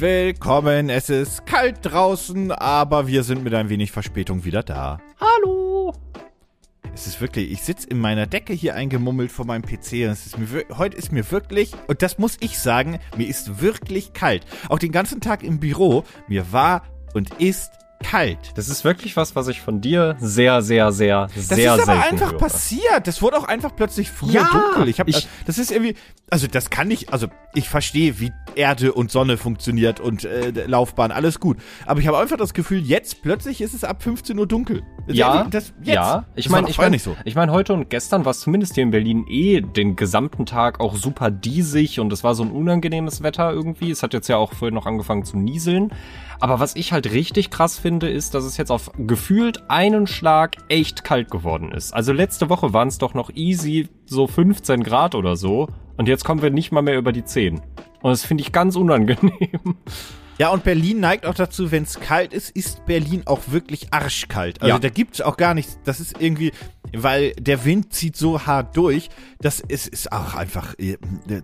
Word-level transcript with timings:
Willkommen. 0.00 0.90
Es 0.90 1.10
ist 1.10 1.44
kalt 1.44 1.78
draußen, 1.82 2.52
aber 2.52 3.08
wir 3.08 3.24
sind 3.24 3.42
mit 3.42 3.52
ein 3.52 3.68
wenig 3.68 3.90
Verspätung 3.90 4.44
wieder 4.44 4.62
da. 4.62 5.00
Hallo. 5.20 5.92
Es 6.94 7.08
ist 7.08 7.20
wirklich, 7.20 7.50
ich 7.50 7.62
sitze 7.62 7.88
in 7.88 7.98
meiner 7.98 8.26
Decke 8.26 8.52
hier 8.52 8.76
eingemummelt 8.76 9.32
vor 9.32 9.44
meinem 9.44 9.62
PC 9.62 10.04
und 10.04 10.10
es 10.10 10.26
ist 10.26 10.38
mir, 10.38 10.64
heute 10.76 10.96
ist 10.96 11.10
mir 11.10 11.28
wirklich, 11.32 11.72
und 11.88 12.00
das 12.02 12.16
muss 12.16 12.36
ich 12.38 12.60
sagen, 12.60 13.00
mir 13.16 13.26
ist 13.26 13.60
wirklich 13.60 14.12
kalt. 14.12 14.46
Auch 14.68 14.78
den 14.78 14.92
ganzen 14.92 15.20
Tag 15.20 15.42
im 15.42 15.58
Büro, 15.58 16.04
mir 16.28 16.52
war 16.52 16.84
und 17.14 17.34
ist 17.40 17.72
kalt. 18.02 18.38
Das 18.54 18.68
ist 18.68 18.84
wirklich 18.84 19.16
was, 19.16 19.34
was 19.36 19.48
ich 19.48 19.60
von 19.60 19.80
dir 19.80 20.16
sehr, 20.20 20.62
sehr, 20.62 20.92
sehr, 20.92 21.28
das 21.34 21.48
sehr, 21.48 21.72
Das 21.76 21.82
ist 21.82 21.88
aber 21.88 22.02
einfach 22.04 22.32
höre. 22.32 22.38
passiert. 22.38 23.06
Das 23.06 23.20
wurde 23.22 23.36
auch 23.38 23.44
einfach 23.44 23.74
plötzlich 23.74 24.10
früher 24.10 24.32
Ja, 24.32 24.50
dunkel. 24.52 24.88
Ich 24.88 25.00
habe, 25.00 25.10
ich- 25.10 25.26
das 25.46 25.58
ist 25.58 25.70
irgendwie, 25.72 25.94
also 26.30 26.46
das 26.46 26.70
kann 26.70 26.90
ich, 26.90 27.12
also 27.12 27.26
ich 27.54 27.68
verstehe, 27.68 28.20
wie 28.20 28.32
Erde 28.54 28.92
und 28.92 29.10
Sonne 29.10 29.36
funktioniert 29.36 29.98
und 30.00 30.24
äh, 30.24 30.50
Laufbahn, 30.66 31.10
alles 31.10 31.40
gut. 31.40 31.58
Aber 31.86 32.00
ich 32.00 32.06
habe 32.06 32.18
einfach 32.18 32.36
das 32.36 32.54
Gefühl, 32.54 32.78
jetzt 32.80 33.22
plötzlich 33.22 33.60
ist 33.60 33.74
es 33.74 33.82
ab 33.84 34.02
15 34.02 34.38
Uhr 34.38 34.46
dunkel. 34.46 34.82
Ja, 35.08 35.44
das, 35.50 35.72
jetzt. 35.82 35.94
ja. 35.94 36.24
Ich 36.36 36.48
meine, 36.50 36.68
ich 36.68 36.78
meine, 36.78 36.90
nicht 36.90 37.02
so. 37.02 37.16
ich 37.24 37.34
meine, 37.34 37.50
heute 37.52 37.72
und 37.72 37.90
gestern 37.90 38.24
war 38.24 38.30
es 38.30 38.40
zumindest 38.40 38.74
hier 38.74 38.82
in 38.84 38.90
Berlin 38.90 39.24
eh 39.28 39.60
den 39.60 39.96
gesamten 39.96 40.46
Tag 40.46 40.80
auch 40.80 40.96
super 40.96 41.30
diesig 41.30 41.98
und 41.98 42.12
es 42.12 42.22
war 42.24 42.34
so 42.34 42.42
ein 42.42 42.50
unangenehmes 42.52 43.22
Wetter 43.22 43.50
irgendwie. 43.52 43.90
Es 43.90 44.02
hat 44.02 44.12
jetzt 44.14 44.28
ja 44.28 44.36
auch 44.36 44.52
vorhin 44.52 44.74
noch 44.74 44.86
angefangen 44.86 45.24
zu 45.24 45.36
nieseln. 45.38 45.90
Aber 46.40 46.60
was 46.60 46.76
ich 46.76 46.92
halt 46.92 47.10
richtig 47.12 47.50
krass 47.50 47.78
finde, 47.78 48.08
ist, 48.08 48.34
dass 48.34 48.44
es 48.44 48.56
jetzt 48.56 48.70
auf 48.70 48.90
gefühlt 48.96 49.68
einen 49.70 50.06
Schlag 50.06 50.56
echt 50.68 51.02
kalt 51.04 51.30
geworden 51.30 51.72
ist. 51.72 51.92
Also 51.92 52.12
letzte 52.12 52.48
Woche 52.48 52.72
waren 52.72 52.88
es 52.88 52.98
doch 52.98 53.14
noch 53.14 53.30
easy 53.34 53.88
so 54.06 54.26
15 54.26 54.82
Grad 54.84 55.14
oder 55.14 55.36
so. 55.36 55.68
Und 55.96 56.06
jetzt 56.06 56.24
kommen 56.24 56.40
wir 56.42 56.50
nicht 56.50 56.70
mal 56.70 56.82
mehr 56.82 56.96
über 56.96 57.10
die 57.12 57.24
10. 57.24 57.56
Und 58.02 58.10
das 58.10 58.24
finde 58.24 58.42
ich 58.42 58.52
ganz 58.52 58.76
unangenehm. 58.76 59.76
Ja, 60.38 60.50
und 60.50 60.62
Berlin 60.62 61.00
neigt 61.00 61.26
auch 61.26 61.34
dazu, 61.34 61.72
wenn 61.72 61.82
es 61.82 61.98
kalt 61.98 62.32
ist, 62.32 62.50
ist 62.50 62.86
Berlin 62.86 63.22
auch 63.26 63.40
wirklich 63.48 63.92
arschkalt. 63.92 64.62
Also 64.62 64.72
Ja. 64.74 64.78
da 64.78 64.88
gibt's 64.88 65.20
auch 65.20 65.36
gar 65.36 65.52
nichts. 65.54 65.80
Das 65.84 65.98
ist 65.98 66.20
irgendwie, 66.20 66.52
weil 66.96 67.32
der 67.32 67.64
Wind 67.64 67.92
zieht 67.92 68.14
so 68.16 68.46
hart 68.46 68.76
durch. 68.76 69.08
Das 69.40 69.58
ist, 69.58 69.88
ist 69.88 70.12
auch 70.12 70.36
einfach, 70.36 70.78
äh, 70.78 70.96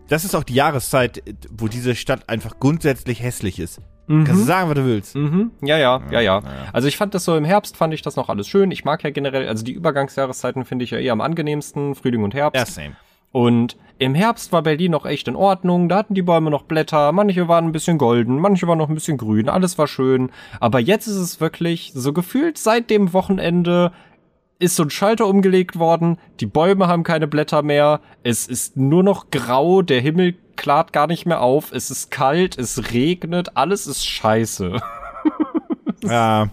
das 0.07 0.25
ist 0.25 0.37
auch 0.37 0.45
die 0.45 0.55
Jahreszeit, 0.55 1.25
wo 1.51 1.67
diese 1.67 1.97
Stadt 1.97 2.29
einfach 2.29 2.61
grundsätzlich 2.61 3.21
hässlich 3.21 3.59
ist. 3.59 3.81
Kannst 4.07 4.33
du 4.33 4.45
sagen, 4.45 4.69
was 4.69 4.77
du 4.77 4.85
willst. 4.85 5.17
Mhm. 5.17 5.51
Ja, 5.63 5.79
ja, 5.79 6.03
ja, 6.11 6.21
ja. 6.21 6.43
Also 6.73 6.89
ich 6.89 6.97
fand 6.97 7.15
das 7.15 7.25
so 7.25 7.37
im 7.37 7.45
Herbst 7.45 7.77
fand 7.77 7.95
ich 7.95 8.03
das 8.03 8.17
noch 8.17 8.29
alles 8.29 8.49
schön. 8.49 8.71
Ich 8.71 8.85
mag 8.85 9.03
ja 9.03 9.11
generell, 9.11 9.49
also 9.49 9.65
die 9.65 9.73
Übergangsjahreszeiten 9.73 10.65
finde 10.65 10.85
ich 10.85 10.91
ja 10.91 10.99
eher 10.99 11.13
am 11.13 11.21
angenehmsten, 11.21 11.95
Frühling 11.95 12.23
und 12.23 12.35
Herbst. 12.35 12.59
Ja, 12.59 12.67
same. 12.67 12.97
Und 13.33 13.77
im 13.99 14.15
Herbst 14.15 14.53
war 14.53 14.63
Berlin 14.63 14.93
noch 14.93 15.07
echt 15.07 15.27
in 15.27 15.35
Ordnung. 15.35 15.89
Da 15.89 15.97
hatten 15.97 16.15
die 16.15 16.23
Bäume 16.23 16.51
noch 16.51 16.63
Blätter. 16.63 17.11
Manche 17.13 17.49
waren 17.49 17.65
ein 17.65 17.73
bisschen 17.73 17.99
golden, 17.99 18.39
manche 18.39 18.69
waren 18.69 18.79
noch 18.79 18.89
ein 18.89 18.95
bisschen 18.95 19.19
grün. 19.19 19.49
Alles 19.49 19.77
war 19.79 19.87
schön. 19.87 20.31
Aber 20.61 20.79
jetzt 20.79 21.07
ist 21.07 21.17
es 21.17 21.41
wirklich 21.41 21.93
so 21.95 22.13
gefühlt 22.13 22.59
seit 22.59 22.91
dem 22.91 23.13
Wochenende 23.13 23.93
ist 24.59 24.77
so 24.77 24.85
ein 24.85 24.91
Schalter 24.91 25.27
umgelegt 25.27 25.79
worden. 25.79 26.19
Die 26.41 26.47
Bäume 26.47 26.87
haben 26.87 27.03
keine 27.03 27.27
Blätter 27.27 27.63
mehr. 27.63 28.01
Es 28.23 28.47
ist 28.47 28.77
nur 28.77 29.03
noch 29.03 29.31
grau. 29.31 29.83
Der 29.83 30.01
Himmel 30.01 30.35
klart 30.57 30.93
gar 30.93 31.07
nicht 31.07 31.27
mehr 31.27 31.41
auf. 31.41 31.73
Es 31.73 31.91
ist 31.91 32.11
kalt. 32.11 32.59
Es 32.59 32.93
regnet. 32.93 33.57
Alles 33.57 33.87
ist 33.87 34.07
scheiße. 34.07 34.81
Ja, 36.07 36.51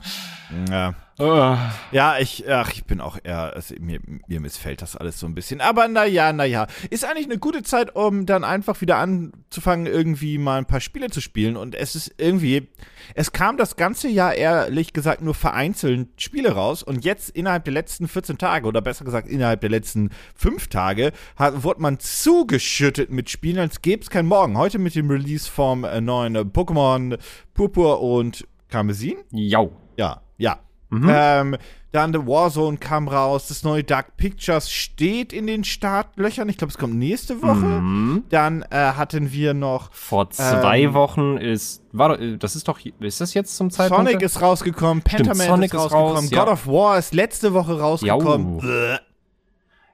ja. 0.69 0.93
Ah. 1.22 1.72
Ja, 1.91 2.17
ich, 2.17 2.50
ach, 2.50 2.72
ich 2.73 2.86
bin 2.86 3.00
auch 3.00 3.17
eher, 3.23 3.53
also 3.53 3.75
mir, 3.80 4.00
mir 4.27 4.39
missfällt 4.39 4.81
das 4.81 4.95
alles 4.95 5.19
so 5.19 5.27
ein 5.27 5.36
bisschen. 5.36 5.61
Aber 5.61 5.88
naja, 5.88 6.33
naja. 6.33 6.66
Ist 6.89 7.05
eigentlich 7.05 7.25
eine 7.25 7.38
gute 7.38 7.61
Zeit, 7.61 7.95
um 7.95 8.25
dann 8.25 8.44
einfach 8.44 8.82
wieder 8.82 8.98
anzufangen, 8.98 9.86
irgendwie 9.86 10.39
mal 10.39 10.58
ein 10.58 10.65
paar 10.65 10.80
Spiele 10.80 11.09
zu 11.09 11.21
spielen. 11.21 11.58
Und 11.58 11.76
es 11.76 11.95
ist 11.95 12.15
irgendwie, 12.17 12.70
es 13.14 13.32
kam 13.32 13.58
das 13.58 13.76
ganze 13.76 14.08
Jahr 14.08 14.33
ehrlich 14.33 14.93
gesagt 14.93 15.21
nur 15.21 15.36
vereinzelt 15.36 16.09
Spiele 16.20 16.54
raus. 16.54 16.82
Und 16.82 17.05
jetzt 17.05 17.30
innerhalb 17.30 17.65
der 17.65 17.73
letzten 17.73 18.08
14 18.08 18.39
Tage, 18.39 18.67
oder 18.67 18.82
besser 18.82 19.05
gesagt 19.05 19.27
innerhalb 19.27 19.61
der 19.61 19.70
letzten 19.70 20.09
5 20.36 20.70
Tage, 20.70 21.11
hat, 21.36 21.64
wurde 21.64 21.82
man 21.82 21.99
zugeschüttet 21.99 23.11
mit 23.11 23.30
Spielen, 23.30 23.59
als 23.59 23.83
gäbe 23.83 24.02
es 24.02 24.09
kein 24.09 24.26
Morgen. 24.26 24.58
Heute 24.58 24.80
mit 24.80 24.95
dem 24.95 25.11
Release 25.11 25.49
vom 25.49 25.83
äh, 25.83 26.02
neuen 26.02 26.36
äh, 26.36 26.39
Pokémon 26.39 27.20
Purpur 27.53 28.02
und 28.02 28.48
Karmesin. 28.70 29.17
Jau. 29.32 29.71
Ja, 29.98 30.21
ja. 30.38 30.59
Ähm, 30.91 31.57
dann 31.93 32.13
The 32.13 32.19
Warzone 32.19 32.77
kam 32.77 33.07
raus, 33.09 33.47
das 33.49 33.63
neue 33.63 33.83
Dark 33.83 34.15
Pictures 34.15 34.71
steht 34.71 35.33
in 35.33 35.45
den 35.45 35.63
Startlöchern. 35.65 36.47
Ich 36.47 36.57
glaube, 36.57 36.71
es 36.71 36.77
kommt 36.77 36.95
nächste 36.95 37.41
Woche. 37.41 37.65
Mhm. 37.65 38.23
Dann 38.29 38.61
äh, 38.69 38.75
hatten 38.75 39.31
wir 39.33 39.53
noch 39.53 39.91
Vor 39.93 40.29
zwei 40.29 40.81
Ähm. 40.83 40.93
Wochen 40.93 41.37
ist, 41.37 41.81
war, 41.91 42.09
doch- 42.17 42.37
das 42.39 42.55
ist 42.55 42.67
doch, 42.67 42.79
ist 42.99 43.19
das 43.21 43.33
jetzt 43.33 43.57
zum 43.57 43.71
Zeitpunkt? 43.71 44.07
Sonic 44.07 44.21
ist 44.23 44.41
rausgekommen, 44.41 45.03
Sonic 45.05 45.27
ist 45.27 45.37
ist 45.73 45.75
rausgekommen, 45.81 46.15
raus, 46.15 46.29
God 46.29 46.33
ja. 46.47 46.52
of 46.52 46.67
War 46.67 46.97
ist 46.97 47.13
letzte 47.13 47.53
Woche 47.53 47.77
rausgekommen. 47.79 48.59
Jau. 48.59 48.97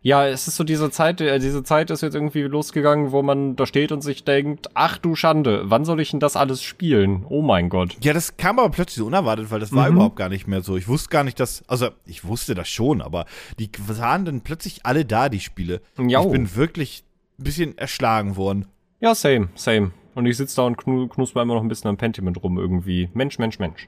Ja, 0.01 0.25
es 0.27 0.47
ist 0.47 0.55
so 0.55 0.63
diese 0.63 0.89
Zeit, 0.91 1.19
äh, 1.21 1.39
diese 1.39 1.63
Zeit 1.63 1.89
ist 1.89 2.01
jetzt 2.01 2.13
irgendwie 2.13 2.43
losgegangen, 2.43 3.11
wo 3.11 3.23
man 3.23 3.55
da 3.55 3.65
steht 3.65 3.91
und 3.91 4.01
sich 4.01 4.23
denkt, 4.23 4.67
ach 4.73 4.97
du 4.99 5.15
Schande, 5.15 5.63
wann 5.65 5.85
soll 5.85 5.99
ich 5.99 6.11
denn 6.11 6.19
das 6.19 6.35
alles 6.35 6.61
spielen? 6.63 7.25
Oh 7.27 7.41
mein 7.41 7.67
Gott. 7.69 7.97
Ja, 8.01 8.13
das 8.13 8.37
kam 8.37 8.59
aber 8.59 8.69
plötzlich 8.69 8.97
so 8.97 9.05
unerwartet, 9.07 9.49
weil 9.51 9.59
das 9.59 9.73
war 9.73 9.89
Mhm. 9.89 9.95
überhaupt 9.97 10.15
gar 10.15 10.29
nicht 10.29 10.47
mehr 10.47 10.61
so. 10.61 10.77
Ich 10.77 10.87
wusste 10.87 11.09
gar 11.09 11.23
nicht, 11.23 11.39
dass, 11.39 11.63
also 11.67 11.89
ich 12.05 12.23
wusste 12.25 12.53
das 12.55 12.69
schon, 12.69 13.01
aber 13.01 13.25
die 13.59 13.69
waren 13.87 14.23
dann 14.23 14.41
plötzlich 14.41 14.85
alle 14.85 15.03
da, 15.03 15.29
die 15.29 15.39
Spiele. 15.39 15.81
Jau. 15.97 16.25
Ich 16.25 16.31
bin 16.31 16.55
wirklich 16.55 17.03
ein 17.39 17.43
bisschen 17.43 17.77
erschlagen 17.77 18.35
worden. 18.37 18.65
Ja, 18.99 19.13
same, 19.15 19.49
same. 19.55 19.91
Und 20.15 20.25
ich 20.25 20.37
sitze 20.37 20.55
da 20.57 20.63
und 20.63 20.77
knu 20.77 21.07
knusper 21.07 21.41
immer 21.41 21.55
noch 21.55 21.61
ein 21.61 21.67
bisschen 21.67 21.89
am 21.89 21.97
Pentiment 21.97 22.41
rum 22.41 22.57
irgendwie. 22.57 23.09
Mensch, 23.13 23.37
Mensch, 23.39 23.59
Mensch. 23.59 23.87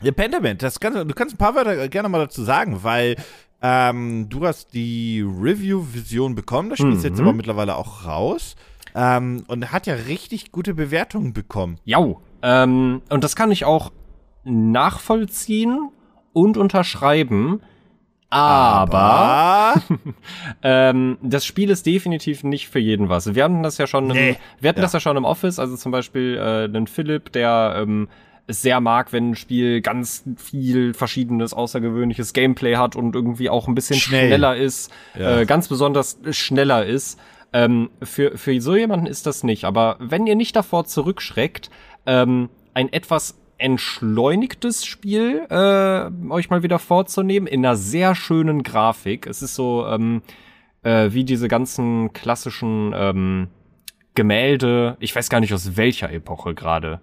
Ja, 0.00 0.12
Pentiment, 0.12 0.62
das 0.62 0.78
kannst, 0.78 0.96
du 0.98 1.14
kannst 1.14 1.34
ein 1.34 1.38
paar 1.38 1.54
Wörter 1.56 1.88
gerne 1.88 2.08
mal 2.08 2.18
dazu 2.20 2.42
sagen, 2.44 2.78
weil 2.84 3.16
ähm, 3.62 4.28
du 4.28 4.46
hast 4.46 4.72
die 4.74 5.20
Review-Vision 5.20 6.34
bekommen, 6.34 6.70
das 6.70 6.78
Spiel 6.78 6.92
ist 6.92 7.04
jetzt 7.04 7.18
Mhm. 7.20 7.24
aber 7.28 7.36
mittlerweile 7.36 7.76
auch 7.76 8.04
raus 8.06 8.54
ähm, 8.94 9.44
und 9.48 9.72
hat 9.72 9.86
ja 9.86 9.94
richtig 9.94 10.52
gute 10.52 10.74
Bewertungen 10.74 11.32
bekommen. 11.32 11.78
Jau. 11.84 12.20
Ähm, 12.42 13.02
und 13.08 13.24
das 13.24 13.34
kann 13.36 13.50
ich 13.50 13.64
auch 13.64 13.90
nachvollziehen 14.44 15.90
und 16.32 16.56
unterschreiben. 16.56 17.60
Aber 18.30 18.98
Ah, 18.98 19.74
Ähm, 20.62 21.16
das 21.22 21.46
Spiel 21.46 21.70
ist 21.70 21.86
definitiv 21.86 22.44
nicht 22.44 22.68
für 22.68 22.78
jeden 22.78 23.08
was. 23.08 23.34
Wir 23.34 23.44
hatten 23.44 23.62
das 23.62 23.78
ja 23.78 23.86
schon 23.86 24.10
im, 24.10 24.16
Nee. 24.16 24.36
wir 24.60 24.68
hatten 24.68 24.78
Ja. 24.80 24.82
das 24.82 24.92
ja 24.92 25.00
schon 25.00 25.16
im 25.16 25.24
Office, 25.24 25.58
also 25.58 25.76
zum 25.76 25.92
Beispiel 25.92 26.36
äh, 26.36 26.64
einen 26.64 26.86
Philipp, 26.86 27.32
der 27.32 27.76
ähm, 27.78 28.08
es 28.48 28.62
sehr 28.62 28.80
mag, 28.80 29.12
wenn 29.12 29.30
ein 29.30 29.36
Spiel 29.36 29.80
ganz 29.82 30.24
viel 30.36 30.94
verschiedenes, 30.94 31.52
außergewöhnliches 31.54 32.32
Gameplay 32.32 32.76
hat 32.76 32.96
und 32.96 33.14
irgendwie 33.14 33.48
auch 33.50 33.68
ein 33.68 33.74
bisschen 33.74 33.96
Schnell. 34.00 34.26
schneller 34.28 34.56
ist, 34.56 34.90
Ja. 35.16 35.40
äh, 35.40 35.46
ganz 35.46 35.68
besonders 35.68 36.18
schneller 36.32 36.84
ist. 36.84 37.20
Ähm, 37.52 37.90
für, 38.02 38.36
für 38.36 38.60
so 38.60 38.74
jemanden 38.74 39.06
ist 39.06 39.26
das 39.26 39.44
nicht. 39.44 39.64
Aber 39.64 39.96
wenn 40.00 40.26
ihr 40.26 40.34
nicht 40.34 40.56
davor 40.56 40.84
zurückschreckt, 40.84 41.70
ähm, 42.06 42.48
ein 42.74 42.92
etwas 42.92 43.38
entschleunigtes 43.58 44.84
Spiel 44.86 45.46
äh, 45.50 46.10
euch 46.30 46.48
mal 46.50 46.62
wieder 46.62 46.78
vorzunehmen 46.78 47.46
in 47.46 47.64
einer 47.64 47.76
sehr 47.76 48.14
schönen 48.14 48.62
Grafik. 48.62 49.26
Es 49.26 49.42
ist 49.42 49.54
so 49.54 49.86
ähm, 49.86 50.22
äh, 50.84 51.08
wie 51.12 51.24
diese 51.24 51.48
ganzen 51.48 52.12
klassischen 52.12 52.92
ähm, 52.96 53.48
Gemälde. 54.14 54.96
Ich 55.00 55.14
weiß 55.14 55.28
gar 55.28 55.40
nicht 55.40 55.54
aus 55.54 55.76
welcher 55.76 56.12
Epoche 56.12 56.54
gerade. 56.54 57.00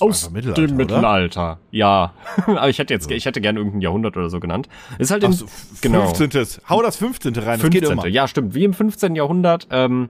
Aus 0.00 0.30
Mittelalter, 0.30 0.62
dem 0.62 0.70
oder? 0.70 0.76
Mittelalter. 0.76 1.58
Ja, 1.70 2.12
aber 2.46 2.68
ich 2.68 2.78
hätte 2.78 2.92
jetzt, 2.94 3.10
ich 3.10 3.24
hätte 3.24 3.40
gerne 3.40 3.58
irgendein 3.58 3.80
Jahrhundert 3.80 4.16
oder 4.16 4.28
so 4.30 4.40
genannt. 4.40 4.68
Ist 4.98 5.10
halt 5.10 5.24
Ach 5.24 5.32
so, 5.32 5.46
genau. 5.80 6.12
15. 6.12 6.62
Hau 6.68 6.82
das 6.82 6.96
15. 6.96 7.34
rein, 7.36 7.60
das 7.60 7.70
geht 7.70 7.84
15. 7.86 7.92
immer. 7.92 8.06
Ja, 8.06 8.28
stimmt. 8.28 8.54
Wie 8.54 8.64
im 8.64 8.74
15. 8.74 9.14
Jahrhundert. 9.16 9.68
Ähm, 9.70 10.08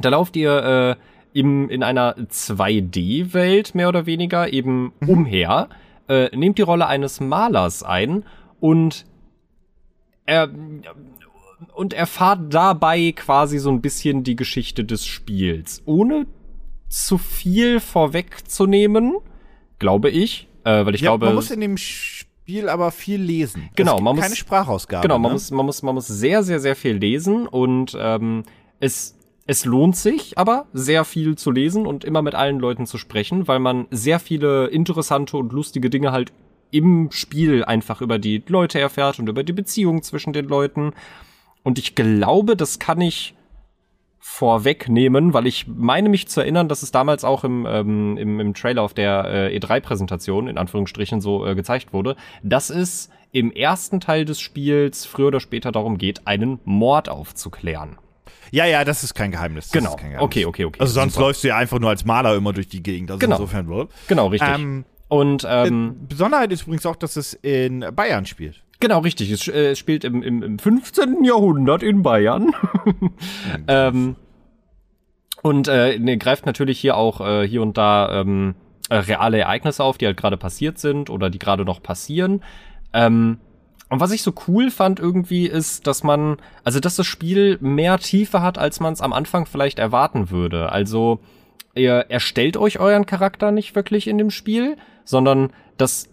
da 0.00 0.08
lauft 0.10 0.36
ihr 0.36 0.96
äh, 1.34 1.38
im, 1.38 1.68
in 1.68 1.82
einer 1.82 2.16
2D-Welt 2.16 3.74
mehr 3.74 3.88
oder 3.88 4.06
weniger 4.06 4.52
eben 4.52 4.92
Mhm. 5.00 5.08
umher, 5.08 5.68
äh, 6.08 6.34
nehmt 6.36 6.58
die 6.58 6.62
Rolle 6.62 6.86
eines 6.86 7.20
Malers 7.20 7.82
ein 7.82 8.24
und 8.60 9.04
er, 10.26 10.48
und 11.74 11.92
erfahrt 11.92 12.52
dabei 12.54 13.12
quasi 13.12 13.58
so 13.58 13.70
ein 13.70 13.80
bisschen 13.80 14.22
die 14.24 14.36
Geschichte 14.36 14.84
des 14.84 15.06
Spiels. 15.06 15.82
Ohne 15.86 16.26
zu 16.90 17.16
viel 17.16 17.80
vorwegzunehmen, 17.80 19.14
glaube 19.78 20.10
ich. 20.10 20.48
Äh, 20.64 20.84
weil 20.84 20.94
ich 20.94 21.00
ja, 21.00 21.10
glaube, 21.10 21.26
man 21.26 21.36
muss 21.36 21.50
in 21.50 21.60
dem 21.60 21.78
Spiel 21.78 22.68
aber 22.68 22.90
viel 22.90 23.20
lesen. 23.20 23.70
Genau, 23.76 24.00
man 24.00 24.16
muss- 24.16 24.24
keine 24.24 24.36
Sprachausgabe. 24.36 25.02
Genau, 25.02 25.18
man 25.18 25.30
ne? 25.30 25.34
muss, 25.34 25.50
man 25.50 25.64
muss, 25.64 25.82
man 25.82 25.94
muss 25.94 26.06
sehr, 26.08 26.42
sehr, 26.42 26.60
sehr 26.60 26.76
viel 26.76 26.96
lesen 26.96 27.46
und 27.46 27.96
ähm, 27.98 28.42
es, 28.80 29.16
es 29.46 29.64
lohnt 29.64 29.96
sich 29.96 30.36
aber 30.36 30.66
sehr 30.72 31.04
viel 31.04 31.36
zu 31.36 31.50
lesen 31.50 31.86
und 31.86 32.04
immer 32.04 32.20
mit 32.22 32.34
allen 32.34 32.58
Leuten 32.58 32.86
zu 32.86 32.98
sprechen, 32.98 33.48
weil 33.48 33.60
man 33.60 33.86
sehr 33.90 34.18
viele 34.18 34.66
interessante 34.66 35.36
und 35.36 35.52
lustige 35.52 35.88
Dinge 35.88 36.12
halt 36.12 36.32
im 36.72 37.10
Spiel 37.10 37.64
einfach 37.64 38.00
über 38.00 38.18
die 38.18 38.42
Leute 38.46 38.78
erfährt 38.80 39.18
und 39.18 39.28
über 39.28 39.42
die 39.42 39.52
Beziehung 39.52 40.02
zwischen 40.02 40.32
den 40.32 40.46
Leuten. 40.46 40.92
Und 41.62 41.78
ich 41.78 41.94
glaube, 41.94 42.56
das 42.56 42.78
kann 42.78 43.00
ich 43.00 43.34
vorwegnehmen, 44.20 45.32
weil 45.32 45.46
ich 45.46 45.66
meine 45.66 46.08
mich 46.08 46.28
zu 46.28 46.40
erinnern, 46.40 46.68
dass 46.68 46.82
es 46.82 46.92
damals 46.92 47.24
auch 47.24 47.42
im, 47.42 47.66
ähm, 47.68 48.16
im, 48.18 48.38
im 48.38 48.54
Trailer 48.54 48.82
auf 48.82 48.94
der 48.94 49.24
äh, 49.52 49.58
E3-Präsentation 49.58 50.46
in 50.46 50.58
Anführungsstrichen 50.58 51.20
so 51.20 51.46
äh, 51.46 51.54
gezeigt 51.54 51.92
wurde, 51.92 52.16
dass 52.42 52.70
es 52.70 53.08
im 53.32 53.50
ersten 53.50 54.00
Teil 54.00 54.24
des 54.24 54.40
Spiels 54.40 55.06
früher 55.06 55.28
oder 55.28 55.40
später 55.40 55.72
darum 55.72 55.98
geht, 55.98 56.26
einen 56.26 56.58
Mord 56.64 57.08
aufzuklären. 57.08 57.96
Ja, 58.50 58.66
ja, 58.66 58.84
das 58.84 59.04
ist 59.04 59.14
kein 59.14 59.30
Geheimnis. 59.30 59.66
Das 59.70 59.72
Genau. 59.72 59.90
Ist 59.90 59.96
kein 59.98 60.10
Geheimnis. 60.10 60.24
Okay, 60.24 60.44
okay, 60.44 60.64
okay. 60.64 60.80
Also 60.80 60.92
sonst 60.92 61.14
Super. 61.14 61.26
läufst 61.26 61.44
du 61.44 61.48
ja 61.48 61.56
einfach 61.56 61.78
nur 61.78 61.90
als 61.90 62.04
Maler 62.04 62.34
immer 62.34 62.52
durch 62.52 62.68
die 62.68 62.82
Gegend. 62.82 63.10
Also 63.10 63.20
Genau. 63.20 63.36
insofern 63.36 63.68
wohl. 63.68 63.88
Genau, 64.08 64.26
richtig. 64.26 64.48
Ähm, 64.52 64.84
Und 65.08 65.46
ähm, 65.48 65.96
äh, 66.02 66.06
Besonderheit 66.08 66.52
ist 66.52 66.62
übrigens 66.62 66.84
auch, 66.86 66.96
dass 66.96 67.16
es 67.16 67.34
in 67.34 67.84
Bayern 67.94 68.26
spielt. 68.26 68.62
Genau, 68.80 69.00
richtig. 69.00 69.30
Es, 69.30 69.46
äh, 69.46 69.76
spielt 69.76 70.04
im, 70.04 70.22
im, 70.22 70.42
im 70.42 70.58
15. 70.58 71.22
Jahrhundert 71.22 71.82
in 71.82 72.02
Bayern. 72.02 72.54
ähm, 73.68 74.16
und 75.42 75.68
äh, 75.68 75.98
ne, 75.98 76.16
greift 76.18 76.46
natürlich 76.46 76.80
hier 76.80 76.96
auch 76.96 77.20
äh, 77.20 77.46
hier 77.46 77.62
und 77.62 77.76
da 77.78 78.20
ähm, 78.20 78.54
äh, 78.88 78.96
reale 78.96 79.38
Ereignisse 79.38 79.84
auf, 79.84 79.98
die 79.98 80.06
halt 80.06 80.16
gerade 80.16 80.36
passiert 80.36 80.78
sind 80.78 81.10
oder 81.10 81.30
die 81.30 81.38
gerade 81.38 81.64
noch 81.64 81.82
passieren. 81.82 82.42
Ähm, 82.92 83.38
und 83.90 84.00
was 84.00 84.12
ich 84.12 84.22
so 84.22 84.32
cool 84.46 84.70
fand 84.70 85.00
irgendwie 85.00 85.46
ist, 85.46 85.86
dass 85.86 86.02
man, 86.02 86.36
also 86.64 86.80
dass 86.80 86.96
das 86.96 87.06
Spiel 87.06 87.58
mehr 87.60 87.98
Tiefe 87.98 88.40
hat, 88.40 88.56
als 88.56 88.80
man 88.80 88.92
es 88.92 89.00
am 89.00 89.12
Anfang 89.12 89.46
vielleicht 89.46 89.78
erwarten 89.78 90.30
würde. 90.30 90.70
Also 90.70 91.20
ihr 91.74 92.06
erstellt 92.08 92.56
euch 92.56 92.78
euren 92.78 93.04
Charakter 93.04 93.50
nicht 93.50 93.74
wirklich 93.74 94.06
in 94.06 94.16
dem 94.16 94.30
Spiel, 94.30 94.76
sondern 95.04 95.52
das 95.76 96.08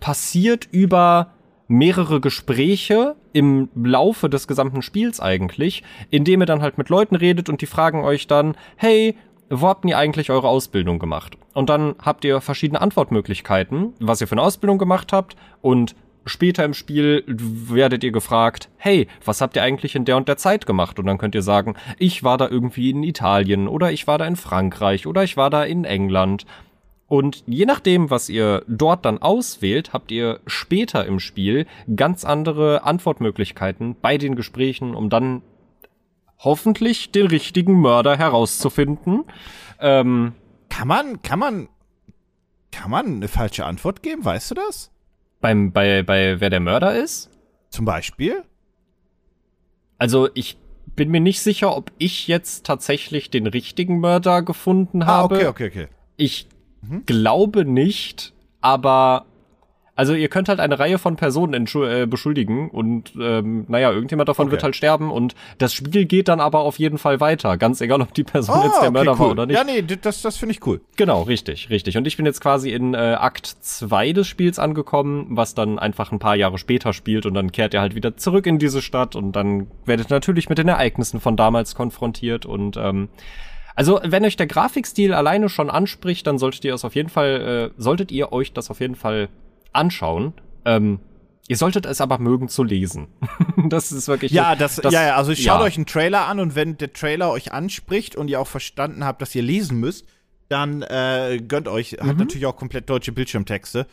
passiert 0.00 0.68
über 0.70 1.33
mehrere 1.66 2.20
Gespräche 2.20 3.16
im 3.32 3.68
Laufe 3.74 4.28
des 4.28 4.46
gesamten 4.46 4.82
Spiels 4.82 5.20
eigentlich, 5.20 5.82
indem 6.10 6.42
ihr 6.42 6.46
dann 6.46 6.62
halt 6.62 6.78
mit 6.78 6.88
Leuten 6.88 7.16
redet 7.16 7.48
und 7.48 7.60
die 7.62 7.66
fragen 7.66 8.04
euch 8.04 8.26
dann, 8.26 8.56
hey, 8.76 9.16
wo 9.50 9.68
habt 9.68 9.84
ihr 9.84 9.98
eigentlich 9.98 10.30
eure 10.30 10.48
Ausbildung 10.48 10.98
gemacht? 10.98 11.36
Und 11.52 11.68
dann 11.68 11.94
habt 12.02 12.24
ihr 12.24 12.40
verschiedene 12.40 12.80
Antwortmöglichkeiten, 12.80 13.92
was 14.00 14.20
ihr 14.20 14.26
für 14.26 14.32
eine 14.32 14.42
Ausbildung 14.42 14.78
gemacht 14.78 15.12
habt 15.12 15.36
und 15.60 15.94
später 16.26 16.64
im 16.64 16.74
Spiel 16.74 17.24
werdet 17.26 18.02
ihr 18.04 18.12
gefragt, 18.12 18.68
hey, 18.76 19.08
was 19.24 19.40
habt 19.40 19.56
ihr 19.56 19.62
eigentlich 19.62 19.94
in 19.94 20.04
der 20.04 20.16
und 20.16 20.28
der 20.28 20.36
Zeit 20.36 20.66
gemacht? 20.66 20.98
Und 20.98 21.06
dann 21.06 21.18
könnt 21.18 21.34
ihr 21.34 21.42
sagen, 21.42 21.74
ich 21.98 22.22
war 22.22 22.38
da 22.38 22.48
irgendwie 22.48 22.90
in 22.90 23.02
Italien 23.02 23.68
oder 23.68 23.92
ich 23.92 24.06
war 24.06 24.18
da 24.18 24.26
in 24.26 24.36
Frankreich 24.36 25.06
oder 25.06 25.22
ich 25.22 25.36
war 25.36 25.50
da 25.50 25.64
in 25.64 25.84
England. 25.84 26.46
Und 27.06 27.44
je 27.46 27.66
nachdem, 27.66 28.10
was 28.10 28.28
ihr 28.28 28.64
dort 28.66 29.04
dann 29.04 29.18
auswählt, 29.18 29.92
habt 29.92 30.10
ihr 30.10 30.40
später 30.46 31.04
im 31.04 31.20
Spiel 31.20 31.66
ganz 31.94 32.24
andere 32.24 32.84
Antwortmöglichkeiten 32.84 33.96
bei 34.00 34.16
den 34.18 34.36
Gesprächen, 34.36 34.94
um 34.94 35.10
dann 35.10 35.42
hoffentlich 36.38 37.12
den 37.12 37.26
richtigen 37.26 37.80
Mörder 37.80 38.16
herauszufinden. 38.16 39.24
Ähm, 39.80 40.32
Kann 40.68 40.88
man, 40.88 41.22
kann 41.22 41.38
man, 41.38 41.68
kann 42.72 42.90
man 42.90 43.06
eine 43.06 43.28
falsche 43.28 43.64
Antwort 43.66 44.02
geben? 44.02 44.24
Weißt 44.24 44.50
du 44.50 44.54
das? 44.54 44.90
beim, 45.44 45.72
bei, 45.72 46.02
bei 46.02 46.40
wer 46.40 46.48
der 46.48 46.60
Mörder 46.60 46.96
ist. 46.96 47.28
Zum 47.68 47.84
Beispiel? 47.84 48.44
Also 49.98 50.30
ich 50.32 50.56
bin 50.96 51.10
mir 51.10 51.20
nicht 51.20 51.42
sicher, 51.42 51.76
ob 51.76 51.92
ich 51.98 52.28
jetzt 52.28 52.64
tatsächlich 52.64 53.28
den 53.28 53.46
richtigen 53.46 54.00
Mörder 54.00 54.40
gefunden 54.40 55.04
habe. 55.04 55.34
Ah, 55.34 55.38
okay, 55.38 55.46
okay, 55.48 55.66
okay. 55.66 55.88
Ich 56.16 56.48
glaube 57.06 57.64
nicht, 57.64 58.32
aber 58.60 59.26
also 59.96 60.12
ihr 60.12 60.28
könnt 60.28 60.48
halt 60.48 60.58
eine 60.58 60.76
Reihe 60.80 60.98
von 60.98 61.14
Personen 61.14 61.68
äh, 61.76 62.06
beschuldigen 62.06 62.68
und 62.68 63.12
ähm, 63.20 63.64
naja, 63.68 63.92
irgendjemand 63.92 64.28
davon 64.28 64.46
Okay. 64.46 64.52
wird 64.54 64.64
halt 64.64 64.74
sterben 64.74 65.12
und 65.12 65.36
das 65.58 65.72
Spiel 65.72 66.04
geht 66.04 66.26
dann 66.26 66.40
aber 66.40 66.60
auf 66.62 66.80
jeden 66.80 66.98
Fall 66.98 67.20
weiter, 67.20 67.56
ganz 67.58 67.80
egal, 67.80 68.00
ob 68.00 68.12
die 68.12 68.24
Person 68.24 68.56
Ah, 68.56 68.64
jetzt 68.64 68.74
der 68.82 68.88
okay, 68.88 68.90
Mörder 68.90 69.12
cool. 69.12 69.18
war 69.20 69.30
oder 69.30 69.46
nicht. 69.46 69.56
Ja, 69.56 69.62
nee, 69.62 69.82
das, 69.82 70.20
das 70.22 70.36
finde 70.36 70.52
ich 70.56 70.66
cool. 70.66 70.80
Genau, 70.96 71.22
richtig, 71.22 71.70
richtig. 71.70 71.96
Und 71.96 72.08
ich 72.08 72.16
bin 72.16 72.26
jetzt 72.26 72.40
quasi 72.40 72.72
in 72.72 72.94
äh, 72.94 72.96
Akt 73.20 73.46
2 73.46 74.12
des 74.14 74.26
Spiels 74.26 74.58
angekommen, 74.58 75.26
was 75.30 75.54
dann 75.54 75.78
einfach 75.78 76.10
ein 76.10 76.18
paar 76.18 76.34
Jahre 76.34 76.58
später 76.58 76.92
spielt 76.92 77.24
und 77.24 77.34
dann 77.34 77.52
kehrt 77.52 77.72
ihr 77.72 77.80
halt 77.80 77.94
wieder 77.94 78.16
zurück 78.16 78.46
in 78.48 78.58
diese 78.58 78.82
Stadt 78.82 79.14
und 79.14 79.30
dann 79.36 79.68
werdet 79.84 80.10
ihr 80.10 80.14
natürlich 80.16 80.48
mit 80.48 80.58
den 80.58 80.66
Ereignissen 80.66 81.20
von 81.20 81.36
damals 81.36 81.76
konfrontiert 81.76 82.46
und 82.46 82.76
ähm, 82.76 83.10
also 83.74 84.00
wenn 84.02 84.24
euch 84.24 84.36
der 84.36 84.46
Grafikstil 84.46 85.12
alleine 85.12 85.48
schon 85.48 85.70
anspricht, 85.70 86.26
dann 86.26 86.38
solltet 86.38 86.64
ihr 86.64 86.74
es 86.74 86.84
auf 86.84 86.94
jeden 86.94 87.08
Fall, 87.08 87.72
äh, 87.76 87.80
solltet 87.80 88.12
ihr 88.12 88.32
euch 88.32 88.52
das 88.52 88.70
auf 88.70 88.80
jeden 88.80 88.94
Fall 88.94 89.28
anschauen. 89.72 90.32
Ähm, 90.64 91.00
ihr 91.48 91.56
solltet 91.56 91.84
es 91.86 92.00
aber 92.00 92.18
mögen 92.18 92.48
zu 92.48 92.62
lesen. 92.62 93.08
das 93.68 93.90
ist 93.90 94.08
wirklich 94.08 94.32
Ja, 94.32 94.54
das, 94.54 94.80
ja, 94.82 94.90
ja, 94.90 95.16
also 95.16 95.34
schaut 95.34 95.60
ja. 95.60 95.62
euch 95.62 95.76
einen 95.76 95.86
Trailer 95.86 96.26
an 96.26 96.40
und 96.40 96.54
wenn 96.54 96.78
der 96.78 96.92
Trailer 96.92 97.30
euch 97.30 97.52
anspricht 97.52 98.16
und 98.16 98.28
ihr 98.28 98.40
auch 98.40 98.46
verstanden 98.46 99.04
habt, 99.04 99.20
dass 99.20 99.34
ihr 99.34 99.42
lesen 99.42 99.80
müsst, 99.80 100.06
dann 100.48 100.82
äh, 100.82 101.40
gönnt 101.46 101.68
euch. 101.68 101.96
Hat 102.00 102.18
natürlich 102.18 102.46
auch 102.46 102.56
komplett 102.56 102.88
deutsche 102.88 103.12
Bildschirmtexte. 103.12 103.86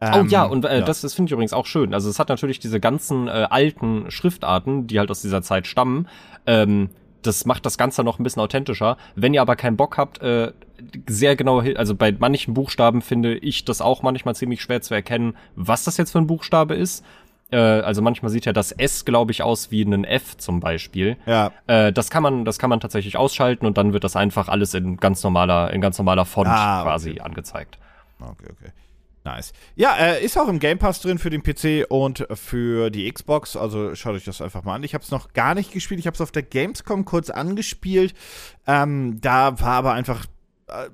Mhm. 0.00 0.08
Oh 0.12 0.18
Ähm, 0.18 0.28
ja, 0.28 0.44
und 0.44 0.64
äh, 0.64 0.78
ja. 0.78 0.84
das, 0.84 1.00
das 1.00 1.14
finde 1.14 1.28
ich 1.28 1.32
übrigens 1.32 1.52
auch 1.52 1.66
schön. 1.66 1.94
Also 1.94 2.08
es 2.08 2.18
hat 2.18 2.28
natürlich 2.28 2.58
diese 2.58 2.80
ganzen 2.80 3.28
äh, 3.28 3.46
alten 3.50 4.10
Schriftarten, 4.10 4.86
die 4.86 4.98
halt 4.98 5.10
aus 5.10 5.22
dieser 5.22 5.42
Zeit 5.42 5.66
stammen. 5.66 6.08
Ähm, 6.46 6.90
das 7.26 7.44
macht 7.44 7.66
das 7.66 7.78
Ganze 7.78 8.04
noch 8.04 8.18
ein 8.18 8.22
bisschen 8.22 8.42
authentischer. 8.42 8.96
Wenn 9.14 9.34
ihr 9.34 9.42
aber 9.42 9.56
keinen 9.56 9.76
Bock 9.76 9.98
habt, 9.98 10.22
äh, 10.22 10.52
sehr 11.08 11.36
genau, 11.36 11.60
also 11.60 11.94
bei 11.94 12.12
manchen 12.12 12.54
Buchstaben 12.54 13.02
finde 13.02 13.36
ich 13.36 13.64
das 13.64 13.80
auch 13.80 14.02
manchmal 14.02 14.34
ziemlich 14.34 14.62
schwer 14.62 14.82
zu 14.82 14.94
erkennen, 14.94 15.36
was 15.54 15.84
das 15.84 15.96
jetzt 15.96 16.12
für 16.12 16.18
ein 16.18 16.26
Buchstabe 16.26 16.74
ist. 16.74 17.04
Äh, 17.50 17.56
also 17.58 18.02
manchmal 18.02 18.30
sieht 18.30 18.44
ja 18.44 18.52
das 18.52 18.72
S, 18.72 19.04
glaube 19.04 19.32
ich, 19.32 19.42
aus 19.42 19.70
wie 19.70 19.82
ein 19.82 20.04
F 20.04 20.36
zum 20.36 20.60
Beispiel. 20.60 21.16
Ja. 21.26 21.52
Äh, 21.66 21.92
das 21.92 22.10
kann 22.10 22.22
man, 22.22 22.44
das 22.44 22.58
kann 22.58 22.70
man 22.70 22.80
tatsächlich 22.80 23.16
ausschalten 23.16 23.66
und 23.66 23.78
dann 23.78 23.92
wird 23.92 24.04
das 24.04 24.16
einfach 24.16 24.48
alles 24.48 24.74
in 24.74 24.96
ganz 24.96 25.22
normaler, 25.22 25.72
in 25.72 25.80
ganz 25.80 25.98
normaler 25.98 26.24
Font 26.24 26.48
Ah, 26.48 26.80
okay. 26.80 26.88
quasi 26.88 27.20
angezeigt. 27.20 27.78
Okay, 28.20 28.48
okay. 28.50 28.72
Nice. 29.26 29.52
Ja, 29.74 29.96
äh, 29.96 30.24
ist 30.24 30.38
auch 30.38 30.46
im 30.46 30.60
Game 30.60 30.78
Pass 30.78 31.00
drin 31.00 31.18
für 31.18 31.30
den 31.30 31.42
PC 31.42 31.84
und 31.90 32.26
für 32.32 32.90
die 32.90 33.12
Xbox. 33.12 33.56
Also 33.56 33.94
schaut 33.96 34.14
euch 34.14 34.24
das 34.24 34.40
einfach 34.40 34.62
mal 34.62 34.76
an. 34.76 34.84
Ich 34.84 34.94
habe 34.94 35.02
es 35.02 35.10
noch 35.10 35.32
gar 35.32 35.56
nicht 35.56 35.72
gespielt. 35.72 35.98
Ich 35.98 36.06
habe 36.06 36.14
es 36.14 36.20
auf 36.20 36.30
der 36.30 36.44
Gamescom 36.44 37.04
kurz 37.04 37.28
angespielt. 37.28 38.14
Ähm, 38.66 39.20
da 39.20 39.60
war 39.60 39.72
aber 39.72 39.92
einfach. 39.92 40.26
Äh, 40.68 40.90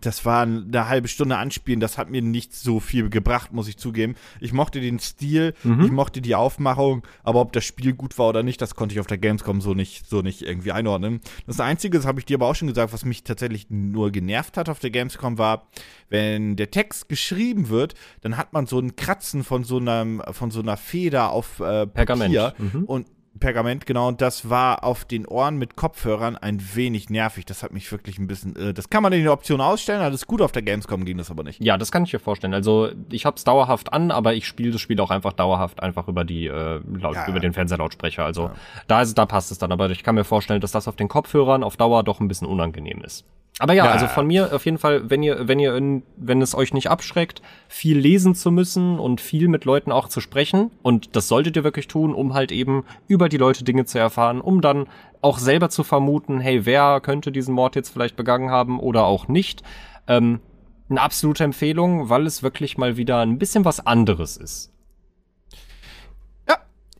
das 0.00 0.24
war 0.24 0.42
eine 0.42 0.88
halbe 0.88 1.08
Stunde 1.08 1.36
anspielen, 1.36 1.80
das 1.80 1.98
hat 1.98 2.10
mir 2.10 2.22
nicht 2.22 2.54
so 2.54 2.80
viel 2.80 3.10
gebracht, 3.10 3.52
muss 3.52 3.68
ich 3.68 3.76
zugeben. 3.76 4.14
Ich 4.40 4.52
mochte 4.52 4.80
den 4.80 4.98
Stil, 4.98 5.54
Mhm. 5.64 5.84
ich 5.84 5.90
mochte 5.90 6.20
die 6.20 6.34
Aufmachung, 6.34 7.06
aber 7.22 7.40
ob 7.40 7.52
das 7.52 7.64
Spiel 7.64 7.92
gut 7.92 8.18
war 8.18 8.28
oder 8.28 8.42
nicht, 8.42 8.60
das 8.60 8.74
konnte 8.74 8.94
ich 8.94 9.00
auf 9.00 9.06
der 9.06 9.18
Gamescom 9.18 9.60
so 9.60 9.74
nicht, 9.74 10.08
so 10.08 10.22
nicht 10.22 10.42
irgendwie 10.42 10.72
einordnen. 10.72 11.20
Das 11.46 11.60
Einzige, 11.60 11.98
das 11.98 12.06
habe 12.06 12.20
ich 12.20 12.26
dir 12.26 12.36
aber 12.36 12.46
auch 12.48 12.54
schon 12.54 12.68
gesagt, 12.68 12.92
was 12.92 13.04
mich 13.04 13.24
tatsächlich 13.24 13.68
nur 13.70 14.10
genervt 14.10 14.56
hat 14.56 14.68
auf 14.68 14.78
der 14.78 14.90
Gamescom 14.90 15.38
war, 15.38 15.66
wenn 16.08 16.56
der 16.56 16.70
Text 16.70 17.08
geschrieben 17.08 17.68
wird, 17.68 17.94
dann 18.20 18.36
hat 18.36 18.52
man 18.52 18.66
so 18.66 18.78
ein 18.78 18.96
Kratzen 18.96 19.44
von 19.44 19.64
so 19.64 19.78
einem, 19.78 20.22
von 20.32 20.50
so 20.50 20.60
einer 20.60 20.76
Feder 20.76 21.30
auf 21.30 21.60
äh, 21.60 21.86
Pergament. 21.86 22.34
Papier 22.34 22.54
Mhm. 22.58 22.84
und 22.84 23.06
Pergament, 23.40 23.86
genau, 23.86 24.08
und 24.08 24.20
das 24.20 24.50
war 24.50 24.84
auf 24.84 25.04
den 25.04 25.26
Ohren 25.26 25.56
mit 25.56 25.74
Kopfhörern 25.74 26.36
ein 26.36 26.62
wenig 26.74 27.08
nervig. 27.10 27.46
Das 27.46 27.62
hat 27.62 27.72
mich 27.72 27.90
wirklich 27.90 28.18
ein 28.18 28.26
bisschen. 28.26 28.54
Äh, 28.56 28.74
das 28.74 28.90
kann 28.90 29.02
man 29.02 29.12
in 29.12 29.22
der 29.22 29.32
Option 29.32 29.60
ausstellen, 29.60 30.02
alles 30.02 30.26
gut, 30.26 30.42
auf 30.42 30.52
der 30.52 30.62
Gamescom 30.62 31.04
ging 31.04 31.16
das 31.18 31.30
aber 31.30 31.42
nicht. 31.42 31.60
Ja, 31.62 31.78
das 31.78 31.90
kann 31.90 32.04
ich 32.04 32.12
mir 32.12 32.18
vorstellen. 32.18 32.52
Also 32.54 32.90
ich 33.10 33.24
hab's 33.24 33.42
dauerhaft 33.44 33.92
an, 33.92 34.10
aber 34.10 34.34
ich 34.34 34.46
spiele 34.46 34.70
das 34.70 34.80
Spiel 34.80 35.00
auch 35.00 35.10
einfach 35.10 35.32
dauerhaft 35.32 35.82
einfach 35.82 36.08
über 36.08 36.24
die 36.24 36.46
äh, 36.46 36.80
laut, 37.00 37.14
Ja. 37.14 37.26
über 37.26 37.40
den 37.40 37.52
Fernsehlautsprecher. 37.52 38.24
Also 38.24 38.50
da 38.86 39.00
ist 39.02 39.16
da 39.16 39.24
passt 39.26 39.50
es 39.50 39.58
dann, 39.58 39.72
aber 39.72 39.90
ich 39.90 40.02
kann 40.02 40.14
mir 40.14 40.24
vorstellen, 40.24 40.60
dass 40.60 40.72
das 40.72 40.86
auf 40.86 40.96
den 40.96 41.08
Kopfhörern 41.08 41.64
auf 41.64 41.76
Dauer 41.76 42.02
doch 42.04 42.20
ein 42.20 42.28
bisschen 42.28 42.46
unangenehm 42.46 43.02
ist. 43.02 43.24
Aber 43.58 43.74
ja, 43.74 43.84
Ja. 43.84 43.92
also 43.92 44.06
von 44.06 44.26
mir 44.26 44.52
auf 44.54 44.64
jeden 44.64 44.78
Fall, 44.78 45.10
wenn 45.10 45.22
ihr 45.22 45.46
wenn 45.46 45.60
ihr 45.60 45.76
in, 45.76 46.02
wenn 46.16 46.40
es 46.40 46.54
euch 46.54 46.72
nicht 46.72 46.88
abschreckt, 46.88 47.42
viel 47.68 47.98
lesen 47.98 48.34
zu 48.34 48.50
müssen 48.50 48.98
und 48.98 49.20
viel 49.20 49.48
mit 49.48 49.64
Leuten 49.64 49.92
auch 49.92 50.08
zu 50.08 50.20
sprechen 50.20 50.70
und 50.82 51.14
das 51.16 51.28
solltet 51.28 51.56
ihr 51.56 51.64
wirklich 51.64 51.86
tun, 51.86 52.14
um 52.14 52.32
halt 52.34 52.50
eben 52.50 52.84
über 53.08 53.28
die 53.28 53.36
Leute 53.36 53.62
Dinge 53.62 53.84
zu 53.84 53.98
erfahren, 53.98 54.40
um 54.40 54.62
dann 54.62 54.86
auch 55.20 55.38
selber 55.38 55.68
zu 55.68 55.84
vermuten, 55.84 56.40
hey, 56.40 56.64
wer 56.64 57.00
könnte 57.00 57.30
diesen 57.30 57.54
Mord 57.54 57.76
jetzt 57.76 57.90
vielleicht 57.90 58.16
begangen 58.16 58.50
haben 58.50 58.80
oder 58.80 59.04
auch 59.04 59.28
nicht. 59.28 59.62
Ähm, 60.08 60.40
eine 60.88 61.00
absolute 61.00 61.44
Empfehlung, 61.44 62.08
weil 62.08 62.26
es 62.26 62.42
wirklich 62.42 62.76
mal 62.78 62.96
wieder 62.96 63.20
ein 63.20 63.38
bisschen 63.38 63.64
was 63.64 63.86
anderes 63.86 64.36
ist. 64.36 64.71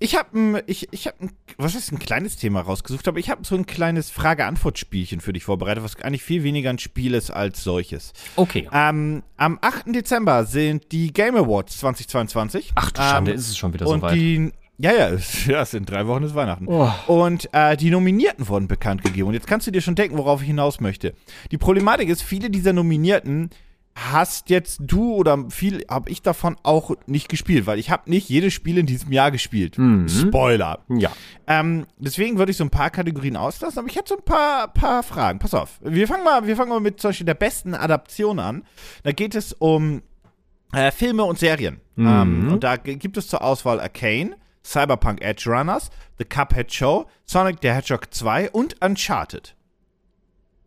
Ich 0.03 0.17
habe 0.17 0.65
ich, 0.67 0.89
ich 0.91 1.07
hab 1.07 1.21
ein, 1.21 1.31
was 1.59 1.77
ist 1.77 1.93
ein 1.93 2.01
kleines 2.01 2.37
Thema 2.37 2.61
rausgesucht, 2.61 3.07
aber 3.07 3.21
ich 3.21 3.31
habe 3.31 3.45
so 3.45 3.55
ein 3.55 3.67
kleines 3.67 4.11
Frage-Antwort-Spielchen 4.11 5.21
für 5.21 5.33
dich 5.33 5.45
vorbereitet, 5.45 5.85
was 5.85 5.95
eigentlich 6.03 6.25
viel 6.25 6.43
weniger 6.43 6.71
ein 6.71 6.81
Spiel 6.81 7.15
ist 7.15 7.31
als 7.31 7.63
solches. 7.63 8.13
Okay. 8.35 8.69
Ähm, 8.73 9.23
am 9.37 9.59
8. 9.61 9.95
Dezember 9.95 10.45
sind 10.45 10.91
die 10.91 11.13
Game 11.13 11.37
Awards 11.37 11.79
2022. 11.79 12.73
Ach 12.75 12.91
du 12.91 13.01
Schande, 13.01 13.31
ähm, 13.31 13.37
ist 13.37 13.49
es 13.49 13.57
schon 13.57 13.73
wieder 13.75 13.87
und 13.87 14.01
soweit. 14.01 14.15
die 14.17 14.51
ja, 14.79 14.93
ja, 14.93 15.09
es, 15.11 15.47
ja, 15.47 15.63
es 15.63 15.71
sind 15.71 15.89
drei 15.89 16.05
Wochen 16.09 16.25
ist 16.25 16.35
Weihnachten. 16.35 16.67
Oh. 16.67 16.91
Und 17.07 17.49
äh, 17.53 17.77
die 17.77 17.91
Nominierten 17.91 18.49
wurden 18.49 18.67
bekannt 18.67 19.05
gegeben. 19.05 19.29
Und 19.29 19.35
jetzt 19.35 19.47
kannst 19.47 19.69
du 19.69 19.71
dir 19.71 19.83
schon 19.83 19.95
denken, 19.95 20.19
worauf 20.19 20.41
ich 20.41 20.49
hinaus 20.49 20.81
möchte. 20.81 21.15
Die 21.53 21.59
Problematik 21.59 22.09
ist, 22.09 22.23
viele 22.23 22.51
dieser 22.51 22.73
Nominierten 22.73 23.51
hast 23.95 24.49
jetzt 24.49 24.81
du 24.81 25.15
oder 25.15 25.51
viel 25.51 25.85
habe 25.89 26.11
ich 26.11 26.23
davon 26.23 26.57
auch 26.63 26.93
nicht 27.07 27.29
gespielt, 27.29 27.67
weil 27.67 27.79
ich 27.79 27.91
habe 27.91 28.09
nicht 28.11 28.29
jedes 28.29 28.55
Spiel 28.55 28.79
in 28.79 28.87
diesem 28.87 29.13
Jahr 29.13 29.31
gespielt. 29.31 29.77
Mhm. 29.77 30.09
Spoiler. 30.09 30.81
Ja. 30.89 31.13
Ähm, 31.47 31.87
deswegen 31.99 32.39
würde 32.39 32.51
ich 32.51 32.57
so 32.57 32.65
ein 32.65 32.71
paar 32.71 32.91
Kategorien 32.91 33.37
auslassen, 33.37 33.81
aber 33.81 33.89
ich 33.89 33.97
hätte 33.97 34.11
so 34.11 34.17
ein 34.17 34.25
paar, 34.25 34.69
paar 34.69 35.03
Fragen. 35.03 35.39
Pass 35.39 35.55
auf. 35.55 35.79
Wir 35.83 36.09
fangen 36.09 36.25
mal, 36.25 36.47
wir 36.47 36.57
fangen 36.57 36.71
mal 36.71 36.81
mit 36.81 37.01
zum 37.01 37.11
Beispiel 37.11 37.27
der 37.27 37.35
besten 37.35 37.75
Adaption 37.75 38.39
an. 38.39 38.65
Da 39.03 39.13
geht 39.13 39.35
es 39.35 39.53
um 39.53 40.03
äh, 40.73 40.91
Filme 40.91 41.25
und 41.25 41.39
Serien. 41.39 41.81
Mhm. 41.97 42.07
Ähm, 42.07 42.53
und 42.53 42.65
da 42.65 42.77
gibt 42.77 43.17
es 43.17 43.29
zur 43.29 43.43
Auswahl 43.43 43.79
Arcane, 43.79 44.37
Cyberpunk 44.65 45.21
Edge 45.21 45.51
Runners, 45.51 45.91
The 46.19 46.25
Cuphead 46.25 46.73
Show, 46.73 47.07
Sonic 47.27 47.59
the 47.63 47.71
Hedgehog 47.71 48.13
2 48.13 48.51
und 48.51 48.83
Uncharted. 48.83 49.55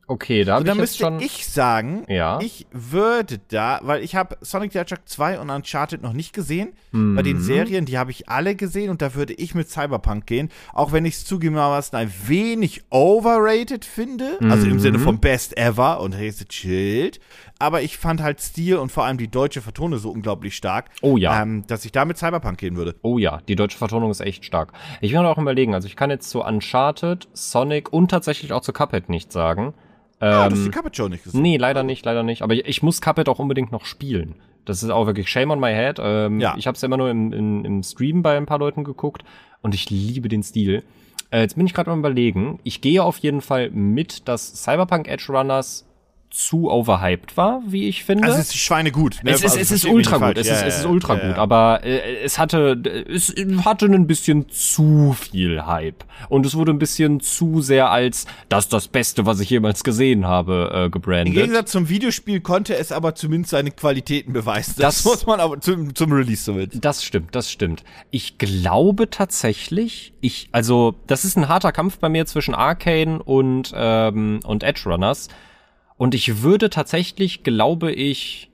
Okay, 0.08 0.44
da 0.44 0.56
habe 0.56 0.66
da 0.66 0.74
ich 0.74 0.78
jetzt 0.78 0.82
müsste 0.82 0.98
schon. 1.04 1.20
ich 1.20 1.48
sagen, 1.48 2.06
Ja. 2.08 2.38
ich 2.40 2.68
würde 2.72 3.40
da, 3.48 3.80
weil 3.82 4.04
ich 4.04 4.16
habe 4.16 4.38
Sonic 4.42 4.72
the 4.74 4.80
Hedgehog 4.80 5.00
2 5.06 5.40
und 5.40 5.50
Uncharted 5.50 6.04
noch 6.04 6.14
nicht 6.14 6.32
gesehen. 6.32 6.74
Bei 6.92 7.24
den 7.24 7.38
Mhm. 7.38 7.42
Serien, 7.42 7.86
die 7.86 7.98
habe 7.98 8.12
ich 8.12 8.30
alle 8.30 8.56
gesehen 8.56 8.92
und 8.92 9.02
da 9.02 9.16
würde 9.16 9.34
ich 9.34 9.56
mit 9.56 9.68
Cyberpunk 9.70 10.28
gehen. 10.28 10.50
Auch 10.74 10.92
wenn 10.92 11.06
ich 11.06 11.16
es 11.16 11.26
zugegebenermaßen 11.26 11.98
ein 11.98 12.14
wenig 12.28 12.84
overrated 12.92 13.84
finde. 13.84 14.38
Also 14.44 14.68
im 14.68 14.74
Mhm. 14.74 14.80
Sinne 14.80 15.00
von 15.00 15.20
Best 15.20 15.58
Ever 15.58 16.00
und 16.02 16.14
hey, 16.14 16.32
chillt. 16.32 17.20
Aber 17.58 17.82
ich 17.82 17.98
fand 17.98 18.22
halt 18.22 18.42
Stil 18.42 18.76
und 18.78 18.92
vor 18.92 19.06
allem 19.06 19.18
die 19.18 19.30
deutsche 19.30 19.62
Vertone 19.62 19.98
so 19.98 20.12
unglaublich 20.12 20.56
stark, 20.56 20.90
Oh 21.02 21.18
ja. 21.18 21.42
ähm, 21.42 21.64
dass 21.68 21.84
ich 21.86 21.92
da 21.92 22.06
mit 22.06 22.18
Cyberpunk 22.18 22.58
gehen 22.58 22.76
würde. 22.76 22.96
Oh 23.02 23.18
ja, 23.18 23.40
die 23.48 23.56
deutsche 23.56 23.78
Vertonung 23.78 24.12
ist 24.12 24.20
echt 24.20 24.46
stark. 24.46 24.74
Ich 25.02 25.12
will 25.14 25.20
auch 25.20 25.38
überlegen, 25.38 25.74
also 25.74 25.88
ich 25.88 25.96
kann 25.96 26.10
jetzt 26.10 26.30
zu 26.30 26.44
Uncharted, 26.44 27.28
Sonic 27.34 27.92
und 27.94 28.12
tatsächlich 28.12 28.52
auch 28.54 28.62
zu 28.62 28.72
Cuphead 28.74 29.10
nichts 29.10 29.34
sagen. 29.34 29.74
Ah, 30.20 30.46
Ähm, 30.46 30.50
das 30.50 30.60
ist 30.60 30.66
die 30.68 30.72
Cuphead 30.72 30.96
Show 30.96 31.08
nicht 31.08 31.24
gesehen. 31.24 31.42
nee, 31.42 31.58
leider 31.58 31.84
nicht, 31.84 32.06
leider 32.06 32.24
nicht. 32.24 32.42
Aber 32.42 32.54
ich, 32.54 32.66
ich 32.66 32.84
muss 32.84 33.02
Cuphead 33.02 33.28
auch 33.30 33.40
unbedingt 33.40 33.72
noch 33.72 33.86
spielen. 33.86 34.36
Das 34.66 34.82
ist 34.82 34.90
auch 34.90 35.06
wirklich 35.06 35.30
shame 35.30 35.52
on 35.52 35.60
my 35.60 35.72
head. 35.74 35.98
Ähm, 36.02 36.40
Ja. 36.40 36.56
Ich 36.58 36.68
habe 36.68 36.76
es 36.76 36.84
immer 36.84 36.98
nur 36.98 37.10
im, 37.10 37.32
im, 37.34 37.66
im 37.66 37.84
Stream 37.84 38.22
bei 38.24 38.36
ein 38.38 38.46
paar 38.46 38.60
Leuten 38.60 38.84
geguckt 38.84 39.24
und 39.62 39.76
ich 39.76 39.90
liebe 39.90 40.28
den 40.30 40.42
Stil. 40.44 40.84
Äh, 41.32 41.42
jetzt 41.42 41.56
bin 41.56 41.66
ich 41.66 41.74
gerade 41.74 41.92
am 41.92 42.00
überlegen. 42.00 42.60
Ich 42.64 42.82
gehe 42.82 43.04
auf 43.04 43.18
jeden 43.20 43.42
Fall 43.42 43.70
mit, 43.72 44.28
dass 44.28 44.64
Cyberpunk 44.64 45.08
Edge 45.08 45.26
Runners 45.30 45.86
zu 46.36 46.70
overhyped 46.70 47.38
war, 47.38 47.62
wie 47.66 47.88
ich 47.88 48.04
finde. 48.04 48.26
Also 48.26 48.38
es 48.40 48.50
ist 48.50 48.58
Schweinegut. 48.58 49.20
Ne? 49.24 49.32
Es 49.32 49.38
ist, 49.38 49.52
Also, 49.52 49.60
es 49.60 49.72
ist 49.72 49.86
ultra 49.86 50.18
gut, 50.18 50.38
es 50.38 50.48
ist, 50.48 50.62
es 50.62 50.80
ist 50.80 50.86
ultra 50.86 51.16
ja, 51.16 51.28
gut, 51.30 51.38
aber 51.38 51.82
äh, 51.86 52.24
es 52.24 52.38
hatte, 52.38 52.82
es 53.10 53.34
hatte 53.64 53.86
ein 53.86 54.06
bisschen 54.06 54.50
zu 54.50 55.16
viel 55.18 55.66
Hype 55.66 56.04
und 56.28 56.46
es 56.46 56.54
wurde 56.56 56.74
ein 56.74 56.80
bisschen 56.80 57.22
zu 57.22 57.62
sehr 57.62 57.90
als 57.90 58.26
das 58.50 58.68
das 58.68 58.90
Beste, 58.90 59.26
was 59.26 59.40
ich 59.40 59.50
jemals 59.50 59.84
gesehen 59.86 60.26
habe, 60.28 60.72
äh, 60.74 60.86
Im 60.86 60.92
gebrandet. 60.92 61.34
Gegensatz 61.36 61.72
zum 61.72 61.88
Videospiel 61.88 62.42
konnte 62.42 62.76
es 62.76 62.92
aber 62.92 63.16
zumindest 63.16 63.52
seine 63.52 63.72
Qualitäten 63.72 64.34
beweisen. 64.34 64.74
Das, 64.78 65.04
Das- 65.04 65.06
muss 65.06 65.26
man 65.26 65.40
aber 65.40 65.62
zum, 65.62 65.96
zum 65.96 66.12
Release 66.12 66.44
so 66.44 66.54
mit. 66.54 66.84
Das 66.84 67.04
stimmt, 67.04 67.34
das 67.34 67.50
stimmt. 67.50 67.84
Ich 68.12 68.38
glaube 68.38 69.10
tatsächlich, 69.10 70.14
ich, 70.20 70.50
also, 70.52 70.96
das 71.08 71.24
ist 71.24 71.38
ein 71.38 71.48
harter 71.48 71.72
Kampf 71.72 72.00
bei 72.00 72.10
mir 72.10 72.26
zwischen 72.26 72.54
Arcane 72.56 73.24
und, 73.24 73.72
ähm, 73.74 74.42
und 74.44 74.64
Edge 74.64 74.82
Runners. 74.86 75.30
Und 75.98 76.14
ich 76.14 76.42
würde 76.42 76.70
tatsächlich, 76.70 77.44
glaube 77.44 77.92
ich, 77.92 78.52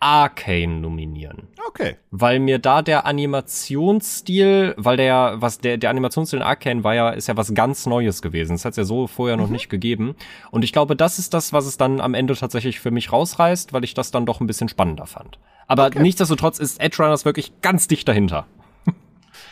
Arcane 0.00 0.80
nominieren. 0.80 1.48
Okay. 1.66 1.96
weil 2.12 2.38
mir 2.38 2.60
da 2.60 2.82
der 2.82 3.04
Animationsstil, 3.04 4.74
weil 4.76 4.96
der, 4.96 5.36
was 5.38 5.58
der, 5.58 5.76
der 5.76 5.90
Animationsstil 5.90 6.38
in 6.38 6.42
Arcane 6.44 6.84
war 6.84 6.94
ja, 6.94 7.10
ist 7.10 7.26
ja 7.26 7.36
was 7.36 7.52
ganz 7.52 7.86
Neues 7.86 8.22
gewesen. 8.22 8.52
Das 8.52 8.64
hat 8.64 8.72
es 8.72 8.76
ja 8.76 8.84
so 8.84 9.08
vorher 9.08 9.36
noch 9.36 9.48
nicht 9.48 9.68
gegeben. 9.68 10.14
Und 10.52 10.62
ich 10.62 10.72
glaube, 10.72 10.94
das 10.94 11.18
ist 11.18 11.34
das, 11.34 11.52
was 11.52 11.66
es 11.66 11.76
dann 11.76 12.00
am 12.00 12.14
Ende 12.14 12.36
tatsächlich 12.36 12.78
für 12.78 12.92
mich 12.92 13.10
rausreißt, 13.10 13.72
weil 13.72 13.82
ich 13.82 13.94
das 13.94 14.12
dann 14.12 14.24
doch 14.24 14.40
ein 14.40 14.46
bisschen 14.46 14.68
spannender 14.68 15.06
fand. 15.06 15.38
Aber 15.66 15.90
nichtsdestotrotz 15.90 16.60
ist 16.60 16.80
Edge 16.80 17.02
Runners 17.02 17.24
wirklich 17.24 17.60
ganz 17.60 17.88
dicht 17.88 18.06
dahinter. 18.06 18.46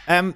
Ähm, 0.09 0.35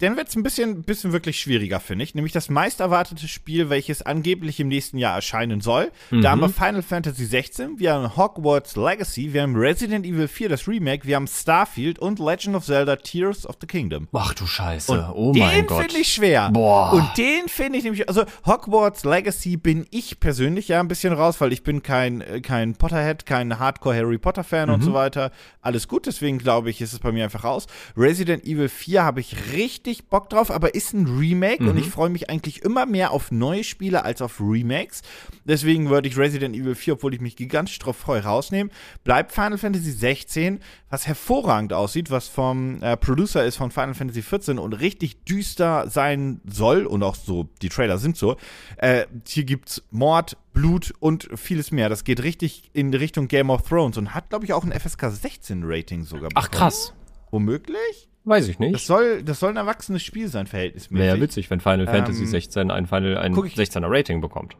dann 0.00 0.16
wird's 0.16 0.34
ein 0.36 0.42
bisschen, 0.42 0.82
bisschen 0.82 1.12
wirklich 1.12 1.38
schwieriger, 1.40 1.78
finde 1.80 2.02
ich. 2.04 2.14
Nämlich 2.14 2.32
das 2.32 2.48
meist 2.48 2.80
erwartete 2.80 3.28
Spiel, 3.28 3.70
welches 3.70 4.02
angeblich 4.02 4.58
im 4.58 4.68
nächsten 4.68 4.98
Jahr 4.98 5.14
erscheinen 5.14 5.60
soll. 5.60 5.92
Da 6.10 6.30
haben 6.30 6.40
wir 6.40 6.48
Final 6.48 6.82
Fantasy 6.82 7.24
16, 7.24 7.78
wir 7.78 7.92
haben 7.94 8.16
Hogwarts 8.16 8.74
Legacy, 8.76 9.32
wir 9.32 9.42
haben 9.42 9.54
Resident 9.56 10.04
Evil 10.04 10.26
4, 10.28 10.48
das 10.48 10.66
Remake, 10.66 11.06
wir 11.06 11.16
haben 11.16 11.26
Starfield 11.28 11.98
und 11.98 12.18
Legend 12.18 12.56
of 12.56 12.64
Zelda 12.64 12.96
Tears 12.96 13.46
of 13.46 13.56
the 13.60 13.66
Kingdom. 13.66 14.08
Ach 14.12 14.34
du 14.34 14.46
Scheiße, 14.46 14.90
Und 14.92 15.10
oh 15.14 15.32
den 15.32 15.42
mein 15.42 15.66
Gott. 15.66 15.82
finde 15.82 15.98
ich 16.00 16.12
schwer. 16.12 16.50
Boah. 16.50 16.92
Und 16.92 17.16
den 17.16 17.48
finde 17.48 17.78
ich 17.78 17.84
nämlich, 17.84 18.08
also 18.08 18.24
Hogwarts 18.44 19.04
Legacy 19.04 19.56
bin 19.56 19.86
ich 19.90 20.18
persönlich 20.20 20.68
ja 20.68 20.80
ein 20.80 20.88
bisschen 20.88 21.12
raus, 21.12 21.40
weil 21.40 21.52
ich 21.52 21.62
bin 21.62 21.82
kein, 21.82 22.20
äh, 22.22 22.40
kein 22.40 22.74
Potterhead, 22.74 23.24
kein 23.26 23.58
Hardcore 23.58 23.94
Harry 23.96 24.18
Potter 24.18 24.42
Fan 24.44 24.68
Mhm. 24.68 24.74
und 24.74 24.82
so 24.82 24.92
weiter. 24.94 25.30
Alles 25.60 25.86
gut, 25.88 26.06
deswegen 26.06 26.38
glaube 26.38 26.70
ich, 26.70 26.80
ist 26.80 26.92
es 26.92 26.98
bei 26.98 27.12
mir 27.12 27.24
einfach 27.24 27.44
raus. 27.44 27.66
Resident 27.96 28.44
Evil 28.44 28.68
4 28.68 28.95
habe 29.04 29.20
ich 29.20 29.52
richtig 29.52 30.08
Bock 30.08 30.28
drauf, 30.30 30.50
aber 30.50 30.74
ist 30.74 30.92
ein 30.94 31.06
Remake 31.18 31.62
Mhm. 31.62 31.68
und 31.70 31.76
ich 31.78 31.88
freue 31.88 32.10
mich 32.10 32.30
eigentlich 32.30 32.62
immer 32.62 32.86
mehr 32.86 33.10
auf 33.10 33.30
neue 33.30 33.64
Spiele 33.64 34.04
als 34.04 34.22
auf 34.22 34.40
Remakes. 34.40 35.02
Deswegen 35.44 35.90
würde 35.90 36.08
ich 36.08 36.16
Resident 36.16 36.54
Evil 36.56 36.74
4, 36.74 36.94
obwohl 36.94 37.14
ich 37.14 37.20
mich 37.20 37.36
gigantisch 37.36 37.78
drauf 37.78 37.96
freue, 37.96 38.22
rausnehmen. 38.24 38.72
Bleibt 39.04 39.32
Final 39.32 39.58
Fantasy 39.58 39.90
16, 39.92 40.60
was 40.90 41.06
hervorragend 41.06 41.72
aussieht, 41.72 42.10
was 42.10 42.28
vom 42.28 42.82
äh, 42.82 42.96
Producer 42.96 43.44
ist 43.44 43.56
von 43.56 43.70
Final 43.70 43.94
Fantasy 43.94 44.22
14 44.22 44.58
und 44.58 44.72
richtig 44.74 45.24
düster 45.24 45.88
sein 45.90 46.40
soll 46.46 46.86
und 46.86 47.02
auch 47.02 47.14
so, 47.14 47.48
die 47.62 47.68
Trailer 47.68 47.98
sind 47.98 48.16
so. 48.16 48.36
Äh, 48.76 49.06
hier 49.26 49.44
gibt's 49.44 49.82
Mord, 49.90 50.36
Blut 50.52 50.94
und 51.00 51.28
vieles 51.34 51.70
mehr. 51.70 51.88
Das 51.88 52.04
geht 52.04 52.22
richtig 52.22 52.70
in 52.72 52.94
Richtung 52.94 53.28
Game 53.28 53.50
of 53.50 53.62
Thrones 53.68 53.96
und 53.98 54.14
hat, 54.14 54.30
glaube 54.30 54.44
ich, 54.46 54.52
auch 54.52 54.64
ein 54.64 54.72
FSK 54.72 55.10
16 55.10 55.62
Rating 55.64 56.04
sogar. 56.04 56.30
Ach 56.34 56.44
bekommen. 56.44 56.58
krass. 56.60 56.92
Womöglich? 57.30 58.08
Weiß 58.26 58.48
ich 58.48 58.56
Das 58.56 58.60
nicht. 58.66 58.84
soll, 58.86 59.22
das 59.22 59.38
soll 59.40 59.50
ein 59.50 59.56
erwachsenes 59.56 60.02
Spiel 60.02 60.26
sein, 60.28 60.46
verhältnismäßig. 60.46 61.06
Wäre 61.06 61.16
ja 61.16 61.22
witzig, 61.22 61.48
wenn 61.48 61.60
Final 61.60 61.86
Fantasy 61.86 62.22
Ähm, 62.22 62.26
16 62.26 62.70
ein 62.70 62.86
Final, 62.86 63.16
ein 63.18 63.32
guck 63.32 63.46
ich- 63.46 63.54
16er 63.54 63.88
Rating 63.88 64.20
bekommt. 64.20 64.56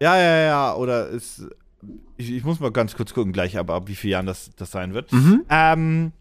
Ja, 0.00 0.16
ja, 0.16 0.36
ja, 0.44 0.74
oder 0.76 1.08
ist. 1.08 1.46
Ich, 2.16 2.30
ich 2.30 2.44
muss 2.44 2.60
mal 2.60 2.70
ganz 2.70 2.94
kurz 2.94 3.12
gucken, 3.12 3.32
gleich, 3.32 3.58
aber 3.58 3.74
ab 3.74 3.88
wie 3.88 3.94
vielen 3.94 4.12
Jahren 4.12 4.26
das, 4.26 4.50
das 4.56 4.70
sein 4.70 4.94
wird. 4.94 5.10
Ähm, 5.48 6.12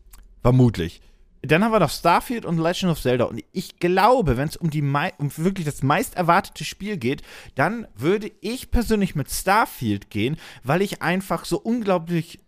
vermutlich. 0.41 1.01
Dann 1.41 1.63
haben 1.63 1.71
wir 1.71 1.79
noch 1.79 1.89
Starfield 1.89 2.45
und 2.45 2.57
Legend 2.57 2.91
of 2.91 2.99
Zelda. 3.01 3.25
Und 3.25 3.41
ich 3.53 3.77
glaube, 3.79 4.35
wenn 4.35 4.47
es 4.49 4.57
um, 4.57 4.69
die 4.69 4.81
um 4.81 5.31
wirklich 5.37 5.65
das 5.65 5.83
meist 5.83 6.15
erwartete 6.17 6.65
Spiel 6.65 6.97
geht, 6.97 7.21
dann 7.55 7.87
würde 7.95 8.31
ich 8.41 8.71
persönlich 8.71 9.15
mit 9.15 9.29
Starfield 9.29 10.09
gehen, 10.09 10.37
weil 10.63 10.81
ich 10.81 11.01
einfach 11.01 11.45
so 11.45 11.57
unglaublich 11.59 12.39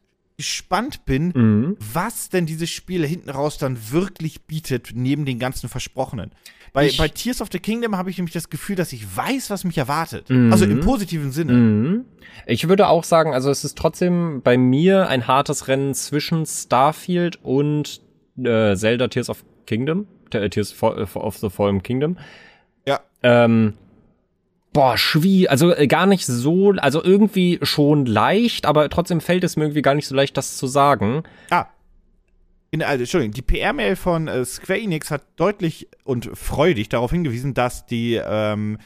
gespannt 0.41 1.05
bin, 1.05 1.31
Mhm. 1.35 1.77
was 1.93 2.29
denn 2.29 2.47
dieses 2.47 2.69
Spiel 2.71 3.05
hinten 3.05 3.29
raus 3.29 3.59
dann 3.59 3.77
wirklich 3.91 4.41
bietet, 4.47 4.91
neben 4.95 5.23
den 5.25 5.37
ganzen 5.37 5.69
Versprochenen. 5.69 6.31
Bei, 6.73 6.89
bei 6.97 7.09
Tears 7.09 7.41
of 7.41 7.49
the 7.51 7.59
Kingdom 7.59 7.95
habe 7.97 8.09
ich 8.09 8.17
nämlich 8.17 8.33
das 8.33 8.49
Gefühl, 8.49 8.75
dass 8.75 8.91
ich 8.93 9.05
weiß, 9.15 9.49
was 9.49 9.63
mich 9.65 9.77
erwartet. 9.77 10.29
Mhm. 10.29 10.51
Also 10.51 10.65
im 10.65 10.79
positiven 10.79 11.31
Sinne. 11.31 11.53
Mhm. 11.53 12.05
Ich 12.47 12.67
würde 12.67 12.87
auch 12.87 13.03
sagen, 13.03 13.33
also 13.33 13.51
es 13.51 13.63
ist 13.63 13.77
trotzdem 13.77 14.41
bei 14.41 14.57
mir 14.57 15.07
ein 15.09 15.27
hartes 15.27 15.67
Rennen 15.67 15.93
zwischen 15.93 16.45
Starfield 16.45 17.37
und 17.43 18.01
äh, 18.43 18.75
Zelda 18.75 19.09
Tears 19.09 19.29
of 19.29 19.43
Kingdom, 19.67 20.07
äh, 20.33 20.49
Tears 20.49 20.73
äh, 20.81 20.85
of 20.85 21.37
the 21.37 21.49
Fallen 21.49 21.83
Kingdom. 21.83 22.17
Ja. 22.87 23.01
Ähm, 23.21 23.73
boah, 24.73 24.97
schwie, 24.97 25.47
also 25.47 25.73
äh, 25.75 25.87
gar 25.87 26.05
nicht 26.05 26.25
so, 26.25 26.71
also 26.77 27.03
irgendwie 27.03 27.59
schon 27.61 28.05
leicht, 28.05 28.65
aber 28.65 28.89
trotzdem 28.89 29.21
fällt 29.21 29.43
es 29.43 29.57
mir 29.57 29.65
irgendwie 29.65 29.81
gar 29.81 29.95
nicht 29.95 30.07
so 30.07 30.15
leicht, 30.15 30.37
das 30.37 30.57
zu 30.57 30.67
sagen. 30.67 31.23
Ah. 31.49 31.67
In, 32.71 32.81
also, 32.81 33.01
Entschuldigung, 33.01 33.33
die 33.33 33.41
PR-Mail 33.41 33.97
von 33.97 34.27
äh, 34.29 34.45
Square 34.45 34.79
Enix 34.79 35.11
hat 35.11 35.23
deutlich 35.35 35.89
und 36.05 36.29
freudig 36.37 36.87
darauf 36.87 37.11
hingewiesen, 37.11 37.53
dass 37.53 37.85
die 37.85 38.13
ähm, 38.13 38.77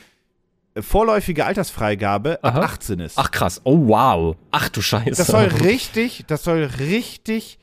vorläufige 0.79 1.45
Altersfreigabe 1.45 2.43
ab 2.43 2.55
Aha. 2.55 2.61
18 2.61 2.99
ist. 2.99 3.17
Ach 3.17 3.29
krass, 3.29 3.61
oh 3.63 3.87
wow. 3.87 4.35
Ach 4.49 4.69
du 4.69 4.81
Scheiße. 4.81 5.11
Das 5.11 5.27
soll 5.27 5.43
richtig, 5.63 6.25
das 6.27 6.43
soll 6.43 6.63
richtig, 6.79 7.59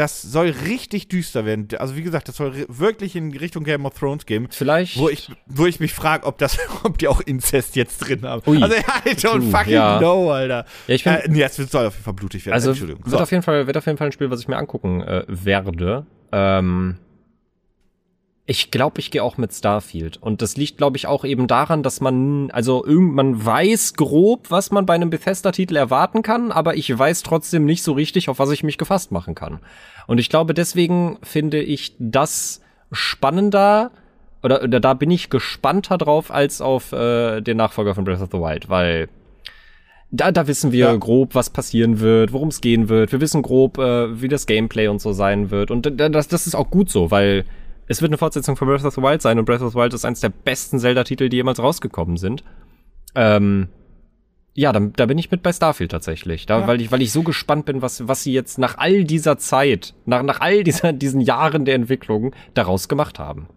das 0.00 0.22
soll 0.22 0.48
richtig 0.66 1.08
düster 1.08 1.44
werden. 1.44 1.68
Also 1.78 1.94
wie 1.94 2.02
gesagt, 2.02 2.26
das 2.28 2.36
soll 2.36 2.64
wirklich 2.68 3.14
in 3.16 3.36
Richtung 3.36 3.64
Game 3.64 3.84
of 3.84 3.98
Thrones 3.98 4.24
gehen. 4.24 4.48
Vielleicht. 4.50 4.96
Wo 4.98 5.10
ich, 5.10 5.30
wo 5.46 5.66
ich 5.66 5.78
mich 5.78 5.92
frage, 5.92 6.24
ob 6.26 6.38
das, 6.38 6.56
ob 6.84 6.96
die 6.96 7.06
auch 7.06 7.20
Inzest 7.20 7.76
jetzt 7.76 7.98
drin 7.98 8.22
haben. 8.22 8.40
Ui. 8.46 8.62
Also 8.62 8.74
I 8.76 9.10
don't 9.10 9.40
Puh, 9.40 9.50
fucking 9.58 9.72
ja. 9.74 9.98
know, 9.98 10.30
Alter. 10.32 10.64
Ja, 10.86 10.94
ich 10.94 11.04
bin- 11.04 11.12
äh, 11.12 11.28
nee, 11.28 11.42
es 11.42 11.56
soll 11.56 11.86
auf 11.86 11.92
jeden 11.94 12.04
Fall 12.04 12.14
blutig 12.14 12.46
werden. 12.46 12.54
Also 12.54 12.70
Entschuldigung. 12.70 13.04
wird 13.04 13.20
auf 13.20 13.30
jeden 13.30 13.42
Fall 13.42 13.66
wird 13.66 13.76
auf 13.76 13.84
jeden 13.84 13.98
Fall 13.98 14.08
ein 14.08 14.12
Spiel, 14.12 14.30
was 14.30 14.40
ich 14.40 14.48
mir 14.48 14.56
angucken 14.56 15.02
äh, 15.02 15.24
werde. 15.28 16.06
Ähm, 16.32 16.96
ich 18.50 18.72
glaube, 18.72 18.98
ich 18.98 19.12
gehe 19.12 19.22
auch 19.22 19.38
mit 19.38 19.52
Starfield 19.52 20.16
und 20.16 20.42
das 20.42 20.56
liegt, 20.56 20.76
glaube 20.76 20.96
ich, 20.96 21.06
auch 21.06 21.24
eben 21.24 21.46
daran, 21.46 21.84
dass 21.84 22.00
man 22.00 22.50
also 22.50 22.84
irgend 22.84 23.14
man 23.14 23.46
weiß 23.46 23.94
grob, 23.94 24.50
was 24.50 24.72
man 24.72 24.86
bei 24.86 24.94
einem 24.94 25.08
Bethesda-Titel 25.08 25.76
erwarten 25.76 26.22
kann, 26.22 26.50
aber 26.50 26.74
ich 26.74 26.98
weiß 26.98 27.22
trotzdem 27.22 27.64
nicht 27.64 27.84
so 27.84 27.92
richtig, 27.92 28.28
auf 28.28 28.40
was 28.40 28.50
ich 28.50 28.64
mich 28.64 28.76
gefasst 28.76 29.12
machen 29.12 29.36
kann. 29.36 29.60
Und 30.08 30.18
ich 30.18 30.28
glaube, 30.28 30.52
deswegen 30.52 31.18
finde 31.22 31.62
ich 31.62 31.94
das 32.00 32.60
spannender 32.90 33.92
oder, 34.42 34.64
oder 34.64 34.80
da 34.80 34.94
bin 34.94 35.12
ich 35.12 35.30
gespannter 35.30 35.96
drauf 35.96 36.32
als 36.32 36.60
auf 36.60 36.90
äh, 36.90 37.40
den 37.42 37.56
Nachfolger 37.56 37.94
von 37.94 38.02
Breath 38.02 38.20
of 38.20 38.30
the 38.32 38.38
Wild, 38.38 38.68
weil 38.68 39.08
Da, 40.10 40.32
da 40.32 40.48
wissen 40.48 40.72
wir 40.72 40.86
ja. 40.86 40.96
grob, 40.96 41.36
was 41.36 41.50
passieren 41.50 42.00
wird, 42.00 42.32
worum 42.32 42.48
es 42.48 42.60
gehen 42.60 42.88
wird. 42.88 43.12
Wir 43.12 43.20
wissen 43.20 43.42
grob, 43.42 43.78
äh, 43.78 44.20
wie 44.20 44.26
das 44.26 44.46
Gameplay 44.46 44.88
und 44.88 45.00
so 45.00 45.12
sein 45.12 45.52
wird. 45.52 45.70
Und 45.70 45.88
das, 46.00 46.26
das 46.26 46.48
ist 46.48 46.56
auch 46.56 46.68
gut 46.68 46.90
so, 46.90 47.12
weil 47.12 47.44
es 47.90 48.00
wird 48.00 48.10
eine 48.10 48.18
Fortsetzung 48.18 48.54
von 48.54 48.68
Breath 48.68 48.84
of 48.84 48.94
the 48.94 49.02
Wild 49.02 49.20
sein 49.20 49.40
und 49.40 49.46
Breath 49.46 49.62
of 49.62 49.72
the 49.72 49.78
Wild 49.78 49.92
ist 49.92 50.04
eines 50.04 50.20
der 50.20 50.28
besten 50.28 50.78
Zelda-Titel, 50.78 51.28
die 51.28 51.38
jemals 51.38 51.58
rausgekommen 51.58 52.18
sind. 52.18 52.44
Ähm, 53.16 53.66
ja, 54.54 54.70
da, 54.70 54.78
da 54.78 55.06
bin 55.06 55.18
ich 55.18 55.32
mit 55.32 55.42
bei 55.42 55.52
Starfield 55.52 55.90
tatsächlich. 55.90 56.46
Da, 56.46 56.60
ja. 56.60 56.66
weil, 56.68 56.80
ich, 56.80 56.92
weil 56.92 57.02
ich 57.02 57.10
so 57.10 57.24
gespannt 57.24 57.64
bin, 57.64 57.82
was, 57.82 58.06
was 58.06 58.22
sie 58.22 58.32
jetzt 58.32 58.58
nach 58.58 58.78
all 58.78 59.02
dieser 59.02 59.38
Zeit, 59.38 59.94
nach, 60.06 60.22
nach 60.22 60.40
all 60.40 60.62
dieser, 60.62 60.92
diesen 60.92 61.20
Jahren 61.20 61.64
der 61.64 61.74
Entwicklung 61.74 62.32
daraus 62.54 62.88
gemacht 62.88 63.18
haben. 63.18 63.48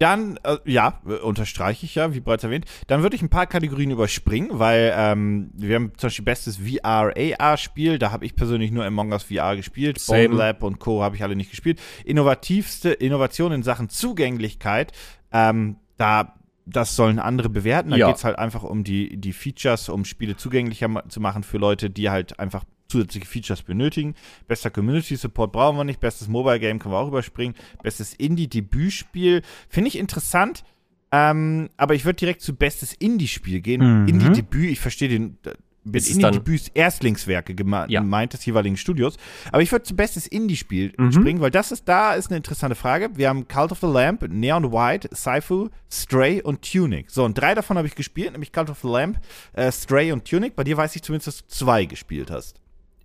Dann, 0.00 0.40
äh, 0.44 0.56
ja, 0.64 0.98
unterstreiche 1.22 1.84
ich 1.84 1.94
ja, 1.94 2.14
wie 2.14 2.20
bereits 2.20 2.42
erwähnt. 2.42 2.64
Dann 2.86 3.02
würde 3.02 3.16
ich 3.16 3.22
ein 3.22 3.28
paar 3.28 3.46
Kategorien 3.46 3.90
überspringen, 3.90 4.48
weil 4.52 4.94
ähm, 4.96 5.50
wir 5.54 5.76
haben 5.76 5.92
zum 5.98 6.08
Beispiel 6.08 6.24
bestes 6.24 6.56
VR-AR-Spiel. 6.56 7.98
Da 7.98 8.10
habe 8.10 8.24
ich 8.24 8.34
persönlich 8.34 8.70
nur 8.70 8.86
Among 8.86 9.12
Us 9.12 9.24
VR 9.24 9.56
gespielt. 9.56 10.00
Same. 10.00 10.30
Bone 10.30 10.38
Lab 10.38 10.62
und 10.62 10.78
Co. 10.78 11.02
habe 11.02 11.16
ich 11.16 11.22
alle 11.22 11.36
nicht 11.36 11.50
gespielt. 11.50 11.80
Innovativste 12.06 12.90
Innovation 12.90 13.52
in 13.52 13.62
Sachen 13.62 13.90
Zugänglichkeit. 13.90 14.92
Ähm, 15.32 15.76
da 15.98 16.34
das 16.64 16.96
sollen 16.96 17.18
andere 17.18 17.50
bewerten. 17.50 17.90
Da 17.90 17.96
ja. 17.96 18.06
geht 18.06 18.16
es 18.16 18.24
halt 18.24 18.38
einfach 18.38 18.62
um 18.62 18.84
die, 18.84 19.18
die 19.18 19.34
Features, 19.34 19.90
um 19.90 20.06
Spiele 20.06 20.36
zugänglicher 20.36 20.88
ma 20.88 21.06
zu 21.10 21.20
machen 21.20 21.42
für 21.42 21.58
Leute, 21.58 21.90
die 21.90 22.08
halt 22.08 22.38
einfach 22.40 22.64
zusätzliche 22.90 23.26
Features 23.26 23.62
benötigen. 23.62 24.14
Bester 24.48 24.70
Community 24.70 25.16
Support 25.16 25.52
brauchen 25.52 25.76
wir 25.76 25.84
nicht. 25.84 26.00
Bestes 26.00 26.28
Mobile 26.28 26.60
Game 26.60 26.78
können 26.78 26.94
wir 26.94 26.98
auch 26.98 27.08
überspringen. 27.08 27.54
Bestes 27.82 28.14
Indie-Debütspiel. 28.14 29.42
Finde 29.68 29.88
ich 29.88 29.98
interessant. 29.98 30.64
Ähm, 31.12 31.70
aber 31.76 31.94
ich 31.94 32.04
würde 32.04 32.16
direkt 32.16 32.40
zu 32.40 32.54
bestes 32.54 32.92
Indie-Spiel 32.92 33.60
gehen. 33.60 34.02
Mhm. 34.02 34.08
Indie-Debüt, 34.08 34.70
ich 34.70 34.80
verstehe 34.80 35.08
den, 35.08 35.38
mit 35.84 36.08
Indie-Debüts 36.08 36.68
Erstlingswerke 36.74 37.54
geme 37.54 37.86
ja. 37.88 38.00
gemeint 38.00 38.32
des 38.32 38.44
jeweiligen 38.44 38.76
Studios. 38.76 39.16
Aber 39.50 39.62
ich 39.62 39.72
würde 39.72 39.84
zu 39.84 39.96
bestes 39.96 40.26
Indie-Spiel 40.26 40.92
mhm. 40.96 41.12
springen, 41.12 41.40
weil 41.40 41.50
das 41.50 41.72
ist 41.72 41.88
da 41.88 42.14
ist 42.14 42.28
eine 42.28 42.36
interessante 42.36 42.74
Frage. 42.74 43.10
Wir 43.14 43.28
haben 43.28 43.48
Cult 43.48 43.72
of 43.72 43.80
the 43.80 43.86
Lamp, 43.86 44.26
Neon 44.28 44.72
White, 44.72 45.08
Saifu, 45.12 45.70
Stray 45.90 46.42
und 46.42 46.62
Tunic. 46.62 47.10
So, 47.10 47.24
und 47.24 47.34
drei 47.38 47.54
davon 47.54 47.76
habe 47.76 47.88
ich 47.88 47.94
gespielt, 47.94 48.32
nämlich 48.32 48.52
Cult 48.52 48.70
of 48.70 48.80
the 48.82 48.88
Lamp, 48.88 49.18
äh, 49.54 49.72
Stray 49.72 50.12
und 50.12 50.24
Tunic. 50.24 50.54
Bei 50.54 50.64
dir 50.64 50.76
weiß 50.76 50.94
ich 50.96 51.02
zumindest, 51.02 51.26
dass 51.28 51.38
du 51.38 51.48
zwei 51.48 51.84
gespielt 51.86 52.30
hast. 52.30 52.59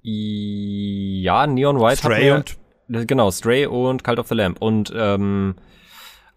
Ja, 0.07 1.47
Neon 1.47 1.79
White. 1.79 1.97
Stray 1.97 2.29
und. 2.29 2.57
Genau, 2.87 3.31
Stray 3.31 3.65
und 3.65 4.03
Cult 4.03 4.19
of 4.19 4.27
the 4.27 4.35
Lamp. 4.35 4.61
Und, 4.61 4.93
ähm, 4.95 5.55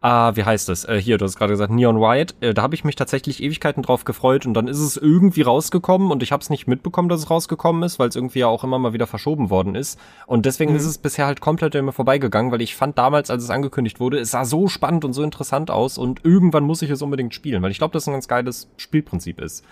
ah, 0.00 0.34
wie 0.36 0.44
heißt 0.44 0.70
das? 0.70 0.86
Äh, 0.86 0.98
hier, 1.02 1.18
du 1.18 1.26
hast 1.26 1.36
gerade 1.36 1.52
gesagt, 1.52 1.70
Neon 1.70 2.00
White. 2.00 2.36
Äh, 2.40 2.54
da 2.54 2.62
habe 2.62 2.74
ich 2.74 2.84
mich 2.84 2.96
tatsächlich 2.96 3.42
Ewigkeiten 3.42 3.82
drauf 3.82 4.06
gefreut 4.06 4.46
und 4.46 4.54
dann 4.54 4.68
ist 4.68 4.78
es 4.78 4.96
irgendwie 4.96 5.42
rausgekommen 5.42 6.10
und 6.10 6.22
ich 6.22 6.32
habe 6.32 6.40
es 6.40 6.48
nicht 6.48 6.66
mitbekommen, 6.66 7.10
dass 7.10 7.20
es 7.20 7.28
rausgekommen 7.28 7.82
ist, 7.82 7.98
weil 7.98 8.08
es 8.08 8.16
irgendwie 8.16 8.38
ja 8.38 8.46
auch 8.46 8.64
immer 8.64 8.78
mal 8.78 8.94
wieder 8.94 9.06
verschoben 9.06 9.50
worden 9.50 9.74
ist. 9.74 10.00
Und 10.26 10.46
deswegen 10.46 10.70
mhm. 10.70 10.78
ist 10.78 10.86
es 10.86 10.96
bisher 10.96 11.26
halt 11.26 11.42
komplett 11.42 11.76
an 11.76 11.84
mir 11.84 11.92
vorbeigegangen, 11.92 12.50
weil 12.50 12.62
ich 12.62 12.74
fand 12.74 12.96
damals, 12.96 13.28
als 13.28 13.44
es 13.44 13.50
angekündigt 13.50 14.00
wurde, 14.00 14.18
es 14.18 14.30
sah 14.30 14.46
so 14.46 14.68
spannend 14.68 15.04
und 15.04 15.12
so 15.12 15.22
interessant 15.22 15.70
aus 15.70 15.98
und 15.98 16.24
irgendwann 16.24 16.64
muss 16.64 16.80
ich 16.80 16.88
es 16.88 17.02
unbedingt 17.02 17.34
spielen, 17.34 17.62
weil 17.62 17.72
ich 17.72 17.78
glaube, 17.78 17.92
das 17.92 18.08
ein 18.08 18.14
ganz 18.14 18.28
geiles 18.28 18.70
Spielprinzip 18.78 19.38
ist. 19.42 19.62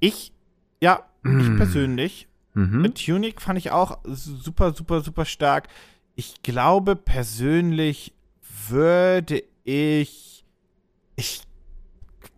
Ich, 0.00 0.32
ja, 0.80 1.00
ich 1.22 1.30
mm. 1.30 1.56
persönlich 1.58 2.28
Mhm. 2.54 2.94
Tunic 2.94 3.40
fand 3.40 3.58
ich 3.58 3.70
auch 3.70 3.98
super, 4.04 4.72
super, 4.72 5.00
super 5.00 5.24
stark. 5.24 5.68
Ich 6.14 6.42
glaube 6.42 6.96
persönlich 6.96 8.14
würde 8.68 9.42
ich. 9.64 10.44
Ich. 11.16 11.42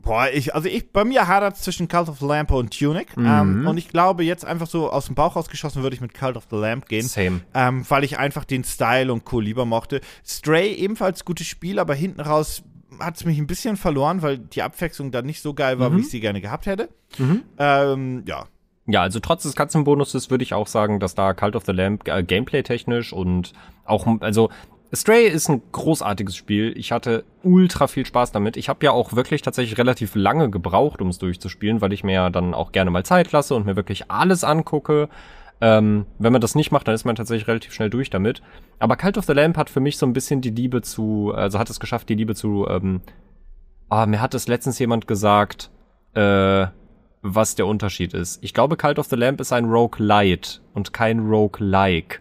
Boah, 0.03 0.29
ich, 0.33 0.55
also 0.55 0.69
ich, 0.69 0.93
bei 0.93 1.05
mir 1.05 1.27
hadert 1.27 1.57
es 1.57 1.63
zwischen 1.63 1.89
Cult 1.89 2.09
of 2.09 2.21
the 2.21 2.27
Lamp 2.27 2.53
und 2.53 2.79
Tunic. 2.79 3.17
Mhm. 3.17 3.27
Ähm, 3.27 3.67
und 3.67 3.77
ich 3.77 3.89
glaube, 3.89 4.23
jetzt 4.23 4.45
einfach 4.45 4.69
so 4.69 4.89
aus 4.91 5.07
dem 5.07 5.17
Bauch 5.17 5.35
rausgeschossen 5.35 5.83
würde 5.83 5.95
ich 5.95 6.01
mit 6.01 6.15
Cult 6.15 6.37
of 6.37 6.47
the 6.49 6.57
Lamp 6.57 6.87
gehen. 6.89 7.07
Same. 7.07 7.41
Ähm, 7.55 7.85
weil 7.89 8.05
ich 8.05 8.17
einfach 8.17 8.45
den 8.45 8.63
Style 8.63 9.13
und 9.13 9.25
Co. 9.25 9.41
lieber 9.41 9.65
mochte. 9.65 10.01
Stray 10.25 10.75
ebenfalls 10.75 11.25
gutes 11.25 11.49
Spiel, 11.49 11.81
aber 11.81 11.95
hinten 11.95 12.21
raus 12.21 12.63
hat 13.01 13.17
es 13.17 13.25
mich 13.25 13.37
ein 13.39 13.49
bisschen 13.49 13.77
verloren, 13.77 14.23
weil 14.23 14.39
die 14.39 14.63
Abwechslung 14.63 15.11
da 15.11 15.23
nicht 15.23 15.43
so 15.43 15.55
geil 15.55 15.81
war, 15.81 15.91
mhm. 15.91 15.97
wie 15.97 16.01
ich 16.03 16.11
sie 16.11 16.21
gerne 16.21 16.41
gehabt 16.41 16.67
hätte. 16.67 16.89
Mhm. 17.19 17.43
Ähm, 17.59 18.23
ja, 18.27 18.47
ja, 18.87 19.03
also 19.03 19.21
trotz 19.21 19.43
des 19.43 19.57
Katzenbonuses 19.57 20.31
würde 20.31 20.45
ich 20.45 20.55
auch 20.55 20.67
sagen, 20.67 21.01
dass 21.01 21.15
da 21.15 21.35
Cult 21.35 21.57
of 21.57 21.65
the 21.65 21.73
Lamp 21.73 22.07
äh, 22.09 22.23
gameplay-technisch 22.23 23.13
und 23.13 23.53
auch, 23.85 24.07
also 24.21 24.51
Stray 24.93 25.27
ist 25.27 25.49
ein 25.49 25.63
großartiges 25.73 26.37
Spiel. 26.37 26.73
Ich 26.77 26.93
hatte 26.93 27.25
ultra 27.43 27.89
viel 27.89 28.07
Spaß 28.07 28.31
damit. 28.31 28.57
Ich 28.57 28.69
habe 28.69 28.85
ja 28.85 28.93
auch 28.93 29.15
wirklich 29.15 29.43
tatsächlich 29.43 29.79
relativ 29.79 30.15
lange 30.15 30.49
gebraucht, 30.49 31.03
um 31.03 31.09
es 31.09 31.19
durchzuspielen, 31.19 31.81
weil 31.81 31.93
ich 31.93 32.05
mir 32.05 32.13
ja 32.13 32.31
dann 32.31 32.55
auch 32.55 32.71
gerne 32.71 32.91
mal 32.91 33.05
Zeit 33.05 33.33
lasse 33.33 33.55
und 33.55 33.67
mir 33.67 33.75
wirklich 33.75 34.11
alles 34.11 34.45
angucke. 34.45 35.09
Ähm, 35.61 36.07
wenn 36.19 36.33
man 36.33 36.41
das 36.41 36.55
nicht 36.55 36.71
macht, 36.71 36.87
dann 36.87 36.95
ist 36.95 37.05
man 37.05 37.17
tatsächlich 37.17 37.49
relativ 37.49 37.73
schnell 37.73 37.91
durch 37.91 38.11
damit. 38.11 38.43
Aber 38.79 38.97
Cult 38.97 39.19
of 39.19 39.25
the 39.25 39.33
Lamp 39.33 39.57
hat 39.57 39.71
für 39.71 39.81
mich 39.81 39.99
so 39.99 40.07
ein 40.07 40.13
bisschen 40.13 40.41
die 40.41 40.51
Liebe 40.51 40.83
zu, 40.83 41.33
also 41.35 41.59
hat 41.59 41.71
es 41.71 41.81
geschafft, 41.81 42.09
die 42.09 42.15
Liebe 42.15 42.35
zu, 42.35 42.67
ähm, 42.69 43.01
ah, 43.89 44.07
mir 44.07 44.21
hat 44.21 44.35
es 44.35 44.47
letztens 44.47 44.79
jemand 44.79 45.09
gesagt, 45.09 45.71
äh, 46.15 46.67
was 47.23 47.55
der 47.55 47.67
Unterschied 47.67 48.15
ist. 48.15 48.43
Ich 48.43 48.55
glaube, 48.55 48.77
Cult 48.77 48.99
of 48.99 49.07
the 49.07 49.17
Lamp 49.17 49.41
ist 49.41 49.53
ein 49.53 49.67
Rogue 49.67 50.05
Light 50.05 50.61
und 50.75 50.93
kein 50.93 51.21
Rogue 51.21 51.59
Like. 51.59 52.21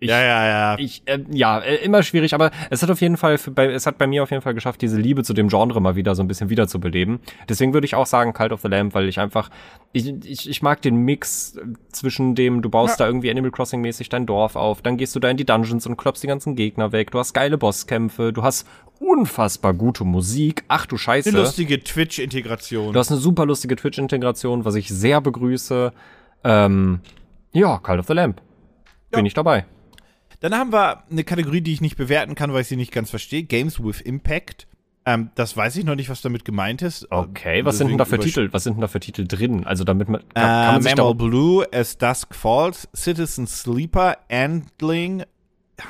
Ich, 0.00 0.08
ja, 0.08 0.22
ja, 0.22 0.46
ja. 0.46 0.78
Ich, 0.78 1.02
äh, 1.06 1.18
ja, 1.30 1.58
immer 1.58 2.04
schwierig, 2.04 2.32
aber 2.32 2.52
es 2.70 2.82
hat 2.82 2.90
auf 2.90 3.00
jeden 3.00 3.16
Fall, 3.16 3.36
bei, 3.50 3.66
es 3.66 3.84
hat 3.84 3.98
bei 3.98 4.06
mir 4.06 4.22
auf 4.22 4.30
jeden 4.30 4.42
Fall 4.42 4.54
geschafft, 4.54 4.80
diese 4.80 4.96
Liebe 4.96 5.24
zu 5.24 5.34
dem 5.34 5.48
Genre 5.48 5.80
mal 5.80 5.96
wieder 5.96 6.14
so 6.14 6.22
ein 6.22 6.28
bisschen 6.28 6.50
wiederzubeleben. 6.50 7.18
Deswegen 7.48 7.74
würde 7.74 7.84
ich 7.84 7.96
auch 7.96 8.06
sagen 8.06 8.32
Cult 8.32 8.52
of 8.52 8.60
the 8.60 8.68
Lamp, 8.68 8.94
weil 8.94 9.08
ich 9.08 9.18
einfach, 9.18 9.50
ich, 9.92 10.14
ich, 10.24 10.48
ich 10.48 10.62
mag 10.62 10.82
den 10.82 10.96
Mix 10.96 11.58
zwischen 11.90 12.36
dem, 12.36 12.62
du 12.62 12.70
baust 12.70 13.00
ja. 13.00 13.06
da 13.06 13.08
irgendwie 13.08 13.28
Animal 13.28 13.50
Crossing 13.50 13.80
mäßig 13.80 14.08
dein 14.08 14.24
Dorf 14.24 14.54
auf, 14.54 14.82
dann 14.82 14.98
gehst 14.98 15.16
du 15.16 15.20
da 15.20 15.30
in 15.30 15.36
die 15.36 15.44
Dungeons 15.44 15.84
und 15.86 15.96
klopfst 15.96 16.22
die 16.22 16.28
ganzen 16.28 16.54
Gegner 16.54 16.92
weg, 16.92 17.10
du 17.10 17.18
hast 17.18 17.32
geile 17.34 17.58
Bosskämpfe, 17.58 18.32
du 18.32 18.44
hast 18.44 18.68
unfassbar 19.00 19.74
gute 19.74 20.04
Musik. 20.04 20.62
Ach 20.68 20.86
du 20.86 20.96
Scheiße. 20.96 21.30
Eine 21.30 21.38
lustige 21.38 21.82
Twitch-Integration. 21.82 22.92
Du 22.92 22.98
hast 22.98 23.10
eine 23.10 23.20
super 23.20 23.46
lustige 23.46 23.74
Twitch-Integration, 23.74 24.64
was 24.64 24.76
ich 24.76 24.88
sehr 24.88 25.20
begrüße. 25.20 25.92
Ähm, 26.44 27.00
ja, 27.52 27.78
Cult 27.78 27.98
of 27.98 28.06
the 28.06 28.12
Lamp. 28.12 28.40
Bin 29.10 29.26
ich 29.26 29.34
dabei. 29.34 29.64
Dann 30.40 30.54
haben 30.54 30.72
wir 30.72 31.04
eine 31.10 31.24
Kategorie, 31.24 31.60
die 31.60 31.72
ich 31.72 31.80
nicht 31.80 31.96
bewerten 31.96 32.34
kann, 32.34 32.52
weil 32.52 32.62
ich 32.62 32.68
sie 32.68 32.76
nicht 32.76 32.92
ganz 32.92 33.10
verstehe. 33.10 33.42
Games 33.42 33.82
with 33.82 34.00
Impact. 34.00 34.68
Ähm, 35.04 35.30
das 35.34 35.56
weiß 35.56 35.76
ich 35.76 35.84
noch 35.84 35.94
nicht, 35.94 36.10
was 36.10 36.20
damit 36.20 36.44
gemeint 36.44 36.82
ist. 36.82 37.10
Okay, 37.10 37.64
was 37.64 37.78
sind 37.78 37.88
denn 37.88 37.98
da 37.98 38.04
für 38.04 38.18
Titel? 38.18 38.48
Was 38.52 38.64
sind 38.64 38.74
denn 38.74 38.82
da 38.82 38.88
für 38.88 39.00
Titel 39.00 39.26
drin? 39.26 39.66
Also 39.66 39.84
damit 39.84 40.08
man 40.08 40.22
kann, 40.34 40.74
man 40.74 40.82
sich 40.82 40.94
Mammal 40.94 41.14
Blue, 41.14 41.66
As 41.72 41.96
Dusk 41.96 42.34
Falls, 42.34 42.88
Citizen 42.94 43.46
Sleeper, 43.46 44.18
Endling, 44.28 45.24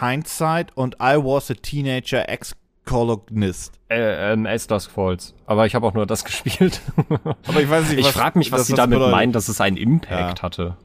Hindsight 0.01 0.77
und 0.77 0.95
I 0.97 1.17
Was 1.17 1.51
a 1.51 1.55
Teenager 1.55 2.29
Ex 2.29 2.55
Columnist. 2.85 3.79
Äh, 3.89 4.33
ähm, 4.33 4.47
As 4.47 4.67
Dusk 4.67 4.91
Falls. 4.93 5.35
Aber 5.47 5.67
ich 5.67 5.75
habe 5.75 5.87
auch 5.87 5.95
nur 5.95 6.07
das 6.07 6.25
gespielt. 6.25 6.81
Aber 7.09 7.61
ich 7.61 7.69
weiß 7.69 7.89
nicht, 7.89 7.99
was, 7.99 8.07
Ich 8.07 8.13
frage 8.13 8.39
mich, 8.39 8.53
was 8.53 8.69
sie 8.69 8.75
damit 8.75 9.01
meinen, 9.01 9.33
dass 9.33 9.49
es 9.49 9.61
einen 9.61 9.77
Impact 9.77 10.39
ja. 10.39 10.43
hatte. 10.43 10.77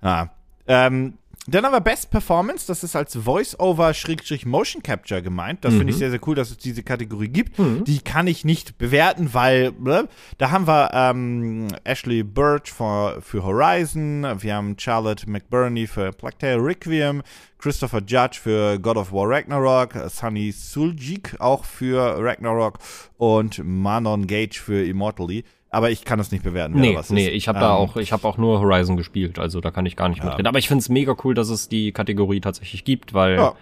Ah. 0.00 0.28
Ähm, 0.68 1.18
dann 1.54 1.64
haben 1.64 1.72
wir 1.72 1.80
Best 1.80 2.10
Performance, 2.10 2.66
das 2.66 2.84
ist 2.84 2.94
als 2.94 3.16
Voice-Over-Motion 3.16 4.82
Capture 4.82 5.22
gemeint. 5.22 5.64
Das 5.64 5.72
mhm. 5.72 5.78
finde 5.78 5.92
ich 5.92 5.98
sehr, 5.98 6.10
sehr 6.10 6.20
cool, 6.26 6.34
dass 6.34 6.50
es 6.50 6.58
diese 6.58 6.82
Kategorie 6.82 7.28
gibt. 7.28 7.58
Mhm. 7.58 7.84
Die 7.84 8.00
kann 8.00 8.26
ich 8.26 8.44
nicht 8.44 8.78
bewerten, 8.78 9.32
weil 9.32 9.72
ne, 9.78 10.08
da 10.36 10.50
haben 10.50 10.66
wir 10.66 10.90
ähm, 10.92 11.68
Ashley 11.84 12.22
Birch 12.22 12.72
für, 12.72 13.20
für 13.22 13.44
Horizon, 13.44 14.26
wir 14.40 14.54
haben 14.54 14.76
Charlotte 14.78 15.28
McBurney 15.28 15.86
für 15.86 16.12
Plague 16.12 16.38
Tale 16.38 16.62
Requiem, 16.62 17.22
Christopher 17.58 18.00
Judge 18.06 18.38
für 18.42 18.78
God 18.78 18.96
of 18.96 19.12
War 19.12 19.28
Ragnarok, 19.28 19.94
Sunny 20.08 20.52
Suljik 20.52 21.36
auch 21.40 21.64
für 21.64 22.22
Ragnarok 22.22 22.78
und 23.16 23.60
Manon 23.64 24.26
Gage 24.26 24.60
für 24.60 24.84
Immortally. 24.84 25.44
Aber 25.70 25.90
ich 25.90 26.04
kann 26.04 26.18
das 26.18 26.32
nicht 26.32 26.44
bewerten. 26.44 26.80
Nee, 26.80 26.96
was 26.96 27.10
nee, 27.10 27.26
ist. 27.26 27.34
ich 27.34 27.48
habe 27.48 27.58
ähm, 27.58 27.62
da 27.62 27.74
auch, 27.74 27.96
ich 27.96 28.12
habe 28.12 28.26
auch 28.26 28.38
nur 28.38 28.60
Horizon 28.60 28.96
gespielt, 28.96 29.38
also 29.38 29.60
da 29.60 29.70
kann 29.70 29.84
ich 29.86 29.96
gar 29.96 30.08
nicht 30.08 30.18
ja. 30.18 30.24
mitreden. 30.24 30.46
Aber 30.46 30.58
ich 30.58 30.68
finde 30.68 30.80
es 30.80 30.88
mega 30.88 31.14
cool, 31.24 31.34
dass 31.34 31.50
es 31.50 31.68
die 31.68 31.92
Kategorie 31.92 32.40
tatsächlich 32.40 32.84
gibt, 32.84 33.12
weil 33.14 33.36
ja 33.36 33.54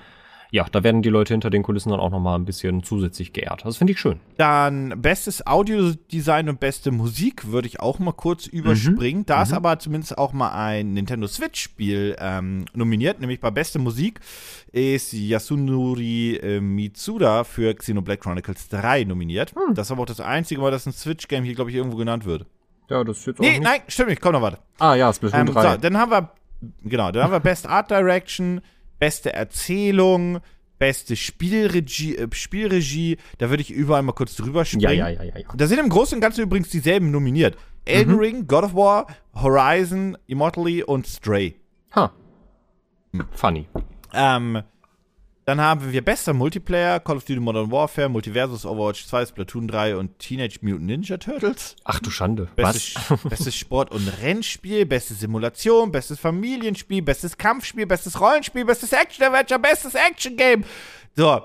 ja, 0.51 0.67
da 0.71 0.85
werden 0.85 1.03
die 1.03 1.09
Leute 1.09 1.35
hinter 1.35 1.51
den 1.51 1.63
Kulissen 1.63 1.91
dann 1.91 2.01
auch 2.01 2.11
noch 2.11 2.21
mal 2.21 2.37
ein 2.37 2.45
bisschen 2.45 2.83
zusätzlich 2.83 3.33
geehrt. 3.33 3.65
Das 3.65 3.77
finde 3.77 3.93
ich 3.93 4.01
schön. 4.01 4.21
Dann 4.37 5.01
bestes 5.01 5.47
Audiodesign 5.47 6.49
und 6.49 6.61
beste 6.61 6.91
Musik 6.91 7.51
würde 7.51 7.69
ich 7.69 7.81
auch 7.81 7.99
mal 7.99 8.13
kurz 8.13 8.47
überspringen. 8.47 9.21
Mhm. 9.21 9.27
Da 9.27 9.43
ist 9.43 9.51
mhm. 9.51 9.57
aber 9.57 9.79
zumindest 9.79 10.19
auch 10.19 10.33
mal 10.33 10.51
ein 10.51 10.93
Nintendo 10.93 11.27
Switch-Spiel 11.27 12.17
ähm, 12.19 12.65
nominiert, 12.75 13.21
nämlich 13.21 13.41
bei 13.41 13.51
beste 13.51 13.79
Musik 13.79 14.21
ist 14.73 15.13
Yasunori 15.13 16.37
äh, 16.37 16.61
Mitsuda 16.61 17.45
für 17.45 17.75
Xenoblade 17.75 18.19
Chronicles 18.19 18.69
3 18.69 19.05
nominiert. 19.05 19.55
Mhm. 19.57 19.75
Das 19.75 19.89
ist 19.89 19.91
aber 19.93 20.03
auch 20.03 20.07
das 20.07 20.21
einzige 20.21 20.61
Mal, 20.61 20.71
dass 20.71 20.87
ein 20.87 20.93
Switch-Game 20.93 21.45
hier, 21.45 21.55
glaube 21.55 21.71
ich, 21.71 21.77
irgendwo 21.77 21.97
genannt 21.97 22.25
wird. 22.25 22.47
Ja, 22.89 23.03
das 23.03 23.19
ist 23.19 23.27
jetzt 23.27 23.41
auch 23.41 23.45
Nee, 23.45 23.51
nicht. 23.53 23.63
nein, 23.63 23.81
stimmt 23.89 24.11
nicht. 24.11 24.23
Komm 24.23 24.33
noch, 24.33 24.43
warte. 24.43 24.59
Ah 24.79 24.95
ja, 24.95 25.13
Splatoon 25.13 25.49
ähm, 25.49 25.55
3. 25.55 25.73
So, 25.73 25.77
dann 25.79 25.97
haben 25.97 26.11
wir, 26.11 26.31
genau, 26.85 27.11
dann 27.11 27.25
haben 27.25 27.33
wir 27.33 27.41
Best 27.41 27.67
Art 27.67 27.91
Direction, 27.91 28.61
beste 28.99 29.33
Erzählung, 29.33 30.41
beste 30.79 31.17
Spielregie, 31.17 32.17
äh, 32.17 32.29
Spielregie, 32.33 33.17
da 33.39 33.51
würde 33.51 33.63
ich 33.63 33.71
überall 33.71 34.03
mal 34.03 34.13
kurz 34.13 34.37
drüber 34.37 34.65
springen. 34.65 34.83
Ja, 34.83 34.91
ja, 34.91 35.09
ja, 35.09 35.23
ja, 35.23 35.39
ja. 35.39 35.49
Da 35.55 35.67
sind 35.67 35.79
im 35.79 35.89
Großen 35.89 36.17
und 36.17 36.21
Ganzen 36.21 36.43
übrigens 36.43 36.69
dieselben 36.71 37.11
nominiert. 37.11 37.57
Elden 37.85 38.15
Mhm. 38.15 38.19
Ring, 38.19 38.47
God 38.47 38.65
of 38.65 38.75
War, 38.75 39.07
Horizon, 39.35 40.19
Immortally 40.27 40.83
und 40.83 41.07
Stray. 41.07 41.55
Ha. 41.95 42.13
Funny. 43.31 43.67
Ähm, 44.13 44.63
dann 45.47 45.61
haben 45.61 45.93
wir 45.93 46.05
bester 46.05 46.33
Multiplayer, 46.33 46.99
Call 46.99 47.19
of 47.19 47.25
Duty 47.25 47.39
Modern 47.39 47.71
Warfare, 47.71 48.09
Multiversus, 48.09 48.67
Overwatch 48.67 49.07
2, 49.07 49.27
Splatoon 49.27 49.69
3 49.69 49.97
und 49.97 50.19
Teenage 50.19 50.59
Mutant 50.61 50.87
Ninja 50.87 51.17
Turtles. 51.19 51.77
Ach 51.85 52.01
du 52.01 52.11
Schande. 52.11 52.49
Bestes, 52.57 52.97
Was? 53.09 53.21
bestes 53.23 53.55
Sport- 53.55 53.93
und 53.93 54.09
Rennspiel, 54.23 54.85
beste 54.87 55.15
Simulation, 55.15 55.93
bestes 55.93 56.19
Familienspiel, 56.19 57.01
bestes 57.01 57.39
Kampfspiel, 57.39 57.87
bestes 57.87 58.21
Rollenspiel, 58.21 58.65
bestes 58.65 58.93
Action-Adventure, 58.93 59.61
bestes 59.61 59.95
Action-Game. 59.95 60.65
So, 61.15 61.41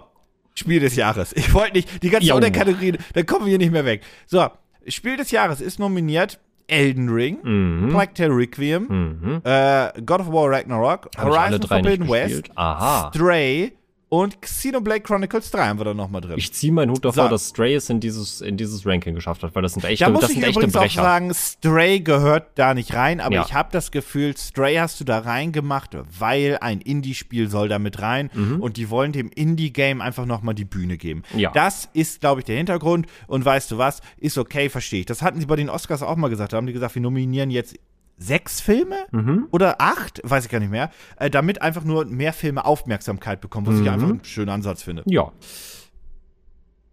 Spiel 0.55 0.79
des 0.79 0.95
Jahres. 0.95 1.31
Ich 1.33 1.53
wollte 1.53 1.73
nicht, 1.77 2.01
die 2.01 2.09
ganzen 2.09 2.27
Jo. 2.29 2.35
Unterkategorien, 2.37 2.97
da 3.13 3.21
kommen 3.21 3.45
wir 3.45 3.49
hier 3.51 3.59
nicht 3.59 3.71
mehr 3.71 3.85
weg. 3.85 4.01
So, 4.25 4.49
Spiel 4.87 5.15
des 5.15 5.29
Jahres 5.29 5.61
ist 5.61 5.77
nominiert 5.77 6.39
Elden 6.65 7.07
Ring, 7.09 7.37
Mhm. 7.43 7.89
Plague 7.89 8.13
Tale 8.15 8.35
Requiem, 8.35 8.87
Mhm. 9.21 9.41
äh, 9.43 9.91
God 10.03 10.21
of 10.21 10.31
War 10.31 10.49
Ragnarok, 10.49 11.07
Hab 11.15 11.25
Horizon 11.25 11.61
Forbidden 11.67 12.09
West. 12.09 12.49
Aha. 12.55 13.11
Stray 13.13 13.73
und 14.13 14.41
Xenoblade 14.41 15.00
Chronicles 15.00 15.52
3 15.52 15.67
haben 15.67 15.80
wir 15.80 15.86
da 15.86 15.93
nochmal 15.93 16.19
drin. 16.19 16.34
Ich 16.38 16.52
ziehe 16.54 16.74
meinen 16.74 16.91
Hut 16.91 17.06
davor, 17.06 17.24
So. 17.24 17.30
dass 17.30 17.47
Stray 17.47 17.76
es 17.76 17.89
in 17.89 18.02
dieses, 18.02 18.41
in 18.41 18.58
dieses 18.58 18.86
Ranking 18.86 19.15
geschafft 19.15 19.41
hat, 19.41 19.56
weil 19.56 19.62
das 19.63 19.71
sind 19.71 19.86
echte, 19.86 20.04
da 20.04 20.10
muss 20.12 20.19
das 20.19 20.32
ich 20.32 20.36
sind 20.36 20.43
echte 20.43 20.60
übrigens 20.60 20.76
auch 20.76 20.89
sagen, 20.91 21.34
Stray 21.34 22.02
gehört 22.02 22.50
da 22.56 22.74
nicht 22.74 22.93
rein, 22.93 23.21
aber 23.21 23.36
Ja. 23.36 23.45
ich 23.47 23.54
habe 23.54 23.69
das 23.71 23.89
Gefühl, 23.89 24.36
Stray 24.36 24.76
hast 24.76 25.00
du 25.00 25.06
da 25.06 25.19
reingemacht, 25.19 25.95
weil 26.19 26.58
ein 26.60 26.82
Indie-Spiel 26.82 27.47
soll 27.50 27.69
da 27.69 27.80
mit 27.80 28.02
rein 28.02 28.30
und 28.60 28.76
die 28.76 28.89
wollen 28.89 29.13
dem 29.13 29.30
Indie-Game 29.30 30.02
einfach 30.02 30.26
nochmal 30.26 30.56
die 30.56 30.65
Bühne 30.65 30.97
geben. 30.97 31.24
Mhm. 31.32 31.39
Ja. 31.39 31.52
Das 31.52 31.88
ist, 31.93 32.19
glaube 32.19 32.41
ich, 32.41 32.45
der 32.45 32.58
Hintergrund 32.58 33.08
und 33.28 33.45
weißt 33.45 33.71
du 33.71 33.78
was, 33.78 34.02
ist 34.17 34.38
okay, 34.38 34.67
verstehe 34.67 35.00
ich. 35.00 35.06
Das 35.06 35.21
hatten 35.21 35.39
sie 35.39 35.45
bei 35.45 35.56
den 35.56 35.69
Oscars 35.69 36.04
auch 36.04 36.17
mal 36.17 36.28
gesagt, 36.28 36.52
da 36.52 36.58
haben 36.58 36.67
die 36.67 36.74
gesagt, 36.74 36.95
wir 36.95 37.02
nominieren 37.02 37.50
jetzt 37.50 37.78
sechs 38.21 38.62
Filme 38.62 38.97
Mhm. 39.12 39.47
oder 39.51 39.81
acht, 39.81 40.21
weiß 40.23 40.45
ich 40.45 40.51
gar 40.51 40.60
nicht 40.60 40.69
mehr, 40.71 40.91
äh, 41.17 41.29
damit 41.29 41.62
einfach 41.62 41.84
nur 41.84 42.05
mehr 42.05 42.34
Filme 42.34 42.63
Aufmerksamkeit 42.65 43.41
bekommen, 43.41 43.65
was 43.67 43.75
ich 43.75 43.81
Mhm. 43.81 43.88
einfach 43.89 44.10
einen 44.10 44.23
schönen 44.23 44.49
Ansatz 44.49 44.84
finde. 44.84 45.03
Ja. 45.05 45.31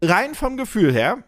rein 0.03 0.35
vom 0.35 0.57
Gefühl 0.57 0.93
her 0.93 1.19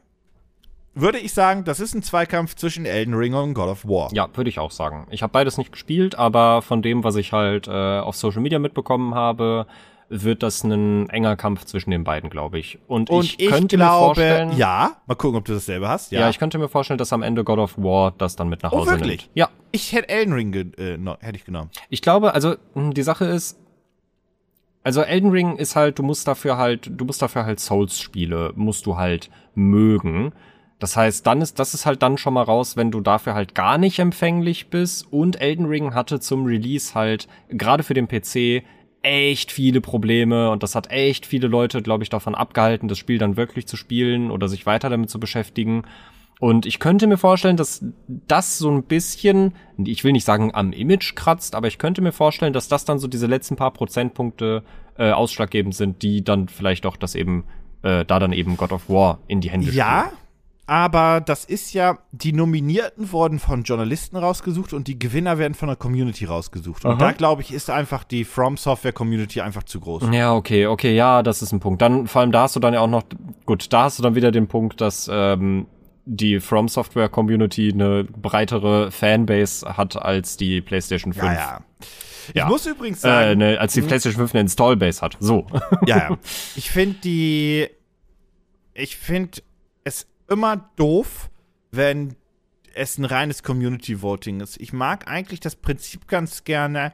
würde 0.94 1.18
ich 1.18 1.32
sagen, 1.32 1.64
das 1.64 1.78
ist 1.80 1.94
ein 1.94 2.02
Zweikampf 2.02 2.56
zwischen 2.56 2.84
Elden 2.84 3.14
Ring 3.14 3.32
und 3.34 3.54
God 3.54 3.68
of 3.68 3.84
War. 3.84 4.10
Ja, 4.12 4.28
würde 4.34 4.50
ich 4.50 4.58
auch 4.58 4.70
sagen. 4.72 5.06
Ich 5.10 5.22
habe 5.22 5.32
beides 5.32 5.56
nicht 5.56 5.70
gespielt, 5.72 6.16
aber 6.16 6.62
von 6.62 6.82
dem, 6.82 7.04
was 7.04 7.14
ich 7.16 7.32
halt 7.32 7.68
äh, 7.68 7.70
auf 8.00 8.16
Social 8.16 8.40
Media 8.42 8.58
mitbekommen 8.58 9.14
habe, 9.14 9.66
wird 10.12 10.42
das 10.42 10.64
ein 10.64 11.08
enger 11.08 11.36
Kampf 11.36 11.64
zwischen 11.64 11.90
den 11.92 12.02
beiden, 12.02 12.30
glaube 12.30 12.58
ich. 12.58 12.78
Und, 12.88 13.10
Und 13.10 13.24
ich, 13.24 13.38
ich, 13.40 13.48
könnte 13.48 13.76
mir 13.78 13.84
glaube, 13.84 14.04
vorstellen, 14.06 14.56
ja, 14.56 14.96
mal 15.06 15.14
gucken, 15.14 15.38
ob 15.38 15.44
du 15.44 15.52
dasselbe 15.54 15.88
hast. 15.88 16.10
ja. 16.10 16.20
Ja, 16.20 16.28
ich 16.28 16.38
könnte 16.38 16.58
mir 16.58 16.68
vorstellen, 16.68 16.98
dass 16.98 17.12
am 17.12 17.22
Ende 17.22 17.44
God 17.44 17.60
of 17.60 17.78
War 17.78 18.12
das 18.18 18.34
dann 18.34 18.48
mit 18.48 18.62
nach 18.64 18.72
Oh, 18.72 18.78
Hause 18.78 18.90
wirklich? 18.90 19.22
nimmt. 19.22 19.30
Ja, 19.34 19.48
ich 19.70 19.92
hätte 19.92 20.08
Elden 20.08 20.34
Ring 20.34 20.52
äh, 20.76 20.96
no, 20.98 21.16
hätte 21.20 21.36
ich 21.36 21.44
genommen. 21.44 21.70
Ich 21.90 22.02
glaube, 22.02 22.34
also 22.34 22.56
mh, 22.74 22.90
die 22.94 23.02
Sache 23.02 23.24
ist, 23.26 23.56
also 24.82 25.02
Elden 25.02 25.30
Ring 25.30 25.56
ist 25.56 25.76
halt, 25.76 25.98
du 25.98 26.02
musst 26.02 26.26
dafür 26.26 26.56
halt, 26.56 26.90
du 26.92 27.04
musst 27.04 27.22
dafür 27.22 27.44
halt 27.44 27.60
Souls-Spiele, 27.60 28.52
musst 28.56 28.86
du 28.86 28.96
halt 28.96 29.30
mögen. 29.54 30.32
Das 30.80 30.96
heißt, 30.96 31.26
dann 31.26 31.42
ist, 31.42 31.58
das 31.58 31.74
ist 31.74 31.84
halt 31.84 32.02
dann 32.02 32.16
schon 32.16 32.32
mal 32.34 32.42
raus, 32.42 32.76
wenn 32.76 32.90
du 32.90 33.00
dafür 33.02 33.34
halt 33.34 33.54
gar 33.54 33.76
nicht 33.76 33.98
empfänglich 33.98 34.68
bist. 34.70 35.12
Und 35.12 35.40
Elden 35.40 35.66
Ring 35.66 35.94
hatte 35.94 36.18
zum 36.20 36.46
Release 36.46 36.94
halt, 36.94 37.28
gerade 37.50 37.82
für 37.82 37.92
den 37.94 38.08
PC, 38.08 38.64
echt 39.02 39.50
viele 39.52 39.80
Probleme 39.80 40.50
und 40.50 40.62
das 40.62 40.74
hat 40.74 40.90
echt 40.90 41.26
viele 41.26 41.48
Leute, 41.48 41.82
glaube 41.82 42.02
ich, 42.02 42.10
davon 42.10 42.34
abgehalten, 42.34 42.88
das 42.88 42.98
Spiel 42.98 43.18
dann 43.18 43.36
wirklich 43.36 43.66
zu 43.66 43.76
spielen 43.76 44.30
oder 44.30 44.48
sich 44.48 44.66
weiter 44.66 44.90
damit 44.90 45.10
zu 45.10 45.18
beschäftigen. 45.18 45.84
Und 46.38 46.64
ich 46.64 46.78
könnte 46.78 47.06
mir 47.06 47.18
vorstellen, 47.18 47.58
dass 47.58 47.84
das 48.06 48.56
so 48.56 48.70
ein 48.70 48.84
bisschen, 48.84 49.54
ich 49.76 50.04
will 50.04 50.12
nicht 50.12 50.24
sagen 50.24 50.54
am 50.54 50.72
Image 50.72 51.14
kratzt, 51.14 51.54
aber 51.54 51.68
ich 51.68 51.76
könnte 51.76 52.00
mir 52.00 52.12
vorstellen, 52.12 52.54
dass 52.54 52.68
das 52.68 52.86
dann 52.86 52.98
so 52.98 53.08
diese 53.08 53.26
letzten 53.26 53.56
paar 53.56 53.72
Prozentpunkte 53.72 54.62
äh, 54.96 55.10
ausschlaggebend 55.10 55.74
sind, 55.74 56.02
die 56.02 56.24
dann 56.24 56.48
vielleicht 56.48 56.86
auch 56.86 56.96
das 56.96 57.14
eben, 57.14 57.44
äh, 57.82 58.06
da 58.06 58.18
dann 58.18 58.32
eben 58.32 58.56
God 58.56 58.72
of 58.72 58.88
War 58.88 59.18
in 59.28 59.42
die 59.42 59.50
Hände 59.50 59.70
Ja, 59.70 60.10
aber 60.70 61.20
das 61.20 61.44
ist 61.44 61.72
ja, 61.74 61.98
die 62.12 62.33
Nominierten 62.33 63.11
wurden 63.11 63.40
von 63.40 63.64
Journalisten 63.64 64.16
rausgesucht 64.16 64.72
und 64.72 64.87
die 64.87 65.00
Gewinner 65.00 65.37
werden 65.37 65.54
von 65.54 65.66
der 65.66 65.74
Community 65.74 66.26
rausgesucht. 66.26 66.85
Und 66.85 66.92
Aha. 66.92 66.98
da, 66.98 67.11
glaube 67.11 67.42
ich, 67.42 67.52
ist 67.52 67.70
einfach 67.70 68.04
die 68.04 68.22
From 68.24 68.56
Software 68.56 68.92
Community 68.92 69.40
einfach 69.40 69.64
zu 69.64 69.80
groß. 69.80 70.04
Ja, 70.12 70.33
okay, 70.33 70.68
okay, 70.68 70.94
ja, 70.94 71.24
das 71.24 71.42
ist 71.42 71.50
ein 71.50 71.59
Punkt. 71.59 71.83
Dann, 71.83 72.06
vor 72.06 72.20
allem 72.20 72.30
da 72.30 72.42
hast 72.42 72.54
du 72.54 72.61
dann 72.61 72.72
ja 72.72 72.78
auch 72.78 72.87
noch, 72.87 73.02
gut, 73.46 73.72
da 73.72 73.83
hast 73.83 73.98
du 73.98 74.04
dann 74.04 74.14
wieder 74.14 74.30
den 74.30 74.46
Punkt, 74.46 74.80
dass 74.80 75.11
ähm, 75.12 75.66
die 76.04 76.38
From 76.38 76.68
Software 76.68 77.09
Community 77.09 77.72
eine 77.72 78.04
breitere 78.04 78.92
Fanbase 78.92 79.76
hat 79.76 80.00
als 80.00 80.37
die 80.37 80.61
PlayStation 80.61 81.12
5. 81.12 81.24
Ja, 81.26 81.33
ja. 81.35 81.61
Ich 82.28 82.35
Ja. 82.37 82.46
muss 82.46 82.64
übrigens 82.64 82.98
Äh, 82.98 83.09
sagen, 83.09 83.38
ne, 83.38 83.59
als 83.59 83.72
die 83.72 83.83
PlayStation 83.83 84.20
5 84.20 84.35
eine 84.35 84.42
Installbase 84.42 85.00
hat. 85.00 85.16
So. 85.18 85.48
Ja, 85.85 85.96
ja. 86.11 86.16
Ich 86.54 86.70
finde 86.70 86.96
die. 87.02 87.66
Ich 88.72 88.96
finde 88.96 89.40
es 89.83 90.06
immer 90.30 90.70
doof, 90.76 91.28
wenn 91.70 92.14
es 92.74 92.98
ein 92.98 93.04
reines 93.04 93.42
Community 93.42 94.00
Voting 94.00 94.40
ist. 94.40 94.60
Ich 94.60 94.72
mag 94.72 95.08
eigentlich 95.10 95.40
das 95.40 95.56
Prinzip 95.56 96.06
ganz 96.06 96.44
gerne, 96.44 96.92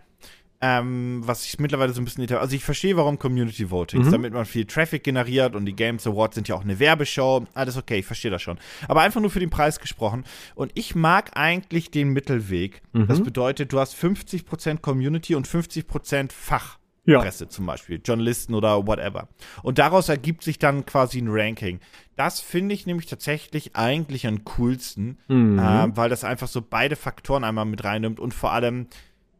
ähm, 0.62 1.20
was 1.22 1.44
ich 1.44 1.58
mittlerweile 1.60 1.92
so 1.92 2.00
ein 2.00 2.06
bisschen. 2.06 2.26
Also, 2.34 2.56
ich 2.56 2.64
verstehe, 2.64 2.96
warum 2.96 3.18
Community 3.18 3.70
Voting 3.70 4.00
ist, 4.00 4.06
Mhm. 4.06 4.12
damit 4.12 4.32
man 4.32 4.46
viel 4.46 4.64
Traffic 4.64 5.04
generiert 5.04 5.54
und 5.54 5.66
die 5.66 5.76
Games 5.76 6.06
Awards 6.06 6.34
sind 6.34 6.48
ja 6.48 6.54
auch 6.54 6.62
eine 6.64 6.78
Werbeshow. 6.78 7.44
Alles 7.52 7.76
okay, 7.76 7.98
ich 7.98 8.06
verstehe 8.06 8.30
das 8.30 8.40
schon. 8.40 8.58
Aber 8.88 9.02
einfach 9.02 9.20
nur 9.20 9.30
für 9.30 9.38
den 9.40 9.50
Preis 9.50 9.78
gesprochen. 9.80 10.24
Und 10.54 10.72
ich 10.74 10.94
mag 10.94 11.32
eigentlich 11.36 11.90
den 11.90 12.08
Mittelweg. 12.14 12.80
Das 12.94 13.18
Mhm. 13.18 13.24
bedeutet, 13.24 13.70
du 13.74 13.78
hast 13.78 13.94
50% 13.94 14.80
Community 14.80 15.34
und 15.34 15.46
50% 15.46 16.32
Fach. 16.32 16.78
Ja. 17.06 17.20
Presse 17.20 17.48
zum 17.48 17.66
Beispiel, 17.66 18.00
Journalisten 18.04 18.54
oder 18.54 18.86
whatever. 18.86 19.28
Und 19.62 19.78
daraus 19.78 20.08
ergibt 20.08 20.42
sich 20.42 20.58
dann 20.58 20.84
quasi 20.86 21.18
ein 21.20 21.28
Ranking. 21.28 21.80
Das 22.16 22.40
finde 22.40 22.74
ich 22.74 22.84
nämlich 22.86 23.06
tatsächlich 23.06 23.76
eigentlich 23.76 24.26
am 24.26 24.44
coolsten, 24.44 25.18
Mhm. 25.28 25.58
äh, 25.58 25.96
weil 25.96 26.08
das 26.10 26.24
einfach 26.24 26.48
so 26.48 26.60
beide 26.62 26.96
Faktoren 26.96 27.44
einmal 27.44 27.64
mit 27.64 27.84
reinnimmt 27.84 28.18
und 28.20 28.34
vor 28.34 28.52
allem, 28.52 28.88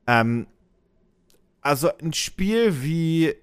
ähm, 0.07 0.47
also 1.61 1.91
ein 1.99 2.13
Spiel 2.13 2.83
wie 2.83 3.35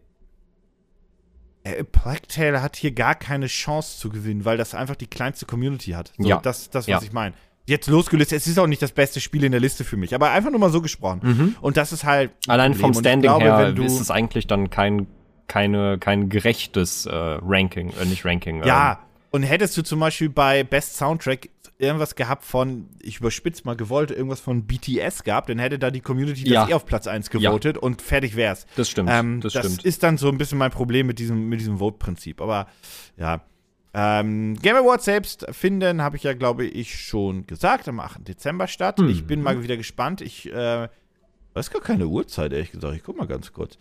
äh, 1.65 1.83
Tale 2.27 2.61
hat 2.61 2.75
hier 2.75 2.91
gar 2.91 3.15
keine 3.15 3.47
Chance 3.47 3.97
zu 3.99 4.09
gewinnen, 4.09 4.43
weil 4.45 4.57
das 4.57 4.75
einfach 4.75 4.95
die 4.95 5.07
kleinste 5.07 5.45
Community 5.45 5.91
hat. 5.91 6.11
So, 6.17 6.27
Ja. 6.27 6.39
Das, 6.41 6.69
das 6.69 6.85
was 6.85 6.87
Ja. 6.87 7.01
ich 7.01 7.13
meine. 7.13 7.35
Jetzt 7.65 7.87
losgelöst, 7.87 8.33
es 8.33 8.45
ist 8.45 8.59
auch 8.59 8.67
nicht 8.67 8.81
das 8.81 8.91
beste 8.91 9.21
Spiel 9.21 9.43
in 9.45 9.51
der 9.53 9.61
Liste 9.61 9.83
für 9.83 9.95
mich, 9.95 10.13
aber 10.13 10.31
einfach 10.31 10.51
nur 10.51 10.59
mal 10.59 10.69
so 10.69 10.81
gesprochen. 10.81 11.19
Mhm. 11.23 11.55
Und 11.61 11.77
das 11.77 11.93
ist 11.93 12.03
halt. 12.03 12.31
ein 12.47 12.51
Allein 12.51 12.73
vom 12.73 12.93
Standing 12.93 13.21
glaube, 13.21 13.45
her 13.45 13.77
ist 13.77 14.01
es 14.01 14.11
eigentlich 14.11 14.47
dann 14.47 14.69
kein, 14.69 15.07
keine, 15.47 15.97
kein 15.97 16.29
gerechtes 16.29 17.05
äh, 17.05 17.13
Ranking, 17.13 17.93
äh, 18.01 18.05
nicht 18.05 18.25
Ranking. 18.25 18.63
Ja, 18.63 18.99
und 19.31 19.43
hättest 19.43 19.75
du 19.77 19.81
zum 19.81 19.99
Beispiel 19.99 20.29
bei 20.29 20.63
Best 20.63 20.97
Soundtrack 20.97 21.49
irgendwas 21.79 22.15
gehabt 22.15 22.43
von, 22.45 22.89
ich 23.01 23.17
überspitz 23.17 23.63
mal 23.63 23.75
gewollt, 23.75 24.11
irgendwas 24.11 24.39
von 24.39 24.65
BTS 24.65 25.23
gehabt, 25.23 25.49
dann 25.49 25.59
hätte 25.59 25.79
da 25.79 25.89
die 25.89 26.01
Community 26.01 26.47
Ja. 26.47 26.61
das 26.61 26.69
eh 26.69 26.73
auf 26.73 26.85
Platz 26.85 27.07
1 27.07 27.29
gewotet 27.29 27.77
und 27.77 28.01
fertig 28.01 28.35
wär's. 28.35 28.63
Ähm, 28.63 28.69
das 28.75 28.89
stimmt. 28.89 29.09
Ähm, 29.11 29.41
das, 29.41 29.53
das 29.53 29.65
stimmt. 29.65 29.85
ist 29.85 30.03
dann 30.03 30.17
so 30.17 30.29
ein 30.29 30.37
bisschen 30.37 30.57
mein 30.57 30.71
Problem 30.71 31.07
mit 31.07 31.19
diesem, 31.19 31.49
mit 31.49 31.59
diesem 31.59 31.79
Vote-Prinzip. 31.79 32.41
Aber 32.41 32.67
ja. 33.17 33.41
Ähm, 33.95 34.55
Game 34.59 34.75
Awards 34.75 35.05
selbst 35.05 35.45
finden, 35.51 36.01
habe 36.01 36.17
ich 36.17 36.23
ja, 36.23 36.33
glaube 36.33 36.65
ich, 36.65 36.99
schon 36.99 37.45
gesagt, 37.45 37.87
am 37.87 37.99
8. 37.99 38.27
Dezember 38.27 38.67
statt. 38.67 38.99
Mhm. 38.99 39.09
Ich 39.09 39.25
bin 39.25 39.41
mal 39.41 39.61
wieder 39.61 39.77
gespannt. 39.77 40.21
Ich 40.21 40.51
äh, 40.51 40.87
weiß 41.53 41.69
gar 41.69 41.81
keine 41.81 42.07
Uhrzeit, 42.07 42.53
ehrlich 42.53 42.71
gesagt. 42.71 42.95
Ich 42.95 43.03
guck 43.03 43.17
mal 43.17 43.27
ganz 43.27 43.53
kurz. 43.53 43.77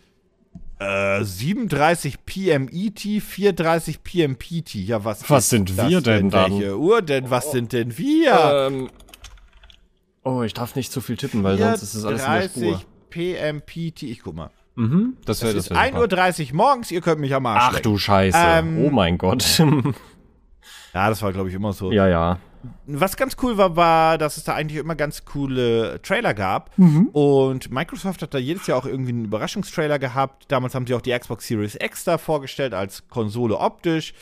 Äh, 0.79 1.23
37 1.23 2.25
PM 2.25 2.67
ET, 2.67 2.99
4:30 2.99 3.97
PM 4.03 4.35
PT. 4.37 4.75
Ja, 4.75 5.03
was, 5.03 5.27
Was 5.29 5.45
ist 5.45 5.49
sind 5.49 5.77
das 5.77 5.89
wir 5.89 6.01
denn 6.01 6.29
dann? 6.29 6.51
Welche 6.51 6.77
Uhr 6.77 7.01
denn? 7.01 7.29
Was 7.31 7.51
sind 7.51 7.73
denn 7.73 7.97
wir? 7.97 8.69
Ähm, 8.69 8.89
oh, 10.23 10.43
ich 10.43 10.53
darf 10.53 10.75
nicht 10.75 10.91
zu 10.91 11.01
viel 11.01 11.17
tippen, 11.17 11.43
weil 11.43 11.57
sonst 11.57 11.81
ist 11.81 11.95
es 11.95 12.05
alles 12.05 12.23
in 12.23 12.31
der 12.31 12.41
Spur. 12.49 12.81
4:30 12.81 12.85
PM 13.09 13.61
PT. 13.61 14.03
Ich 14.03 14.21
guck 14.21 14.35
mal. 14.35 14.51
Mhm, 14.75 15.17
das 15.25 15.41
wäre 15.41 15.53
ist 15.53 15.69
das 15.69 15.77
wär 15.77 16.05
super. 16.05 16.15
1.30 16.15 16.49
Uhr 16.49 16.55
morgens, 16.55 16.91
ihr 16.91 17.01
könnt 17.01 17.21
mich 17.21 17.33
am 17.33 17.45
Arsch 17.45 17.63
Ach 17.63 17.71
lecken. 17.73 17.83
du 17.83 17.97
Scheiße. 17.97 18.37
Ähm, 18.39 18.77
oh 18.83 18.89
mein 18.89 19.17
Gott. 19.17 19.61
Ja, 20.93 21.09
das 21.09 21.21
war, 21.21 21.33
glaube 21.33 21.49
ich, 21.49 21.55
immer 21.55 21.73
so. 21.73 21.91
ja, 21.91 22.07
ja. 22.07 22.39
was 22.85 23.17
ganz 23.17 23.35
cool 23.41 23.57
war, 23.57 23.75
war, 23.75 24.17
dass 24.17 24.37
es 24.37 24.43
da 24.43 24.53
eigentlich 24.53 24.79
immer 24.79 24.95
ganz 24.95 25.25
coole 25.25 25.99
Trailer 26.03 26.33
gab. 26.35 26.77
Mhm. 26.77 27.07
Und 27.07 27.71
Microsoft 27.71 28.21
hat 28.21 28.33
da 28.33 28.37
jedes 28.37 28.67
Jahr 28.67 28.77
auch 28.77 28.85
irgendwie 28.85 29.11
einen 29.11 29.25
Überraschungstrailer 29.25 29.97
gehabt. 29.97 30.45
Damals 30.49 30.75
haben 30.75 30.85
sie 30.85 30.93
auch 30.93 31.01
die 31.01 31.17
Xbox 31.17 31.47
Series 31.47 31.75
X 31.81 32.03
da 32.03 32.17
vorgestellt 32.17 32.73
als 32.75 33.07
Konsole 33.07 33.57
optisch. 33.57 34.13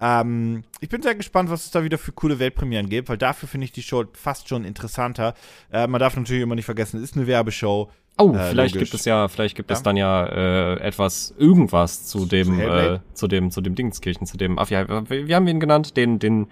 Ähm, 0.00 0.62
ich 0.80 0.88
bin 0.88 1.02
sehr 1.02 1.14
gespannt, 1.14 1.50
was 1.50 1.64
es 1.66 1.72
da 1.72 1.84
wieder 1.84 1.98
für 1.98 2.12
coole 2.12 2.38
Weltpremieren 2.38 2.88
gibt, 2.88 3.08
weil 3.08 3.18
dafür 3.18 3.48
finde 3.48 3.66
ich 3.66 3.72
die 3.72 3.82
Show 3.82 4.04
fast 4.14 4.48
schon 4.48 4.64
interessanter. 4.64 5.34
Äh, 5.70 5.88
man 5.88 6.00
darf 6.00 6.16
natürlich 6.16 6.42
immer 6.42 6.54
nicht 6.54 6.64
vergessen, 6.64 6.98
es 6.98 7.10
ist 7.10 7.16
eine 7.16 7.26
Werbeshow. 7.26 7.90
Oh, 8.20 8.34
Äh, 8.34 8.50
vielleicht 8.50 8.74
logisch. 8.74 8.90
gibt 8.90 9.00
es 9.00 9.04
ja, 9.06 9.28
vielleicht 9.28 9.56
gibt 9.56 9.70
es 9.70 9.78
Ja. 9.78 9.82
dann 9.82 9.96
ja 9.96 10.26
äh, 10.26 10.80
etwas, 10.80 11.34
irgendwas 11.38 12.06
zu 12.06 12.26
dem, 12.26 12.54
Hellblade? 12.54 12.94
äh, 13.10 13.14
zu 13.14 13.26
dem, 13.28 13.50
zu 13.50 13.60
dem 13.60 13.74
Dingskirchen, 13.74 14.26
zu 14.26 14.36
dem, 14.36 14.58
ach 14.58 14.70
ja, 14.70 14.86
wie, 15.10 15.34
haben 15.34 15.46
wir 15.46 15.52
ihn 15.52 15.60
genannt? 15.60 15.96
Den, 15.96 16.18
den 16.18 16.48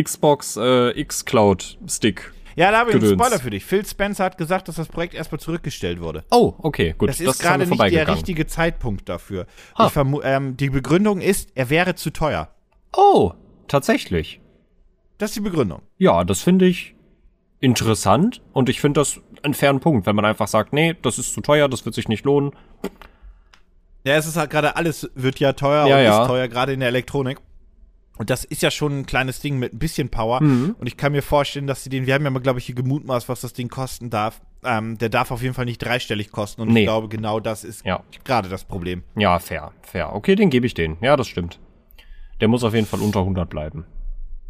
Xbox 0.00 0.56
äh, 0.56 0.90
X-Cloud 0.98 1.78
Stick. 1.86 2.32
Ja, 2.54 2.70
da 2.70 2.80
habe 2.80 2.90
ich 2.90 2.96
einen. 2.96 3.18
Spoiler 3.18 3.38
für 3.38 3.50
dich. 3.50 3.64
Phil 3.64 3.84
Spencer 3.86 4.24
hat 4.24 4.36
gesagt, 4.36 4.68
dass 4.68 4.76
das 4.76 4.88
Projekt 4.88 5.14
erstmal 5.14 5.40
zurückgestellt 5.40 6.00
wurde. 6.00 6.22
Oh, 6.30 6.52
okay, 6.58 6.94
gut. 6.96 7.08
Das 7.08 7.18
ist 7.20 7.40
gerade 7.40 7.66
nicht 7.66 7.80
der 7.92 8.08
richtige 8.08 8.46
Zeitpunkt 8.46 9.08
dafür. 9.08 9.46
Ähm, 10.22 10.56
die 10.56 10.68
Begründung 10.70 11.20
ist, 11.20 11.50
er 11.54 11.70
wäre 11.70 11.94
zu 11.94 12.10
teuer. 12.10 12.50
Oh, 12.94 13.32
tatsächlich. 13.68 14.40
Das 15.18 15.30
ist 15.30 15.36
die 15.36 15.40
Begründung. 15.40 15.82
Ja, 15.98 16.24
das 16.24 16.42
finde 16.42 16.66
ich 16.66 16.94
interessant 17.60 18.42
und 18.52 18.68
ich 18.68 18.80
finde 18.80 19.00
das 19.00 19.20
einen 19.44 19.54
fairen 19.54 19.80
Punkt, 19.80 20.06
wenn 20.06 20.16
man 20.16 20.24
einfach 20.24 20.48
sagt, 20.48 20.72
nee, 20.72 20.94
das 21.02 21.18
ist 21.18 21.32
zu 21.34 21.40
teuer, 21.40 21.68
das 21.68 21.84
wird 21.84 21.94
sich 21.94 22.08
nicht 22.08 22.24
lohnen. 22.24 22.52
Ja, 24.04 24.14
es 24.14 24.26
ist 24.26 24.36
halt 24.36 24.50
gerade 24.50 24.76
alles 24.76 25.10
wird 25.14 25.38
ja 25.38 25.52
teuer 25.52 25.86
Ja, 25.86 25.96
und 25.98 26.04
ja. 26.04 26.22
ist 26.22 26.28
teuer, 26.28 26.48
gerade 26.48 26.72
in 26.72 26.80
der 26.80 26.88
Elektronik. 26.88 27.38
Und 28.18 28.28
das 28.30 28.44
ist 28.44 28.62
ja 28.62 28.70
schon 28.70 29.00
ein 29.00 29.06
kleines 29.06 29.40
Ding 29.40 29.58
mit 29.58 29.72
ein 29.72 29.78
bisschen 29.78 30.08
Power. 30.10 30.42
Mhm. 30.42 30.76
Und 30.78 30.86
ich 30.86 30.96
kann 30.96 31.12
mir 31.12 31.22
vorstellen, 31.22 31.66
dass 31.66 31.82
sie 31.82 31.90
den, 31.90 32.06
wir 32.06 32.14
haben 32.14 32.24
ja 32.24 32.30
mal, 32.30 32.40
glaube 32.40 32.58
ich, 32.58 32.66
hier 32.66 32.74
gemutmaßt, 32.74 33.28
was 33.28 33.40
das 33.40 33.52
Ding 33.52 33.68
kosten 33.68 34.10
darf. 34.10 34.40
Ähm, 34.64 34.98
der 34.98 35.08
darf 35.08 35.30
auf 35.30 35.42
jeden 35.42 35.54
Fall 35.54 35.64
nicht 35.64 35.78
dreistellig 35.78 36.30
kosten. 36.30 36.60
Und 36.62 36.68
Nee. 36.72 36.80
ich 36.80 36.86
glaube, 36.86 37.08
genau 37.08 37.40
das 37.40 37.64
ist 37.64 37.84
Ja. 37.86 38.02
gerade 38.24 38.48
das 38.48 38.64
Problem. 38.64 39.02
Ja, 39.16 39.38
fair, 39.38 39.72
fair. 39.82 40.14
Okay, 40.14 40.34
den 40.34 40.50
gebe 40.50 40.66
ich 40.66 40.74
den. 40.74 40.98
Ja, 41.00 41.16
das 41.16 41.26
stimmt. 41.26 41.58
Der 42.40 42.48
muss 42.48 42.64
auf 42.64 42.74
jeden 42.74 42.86
Fall 42.86 43.00
unter 43.00 43.20
100 43.20 43.48
bleiben. 43.48 43.86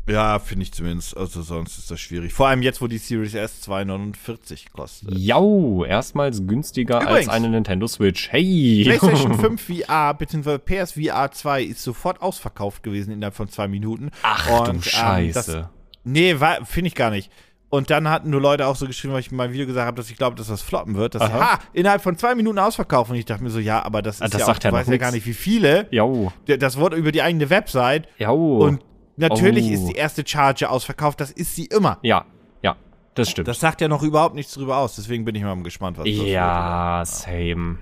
Ja, 0.08 0.38
finde 0.40 0.64
ich 0.64 0.72
zumindest. 0.72 1.16
Also 1.16 1.42
sonst 1.42 1.78
ist 1.78 1.90
das 1.90 2.00
schwierig. 2.00 2.32
Vor 2.32 2.48
allem 2.48 2.62
jetzt, 2.62 2.82
wo 2.82 2.88
die 2.88 2.98
Series 2.98 3.34
S 3.34 3.60
249 3.60 4.72
kostet. 4.72 5.16
Jau, 5.16 5.84
erstmals 5.84 6.46
günstiger 6.46 7.00
Übrigens. 7.02 7.28
als 7.28 7.28
eine 7.28 7.48
Nintendo 7.50 7.86
Switch. 7.86 8.30
Hey! 8.32 8.82
PlayStation 8.84 9.38
5 9.38 9.62
VR 9.86 10.14
bzw. 10.14 10.58
PSVR 10.58 11.30
2 11.30 11.62
ist 11.62 11.82
sofort 11.82 12.20
ausverkauft 12.20 12.82
gewesen 12.82 13.12
innerhalb 13.12 13.34
von 13.34 13.48
zwei 13.48 13.68
Minuten. 13.68 14.10
Ach 14.22 14.50
Und, 14.60 14.66
du 14.68 14.72
ähm, 14.72 14.82
Scheiße. 14.82 15.32
das, 15.34 15.68
nee, 16.04 16.34
finde 16.64 16.88
ich 16.88 16.94
gar 16.96 17.10
nicht. 17.10 17.30
Und 17.68 17.88
dann 17.88 18.06
hatten 18.10 18.28
nur 18.28 18.40
Leute 18.42 18.66
auch 18.66 18.76
so 18.76 18.86
geschrieben, 18.86 19.14
weil 19.14 19.20
ich 19.20 19.30
in 19.30 19.36
meinem 19.38 19.52
Video 19.54 19.66
gesagt 19.66 19.86
habe, 19.86 19.96
dass 19.96 20.10
ich 20.10 20.16
glaube, 20.18 20.36
dass 20.36 20.48
das 20.48 20.60
floppen 20.60 20.94
wird. 20.96 21.14
Dass, 21.14 21.22
ha, 21.22 21.58
innerhalb 21.72 22.02
von 22.02 22.18
zwei 22.18 22.34
Minuten 22.34 22.58
ausverkauft. 22.58 23.10
Und 23.10 23.16
ich 23.16 23.24
dachte 23.24 23.42
mir 23.42 23.48
so, 23.48 23.60
ja, 23.60 23.82
aber 23.82 24.02
das 24.02 24.16
ist 24.16 24.22
Ah, 24.22 24.28
das 24.28 24.40
ja 24.40 24.46
sagt 24.46 24.58
auch, 24.58 24.64
ja 24.64 24.70
du 24.72 24.76
weißt 24.76 24.90
ja 24.90 24.96
gar 24.98 25.12
nicht, 25.12 25.24
wie 25.24 25.32
viele. 25.32 25.86
Jau, 25.90 26.32
Das 26.44 26.76
wurde 26.76 26.96
über 26.96 27.12
die 27.12 27.22
eigene 27.22 27.48
Website. 27.48 28.08
jau. 28.18 28.58
Und 28.58 28.82
natürlich 29.16 29.66
Oh. 29.70 29.74
ist 29.74 29.86
die 29.86 29.94
erste 29.96 30.26
Charge 30.26 30.68
ausverkauft. 30.70 31.20
Das 31.20 31.30
ist 31.30 31.54
sie 31.56 31.66
immer. 31.66 31.98
ja, 32.02 32.24
ja, 32.62 32.76
das 33.14 33.30
stimmt. 33.30 33.48
Das 33.48 33.60
sagt 33.60 33.80
ja 33.80 33.88
noch 33.88 34.02
überhaupt 34.02 34.34
nichts 34.34 34.54
drüber 34.54 34.78
aus. 34.78 34.96
Deswegen 34.96 35.24
bin 35.24 35.34
ich 35.34 35.42
mal 35.42 35.60
gespannt, 35.62 35.98
was 35.98 36.04
das 36.04 36.14
wird. 36.16 36.28
ja, 36.28 37.02
same. 37.04 37.78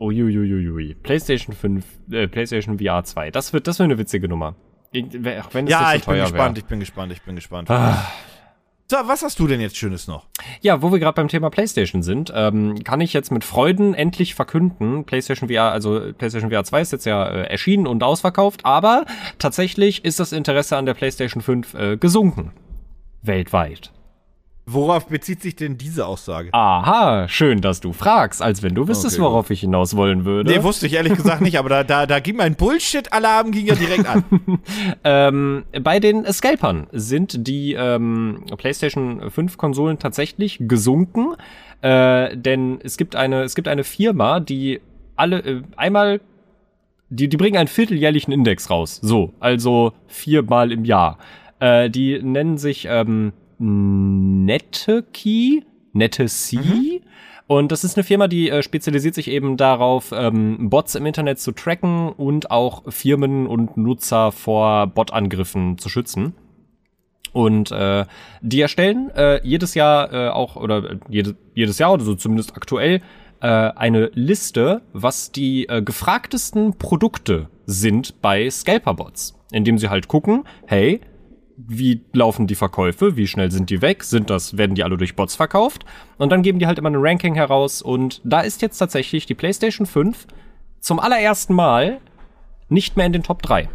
Uiuiuiui. 0.00 0.94
PlayStation 0.94 1.54
5, 1.54 1.84
äh, 2.12 2.28
PlayStation 2.28 2.78
VR 2.78 3.02
2. 3.02 3.30
Das 3.32 3.52
wird, 3.52 3.66
das 3.66 3.78
wird 3.78 3.86
eine 3.86 3.98
witzige 3.98 4.28
Nummer. 4.28 4.54
Ich- 4.92 5.04
wenn 5.12 5.66
es 5.66 5.70
Ja, 5.70 5.80
nicht 5.80 5.88
so 5.90 5.96
ich 5.96 6.04
bin 6.06 6.14
teuer 6.14 6.22
gespannt, 6.22 6.56
wäre. 6.56 6.58
ich 6.58 6.64
bin 6.66 6.80
gespannt, 6.80 7.12
ich 7.12 7.22
bin 7.22 7.34
gespannt. 7.34 7.70
Ah. 7.70 8.06
So, 8.90 8.96
was 9.04 9.22
hast 9.22 9.38
du 9.38 9.46
denn 9.46 9.60
jetzt 9.60 9.76
Schönes 9.76 10.08
noch? 10.08 10.24
Ja, 10.62 10.80
wo 10.80 10.90
wir 10.90 10.98
gerade 10.98 11.14
beim 11.14 11.28
Thema 11.28 11.50
PlayStation 11.50 12.02
sind, 12.02 12.32
ähm, 12.34 12.82
kann 12.84 13.02
ich 13.02 13.12
jetzt 13.12 13.30
mit 13.30 13.44
Freuden 13.44 13.92
endlich 13.92 14.34
verkünden, 14.34 15.04
PlayStation 15.04 15.50
VR, 15.50 15.72
also 15.72 16.14
PlayStation 16.16 16.50
VR 16.50 16.64
2 16.64 16.80
ist 16.80 16.92
jetzt 16.92 17.04
ja 17.04 17.28
äh, 17.28 17.42
erschienen 17.50 17.86
und 17.86 18.02
ausverkauft, 18.02 18.64
aber 18.64 19.04
tatsächlich 19.38 20.06
ist 20.06 20.20
das 20.20 20.32
Interesse 20.32 20.78
an 20.78 20.86
der 20.86 20.94
PlayStation 20.94 21.42
5 21.42 21.74
äh, 21.74 21.96
gesunken. 21.98 22.52
Weltweit. 23.20 23.92
Worauf 24.70 25.06
bezieht 25.06 25.40
sich 25.40 25.56
denn 25.56 25.78
diese 25.78 26.06
Aussage? 26.06 26.50
Aha, 26.52 27.26
schön, 27.26 27.62
dass 27.62 27.80
du 27.80 27.94
fragst, 27.94 28.42
als 28.42 28.62
wenn 28.62 28.74
du 28.74 28.86
wüsstest, 28.86 29.16
Okay, 29.16 29.24
worauf 29.24 29.48
ich 29.48 29.60
hinaus 29.60 29.96
wollen 29.96 30.26
würde. 30.26 30.50
Nee, 30.52 30.62
wusste 30.62 30.86
ich 30.86 30.92
ehrlich 30.92 31.14
gesagt 31.14 31.40
nicht, 31.40 31.58
aber 31.58 31.70
da, 31.70 31.84
da, 31.84 32.04
da 32.04 32.20
ging 32.20 32.36
mein 32.36 32.54
Bullshit-Alarm 32.54 33.50
ging 33.50 33.64
ja 33.66 33.74
direkt 33.74 34.06
an. 34.06 34.24
Ähm, 35.04 35.64
bei 35.82 36.00
den 36.00 36.30
Scalpern 36.30 36.88
sind 36.92 37.46
die 37.46 37.72
ähm, 37.74 38.44
PlayStation 38.56 39.30
5 39.30 39.56
Konsolen 39.56 39.98
tatsächlich 39.98 40.58
gesunken, 40.60 41.34
äh, 41.80 42.36
denn 42.36 42.80
es 42.82 42.96
gibt 42.96 43.16
eine 43.16 43.42
es 43.42 43.54
gibt 43.54 43.68
eine 43.68 43.84
Firma, 43.84 44.40
die 44.40 44.80
alle 45.16 45.38
äh, 45.38 45.62
einmal 45.76 46.20
die 47.08 47.28
die 47.28 47.36
bringen 47.36 47.56
einen 47.56 47.68
vierteljährlichen 47.68 48.32
Index 48.32 48.70
raus, 48.70 48.98
so 49.02 49.32
also 49.40 49.92
viermal 50.06 50.72
im 50.72 50.84
Jahr. 50.84 51.18
Äh, 51.60 51.90
die 51.90 52.20
nennen 52.22 52.58
sich 52.58 52.86
ähm, 52.90 53.32
Netekey, 53.58 55.64
Netesea. 55.92 57.00
Und 57.46 57.72
das 57.72 57.82
ist 57.82 57.96
eine 57.96 58.04
Firma, 58.04 58.28
die 58.28 58.50
äh, 58.50 58.62
spezialisiert 58.62 59.14
sich 59.14 59.28
eben 59.28 59.56
darauf, 59.56 60.12
ähm, 60.12 60.68
Bots 60.68 60.94
im 60.94 61.06
Internet 61.06 61.40
zu 61.40 61.52
tracken 61.52 62.10
und 62.10 62.50
auch 62.50 62.82
Firmen 62.92 63.46
und 63.46 63.78
Nutzer 63.78 64.32
vor 64.32 64.86
Bot-Angriffen 64.88 65.78
zu 65.78 65.88
schützen. 65.88 66.34
Und 67.32 67.70
äh, 67.70 68.04
die 68.42 68.60
erstellen 68.60 69.10
äh, 69.10 69.40
jedes 69.46 69.74
Jahr 69.74 70.12
äh, 70.12 70.28
auch, 70.28 70.56
oder 70.56 70.90
äh, 70.90 70.98
jede, 71.08 71.36
jedes 71.54 71.78
Jahr, 71.78 71.92
oder 71.92 72.04
so 72.04 72.14
zumindest 72.14 72.54
aktuell, 72.54 73.00
äh, 73.40 73.46
eine 73.46 74.10
Liste, 74.14 74.82
was 74.92 75.32
die 75.32 75.68
äh, 75.68 75.80
gefragtesten 75.80 76.76
Produkte 76.76 77.48
sind 77.64 78.20
bei 78.20 78.50
Scalper-Bots. 78.50 79.38
Indem 79.52 79.78
sie 79.78 79.88
halt 79.88 80.08
gucken, 80.08 80.44
hey, 80.66 81.00
wie 81.66 82.02
laufen 82.12 82.46
die 82.46 82.54
Verkäufe, 82.54 83.16
wie 83.16 83.26
schnell 83.26 83.50
sind 83.50 83.70
die 83.70 83.82
weg, 83.82 84.04
sind 84.04 84.30
das, 84.30 84.56
werden 84.56 84.76
die 84.76 84.84
alle 84.84 84.96
durch 84.96 85.16
Bots 85.16 85.34
verkauft 85.34 85.84
und 86.16 86.30
dann 86.30 86.42
geben 86.42 86.58
die 86.58 86.66
halt 86.66 86.78
immer 86.78 86.90
ein 86.90 86.96
Ranking 86.96 87.34
heraus 87.34 87.82
und 87.82 88.20
da 88.24 88.40
ist 88.40 88.62
jetzt 88.62 88.78
tatsächlich 88.78 89.26
die 89.26 89.34
PlayStation 89.34 89.86
5 89.86 90.26
zum 90.80 91.00
allerersten 91.00 91.54
Mal 91.54 92.00
nicht 92.68 92.96
mehr 92.96 93.06
in 93.06 93.12
den 93.12 93.22
Top 93.24 93.42
3. 93.42 93.68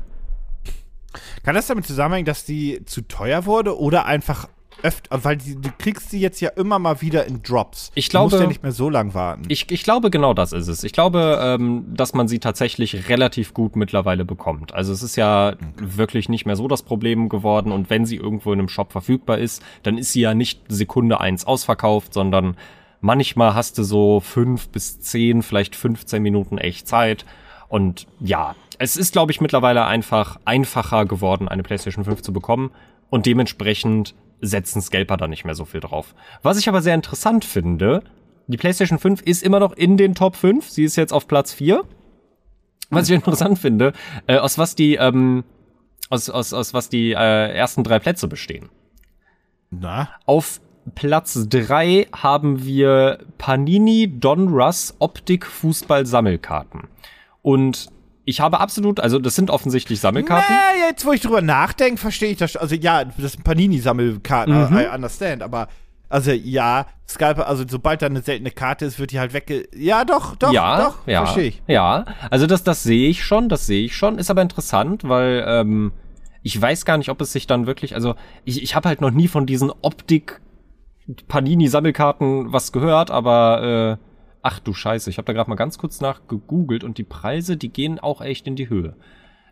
Kann 1.44 1.56
das 1.56 1.68
damit 1.68 1.86
zusammenhängen, 1.86 2.26
dass 2.26 2.46
die 2.46 2.86
zu 2.86 3.02
teuer 3.02 3.46
wurde 3.46 3.78
oder 3.78 4.06
einfach 4.06 4.48
öfter, 4.84 5.24
weil 5.24 5.38
die, 5.38 5.56
du 5.60 5.70
kriegst 5.78 6.10
sie 6.12 6.20
jetzt 6.20 6.40
ja 6.42 6.50
immer 6.50 6.78
mal 6.80 7.02
wieder 7.02 7.26
in 7.26 7.42
Drops. 7.42 7.92
Ich 7.96 8.10
du 8.10 8.20
musst 8.20 8.32
glaube- 8.32 8.44
ja 8.44 8.48
nicht 8.48 8.62
mehr 8.64 8.72
so 8.72 8.90
lang 8.90 9.14
warten. 9.14 9.44
Ich, 9.48 9.72
ich 9.72 9.84
glaube, 9.84 10.10
genau 10.12 10.34
das 10.34 10.52
ist 10.54 10.68
es. 10.68 10.84
Ich 10.84 10.94
glaube, 10.94 11.40
ähm, 11.42 11.86
dass 11.96 12.14
man 12.14 12.28
sie 12.28 12.40
tatsächlich 12.40 13.10
relativ 13.10 13.54
gut 13.54 13.76
mittlerweile 13.76 14.26
bekommt. 14.26 14.74
Also 14.74 14.94
es 14.94 15.02
ist 15.02 15.16
ja 15.16 15.56
wirklich 15.78 16.30
nicht 16.30 16.46
mehr 16.46 16.56
so 16.56 16.68
das 16.68 16.84
Problem 16.84 17.30
geworden 17.30 17.72
und 17.72 17.90
wenn 17.90 18.06
sie 18.06 18.18
irgendwo 18.18 18.54
in 18.54 18.60
einem 18.60 18.70
Shop 18.70 18.92
verfügbar 18.92 19.38
ist, 19.40 19.64
dann 19.84 19.98
ist 19.98 20.12
sie 20.14 20.22
ja 20.22 20.34
nicht 20.34 20.62
Sekunde 20.68 21.20
eins 21.20 21.46
ausverkauft, 21.46 22.14
sondern 22.14 22.58
manchmal 23.02 23.56
hast 23.56 23.78
du 23.78 23.84
so 23.84 24.20
fünf 24.20 24.70
bis 24.70 25.00
zehn, 25.00 25.42
vielleicht 25.42 25.76
15 25.76 26.22
Minuten 26.22 26.58
echt 26.58 26.88
Zeit. 26.88 27.26
Und 27.70 28.06
ja, 28.20 28.56
es 28.78 28.98
ist, 28.98 29.14
glaube 29.14 29.32
ich, 29.32 29.42
mittlerweile 29.42 29.86
einfach 29.86 30.38
einfacher 30.46 31.06
geworden, 31.06 31.48
eine 31.48 31.64
PlayStation 31.64 32.06
5 32.06 32.22
zu 32.22 32.34
bekommen. 32.34 32.72
Und 33.10 33.26
dementsprechend 33.26 34.16
setzen 34.42 34.82
Scalper 34.82 35.18
da 35.18 35.28
nicht 35.28 35.46
mehr 35.46 35.56
so 35.56 35.66
viel 35.66 35.80
drauf. 35.80 36.16
Was 36.42 36.58
ich 36.58 36.68
aber 36.68 36.82
sehr 36.82 36.96
interessant 36.96 37.46
finde, 37.46 38.04
die 38.48 38.58
PlayStation 38.58 39.00
5 39.00 39.22
ist 39.22 39.44
immer 39.44 39.60
noch 39.60 39.74
in 39.74 39.98
den 39.98 40.16
Top 40.16 40.36
5. 40.36 40.70
Sie 40.70 40.84
ist 40.84 40.96
jetzt 40.96 41.14
auf 41.14 41.28
Platz 41.28 41.54
4. 41.54 41.84
Was 42.90 43.10
ich 43.10 43.16
interessant 43.16 43.58
finde, 43.58 43.94
äh, 44.28 44.38
aus 44.38 44.58
was 44.58 44.76
die, 44.76 44.96
ähm, 44.96 45.44
aus, 46.10 46.30
aus, 46.30 46.54
aus 46.54 46.74
was 46.74 46.90
die 46.90 47.12
äh, 47.12 47.56
ersten 47.56 47.84
drei 47.84 48.00
Plätze 48.00 48.28
bestehen. 48.28 48.70
Na? 49.72 50.10
Auf 50.26 50.62
Platz 50.94 51.48
3 51.50 52.08
haben 52.14 52.66
wir 52.66 53.20
Panini 53.38 54.20
Donruss 54.20 54.96
Optik 55.00 55.46
Fußball 55.46 56.06
Sammelkarten. 56.06 56.88
Und 57.42 57.90
ich 58.26 58.40
habe 58.40 58.60
absolut, 58.60 59.00
also 59.00 59.20
das 59.20 59.36
sind 59.36 59.50
offensichtlich 59.50 60.00
Sammelkarten. 60.00 60.56
Na, 60.56 60.88
jetzt, 60.88 61.06
wo 61.06 61.12
ich 61.12 61.22
drüber 61.22 61.42
nachdenke, 61.42 61.98
verstehe 62.00 62.32
ich 62.32 62.38
das. 62.38 62.52
schon. 62.52 62.62
Also 62.62 62.76
ja, 62.76 63.04
das 63.06 63.34
sind 63.34 63.44
Panini-Sammelkarten, 63.44 64.70
Mhm. 64.72 64.78
I 64.78 64.88
understand, 64.94 65.44
aber 65.44 65.68
also 66.10 66.32
ja, 66.32 66.86
Scalper, 67.08 67.48
also 67.48 67.64
sobald 67.68 68.02
da 68.02 68.06
eine 68.06 68.22
seltene 68.22 68.52
Karte 68.52 68.86
ist, 68.86 69.00
wird 69.00 69.12
die 69.12 69.20
halt 69.20 69.34
wegge... 69.34 69.68
Ja, 69.76 70.06
doch, 70.06 70.36
doch, 70.36 70.54
ja, 70.54 70.78
doch, 70.84 71.08
ja, 71.08 71.26
verstehe 71.26 71.48
ich. 71.48 71.64
Ja, 71.68 72.06
also 72.30 72.46
das, 72.46 72.64
das 72.64 72.84
sehe 72.84 73.10
ich 73.10 73.24
schon, 73.26 73.50
das 73.50 73.66
sehe 73.66 73.84
ich 73.84 73.96
schon. 73.96 74.20
Ist 74.20 74.30
aber 74.30 74.44
interessant, 74.44 75.08
weil 75.10 75.44
ähm, 75.48 75.92
ich 76.44 76.62
weiß 76.62 76.86
gar 76.86 76.98
nicht, 76.98 77.10
ob 77.10 77.20
es 77.22 77.34
sich 77.34 77.48
dann 77.48 77.66
wirklich, 77.66 77.96
also 77.96 78.14
ich, 78.46 78.62
ich 78.62 78.76
habe 78.76 78.90
halt 78.90 79.02
noch 79.02 79.10
nie 79.12 79.28
von 79.28 79.46
diesen 79.48 79.72
Optik 79.82 80.40
Panini-Sammelkarten 81.28 82.54
was 82.54 82.72
gehört, 82.72 83.12
aber 83.12 83.98
äh, 84.00 84.13
ach 84.44 84.60
du 84.60 84.74
Scheiße, 84.74 85.10
ich 85.10 85.18
habe 85.18 85.26
da 85.26 85.34
gerade 85.34 85.50
mal 85.50 85.56
ganz 85.56 85.78
kurz 85.78 86.02
nachgegoogelt 86.02 86.84
und 86.84 86.98
die 87.00 87.04
Preise, 87.04 87.58
die 87.58 87.70
gehen 87.70 87.98
auch 87.98 88.22
echt 88.22 88.46
in 88.46 88.56
die 88.56 88.70
Höhe. 88.70 88.96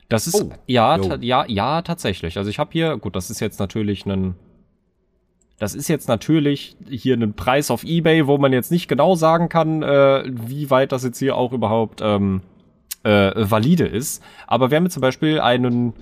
Das 0.10 0.27
ist 0.27 0.43
Oh. 0.43 0.51
ja, 0.67 0.97
ta 0.97 1.15
ja, 1.21 1.45
ja, 1.47 1.82
tatsächlich. 1.82 2.38
Also 2.38 2.49
ich 2.49 2.60
habe 2.60 2.69
hier, 2.73 2.97
gut, 2.97 3.15
das 3.15 3.30
ist 3.30 3.39
jetzt 3.39 3.60
natürlich 3.60 4.06
ein 4.06 4.36
Das 5.58 5.73
ist 5.73 5.88
jetzt 5.88 6.08
natürlich 6.08 6.75
hier 6.89 7.15
ein 7.15 7.34
Preis 7.34 7.71
auf 7.71 7.84
Ebay, 7.84 8.27
wo 8.27 8.38
man 8.38 8.51
jetzt 8.51 8.71
nicht 8.71 8.88
genau 8.88 9.15
sagen 9.15 9.47
kann, 9.47 9.84
äh, 9.84 10.23
wie 10.25 10.69
weit 10.69 10.91
das 10.91 11.04
jetzt 11.04 11.19
hier 11.19 11.38
auch 11.38 11.54
überhaupt 11.54 12.01
ähm, 12.01 12.41
äh, 13.04 13.32
valide 13.36 13.86
ist. 13.86 14.23
Aber 14.47 14.71
wir 14.71 14.77
haben 14.77 14.86
jetzt 14.86 14.93
zum 14.95 15.01
Beispiel 15.01 15.39
einen 15.39 15.93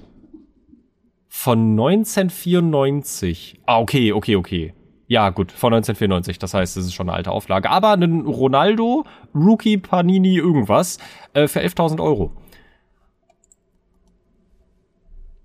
von 1.27 1.71
1994. 1.71 3.59
Ah, 3.65 3.79
okay, 3.79 4.13
okay, 4.13 4.35
okay. 4.35 4.73
Ja, 5.11 5.31
gut, 5.31 5.51
von 5.51 5.73
1994. 5.73 6.37
Das 6.37 6.53
heißt, 6.53 6.77
es 6.77 6.85
ist 6.85 6.93
schon 6.93 7.09
eine 7.09 7.17
alte 7.17 7.31
Auflage. 7.31 7.69
Aber 7.71 7.91
einen 7.93 8.27
Ronaldo, 8.27 9.05
Rookie, 9.33 9.77
Panini, 9.77 10.37
irgendwas, 10.37 10.99
äh, 11.33 11.47
für 11.47 11.61
11.000 11.61 11.99
Euro. 11.99 12.31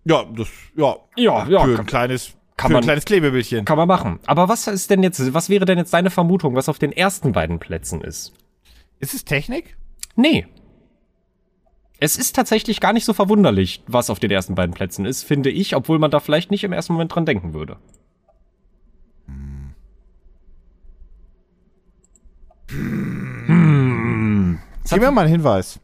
Ja, 0.04 0.24
das, 0.24 0.48
ja. 0.76 0.96
Ja, 1.16 1.48
ja, 1.48 1.64
Für 1.64 1.78
ein 1.78 1.86
kleines, 1.86 2.34
kann 2.56 2.68
für 2.68 2.74
man- 2.74 2.82
ein 2.82 2.86
kleines 2.86 3.04
Klebebildchen. 3.06 3.64
Kann 3.64 3.78
man 3.78 3.88
machen. 3.88 4.20
Aber 4.26 4.48
was 4.50 4.66
ist 4.66 4.90
denn 4.90 5.02
jetzt, 5.02 5.32
was 5.32 5.48
wäre 5.48 5.64
denn 5.64 5.78
jetzt 5.78 5.94
deine 5.94 6.10
Vermutung, 6.10 6.54
was 6.54 6.68
auf 6.68 6.78
den 6.78 6.92
ersten 6.92 7.32
beiden 7.32 7.58
Plätzen 7.58 8.02
ist? 8.02 8.34
Ist 9.00 9.14
es 9.14 9.24
Technik? 9.24 9.76
Nee. 10.14 10.46
Es 12.00 12.18
ist 12.18 12.36
tatsächlich 12.36 12.80
gar 12.80 12.92
nicht 12.92 13.06
so 13.06 13.14
verwunderlich, 13.14 13.82
was 13.86 14.10
auf 14.10 14.18
den 14.18 14.30
ersten 14.30 14.54
beiden 14.54 14.74
Plätzen 14.74 15.06
ist, 15.06 15.22
finde 15.22 15.48
ich, 15.50 15.74
obwohl 15.74 15.98
man 15.98 16.10
da 16.10 16.20
vielleicht 16.20 16.50
nicht 16.50 16.64
im 16.64 16.72
ersten 16.72 16.92
Moment 16.92 17.14
dran 17.14 17.24
denken 17.24 17.54
würde. 17.54 17.78
Hm. 23.46 24.58
Gib 24.90 25.00
mir 25.00 25.10
mal 25.10 25.22
einen 25.22 25.30
Hinweis. 25.30 25.80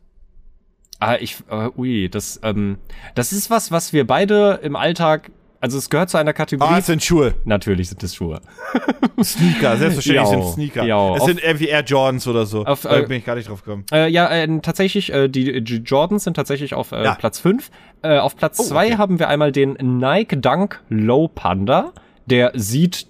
Ah, 0.99 1.17
ich, 1.19 1.37
äh, 1.51 1.69
ui, 1.77 2.09
das, 2.11 2.41
ähm, 2.43 2.77
das 3.15 3.33
ist 3.33 3.51
was, 3.51 3.73
was 3.73 3.93
wir 3.95 4.07
beide 4.07 4.61
im 4.63 4.77
Alltag, 4.77 5.31
also 5.63 5.79
es 5.79 5.89
gehört 5.89 6.11
zu 6.11 6.19
einer 6.19 6.35
Kategorie. 6.35 6.71
Ah, 6.75 6.79
es 6.79 6.87
sind 6.87 7.03
Schuhe. 7.03 7.35
Natürlich 7.45 7.89
sind 7.89 8.03
es 8.03 8.15
Schuhe. 8.15 8.41
Sneaker, 9.23 9.79
selbstverständlich 9.79 10.15
Ja, 10.25 10.27
sind 10.27 10.41
es 10.41 10.53
Sneaker. 10.53 10.85
ja, 10.85 11.17
es 11.17 11.25
sind 11.25 11.43
irgendwie 11.43 11.69
Air 11.69 11.85
Jordans 11.85 12.27
oder 12.29 12.45
so. 12.45 12.65
Auf, 12.67 12.83
da 12.83 12.99
äh, 12.99 13.03
bin 13.07 13.19
ich 13.19 13.25
gar 13.25 13.35
nicht 13.35 13.49
drauf 13.49 13.63
gekommen. 13.65 13.85
Äh, 13.93 14.09
ja, 14.11 14.29
äh, 14.31 14.61
tatsächlich, 14.61 15.11
äh, 15.13 15.29
die, 15.29 15.63
die 15.65 15.77
Jordans 15.77 16.25
sind 16.25 16.35
tatsächlich 16.35 16.75
auf 16.75 16.93
äh, 16.93 17.03
Ja. 17.03 17.15
Platz 17.15 17.39
5. 17.39 17.71
Äh, 18.03 18.19
auf 18.19 18.37
Platz 18.37 18.59
Oh, 18.61 18.65
2 18.65 18.87
okay. 18.87 18.97
haben 18.99 19.19
wir 19.19 19.29
einmal 19.29 19.53
den 19.53 19.73
Nike 19.81 20.37
Dunk 20.41 20.83
Low 20.91 21.29
Panda. 21.29 21.93
Der 22.27 22.53
sieht 22.55 23.07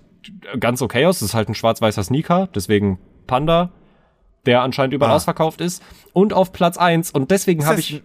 ganz 0.60 0.80
okay 0.82 1.06
aus. 1.06 1.18
Das 1.18 1.30
ist 1.30 1.34
halt 1.34 1.48
ein 1.48 1.54
schwarz-weißer 1.54 2.04
Sneaker, 2.04 2.48
deswegen 2.54 2.98
Panda, 3.30 3.70
der 4.46 4.62
anscheinend 4.62 4.92
überall 4.94 5.12
Ah. 5.12 5.16
ausverkauft 5.16 5.60
ist. 5.60 5.82
Und 6.12 6.32
auf 6.32 6.52
Platz 6.52 6.76
1, 6.76 7.10
und 7.12 7.30
deswegen 7.30 7.64
habe 7.66 7.80
ich. 7.80 8.02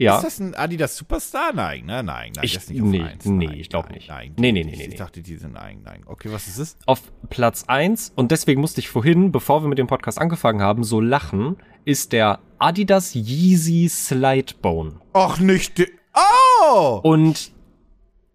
Ja. 0.00 0.18
Ist 0.18 0.24
das 0.24 0.38
ein 0.38 0.54
Adidas 0.54 0.96
Superstar? 0.96 1.52
Nein, 1.52 1.84
ne? 1.86 2.04
Nein, 2.04 2.30
nein, 2.36 2.44
Ich- 2.44 2.54
das 2.54 2.64
ist 2.64 2.70
nicht 2.70 2.82
auf 2.82 2.86
nee, 2.88 3.02
eins. 3.02 3.24
nee, 3.24 3.46
nein, 3.46 3.56
ich 3.58 3.68
glaub 3.68 3.86
nein, 3.86 3.94
nicht. 3.96 4.08
Nein, 4.08 4.32
Nee, 4.38 4.52
nee, 4.52 4.62
nee, 4.62 4.76
nee, 4.76 4.84
Ich 4.86 4.94
dachte, 4.94 5.22
die 5.22 5.34
sind 5.36 5.54
nein, 5.54 5.80
nein. 5.84 6.02
Okay, 6.06 6.28
was 6.30 6.46
ist 6.46 6.58
es? 6.58 6.76
Auf 6.86 7.02
Platz 7.30 7.64
1, 7.66 8.12
und 8.14 8.30
deswegen 8.30 8.60
musste 8.60 8.78
ich 8.78 8.88
vorhin, 8.88 9.32
bevor 9.32 9.64
wir 9.64 9.68
mit 9.68 9.76
dem 9.78 9.88
Podcast 9.88 10.20
angefangen 10.20 10.62
haben, 10.62 10.84
so 10.84 11.00
lachen, 11.00 11.56
ist 11.84 12.12
der 12.12 12.38
Adidas 12.60 13.12
Yeezy 13.16 13.88
Slidebone. 13.88 14.92
Och, 15.16 15.40
nicht. 15.40 15.82
Oh! 16.14 17.00
Und 17.02 17.50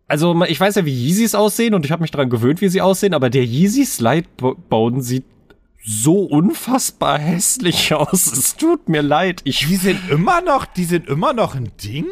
also 0.10 0.44
ich 0.44 0.60
weiß 0.60 0.76
ja, 0.76 0.86
wie 0.86 0.92
Yeezys 0.94 1.34
aussehen 1.34 1.74
und 1.76 1.86
ich 1.86 1.94
habe 1.94 2.02
mich 2.02 2.12
daran 2.12 2.30
gewöhnt, 2.30 2.60
wie 2.60 2.68
sie 2.68 2.82
aussehen, 2.82 3.14
aber 3.14 3.30
der 3.30 3.46
Yeezy 3.46 3.86
Slidebone 3.86 5.02
sieht 5.02 5.24
so 5.86 6.20
unfassbar 6.24 7.20
hässlich 7.20 7.94
aus. 7.94 8.28
Es 8.28 8.56
tut 8.56 8.88
mir 8.90 9.02
leid. 9.02 9.42
Ich 9.44 9.68
Die 9.68 9.76
sind 9.76 10.10
immer 10.10 10.42
noch, 10.42 10.66
die 10.66 10.86
sind 10.86 11.08
immer 11.08 11.34
noch 11.34 11.56
ein 11.56 11.72
Ding? 11.84 12.06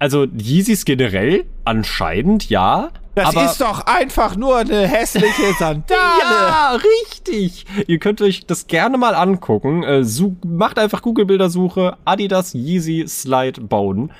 also 0.00 0.26
Yeezys 0.26 0.84
generell 0.84 1.44
anscheinend 1.64 2.48
ja, 2.48 2.90
Das 3.16 3.34
ist 3.34 3.60
doch 3.60 3.80
einfach 3.86 4.36
nur 4.36 4.58
eine 4.58 4.86
hässliche 4.86 5.52
Sandale. 5.58 6.20
ja, 6.20 6.78
richtig. 7.02 7.66
Ihr 7.88 7.98
könnt 7.98 8.20
euch 8.22 8.46
das 8.46 8.68
gerne 8.68 8.96
mal 8.96 9.16
angucken. 9.16 9.82
Äh, 9.82 10.04
su- 10.04 10.36
macht 10.46 10.78
einfach 10.78 11.02
Google-Bildersuche 11.02 11.96
Adidas 12.04 12.54
Yeezy 12.54 13.06
Slidebone. 13.08 14.10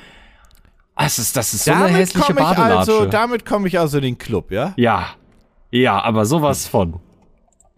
Das 0.97 1.21
ist 1.21 1.37
das 1.37 1.55
ist 1.55 1.67
so 1.67 1.71
eine 1.71 1.83
damit 1.85 1.97
hässliche 1.97 2.27
komme 2.27 2.41
ich 2.41 2.47
Badelatsche. 2.57 2.79
also, 2.93 3.07
damit 3.07 3.47
komme 3.47 3.69
ich 3.69 3.79
also 3.79 3.99
in 3.99 4.03
den 4.03 4.19
Club, 4.19 4.51
ja? 4.51 4.73
Ja. 4.77 5.11
Ja, 5.71 6.03
aber 6.03 6.25
sowas 6.27 6.67
von. 6.67 6.95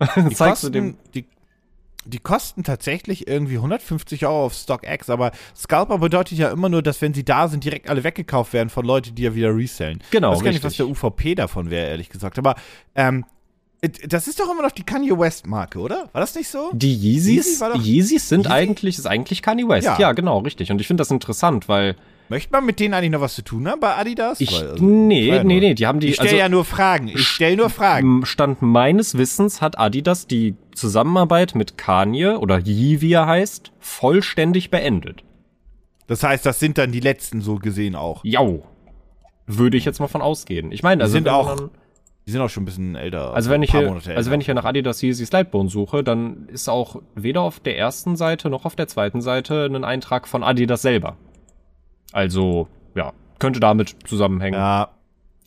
Die 0.31 0.35
Zeigst 0.35 0.65
du 0.65 0.71
dem. 0.71 0.93
kosten, 0.95 1.11
die, 1.15 1.27
die 2.07 2.19
kosten 2.19 2.65
tatsächlich 2.65 3.29
irgendwie 3.29 3.57
150 3.57 4.25
Euro 4.27 4.47
auf 4.47 4.55
StockX, 4.55 5.11
aber 5.11 5.33
Scalper 5.55 5.99
bedeutet 5.99 6.39
ja 6.39 6.51
immer 6.51 6.69
nur, 6.71 6.83
dass 6.83 7.03
wenn 7.03 7.13
sie 7.13 7.25
da 7.25 7.49
sind, 7.49 7.63
direkt 7.65 7.91
alle 7.91 8.03
weggekauft 8.05 8.53
werden 8.55 8.71
von 8.71 8.85
Leuten, 8.87 9.15
die 9.15 9.23
ja 9.23 9.35
wieder 9.35 9.55
resellen. 9.55 10.03
Genau, 10.11 10.33
Ich 10.33 10.39
weiß 10.39 10.45
gar 10.45 10.51
nicht, 10.53 10.65
was 10.65 10.77
der 10.77 10.89
UVP 10.89 11.35
davon 11.35 11.71
wäre, 11.71 11.89
ehrlich 11.89 12.09
gesagt. 12.09 12.39
Aber 12.39 12.55
ähm, 12.95 13.25
das 14.09 14.29
ist 14.29 14.39
doch 14.41 14.51
immer 14.51 14.63
noch 14.63 14.73
die 14.73 14.83
Kanye 14.83 15.19
West 15.19 15.47
Marke, 15.47 15.79
oder? 15.79 16.09
War 16.13 16.21
das 16.21 16.35
nicht 16.35 16.49
so? 16.49 16.71
Die 16.75 16.95
Yeezys, 16.95 17.63
Yeezys 17.83 18.29
sind 18.29 18.45
Yeezy? 18.47 18.53
eigentlich, 18.53 18.99
ist 18.99 19.07
eigentlich 19.07 19.41
Kanye 19.43 19.69
West. 19.69 19.87
Ja, 19.87 19.99
Ja. 19.99 20.13
genau, 20.13 20.39
richtig. 20.39 20.71
Und 20.71 20.81
ich 20.81 20.87
finde 20.87 21.01
das 21.03 21.11
interessant, 21.11 21.69
weil 21.69 21.97
Möchte 22.31 22.53
man 22.53 22.65
mit 22.65 22.79
denen 22.79 22.95
eigentlich 22.95 23.11
noch 23.11 23.21
was 23.21 23.35
zu 23.35 23.43
tun 23.43 23.67
haben 23.67 23.81
bei 23.81 23.97
Adidas? 23.97 24.41
ich, 24.41 24.53
Weil, 24.53 24.69
also, 24.71 24.85
nee, 24.85 25.27
ja 25.27 25.43
nee, 25.43 25.55
nur- 25.55 25.61
nee, 25.69 25.75
die 25.75 25.87
haben 25.87 25.99
die, 25.99 26.09
Ich 26.11 26.15
stelle 26.15 26.29
also, 26.31 26.39
ja 26.41 26.49
nur 26.49 26.65
Fragen. 26.65 27.09
Ich 27.09 27.27
stelle 27.27 27.57
nur 27.57 27.71
Fragen. 27.71 28.25
Stand 28.25 28.63
meines 28.63 29.19
Wissens 29.19 29.61
hat 29.61 29.79
Adidas 29.81 30.29
die 30.29 30.55
Zusammenarbeit 30.75 31.57
mit 31.57 31.77
Kanye 31.77 32.37
oder 32.39 32.59
Yee, 32.59 33.01
wie 33.01 33.13
er 33.13 33.27
heißt, 33.27 33.73
vollständig 33.81 34.71
beendet. 34.71 35.25
Das 36.07 36.23
heißt, 36.23 36.47
das 36.47 36.61
sind 36.61 36.79
dann 36.79 36.93
die 36.93 37.01
letzten 37.01 37.41
so 37.41 37.57
gesehen 37.57 37.97
auch. 37.97 38.25
Jau. 38.25 38.63
Würde 39.49 39.77
ich 39.77 39.85
jetzt 39.85 39.99
mal 39.99 40.07
von 40.09 40.23
ausgehen. 40.23 40.71
Ich 40.71 40.85
meine, 40.85 41.03
also, 41.03 41.13
sind 41.13 41.25
wenn 41.25 41.33
man 41.33 41.41
auch 41.41 41.57
dann- 41.57 41.71
Die 42.29 42.31
sind 42.33 42.41
auch 42.43 42.49
schon 42.51 42.63
ein 42.63 42.67
bisschen 42.67 42.95
älter. 42.95 43.35
Also 43.35 43.51
wenn 43.51 43.61
ein 43.61 43.65
ich 43.65 43.73
hier, 43.73 43.89
Monate 43.89 44.15
also 44.15 44.31
wenn 44.31 44.41
ich 44.41 44.47
hier 44.47 44.55
nach 44.55 44.65
Adidas 44.65 45.03
Yeezy 45.03 45.27
Slidebone 45.27 45.69
suche, 45.69 46.05
dann 46.05 46.47
ist 46.49 46.69
auch 46.69 47.03
weder 47.17 47.41
auf 47.41 47.59
der 47.59 47.77
ersten 47.77 48.15
Seite 48.15 48.51
noch 48.51 48.65
auf 48.67 48.77
der 48.77 48.87
zweiten 48.87 49.21
Seite 49.21 49.65
ein 49.65 49.83
Eintrag 49.83 50.29
von 50.29 50.45
Adidas 50.45 50.83
selber. 50.83 51.17
Also, 52.13 52.69
ja, 52.95 53.13
könnte 53.39 53.61
damit 53.61 53.97
zusammenhängen. 54.07 54.59
Ja. 54.59 54.91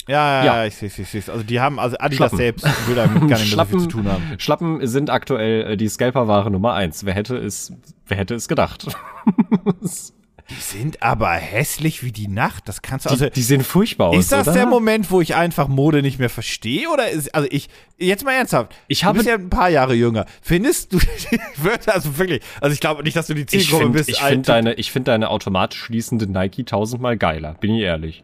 Ja, 0.08 0.44
ja, 0.44 0.46
Ja. 0.46 0.66
ich 0.66 0.76
sehe 0.76 0.90
ich 0.90 1.08
seh's. 1.10 1.30
Also 1.30 1.44
die 1.46 1.62
haben, 1.62 1.80
also 1.80 1.96
Adidas 1.98 2.18
Schlappen. 2.32 2.38
selbst 2.38 2.88
will 2.90 2.96
damit 2.96 3.16
gar 3.30 3.40
nicht 3.40 3.56
mehr 3.56 3.66
so 3.66 3.72
viel 3.72 3.80
zu 3.80 3.88
tun 3.88 4.08
haben. 4.12 4.22
Schlappen 4.38 4.86
sind 4.86 5.10
aktuell 5.10 5.72
äh, 5.74 5.78
die 5.78 5.88
Scalper-Ware 5.88 6.52
Nummer 6.52 6.74
eins. 6.74 7.06
Wer 7.06 7.14
hätte 7.14 7.38
es, 7.38 7.72
wer 8.08 8.18
hätte 8.18 8.36
es 8.36 8.50
gedacht? 8.50 8.88
Die 10.50 10.56
sind 10.56 11.02
aber 11.02 11.32
hässlich 11.32 12.04
wie 12.04 12.12
die 12.12 12.28
Nacht. 12.28 12.68
Das 12.68 12.82
kannst 12.82 13.06
du, 13.06 13.10
also, 13.10 13.26
die, 13.26 13.32
die 13.32 13.42
sehen 13.42 13.64
furchtbar 13.64 14.10
aus, 14.10 14.18
ist 14.18 14.32
das 14.32 14.48
oder? 14.48 14.58
der 14.58 14.66
Moment, 14.66 15.10
wo 15.10 15.22
ich 15.22 15.36
einfach 15.36 15.68
Mode 15.68 16.02
nicht 16.02 16.20
mehr 16.20 16.30
verstehe? 16.30 16.90
Oder 16.90 17.10
ist, 17.10 17.34
also 17.34 17.48
ich, 17.50 17.70
jetzt 17.98 18.26
mal 18.26 18.34
ernsthaft. 18.34 18.74
Ich 18.88 19.04
habe- 19.06 19.20
du 19.20 19.24
bist 19.24 19.30
ja 19.30 19.36
ein 19.36 19.50
paar 19.50 19.70
Jahre 19.70 19.94
jünger. 19.94 20.26
Findest 20.42 20.94
du, 20.94 21.00
wird 21.58 21.88
also 21.88 22.18
wirklich, 22.18 22.42
also 22.62 22.74
ich 22.74 22.80
glaube 22.82 23.04
nicht, 23.04 23.16
dass 23.16 23.28
du 23.28 23.34
die 23.36 23.42
ich 23.42 23.48
Zielgruppe 23.48 23.84
finde 23.84 23.98
bist. 24.00 24.10
ich 24.10 24.22
alt- 24.22 24.32
find 24.34 24.50
deine, 24.50 24.74
ich 24.74 24.92
find 24.92 25.08
deine 25.08 25.30
automatisch 25.30 25.80
schließende 25.80 26.28
Nike 26.28 26.66
tausendmal 26.66 27.18
geiler, 27.18 27.54
bin 27.56 27.74
ich 27.76 27.82
ehrlich. 27.84 28.24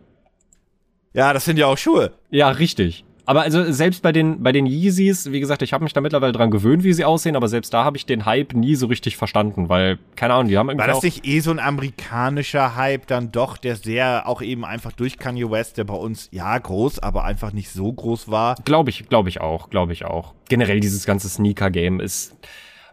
ja, 1.13 1.33
das 1.33 1.45
sind 1.45 1.57
ja 1.57 1.67
auch 1.67 1.77
Schuhe. 1.77 2.13
Ja, 2.29 2.49
richtig. 2.49 3.05
Aber 3.29 3.43
also 3.43 3.71
selbst 3.71 4.01
bei 4.01 4.11
den 4.11 4.41
bei 4.41 4.51
den 4.51 4.65
Yeezys, 4.65 5.31
wie 5.31 5.39
gesagt, 5.39 5.61
ich 5.61 5.71
habe 5.71 5.83
mich 5.83 5.93
da 5.93 6.01
mittlerweile 6.01 6.31
dran 6.31 6.49
gewöhnt, 6.49 6.83
wie 6.83 6.93
sie 6.93 7.05
aussehen, 7.05 7.35
aber 7.35 7.47
selbst 7.47 7.71
da 7.71 7.83
habe 7.83 7.95
ich 7.95 8.07
den 8.07 8.25
Hype 8.25 8.55
nie 8.55 8.73
so 8.73 8.87
richtig 8.87 9.17
verstanden, 9.17 9.69
weil 9.69 9.99
keine 10.15 10.33
Ahnung, 10.33 10.47
die 10.47 10.57
haben 10.57 10.67
irgendwie 10.67 10.87
War 10.87 10.95
das 10.95 11.03
nicht 11.03 11.27
eh 11.27 11.39
so 11.39 11.51
ein 11.51 11.59
amerikanischer 11.59 12.75
Hype 12.75 13.05
dann 13.05 13.31
doch, 13.31 13.57
der 13.57 13.75
sehr 13.75 14.27
auch 14.27 14.41
eben 14.41 14.65
einfach 14.65 14.93
durch 14.93 15.19
Kanye 15.19 15.51
West, 15.51 15.77
der 15.77 15.83
bei 15.83 15.93
uns 15.93 16.27
ja 16.31 16.57
groß, 16.57 16.97
aber 16.97 17.23
einfach 17.23 17.53
nicht 17.53 17.69
so 17.69 17.93
groß 17.93 18.31
war? 18.31 18.55
glaube 18.65 18.89
ich, 18.89 19.07
glaube 19.09 19.29
ich 19.29 19.39
auch, 19.39 19.69
glaube 19.69 19.93
ich 19.93 20.05
auch. 20.05 20.33
Generell 20.47 20.79
dieses 20.79 21.05
ganze 21.05 21.29
Sneaker 21.29 21.69
Game 21.69 21.99
ist 21.99 22.35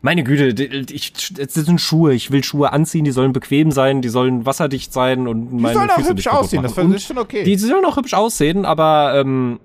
meine 0.03 0.23
Güte, 0.23 0.63
ich, 0.93 1.15
es 1.39 1.55
sind 1.55 1.81
Schuhe. 1.81 2.13
Ich 2.13 2.31
will 2.31 2.45
Schuhe 2.45 2.73
anziehen, 2.73 3.05
die 3.05 3.11
sollen 3.11 3.33
bequem 3.33 3.71
sein, 3.71 4.03
die 4.03 4.11
sollen 4.11 4.45
wasserdicht 4.45 4.93
sein 4.93 5.27
und 5.27 5.51
Die 5.51 5.63
meine 5.63 5.75
sollen 5.75 5.91
auch 5.91 5.95
Füße 5.97 6.11
hübsch 6.11 6.27
aussehen, 6.27 6.63
das 6.63 6.77
ist 6.77 7.07
schon 7.07 7.19
okay. 7.19 7.43
Die 7.43 7.57
sollen 7.57 7.85
auch 7.87 7.97
hübsch 7.97 8.13
aussehen, 8.13 8.67
aber 8.67 9.15
ähm, 9.19 9.61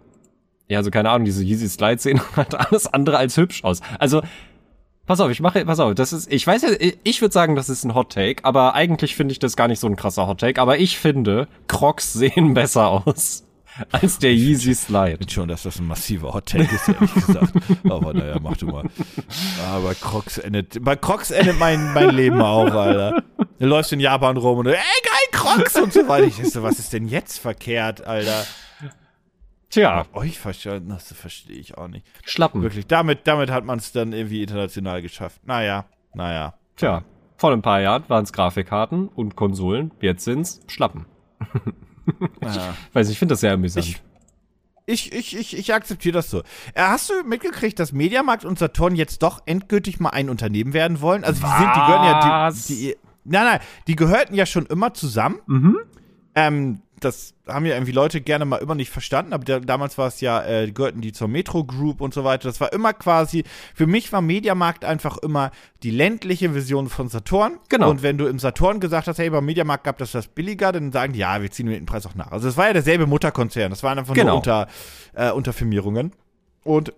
ja, 0.72 0.78
also 0.78 0.90
keine 0.90 1.10
Ahnung, 1.10 1.26
diese 1.26 1.44
Yeezy 1.44 1.68
Slides 1.68 2.04
sehen 2.04 2.22
halt 2.36 2.56
alles 2.56 2.88
andere 2.88 3.18
als 3.18 3.36
hübsch 3.36 3.64
aus. 3.64 3.82
Also 4.00 4.22
pass 5.06 5.20
auf, 5.20 5.30
ich 5.30 5.42
mache, 5.42 5.66
pass 5.66 5.82
auf, 5.82 5.94
das 5.96 6.14
ist, 6.14 6.32
ich 6.32 6.48
weiß 6.48 6.62
ja, 6.62 6.70
ich 7.04 7.22
würde 7.22 7.34
sagen, 7.34 7.58
das 7.58 7.68
ist 7.68 7.84
ein 7.84 7.94
Hot 7.94 8.14
Take, 8.14 8.46
aber 8.46 8.74
eigentlich 8.74 9.18
finde 9.18 9.34
ich 9.34 9.40
das 9.40 9.58
gar 9.58 9.68
nicht 9.68 9.80
so 9.80 9.88
ein 9.88 9.98
krasser 9.98 10.28
Hot 10.28 10.40
Take. 10.40 10.62
Aber 10.62 10.80
ich 10.80 10.98
finde, 10.98 11.50
Crocs 11.68 12.14
sehen 12.14 12.54
besser 12.54 12.88
aus 12.88 13.44
als 13.92 14.18
der 14.20 14.34
Yeezy 14.34 14.74
Slide. 14.74 15.18
finde 15.18 15.34
schon, 15.34 15.48
dass 15.50 15.64
das 15.64 15.80
ein 15.80 15.88
massiver 15.88 16.34
Hot 16.34 16.46
Take 16.46 16.74
ist, 16.74 16.88
ehrlich 16.88 17.14
gesagt. 17.14 17.54
Aber 17.90 18.14
naja, 18.14 18.38
mach 18.42 18.56
du 18.56 18.68
mal. 18.68 18.86
Aber 19.66 19.94
Crocs 19.94 20.38
endet, 20.38 20.82
bei 20.84 20.96
Crocs 20.96 21.32
endet 21.32 21.60
mein, 21.60 21.94
mein 21.94 22.12
Leben 22.12 22.42
auch, 22.42 22.74
Alter. 22.74 23.24
Du 23.60 23.66
läufst 23.66 23.92
in 23.92 24.00
Japan 24.00 24.38
rum 24.38 24.60
und 24.60 24.68
ey, 24.68 24.74
geil, 24.74 25.28
Crocs 25.32 25.76
und 25.78 25.92
so 25.92 26.08
weiter. 26.08 26.28
Ich 26.28 26.36
so, 26.50 26.64
was 26.64 26.80
ist 26.80 26.94
denn 26.94 27.08
jetzt 27.08 27.40
verkehrt, 27.40 28.06
Alter? 28.06 28.46
Tja, 29.72 30.06
Euch 30.14 30.38
verstanden, 30.40 30.90
das 30.90 31.12
verstehe 31.14 31.58
ich 31.58 31.78
auch 31.78 31.88
nicht. 31.88 32.06
Schlappen. 32.26 32.62
Wirklich, 32.62 32.88
damit, 32.88 33.22
damit 33.26 33.50
hat 33.50 33.66
man 33.66 33.80
es 33.80 33.92
dann 33.92 34.14
irgendwie 34.14 34.42
international 34.44 35.02
geschafft. 35.02 35.42
Naja, 35.46 35.86
naja. 36.14 36.54
Tja, 36.76 37.04
vor 37.38 37.52
ein 37.54 37.62
paar 37.62 37.82
Jahren 37.82 38.04
waren 38.10 38.24
es 38.24 38.34
Grafikkarten 38.34 39.08
und 39.08 39.36
Konsolen, 39.36 39.92
jetzt 40.02 40.26
sind's 40.26 40.62
Schlappen. 40.68 41.06
naja. 42.42 42.76
Weiß 42.94 43.08
nicht, 43.08 43.14
ich 43.16 43.20
finde 43.20 43.34
das 43.34 43.42
sehr 43.42 43.54
amüsant. 43.54 43.86
Ich- 43.88 44.02
Ich, 44.88 45.14
ich, 45.14 45.38
ich, 45.38 45.58
ich 45.58 45.74
akzeptiere 45.74 46.14
das 46.16 46.30
so. 46.30 46.40
Äh, 46.74 46.82
hast 46.82 47.10
du 47.10 47.24
mitgekriegt, 47.24 47.80
dass 47.80 47.94
Mediamarkt 47.94 48.44
und 48.44 48.60
Saturn 48.60 48.96
jetzt 48.96 49.22
doch 49.24 49.42
endgültig 49.46 50.00
mal 50.00 50.10
ein 50.10 50.28
Unternehmen 50.30 50.74
werden 50.74 51.00
wollen? 51.02 51.24
Also 51.24 51.40
die 51.42 51.48
sind, 51.48 51.70
die 51.76 51.80
gehören 51.80 52.04
ja, 52.04 52.50
die, 52.52 52.58
die, 52.68 52.96
nein, 53.24 53.46
nein, 53.46 53.60
die 53.88 53.96
gehörten 53.96 54.34
ja 54.36 54.46
schon 54.46 54.66
immer 54.66 54.94
zusammen. 54.94 55.40
Mhm. 55.46 55.78
Ähm, 56.36 56.82
das 57.00 57.34
haben 57.48 57.66
ja 57.66 57.74
irgendwie 57.74 57.92
Leute 57.94 58.22
gerne 58.22 58.46
mal 58.46 58.58
immer 58.58 58.76
nicht 58.76 58.92
verstanden, 58.92 59.34
aber 59.34 59.44
da, 59.44 59.60
damals 59.60 59.98
war 59.98 60.08
es 60.08 60.22
ja, 60.22 60.44
äh, 60.46 60.72
gehörten 60.72 61.02
die 61.02 61.12
zur 61.12 61.28
Metro 61.28 61.64
Group 61.64 62.00
und 62.00 62.14
so 62.14 62.24
weiter. 62.24 62.48
Das 62.48 62.62
war 62.62 62.72
immer 62.74 62.94
quasi, 62.94 63.44
für 63.74 63.88
mich 63.88 64.14
war 64.14 64.22
Mediamarkt 64.22 64.86
einfach 64.86 65.18
immer 65.18 65.50
die 65.82 65.90
ländliche 65.90 66.52
Version 66.52 66.90
von 66.90 67.08
Saturn. 67.10 67.58
Genau. 67.70 67.90
Und 67.90 68.04
wenn 68.04 68.20
du 68.20 68.28
im 68.28 68.38
Saturn 68.38 68.80
gesagt 68.80 69.08
hast, 69.08 69.18
hey, 69.18 69.32
beim 69.32 69.46
Mediamarkt 69.46 69.84
gab 69.84 69.98
das 69.98 70.12
das 70.12 70.28
billiger, 70.28 70.72
dann 70.72 70.92
sagen 70.92 71.14
die, 71.14 71.20
ja, 71.20 71.42
wir 71.42 71.50
ziehen 71.50 71.66
den 71.66 71.88
Preis 71.88 72.06
auch 72.06 72.16
nach. 72.16 72.32
Also 72.32 72.48
es 72.48 72.56
war 72.56 72.68
ja 72.68 72.74
derselbe 72.74 73.08
Mutterkonzern, 73.08 73.72
das 73.72 73.82
waren 73.82 73.98
einfach 73.98 74.14
Genau. 74.14 74.28
nur 74.34 74.38
unter, 74.38 74.68
äh, 75.14 75.32
Unterfirmierungen. 75.32 76.12
Und 76.64 76.94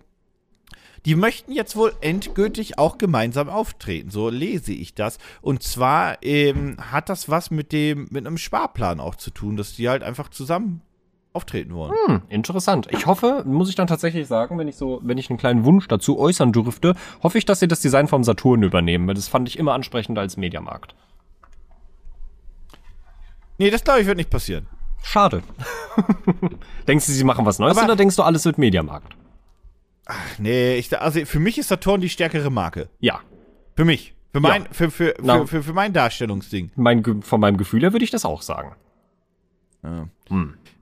die 1.04 1.14
möchten 1.14 1.52
jetzt 1.52 1.76
wohl 1.76 1.92
endgültig 2.00 2.78
auch 2.78 2.98
gemeinsam 2.98 3.48
auftreten. 3.48 4.10
So 4.10 4.30
lese 4.30 4.72
ich 4.72 4.94
das. 4.94 5.18
Und 5.42 5.62
zwar 5.62 6.22
ähm, 6.22 6.76
hat 6.78 7.08
das 7.08 7.28
was 7.28 7.50
mit 7.50 7.72
dem, 7.72 8.08
mit 8.10 8.26
einem 8.26 8.38
Sparplan 8.38 9.00
auch 9.00 9.14
zu 9.14 9.30
tun, 9.30 9.56
dass 9.56 9.74
die 9.74 9.88
halt 9.88 10.02
einfach 10.02 10.30
zusammen 10.30 10.80
auftreten 11.34 11.74
wollen. 11.74 11.92
Hm, 12.06 12.22
interessant. 12.28 12.86
Ich 12.90 13.06
hoffe, 13.06 13.42
muss 13.44 13.68
ich 13.68 13.74
dann 13.74 13.88
tatsächlich 13.88 14.28
sagen, 14.28 14.56
wenn 14.56 14.68
ich 14.68 14.76
so, 14.76 15.00
wenn 15.02 15.18
ich 15.18 15.28
einen 15.28 15.38
kleinen 15.38 15.64
Wunsch 15.64 15.88
dazu 15.88 16.18
äußern 16.18 16.52
dürfte, 16.52 16.94
hoffe 17.22 17.38
ich, 17.38 17.44
dass 17.44 17.60
sie 17.60 17.68
das 17.68 17.80
Design 17.80 18.06
vom 18.06 18.22
Saturn 18.24 18.62
übernehmen, 18.62 19.06
weil 19.06 19.14
das 19.14 19.28
fand 19.28 19.48
ich 19.48 19.58
immer 19.58 19.74
ansprechender 19.74 20.20
als 20.20 20.36
Mediamarkt. 20.36 20.94
Nee, 23.58 23.70
das 23.70 23.84
glaube 23.84 24.00
ich 24.00 24.06
wird 24.06 24.16
nicht 24.16 24.30
passieren. 24.30 24.68
Schade. 25.02 25.42
denkst 26.88 27.06
du, 27.06 27.12
sie 27.12 27.24
machen 27.24 27.44
was 27.44 27.58
Neues 27.58 27.76
Aber- 27.76 27.86
oder 27.86 27.96
denkst 27.96 28.16
du, 28.16 28.22
alles 28.22 28.44
wird 28.44 28.56
Mediamarkt? 28.56 29.16
Nee, 30.38 30.76
ich, 30.76 30.98
also 31.00 31.24
für 31.24 31.40
mich 31.40 31.58
ist 31.58 31.68
Saturn 31.68 32.00
die 32.00 32.08
stärkere 32.10 32.50
Marke. 32.50 32.88
Ja. 33.00 33.20
Für 33.76 33.84
mich. 33.84 34.14
Für 34.32 34.40
mein, 34.40 34.62
Ja. 34.64 34.68
für, 34.72 34.90
für, 34.90 35.14
Na. 35.22 35.38
für, 35.40 35.46
für, 35.46 35.62
für 35.62 35.72
mein 35.72 35.92
Darstellungsding. 35.92 36.70
Mein, 36.76 37.22
von 37.22 37.40
meinem 37.40 37.56
Gefühl 37.56 37.82
her 37.82 37.92
würde 37.92 38.04
ich 38.04 38.10
das 38.10 38.24
auch 38.24 38.42
sagen. 38.42 38.74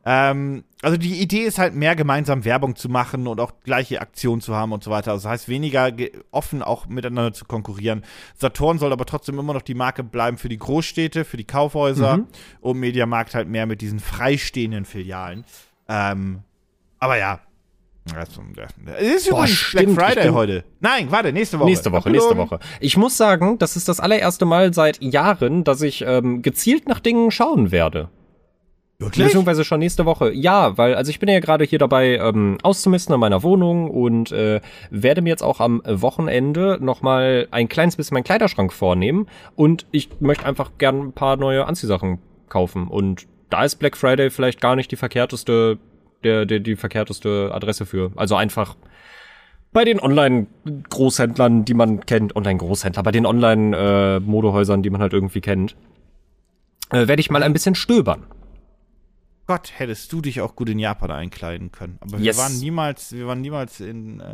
Ähm, 0.05 0.65
also 0.81 0.97
die 0.97 1.21
Idee 1.21 1.43
ist 1.43 1.59
halt 1.59 1.75
mehr 1.75 1.95
gemeinsam 1.95 2.45
Werbung 2.45 2.75
zu 2.77 2.89
machen 2.89 3.27
und 3.29 3.41
auch 3.41 3.53
gleiche 3.63 4.01
Aktionen 4.01 4.41
zu 4.41 4.55
haben 4.55 4.73
und 4.73 4.83
so 4.83 4.91
weiter. 4.91 5.13
Also 5.13 5.25
das 5.25 5.31
heißt 5.33 5.49
weniger 5.49 5.93
ge- 5.93 6.13
offen 6.33 6.63
auch 6.63 6.87
miteinander 6.87 7.33
zu 7.33 7.45
konkurrieren. 7.45 8.03
Saturn 8.35 8.79
soll 8.79 8.93
aber 8.93 9.07
trotzdem 9.07 9.39
immer 9.39 9.55
noch 9.55 9.63
die 9.63 9.75
Marke 9.75 10.03
bleiben 10.03 10.39
für 10.39 10.49
die 10.49 10.59
Großstädte, 10.59 11.25
für 11.25 11.37
die 11.37 11.45
Kaufhäuser 11.47 12.19
Mhm. 12.19 12.27
und 12.61 12.79
Mediamarkt 12.81 13.35
halt 13.35 13.49
mehr 13.49 13.67
mit 13.67 13.81
diesen 13.81 14.01
freistehenden 14.01 14.85
Filialen. 14.85 15.45
Ähm, 15.89 16.41
aber 16.99 17.17
ja. 17.19 17.41
Das 18.05 18.29
ist 19.01 19.31
Boah, 19.31 19.39
übrigens 19.39 19.51
stimmt, 19.51 19.95
Black 19.97 20.13
Friday 20.15 20.29
heute. 20.31 20.65
Nein, 20.81 21.11
warte, 21.11 21.33
nächste 21.33 21.59
Woche. 21.59 21.69
Nächste 21.69 21.93
Woche, 21.93 22.09
Abgelogen. 22.09 22.37
nächste 22.37 22.57
Woche. 22.57 22.59
Ich 22.81 22.97
muss 22.97 23.17
sagen, 23.17 23.59
das 23.59 23.77
ist 23.77 23.89
das 23.89 24.01
allererste 24.01 24.45
Mal 24.45 24.75
seit 24.75 25.01
Jahren, 25.03 25.63
dass 25.65 25.83
ich 25.83 26.03
ähm, 26.07 26.43
gezielt 26.43 26.89
nach 26.89 27.01
Dingen 27.01 27.31
schauen 27.31 27.71
werde. 27.71 28.09
Wirklich? 28.99 29.27
Beziehungsweise 29.27 29.65
schon 29.65 29.81
nächste 29.81 30.05
Woche. 30.05 30.33
Ja, 30.33 30.79
weil, 30.79 30.95
also 30.95 31.11
ich 31.11 31.19
bin 31.19 31.29
ja 31.29 31.41
gerade 31.41 31.65
hier 31.65 31.79
dabei, 31.79 32.17
ähm, 32.17 32.59
auszumisten 32.63 33.15
in 33.15 33.21
meiner 33.21 33.43
Wohnung 33.43 33.91
und 33.91 34.31
äh, 34.33 34.61
werde 34.91 35.23
mir 35.23 35.31
jetzt 35.31 35.43
auch 35.43 35.61
am 35.61 35.83
Wochenende 35.85 36.79
nochmal 36.81 37.49
ein 37.51 37.69
kleines 37.69 37.97
bisschen 37.97 38.15
meinen 38.15 38.25
Kleiderschrank 38.25 38.73
vornehmen. 38.73 39.27
Und 39.57 39.87
ich 39.91 40.09
möchte 40.21 40.47
einfach 40.47 40.73
gern 40.79 41.01
ein 41.01 41.13
paar 41.13 41.37
neue 41.37 41.67
Anziehsachen 41.67 42.19
kaufen. 42.49 42.87
Und 42.89 43.27
da 43.51 43.65
ist 43.65 43.77
Black 43.77 43.97
Friday 43.97 44.31
vielleicht 44.31 44.61
gar 44.61 44.77
nicht 44.77 44.91
die 44.91 44.97
verkehrteste, 44.97 45.79
der, 46.25 46.47
der, 46.47 46.61
die 46.61 46.77
verkehrteste 46.77 47.51
Adresse 47.53 47.87
für. 47.87 48.13
Also 48.17 48.37
einfach 48.37 48.77
bei 49.73 49.85
den 49.85 50.01
Online-Großhändlern, 50.01 51.65
die 51.65 51.75
man 51.75 52.05
kennt, 52.05 52.37
Online-Großhändler, 52.37 53.03
bei 53.03 53.11
den 53.11 53.27
Online-Modehäusern, 53.27 54.83
die 54.83 54.91
man 54.91 55.01
halt 55.01 55.13
irgendwie 55.13 55.41
kennt, 55.41 55.77
äh, 56.91 57.07
werde 57.09 57.21
ich 57.21 57.31
mal 57.31 57.43
ein 57.43 57.53
bisschen 57.53 57.75
stöbern. 57.75 58.25
Gott, 59.47 59.73
hättest 59.77 60.13
du 60.13 60.21
dich 60.21 60.41
auch 60.41 60.55
gut 60.55 60.69
in 60.69 60.79
Japan 60.79 61.11
einkleiden 61.11 61.73
können. 61.73 61.99
Aber 62.01 62.19
Yes. 62.19 62.37
wir 62.37 62.43
waren 62.45 62.59
niemals, 62.61 63.13
wir 63.13 63.27
waren 63.27 63.41
niemals 63.41 63.81
in 63.81 64.21
äh, 64.21 64.25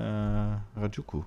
Rajuku. 0.77 1.23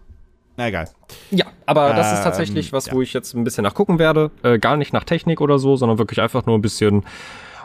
Na 0.57 0.67
egal. 0.67 0.89
Ja, 1.31 1.45
aber 1.65 1.93
das 1.93 2.11
ist 2.11 2.19
Ähm, 2.19 2.23
tatsächlich 2.25 2.73
was, 2.73 2.87
ja. 2.87 2.93
wo 2.93 3.01
ich 3.01 3.13
jetzt 3.13 3.33
ein 3.33 3.43
bisschen 3.43 3.63
nachgucken 3.63 3.97
werde. 3.97 4.29
Äh, 4.43 4.59
gar 4.59 4.75
nicht 4.77 4.93
nach 4.93 5.05
Technik 5.05 5.41
oder 5.41 5.57
so, 5.57 5.77
sondern 5.77 5.97
wirklich 5.97 6.21
einfach 6.21 6.45
nur 6.45 6.57
ein 6.57 6.61
bisschen, 6.61 7.03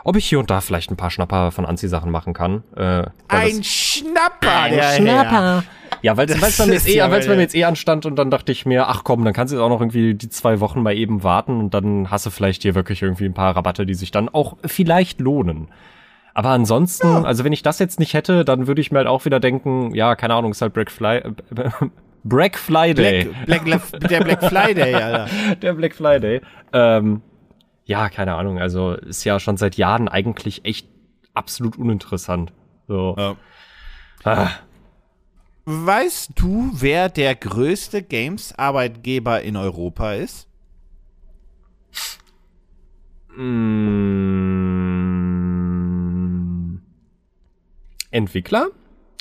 ob 0.07 0.15
ich 0.15 0.25
hier 0.25 0.39
und 0.39 0.49
da 0.49 0.61
vielleicht 0.61 0.89
ein 0.89 0.95
paar 0.95 1.11
Schnapper 1.11 1.51
von 1.51 1.65
Anziehsachen 1.65 2.09
machen 2.09 2.33
kann. 2.33 2.63
Äh, 2.77 3.03
Ein 3.27 3.61
Schnapper, 3.61 4.69
der 4.69 4.91
Herr. 4.93 5.63
Ja, 6.01 6.15
weil 6.15 6.29
es 6.29 6.39
Das 6.39 6.57
bei 6.57 6.65
mir 6.65 6.73
jetzt 6.75 6.87
eh, 6.87 6.95
ja 6.95 7.07
bei 7.09 7.19
mir 7.27 7.41
jetzt 7.41 7.55
eh 7.55 7.65
anstand 7.65 8.05
und 8.05 8.15
dann 8.15 8.31
dachte 8.31 8.53
ich 8.53 8.65
mir, 8.65 8.87
ach 8.87 9.03
komm, 9.03 9.25
dann 9.25 9.33
kannst 9.33 9.51
du 9.51 9.57
jetzt 9.57 9.63
auch 9.63 9.67
noch 9.67 9.81
irgendwie 9.81 10.13
die 10.13 10.29
zwei 10.29 10.61
Wochen 10.61 10.81
mal 10.81 10.95
eben 10.95 11.23
warten 11.23 11.59
und 11.59 11.73
dann 11.73 12.09
hast 12.09 12.25
du 12.25 12.29
vielleicht 12.29 12.61
hier 12.61 12.73
wirklich 12.73 13.01
irgendwie 13.01 13.25
ein 13.25 13.33
paar 13.33 13.57
Rabatte, 13.57 13.85
die 13.85 13.95
sich 13.95 14.11
dann 14.11 14.29
auch 14.29 14.55
vielleicht 14.65 15.19
lohnen. 15.19 15.67
Aber 16.33 16.51
ansonsten, 16.51 17.07
also 17.25 17.43
wenn 17.43 17.51
ich 17.51 17.61
das 17.61 17.77
jetzt 17.79 17.99
nicht 17.99 18.13
hätte, 18.13 18.45
dann 18.45 18.65
würde 18.65 18.79
ich 18.79 18.91
mir 18.91 18.99
halt 18.99 19.07
auch 19.09 19.25
wieder 19.25 19.41
denken, 19.41 19.93
ja, 19.93 20.15
keine 20.15 20.35
Ahnung, 20.35 20.51
ist 20.51 20.61
halt 20.61 20.71
Black 20.71 20.89
Fly, 20.89 21.17
äh, 21.17 21.31
Black 22.23 22.57
Friday. 22.57 23.27
Black, 23.45 23.65
Black, 23.65 23.81
der 24.09 24.23
Black 24.23 24.43
Friday, 24.43 24.93
Alter. 25.03 25.27
Der 25.61 25.73
Black 25.73 25.95
Friday. 25.95 26.39
Ähm, 26.71 27.21
ja, 27.87 28.09
keine 28.09 28.35
Ahnung. 28.35 28.59
Also 28.59 28.91
ist 28.93 29.23
ja 29.23 29.39
schon 29.39 29.57
seit 29.57 29.75
Jahren 29.77 30.07
eigentlich 30.09 30.63
echt 30.65 30.87
absolut 31.33 31.77
uninteressant. 31.77 32.53
So. 32.87 33.15
Ja. 33.17 33.35
Ah, 34.23 34.49
Weißt 35.65 36.31
du, 36.35 36.69
wer 36.73 37.09
der 37.09 37.35
größte 37.35 38.01
Games-Arbeitgeber 38.03 39.41
in 39.41 39.57
Europa 39.57 40.13
ist? 40.13 40.47
mm, 45.87 46.77
Entwickler? 48.11 48.67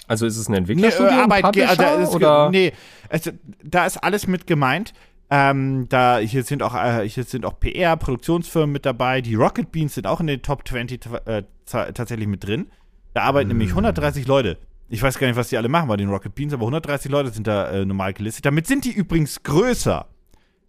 Also 0.09 0.27
ist 0.27 0.37
es 0.37 0.49
ein 0.49 0.53
Nee, 0.53 0.59
Entwicklerstudio, 0.59 1.13
ein 1.13 1.19
Arbeitgeber, 1.33 1.67
Publisher, 1.67 1.77
da 1.77 1.95
ist, 2.03 2.15
oder? 2.15 2.51
nee, 2.51 2.73
also, 3.09 3.33
da 3.63 3.87
ist 3.87 3.97
alles 3.99 4.27
mit 4.29 4.47
gemeint. 4.47 4.93
Ähm, 5.29 5.89
da 5.89 6.19
hier 6.19 6.45
sind 6.45 6.63
auch 6.63 6.75
äh, 6.75 7.09
hier 7.09 7.25
sind 7.25 7.45
auch 7.45 7.59
PR 7.59 7.97
Produktionsfirmen 7.97 8.73
mit 8.73 8.87
dabei. 8.87 9.21
Die 9.21 9.35
Rocket 9.35 9.73
Beans 9.73 9.95
sind 9.95 10.07
auch 10.07 10.21
in 10.21 10.29
den 10.29 10.43
Top 10.43 10.67
20 10.67 11.01
äh, 11.27 11.43
ta- 11.67 11.91
tatsächlich 11.93 12.29
mit 12.29 12.47
drin. 12.47 12.67
Da 13.15 13.23
arbeiten 13.23 13.49
nämlich 13.49 13.71
Hm. 13.71 13.79
130 13.79 14.27
Leute. 14.27 14.59
Ich 14.89 15.03
weiß 15.03 15.19
gar 15.19 15.27
nicht, 15.27 15.37
was 15.37 15.49
die 15.49 15.57
alle 15.57 15.69
machen 15.69 15.89
bei 15.89 15.97
den 15.97 16.09
Rocket 16.11 16.33
Beans, 16.35 16.53
aber 16.53 16.63
130 16.63 17.11
Leute 17.11 17.31
sind 17.31 17.49
da 17.49 17.69
äh, 17.71 17.85
normal 17.85 18.13
gelistet. 18.13 18.47
Damit 18.47 18.69
sind 18.69 18.85
die 18.85 18.93
übrigens 18.93 19.43
größer. 19.43 20.07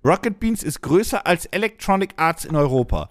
Rocket 0.03 0.39
Beans 0.39 0.63
ist 0.63 0.81
größer 0.81 1.27
als 1.27 1.45
Electronic 1.47 2.13
Arts 2.17 2.45
in 2.45 2.55
Europa. 2.55 3.09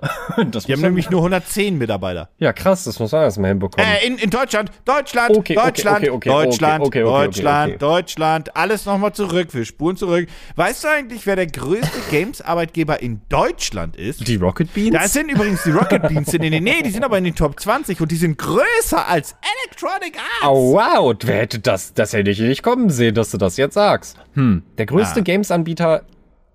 das 0.50 0.64
Die 0.64 0.72
haben 0.72 0.80
nämlich 0.82 1.10
nur 1.10 1.20
110 1.20 1.76
Mitarbeiter. 1.78 2.28
ja, 2.38 2.52
krass, 2.52 2.84
das 2.84 2.98
muss 2.98 3.12
man 3.12 3.22
erstmal 3.22 3.50
hinbekommen. 3.50 3.86
Äh, 3.86 4.06
in, 4.06 4.18
in 4.18 4.30
Deutschland, 4.30 4.70
Deutschland, 4.84 5.36
Okay, 5.36 5.54
Deutschland, 5.54 5.98
okay, 5.98 6.10
okay, 6.10 6.28
Deutschland, 6.30 6.84
Deutschland. 6.94 7.82
Deutschland, 7.82 8.56
alles 8.56 8.86
nochmal 8.86 9.12
zurück, 9.12 9.48
wir 9.52 9.64
spuren 9.64 9.96
zurück. 9.96 10.28
Weißt 10.56 10.84
du 10.84 10.88
eigentlich, 10.88 11.26
wer 11.26 11.36
der 11.36 11.46
größte 11.46 11.98
Games-Arbeitgeber 12.10 13.00
in 13.02 13.20
Deutschland 13.28 13.96
ist? 13.96 14.26
die 14.26 14.36
Rocket 14.36 14.72
Beans? 14.74 14.96
Da 14.96 15.08
sind 15.08 15.30
übrigens 15.30 15.62
die 15.64 15.70
Rocket 15.70 16.02
Beans 16.08 16.32
in 16.32 16.42
den, 16.42 16.62
nee, 16.62 16.82
die 16.84 16.90
sind 16.90 17.04
aber 17.04 17.18
in 17.18 17.24
den 17.24 17.34
Top 17.34 17.58
20 17.58 18.00
und 18.00 18.10
die 18.10 18.16
sind 18.16 18.38
größer 18.38 19.06
als 19.08 19.34
Electronic 19.64 20.16
Arts. 20.16 20.46
Oh, 20.46 20.74
wow, 20.74 21.14
wer 21.24 21.36
hätte 21.38 21.58
das, 21.58 21.94
das 21.94 22.12
hätte 22.12 22.30
ich 22.30 22.38
nicht 22.40 22.62
kommen 22.62 22.90
sehen, 22.90 23.14
dass 23.14 23.30
du 23.30 23.38
das 23.38 23.56
jetzt 23.56 23.74
sagst. 23.74 24.16
Hm, 24.34 24.62
der 24.78 24.86
größte 24.86 25.20
Ah. 25.20 25.22
Games-Anbieter, 25.22 26.02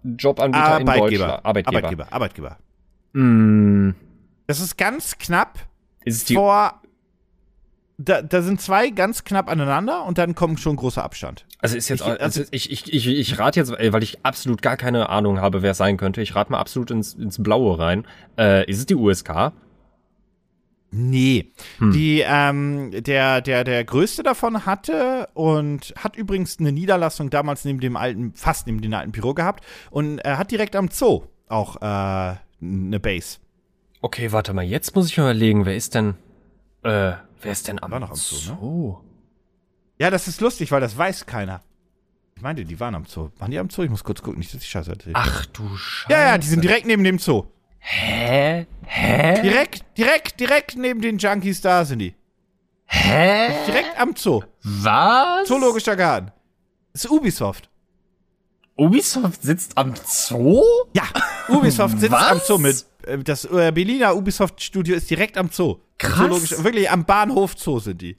Jobanbieter 0.04 0.80
in 0.80 0.88
Arbeitgeber, 0.90 1.08
Deutschland. 1.10 1.46
Arbeitgeber. 1.46 1.78
Arbeitgeber, 1.78 2.08
Arbeitgeber. 2.12 2.58
Hm, 3.14 3.96
Das 4.48 4.60
ist 4.60 4.78
ganz 4.78 5.18
knapp 5.18 5.60
ist 6.06 6.18
es 6.18 6.26
die, 6.26 6.34
vor, 6.36 6.82
da, 7.98 8.22
da 8.22 8.42
sind 8.42 8.60
zwei 8.60 8.90
ganz 8.90 9.24
knapp 9.24 9.50
aneinander 9.50 10.04
und 10.06 10.18
dann 10.18 10.36
kommt 10.36 10.60
schon 10.60 10.76
großer 10.76 11.04
Abstand. 11.04 11.46
also 11.60 11.78
ist 11.78 11.88
jetzt, 11.90 12.02
ich- 12.02 12.22
also 12.22 12.44
ich, 12.52 12.72
ich, 12.72 12.92
ich, 12.94 13.08
ich 13.08 13.40
rate 13.40 13.60
jetzt, 13.60 13.72
weil 13.72 14.04
ich 14.04 14.26
absolut 14.26 14.62
gar 14.62 14.76
keine 14.78 15.10
Ahnung 15.10 15.40
habe, 15.40 15.62
wer 15.62 15.72
es 15.72 15.78
sein 15.78 15.96
könnte. 15.98 16.22
Ich 16.22 16.36
rate 16.36 16.52
mal 16.52 16.60
absolut 16.60 16.92
ins, 16.92 17.14
ins 17.14 17.42
Blaue 17.42 17.80
rein. 17.80 18.06
Äh, 18.38 18.70
ist 18.70 18.80
es 18.80 18.86
die 18.86 18.96
USK? 18.96 19.54
Nee. 20.96 21.52
Hm. 21.80 21.92
Die, 21.92 22.24
ähm, 22.26 22.92
der, 22.92 23.42
der, 23.42 23.64
der 23.64 23.84
größte 23.84 24.22
davon 24.22 24.66
hatte 24.66 25.28
und 25.34 25.94
hat 25.98 26.16
übrigens 26.16 26.60
eine 26.60 26.72
Niederlassung 26.72 27.30
damals 27.32 27.66
neben 27.66 27.80
dem 27.80 27.96
alten, 27.96 28.34
fast 28.36 28.68
neben 28.68 28.80
dem 28.82 28.94
alten 28.94 29.12
Büro 29.12 29.34
gehabt 29.34 29.64
und 29.90 30.20
er 30.20 30.38
hat 30.38 30.52
direkt 30.52 30.76
am 30.76 30.90
Zoo 30.92 31.24
auch 31.48 31.78
äh, 31.82 32.36
eine 32.64 33.00
Base. 33.00 33.38
Okay, 34.02 34.32
warte 34.32 34.54
mal, 34.54 34.64
jetzt 34.64 34.96
muss 34.96 35.08
ich 35.08 35.18
mir 35.18 35.24
überlegen, 35.24 35.66
wer 35.66 35.76
ist 35.76 35.96
denn, 35.96 36.16
äh, 36.84 37.14
wer 37.42 37.52
ist 37.52 37.68
denn 37.68 37.82
am 37.82 37.92
War 37.92 38.00
noch 38.00 38.10
am 38.12 38.16
Zoo, 38.16 38.36
ne? 38.36 38.58
Zoo? 38.60 38.98
Ja, 40.00 40.10
das 40.10 40.28
ist 40.28 40.42
lustig, 40.42 40.72
weil 40.72 40.82
das 40.82 40.98
weiß 40.98 41.26
keiner. 41.26 41.62
Ich 42.36 42.42
meinte, 42.42 42.66
die 42.66 42.80
waren 42.80 42.96
am 42.96 43.06
Zoo. 43.06 43.30
Waren 43.38 43.52
die 43.52 43.60
am 43.60 43.70
Zoo? 43.70 43.84
Ich 43.84 43.90
muss 43.90 44.04
kurz 44.04 44.22
gucken, 44.22 44.40
nicht, 44.40 44.54
dass 44.54 44.62
ich 44.62 44.70
Scheiße 44.70 44.92
erzähle. 44.92 45.16
Ach 45.16 45.46
du 45.48 45.78
Scheiße. 45.78 46.12
Ja, 46.12 46.20
ja, 46.30 46.38
die 46.38 46.48
sind 46.48 46.64
direkt 46.64 46.86
neben 46.86 47.04
dem 47.04 47.20
Zoo. 47.20 47.46
Hä? 47.80 48.66
Hä? 48.86 49.42
Direkt, 49.42 49.86
direkt, 49.98 50.40
direkt 50.40 50.76
neben 50.76 51.02
den 51.02 51.18
Junkies 51.18 51.62
da 51.62 51.86
sind 51.86 52.00
die. 52.00 52.16
Hä? 52.86 53.50
Direkt 53.68 54.00
am 54.00 54.16
Zoo. 54.16 54.44
Was? 54.64 55.48
Zoologischer 55.48 55.96
Garten. 55.96 56.32
Das 56.94 57.06
ist 57.06 57.12
Ubisoft. 57.12 57.70
Ubisoft 58.76 59.44
sitzt 59.44 59.78
am 59.78 59.94
Zoo? 60.06 60.62
Ja, 60.96 61.04
Ubisoft 61.50 62.00
sitzt 62.00 62.14
am 62.14 62.40
Zoo 62.46 62.58
mit. 62.58 62.86
äh, 63.06 63.18
Das 63.20 63.46
äh, 63.46 63.72
Berliner 63.74 64.16
Ubisoft-Studio 64.16 64.96
ist 64.96 65.10
direkt 65.10 65.38
am 65.38 65.50
Zoo. 65.52 65.78
Krass. 65.98 66.18
Zoologisch, 66.18 66.64
wirklich 66.64 66.90
am 66.90 67.06
Bahnhof 67.06 67.54
Zoo 67.58 67.80
sind 67.80 68.02
die. 68.02 68.18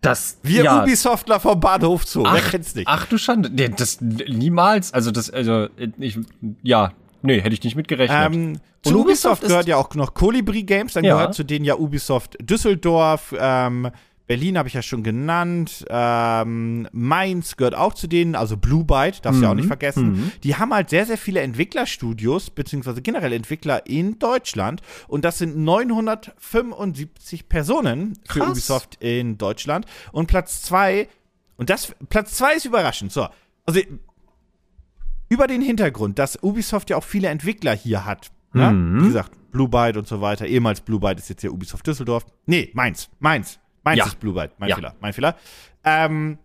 Das, 0.00 0.38
Wir 0.42 0.64
ja. 0.64 0.82
Ubisoftler 0.82 1.40
vom 1.40 1.58
Bahnhof 1.58 2.04
Zoo. 2.06 2.22
Wer 2.22 2.30
Ach, 2.44 2.50
kennt's 2.50 2.74
nicht? 2.74 2.86
ach 2.86 3.06
du 3.06 3.18
Schande. 3.18 3.50
Nee, 3.50 3.68
das 3.68 4.00
niemals. 4.00 4.92
Also 4.94 5.10
das, 5.10 5.28
also 5.30 5.68
ich, 5.98 6.18
ja, 6.62 6.92
nee, 7.22 7.40
hätte 7.40 7.54
ich 7.54 7.62
nicht 7.64 7.74
mitgerechnet. 7.76 8.32
Ähm, 8.32 8.48
Und 8.52 8.60
zu 8.84 8.90
Ubisoft 9.00 9.38
Ubisoft 9.38 9.42
gehört 9.48 9.66
ja 9.66 9.76
auch 9.76 9.92
noch 9.96 10.14
Colibri 10.14 10.62
Games, 10.62 10.92
dann 10.92 11.02
Ja. 11.04 11.14
gehört 11.14 11.34
zu 11.34 11.44
denen 11.44 11.64
ja 11.64 11.76
Ubisoft 11.76 12.36
Düsseldorf, 12.40 13.34
ähm, 13.38 13.90
Berlin 14.28 14.58
habe 14.58 14.68
ich 14.68 14.74
ja 14.74 14.82
schon 14.82 15.02
genannt, 15.02 15.86
ähm, 15.88 16.86
Mainz 16.92 17.56
gehört 17.56 17.74
auch 17.74 17.94
zu 17.94 18.06
denen, 18.06 18.34
also 18.34 18.58
Blue 18.58 18.84
Byte, 18.84 19.24
darfst 19.24 19.40
du 19.40 19.44
ja 19.44 19.50
auch 19.50 19.54
nicht 19.54 19.66
vergessen. 19.66 20.32
Die 20.44 20.54
haben 20.54 20.72
halt 20.72 20.90
sehr, 20.90 21.06
sehr 21.06 21.16
viele 21.18 21.40
Entwicklerstudios, 21.40 22.50
beziehungsweise 22.50 23.00
generell 23.02 23.32
Entwickler 23.32 23.86
in 23.86 24.18
Deutschland 24.18 24.82
und 25.08 25.24
das 25.24 25.38
sind 25.38 25.56
975 25.56 27.48
Personen 27.48 28.18
für 28.28 28.40
Krass. 28.40 28.50
Ubisoft 28.50 28.98
in 29.00 29.38
Deutschland 29.38 29.86
und 30.12 30.26
Platz 30.26 30.62
zwei 30.62 31.08
und 31.56 31.70
das, 31.70 31.94
Platz 32.10 32.34
zwei 32.34 32.54
ist 32.54 32.66
überraschend, 32.66 33.10
so, 33.10 33.26
also 33.64 33.80
über 35.30 35.46
den 35.46 35.62
Hintergrund, 35.62 36.18
dass 36.18 36.42
Ubisoft 36.42 36.90
ja 36.90 36.98
auch 36.98 37.04
viele 37.04 37.28
Entwickler 37.28 37.74
hier 37.74 38.04
hat. 38.04 38.30
Ne? 38.52 38.70
Mhm. 38.70 39.00
Wie 39.02 39.06
gesagt, 39.06 39.32
Blue 39.52 39.68
Byte 39.68 39.96
und 39.96 40.06
so 40.06 40.20
weiter. 40.20 40.46
Ehemals 40.46 40.82
Blue 40.82 41.00
Byte 41.00 41.18
ist 41.18 41.30
jetzt 41.30 41.42
ja 41.42 41.50
Ubisoft 41.50 41.86
Düsseldorf. 41.86 42.26
Nee, 42.46 42.70
Mainz. 42.74 43.08
Mainz. 43.18 43.58
Mainz 43.88 43.98
Ja. 44.00 44.06
ist 44.06 44.20
Blue 44.20 44.34
Byte. 44.34 44.52
Mein 44.58 44.68
Ja. 44.68 44.74
Fehler. 44.76 44.94
Mein 45.00 45.12
Fehler. 45.14 45.36
Ähm, 45.84 46.38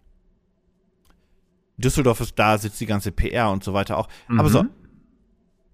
Düsseldorf 1.78 2.22
ist 2.22 2.38
da, 2.40 2.58
sitzt 2.58 2.80
die 2.80 2.86
ganze 2.86 3.12
PR 3.12 3.50
und 3.52 3.64
so 3.64 3.74
weiter 3.74 3.98
auch. 3.98 4.08
Aber 4.30 4.48
so, 4.50 4.64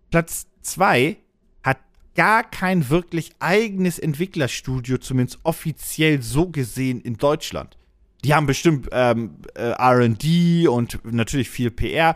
Platz 0.10 0.48
zwei 0.62 1.18
hat 1.62 1.78
gar 2.16 2.44
kein 2.50 2.90
wirklich 2.90 3.32
eigenes 3.40 4.00
Entwicklerstudio, 4.00 4.98
zumindest 4.98 5.40
offiziell 5.44 6.22
so 6.22 6.50
gesehen 6.50 7.02
in 7.02 7.18
Deutschland. 7.18 7.78
Die 8.24 8.34
haben 8.34 8.48
bestimmt 8.48 8.90
ähm, 8.92 9.36
äh, 9.54 9.74
RD 9.80 10.68
und 10.68 11.00
natürlich 11.06 11.50
viel 11.50 11.70
PR, 11.70 12.16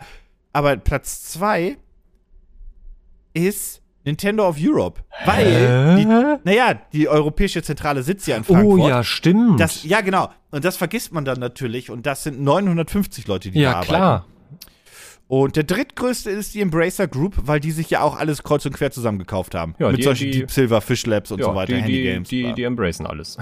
aber 0.52 0.76
Platz 0.76 1.22
zwei 1.24 1.76
ist 3.32 3.82
Nintendo 4.04 4.46
of 4.48 4.56
Europe. 4.60 5.02
Weil, 5.24 5.96
die, 5.96 6.04
naja, 6.44 6.74
die 6.92 7.08
europäische 7.08 7.62
Zentrale 7.62 8.02
sitzt 8.02 8.26
ja 8.26 8.36
in 8.36 8.44
Frankfurt. 8.44 8.80
oh 8.80 8.88
ja, 8.88 9.02
stimmt. 9.02 9.58
Das, 9.60 9.82
ja, 9.84 10.00
genau. 10.02 10.30
Und 10.50 10.64
das 10.64 10.76
vergisst 10.76 11.12
man 11.12 11.24
dann 11.24 11.40
natürlich. 11.40 11.90
Und 11.90 12.04
das 12.06 12.22
sind 12.24 12.40
950 12.40 13.26
Leute, 13.26 13.50
die 13.50 13.58
da 13.58 13.62
ja, 13.62 13.70
arbeiten. 13.72 13.88
klar. 13.88 14.26
Und 15.26 15.56
der 15.56 15.64
drittgrößte 15.64 16.28
ist 16.30 16.54
die 16.54 16.60
Embracer 16.60 17.08
Group, 17.08 17.34
weil 17.44 17.58
die 17.58 17.70
sich 17.70 17.88
ja 17.88 18.02
auch 18.02 18.16
alles 18.18 18.42
kreuz 18.42 18.66
und 18.66 18.74
quer 18.74 18.90
zusammengekauft 18.90 19.54
haben. 19.54 19.74
Ja, 19.78 19.88
Mit 19.88 19.98
die- 19.98 20.02
solchen 20.02 20.30
die- 20.30 20.38
Deep 20.40 20.50
Silver, 20.50 20.80
Fish 20.82 21.06
Labs 21.06 21.32
und 21.32 21.38
Ja, 21.38 21.46
so 21.46 21.54
weiter, 21.54 21.72
die, 21.72 21.80
Handy 21.80 21.92
die, 21.92 22.02
Games. 22.02 22.28
die, 22.28 22.52
die 22.52 22.62
embracen 22.62 23.06
alles. 23.06 23.38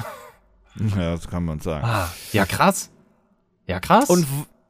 ja, 0.96 1.10
das 1.10 1.28
kann 1.28 1.44
man 1.44 1.58
sagen. 1.58 1.84
Ah, 1.84 2.08
ja, 2.32 2.46
krass. 2.46 2.90
Ja, 3.66 3.80
krass. 3.80 4.08
Und 4.10 4.26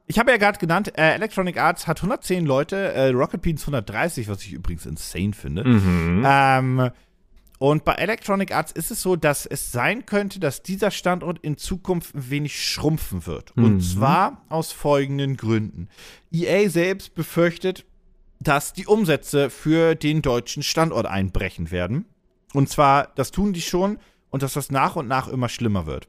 ich 0.06 0.18
habe 0.18 0.30
ja 0.30 0.36
gerade 0.36 0.58
genannt, 0.58 0.96
äh, 0.96 1.14
Electronic 1.14 1.58
Arts 1.58 1.86
hat 1.86 1.98
110 1.98 2.44
Leute, 2.44 2.92
äh, 2.92 3.08
Rocket 3.10 3.42
Beans 3.42 3.62
130, 3.62 4.28
was 4.28 4.42
ich 4.42 4.52
übrigens 4.52 4.86
insane 4.86 5.32
finde. 5.32 5.64
mhm. 5.64 6.24
Ähm, 6.26 6.90
und 7.58 7.84
bei 7.84 7.92
Electronic 7.92 8.52
Arts 8.52 8.72
ist 8.72 8.90
es 8.90 9.02
so, 9.02 9.14
dass 9.14 9.46
es 9.46 9.70
sein 9.70 10.04
könnte, 10.04 10.40
dass 10.40 10.64
dieser 10.64 10.90
Standort 10.90 11.38
in 11.42 11.56
Zukunft 11.56 12.12
ein 12.12 12.28
wenig 12.28 12.60
schrumpfen 12.60 13.24
wird. 13.24 13.56
Und 13.56 13.80
zwar 13.82 14.44
aus 14.48 14.72
folgenden 14.72 15.36
Gründen. 15.36 15.88
EA 16.32 16.68
selbst 16.68 17.14
befürchtet, 17.14 17.84
dass 18.40 18.72
die 18.72 18.86
Umsätze 18.86 19.48
für 19.48 19.94
den 19.94 20.22
deutschen 20.22 20.64
Standort 20.64 21.06
einbrechen 21.06 21.70
werden. 21.70 22.06
Und 22.52 22.68
zwar, 22.68 23.12
das 23.14 23.30
tun 23.30 23.52
die 23.52 23.62
schon 23.62 23.98
und 24.30 24.42
dass 24.42 24.54
das 24.54 24.72
nach 24.72 24.96
und 24.96 25.06
nach 25.06 25.28
immer 25.28 25.48
schlimmer 25.48 25.86
wird. 25.86 26.08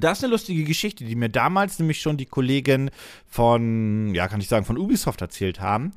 Das 0.00 0.18
ist 0.18 0.24
eine 0.24 0.32
lustige 0.32 0.64
Geschichte, 0.64 1.04
die 1.04 1.16
mir 1.16 1.28
damals 1.28 1.78
nämlich 1.78 2.00
schon 2.00 2.16
die 2.16 2.26
Kollegen 2.26 2.90
von, 3.26 4.14
ja, 4.14 4.28
kann 4.28 4.40
ich 4.40 4.48
sagen, 4.48 4.64
von 4.64 4.78
Ubisoft 4.78 5.20
erzählt 5.20 5.60
haben. 5.60 5.92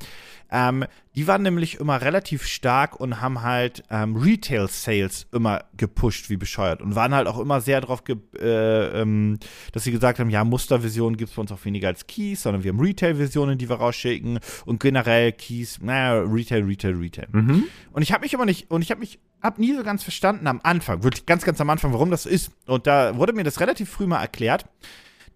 Ähm, 0.53 0.85
die 1.15 1.25
waren 1.25 1.41
nämlich 1.41 1.79
immer 1.79 2.01
relativ 2.01 2.45
stark 2.45 2.99
und 2.99 3.21
haben 3.21 3.41
halt 3.41 3.83
ähm, 3.89 4.15
Retail-Sales 4.15 5.25
immer 5.31 5.63
gepusht 5.75 6.29
wie 6.29 6.37
bescheuert 6.37 6.83
und 6.83 6.93
waren 6.95 7.15
halt 7.15 7.27
auch 7.27 7.39
immer 7.39 7.59
sehr 7.59 7.81
darauf, 7.81 8.03
äh, 8.07 9.01
ähm, 9.01 9.39
dass 9.71 9.83
sie 9.83 9.91
gesagt 9.91 10.19
haben, 10.19 10.29
ja, 10.29 10.43
Mustervisionen 10.43 11.17
gibt 11.17 11.31
es 11.31 11.35
bei 11.35 11.41
uns 11.41 11.51
auch 11.51 11.65
weniger 11.65 11.87
als 11.87 12.05
Keys, 12.05 12.43
sondern 12.43 12.63
wir 12.63 12.69
haben 12.69 12.79
Retail-Visionen, 12.79 13.57
die 13.57 13.67
wir 13.67 13.77
rausschicken 13.77 14.39
und 14.65 14.79
generell 14.79 15.31
Keys, 15.31 15.79
naja, 15.81 16.21
Retail, 16.21 16.63
Retail, 16.65 16.93
Retail. 16.97 17.27
Mhm. 17.31 17.63
Und 17.91 18.03
ich 18.03 18.11
habe 18.11 18.21
mich 18.21 18.35
aber 18.35 18.45
nicht, 18.45 18.69
und 18.69 18.83
ich 18.83 18.91
habe 18.91 18.99
mich, 18.99 19.17
hab 19.43 19.59
nie 19.59 19.75
so 19.75 19.83
ganz 19.83 20.01
verstanden 20.03 20.47
am 20.47 20.61
Anfang, 20.63 21.03
wirklich 21.03 21.25
ganz, 21.25 21.43
ganz 21.43 21.59
am 21.61 21.69
Anfang, 21.69 21.91
warum 21.93 22.09
das 22.09 22.23
so 22.23 22.29
ist. 22.29 22.51
Und 22.65 22.87
da 22.87 23.17
wurde 23.17 23.33
mir 23.33 23.43
das 23.43 23.59
relativ 23.59 23.89
früh 23.89 24.07
mal 24.07 24.21
erklärt. 24.21 24.65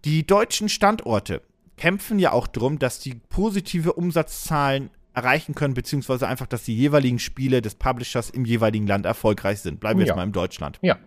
Die 0.05 0.25
deutschen 0.25 0.69
Standorte 0.69 1.41
kämpfen 1.75 2.17
ja 2.17 2.31
auch 2.31 2.47
drum, 2.47 2.79
dass 2.79 2.99
die 2.99 3.15
positive 3.15 3.93
Umsatzzahlen 3.93 4.89
erreichen 5.13 5.55
können, 5.55 5.73
beziehungsweise 5.73 6.27
einfach, 6.27 6.47
dass 6.47 6.63
die 6.63 6.75
jeweiligen 6.75 7.19
Spiele 7.19 7.61
des 7.61 7.75
Publishers 7.75 8.29
im 8.29 8.45
jeweiligen 8.45 8.87
Land 8.87 9.05
erfolgreich 9.05 9.59
sind. 9.61 9.79
Bleiben 9.79 9.99
wir 9.99 10.05
Ja. 10.05 10.11
jetzt 10.13 10.17
mal 10.17 10.23
in 10.23 10.31
Deutschland. 10.31 10.79
Ja. 10.81 10.97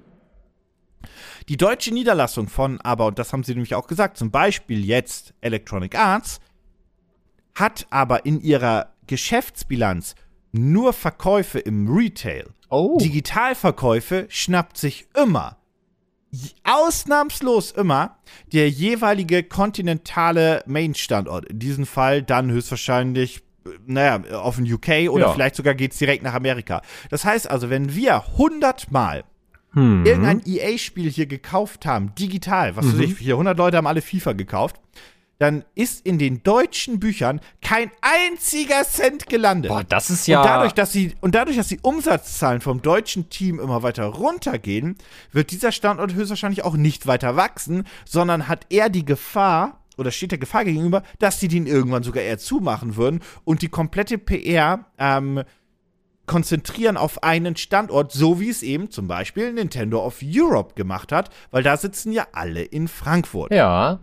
Die 1.48 1.57
deutsche 1.57 1.94
Niederlassung 1.94 2.48
von, 2.48 2.80
aber, 2.82 3.07
und 3.07 3.18
das 3.18 3.32
haben 3.32 3.44
sie 3.44 3.53
nämlich 3.55 3.74
auch 3.74 3.86
gesagt, 3.86 4.16
zum 4.18 4.30
Beispiel 4.30 4.84
jetzt 4.84 5.32
Electronic 5.40 5.96
Arts, 5.96 6.40
hat 7.55 7.86
aber 7.90 8.26
in 8.26 8.40
ihrer 8.40 8.92
Geschäftsbilanz 9.07 10.14
nur 10.53 10.92
Verkäufe 10.92 11.59
im 11.59 11.88
Retail. 11.88 12.48
Oh. 12.70 12.98
Digitalverkäufe 12.98 14.26
schnappt 14.28 14.78
sich 14.78 15.06
immer, 15.20 15.56
ausnahmslos 16.64 17.72
immer, 17.72 18.16
der 18.52 18.68
jeweilige 18.70 19.42
kontinentale 19.42 20.62
Main-Standort. 20.66 21.46
In 21.46 21.58
diesem 21.58 21.86
Fall 21.86 22.22
dann 22.22 22.50
höchstwahrscheinlich, 22.50 23.42
äh, 23.66 23.70
naja, 23.86 24.38
auf 24.38 24.56
den 24.56 24.72
UK 24.72 25.08
oder 25.10 25.26
Ja. 25.26 25.32
vielleicht 25.32 25.56
sogar 25.56 25.74
geht's 25.74 25.98
direkt 25.98 26.22
nach 26.22 26.34
Amerika. 26.34 26.82
Das 27.10 27.24
heißt 27.24 27.50
also, 27.50 27.70
wenn 27.70 27.94
wir 27.94 28.24
100 28.38 28.90
Mal 28.92 29.24
Hm. 29.72 30.04
irgendein 30.04 30.42
EA-Spiel 30.46 31.10
hier 31.10 31.26
gekauft 31.26 31.86
haben, 31.86 32.12
digital, 32.16 32.76
was 32.76 32.86
weiß 32.86 32.94
Mhm. 32.94 33.00
ich, 33.02 33.18
hier 33.18 33.36
100 33.36 33.56
Leute 33.56 33.76
haben 33.76 33.86
alle 33.86 34.02
FIFA 34.02 34.32
gekauft, 34.32 34.76
dann 35.41 35.64
ist 35.74 36.05
in 36.05 36.18
den 36.18 36.43
deutschen 36.43 37.01
Büchern 37.01 37.41
kein 37.62 37.91
einziger 38.03 38.84
Cent 38.84 39.26
gelandet. 39.26 39.70
Boah, 39.70 39.82
das 39.82 40.11
ist 40.11 40.28
ja. 40.28 40.43
Und 40.43 40.47
dadurch, 40.47 40.72
dass 40.74 40.93
sie, 40.93 41.14
und 41.22 41.34
dadurch, 41.34 41.57
dass 41.57 41.68
die 41.68 41.80
Umsatzzahlen 41.80 42.61
vom 42.61 42.82
deutschen 42.82 43.30
Team 43.30 43.59
immer 43.59 43.82
weiter 43.82 44.05
runtergehen, 44.05 44.99
wird 45.32 45.51
dieser 45.51 45.72
Standort 45.72 46.12
höchstwahrscheinlich 46.12 46.62
auch 46.62 46.74
nicht 46.74 47.07
weiter 47.07 47.36
wachsen, 47.36 47.84
sondern 48.05 48.49
hat 48.49 48.66
eher 48.68 48.91
die 48.91 49.07
Gefahr, 49.07 49.80
oder 49.97 50.11
steht 50.11 50.30
der 50.30 50.38
Gefahr 50.38 50.66
gegenüber, 50.66 51.03
dass 51.18 51.41
sie 51.41 51.49
den 51.49 51.66
irgendwann 51.66 52.03
sogar 52.03 52.22
eher 52.22 52.38
zumachen 52.38 52.97
würden 52.97 53.20
und 53.45 53.62
die 53.62 53.68
komplette 53.68 54.18
PR 54.18 54.84
ähm, 54.99 55.43
konzentrieren 56.26 56.99
auf 56.99 57.22
einen 57.22 57.57
Standort, 57.57 58.12
so 58.12 58.41
wie 58.41 58.51
es 58.51 58.62
eben 58.62 58.91
zum 58.91 59.09
Beispiel 59.09 59.55
Nintendo 59.55 60.05
of 60.05 60.18
Europe 60.22 60.74
gemacht 60.74 61.12
hat, 61.12 61.30
weil 61.51 61.62
da 61.62 61.78
sitzen 61.78 62.12
ja 62.12 62.26
alle 62.32 62.61
in 62.61 62.88
Frankfurt. 62.88 63.53
ja. 63.53 64.01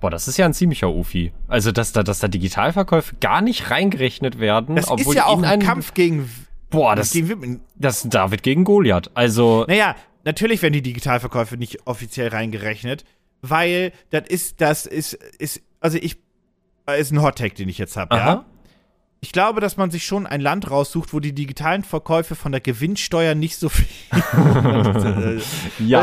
Boah, 0.00 0.10
das 0.10 0.28
ist 0.28 0.36
ja 0.36 0.46
ein 0.46 0.54
ziemlicher 0.54 0.90
Ufi. 0.90 1.32
Also, 1.48 1.72
dass 1.72 1.92
da, 1.92 2.02
dass 2.02 2.20
da 2.20 2.28
Digitalverkäufe 2.28 3.16
gar 3.20 3.40
nicht 3.40 3.70
reingerechnet 3.70 4.38
werden, 4.38 4.76
Das 4.76 4.88
obwohl 4.88 5.14
ist 5.14 5.18
ja 5.18 5.26
auch 5.26 5.38
in 5.38 5.44
ein 5.44 5.60
Kampf 5.60 5.94
gegen, 5.94 6.30
Boah, 6.70 6.94
das, 6.94 7.12
gegen 7.12 7.62
das 7.74 8.02
David 8.02 8.42
gegen 8.42 8.64
Goliath. 8.64 9.10
Also, 9.14 9.64
Naja, 9.66 9.96
natürlich 10.24 10.62
werden 10.62 10.74
die 10.74 10.82
Digitalverkäufe 10.82 11.56
nicht 11.56 11.86
offiziell 11.86 12.28
reingerechnet, 12.28 13.04
weil 13.42 13.92
das 14.10 14.28
ist, 14.28 14.60
das 14.60 14.86
ist, 14.86 15.14
ist, 15.38 15.62
also 15.80 15.98
ich, 15.98 16.16
äh, 16.86 17.00
ist 17.00 17.10
ein 17.10 17.22
Hottag, 17.22 17.54
den 17.56 17.68
ich 17.68 17.78
jetzt 17.78 17.96
habe, 17.96 18.16
ja. 18.16 18.44
Ich 19.20 19.32
glaube, 19.32 19.60
dass 19.60 19.76
man 19.76 19.90
sich 19.90 20.06
schon 20.06 20.26
ein 20.28 20.40
Land 20.40 20.70
raussucht, 20.70 21.12
wo 21.12 21.18
die 21.18 21.32
digitalen 21.32 21.82
Verkäufe 21.82 22.36
von 22.36 22.52
der 22.52 22.60
Gewinnsteuer 22.60 23.34
nicht 23.34 23.56
so 23.56 23.68
viel. 23.68 23.88
Äh, 24.38 25.40
Ja, 25.84 26.00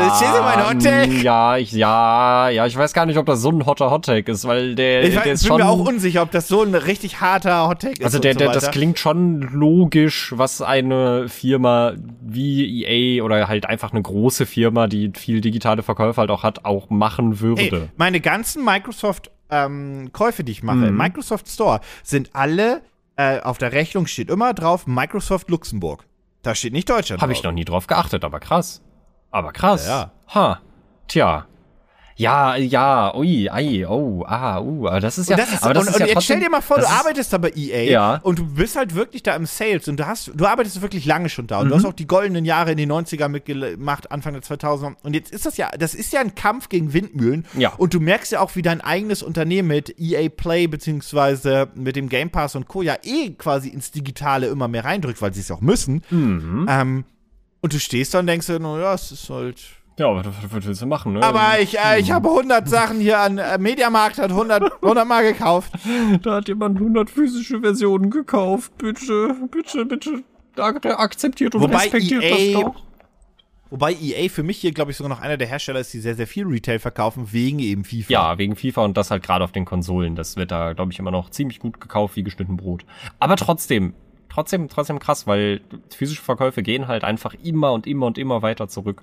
Ja, 1.22 1.56
ich, 1.56 1.72
ja, 1.72 2.48
ja, 2.50 2.66
ich 2.66 2.76
weiß 2.76 2.92
gar 2.92 3.06
nicht, 3.06 3.16
ob 3.16 3.24
das 3.26 3.40
so 3.40 3.50
ein 3.50 3.64
hotter 3.64 3.90
Hottag 3.90 4.28
ist, 4.28 4.46
weil 4.46 4.74
der, 4.74 5.02
ich 5.04 5.14
der 5.14 5.20
weiß, 5.24 5.32
ist 5.32 5.42
bin 5.44 5.48
schon. 5.48 5.56
mir 5.62 5.68
auch 5.68 5.78
unsicher, 5.86 6.22
ob 6.22 6.30
das 6.30 6.48
so 6.48 6.62
ein 6.62 6.74
richtig 6.74 7.20
harter 7.20 7.68
Hottag 7.68 7.92
ist. 7.98 8.04
also 8.04 8.18
und 8.18 8.24
der, 8.24 8.34
so 8.34 8.38
der, 8.40 8.52
das 8.52 8.70
klingt 8.70 8.98
schon 8.98 9.40
logisch, 9.40 10.32
was 10.36 10.60
eine 10.60 11.28
Firma 11.28 11.92
wie 12.20 12.84
EA 12.84 13.22
oder 13.24 13.48
halt 13.48 13.66
einfach 13.66 13.92
eine 13.92 14.02
große 14.02 14.44
Firma, 14.46 14.86
die 14.88 15.10
viel 15.16 15.40
digitale 15.40 15.82
Verkäufe 15.82 16.20
halt 16.20 16.30
auch 16.30 16.42
hat, 16.42 16.64
auch 16.66 16.90
machen 16.90 17.40
würde. 17.40 17.62
Hey, 17.62 17.88
meine 17.96 18.20
ganzen 18.20 18.62
Microsoft-Käufe, 18.64 20.44
die 20.44 20.52
ich 20.52 20.62
mache, 20.62 20.76
Mhm. 20.78 20.84
im 20.88 20.96
Microsoft 20.96 21.48
Store, 21.48 21.80
sind 22.02 22.30
alle, 22.34 22.82
äh, 23.16 23.40
auf 23.40 23.58
der 23.58 23.72
Rechnung 23.72 24.06
steht 24.06 24.30
immer 24.30 24.54
drauf 24.54 24.86
Microsoft 24.86 25.50
Luxemburg. 25.50 26.04
Da 26.42 26.54
steht 26.54 26.72
nicht 26.72 26.88
Deutschland 26.88 27.22
Habe 27.22 27.32
ich 27.32 27.42
noch 27.42 27.52
nie 27.52 27.64
drauf 27.64 27.86
geachtet, 27.86 28.24
aber 28.24 28.40
krass. 28.40 28.82
Aber 29.30 29.52
krass. 29.52 29.86
Ja, 29.86 30.12
Ha. 30.34 30.60
Tja. 31.08 31.46
Ja, 32.18 32.56
ja, 32.56 33.14
ui, 33.14 33.50
ei, 33.50 33.86
oh, 33.86 34.24
ah, 34.26 34.58
uh, 34.58 34.88
aber 34.88 35.00
das 35.00 35.18
ist 35.18 35.28
ja, 35.28 35.36
Und, 35.36 35.42
das 35.42 35.52
ist, 35.52 35.62
aber 35.62 35.74
das 35.74 35.82
und, 35.82 35.88
ist 35.90 35.94
und 35.96 36.00
ja 36.00 36.06
jetzt 36.06 36.14
trotzdem, 36.14 36.36
stell 36.38 36.44
dir 36.44 36.50
mal 36.50 36.62
vor, 36.62 36.78
du 36.78 36.88
arbeitest 36.88 37.30
da 37.30 37.36
bei 37.36 37.52
EA 37.54 37.90
Ja. 37.90 38.20
und 38.22 38.38
du 38.38 38.46
bist 38.54 38.74
halt 38.74 38.94
wirklich 38.94 39.22
da 39.22 39.36
im 39.36 39.44
Sales 39.44 39.86
und 39.88 39.98
du 40.00 40.06
hast, 40.06 40.30
du 40.34 40.46
arbeitest 40.46 40.80
wirklich 40.80 41.04
lange 41.04 41.28
schon 41.28 41.46
da 41.46 41.58
und 41.60 41.68
du 41.68 41.74
Mhm. 41.74 41.78
hast 41.80 41.84
auch 41.84 41.92
die 41.92 42.06
goldenen 42.06 42.46
Jahre 42.46 42.70
in 42.72 42.78
den 42.78 42.90
90er 42.90 43.28
mitgemacht, 43.28 44.10
Anfang 44.10 44.32
der 44.32 44.42
2000er 44.42 44.96
und 45.02 45.12
jetzt 45.14 45.30
ist 45.30 45.44
das 45.44 45.58
ja, 45.58 45.70
das 45.78 45.94
ist 45.94 46.10
ja 46.14 46.20
ein 46.20 46.34
Kampf 46.34 46.70
gegen 46.70 46.94
Windmühlen 46.94 47.44
Ja. 47.54 47.74
und 47.76 47.92
du 47.92 48.00
merkst 48.00 48.32
ja 48.32 48.40
auch, 48.40 48.56
wie 48.56 48.62
dein 48.62 48.80
eigenes 48.80 49.22
Unternehmen 49.22 49.68
mit 49.68 49.94
EA 50.00 50.30
Play 50.30 50.68
beziehungsweise 50.68 51.68
mit 51.74 51.96
dem 51.96 52.08
Game 52.08 52.30
Pass 52.30 52.54
und 52.56 52.66
Co. 52.66 52.80
ja 52.80 52.96
eh 53.02 53.30
quasi 53.32 53.68
ins 53.68 53.90
Digitale 53.90 54.46
immer 54.46 54.68
mehr 54.68 54.86
reindrückt, 54.86 55.20
weil 55.20 55.34
sie 55.34 55.40
es 55.40 55.50
auch 55.50 55.60
müssen. 55.60 56.02
Mhm. 56.10 56.66
Ähm, 56.68 57.04
und 57.60 57.72
du 57.74 57.78
stehst 57.78 58.14
da 58.14 58.20
und 58.20 58.26
denkst 58.26 58.46
dir, 58.46 58.58
naja, 58.58 58.94
es 58.94 59.12
ist 59.12 59.28
halt 59.28 59.58
Ja, 59.98 60.14
was, 60.14 60.26
was 60.26 60.66
willst 60.66 60.82
du 60.82 60.86
machen, 60.86 61.14
ne? 61.14 61.22
aber 61.22 61.58
ich, 61.58 61.78
äh, 61.78 61.98
ich 61.98 62.10
habe 62.10 62.28
100 62.28 62.68
Sachen 62.68 63.00
hier 63.00 63.18
an 63.18 63.38
äh, 63.38 63.56
Mediamarkt, 63.56 64.18
hat 64.18 64.30
100, 64.30 64.82
100 64.82 65.08
Mal 65.08 65.22
gekauft. 65.32 65.72
Da 66.22 66.36
hat 66.36 66.48
jemand 66.48 66.76
100 66.76 67.08
physische 67.08 67.60
Versionen 67.60 68.10
gekauft. 68.10 68.76
Bitte, 68.78 69.34
bitte, 69.50 69.86
bitte. 69.86 70.22
Da, 70.54 70.72
der 70.72 71.00
akzeptiert 71.00 71.54
und 71.54 71.62
Wobei 71.62 71.76
respektiert 71.76 72.22
EA 72.22 72.52
das 72.54 72.62
doch. 72.62 72.82
Wobei 73.70 73.94
EA 73.94 74.28
für 74.28 74.42
mich 74.42 74.58
hier, 74.58 74.72
glaube 74.72 74.90
ich, 74.90 74.96
sogar 74.96 75.08
noch 75.08 75.20
einer 75.20 75.36
der 75.36 75.48
Hersteller 75.48 75.80
ist, 75.80 75.92
die 75.92 75.98
sehr, 75.98 76.14
sehr 76.14 76.26
viel 76.26 76.46
Retail 76.46 76.78
verkaufen, 76.78 77.32
wegen 77.32 77.58
eben 77.58 77.84
FIFA. 77.84 78.12
Ja, 78.12 78.38
wegen 78.38 78.54
FIFA 78.54 78.84
und 78.84 78.96
das 78.96 79.10
halt 79.10 79.22
gerade 79.22 79.44
auf 79.44 79.52
den 79.52 79.64
Konsolen. 79.64 80.14
Das 80.14 80.36
wird 80.36 80.50
da, 80.50 80.72
glaube 80.72 80.92
ich, 80.92 80.98
immer 80.98 81.10
noch 81.10 81.30
ziemlich 81.30 81.58
gut 81.58 81.80
gekauft 81.80 82.16
wie 82.16 82.22
geschnitten 82.22 82.56
Brot. 82.56 82.84
Aber 83.18 83.36
trotzdem, 83.36 83.94
trotzdem, 84.28 84.68
trotzdem 84.68 84.98
krass, 84.98 85.26
weil 85.26 85.62
physische 85.90 86.22
Verkäufe 86.22 86.62
gehen 86.62 86.86
halt 86.86 87.02
einfach 87.02 87.34
immer 87.42 87.72
und 87.72 87.86
immer 87.86 88.06
und 88.06 88.18
immer 88.18 88.42
weiter 88.42 88.68
zurück. 88.68 89.02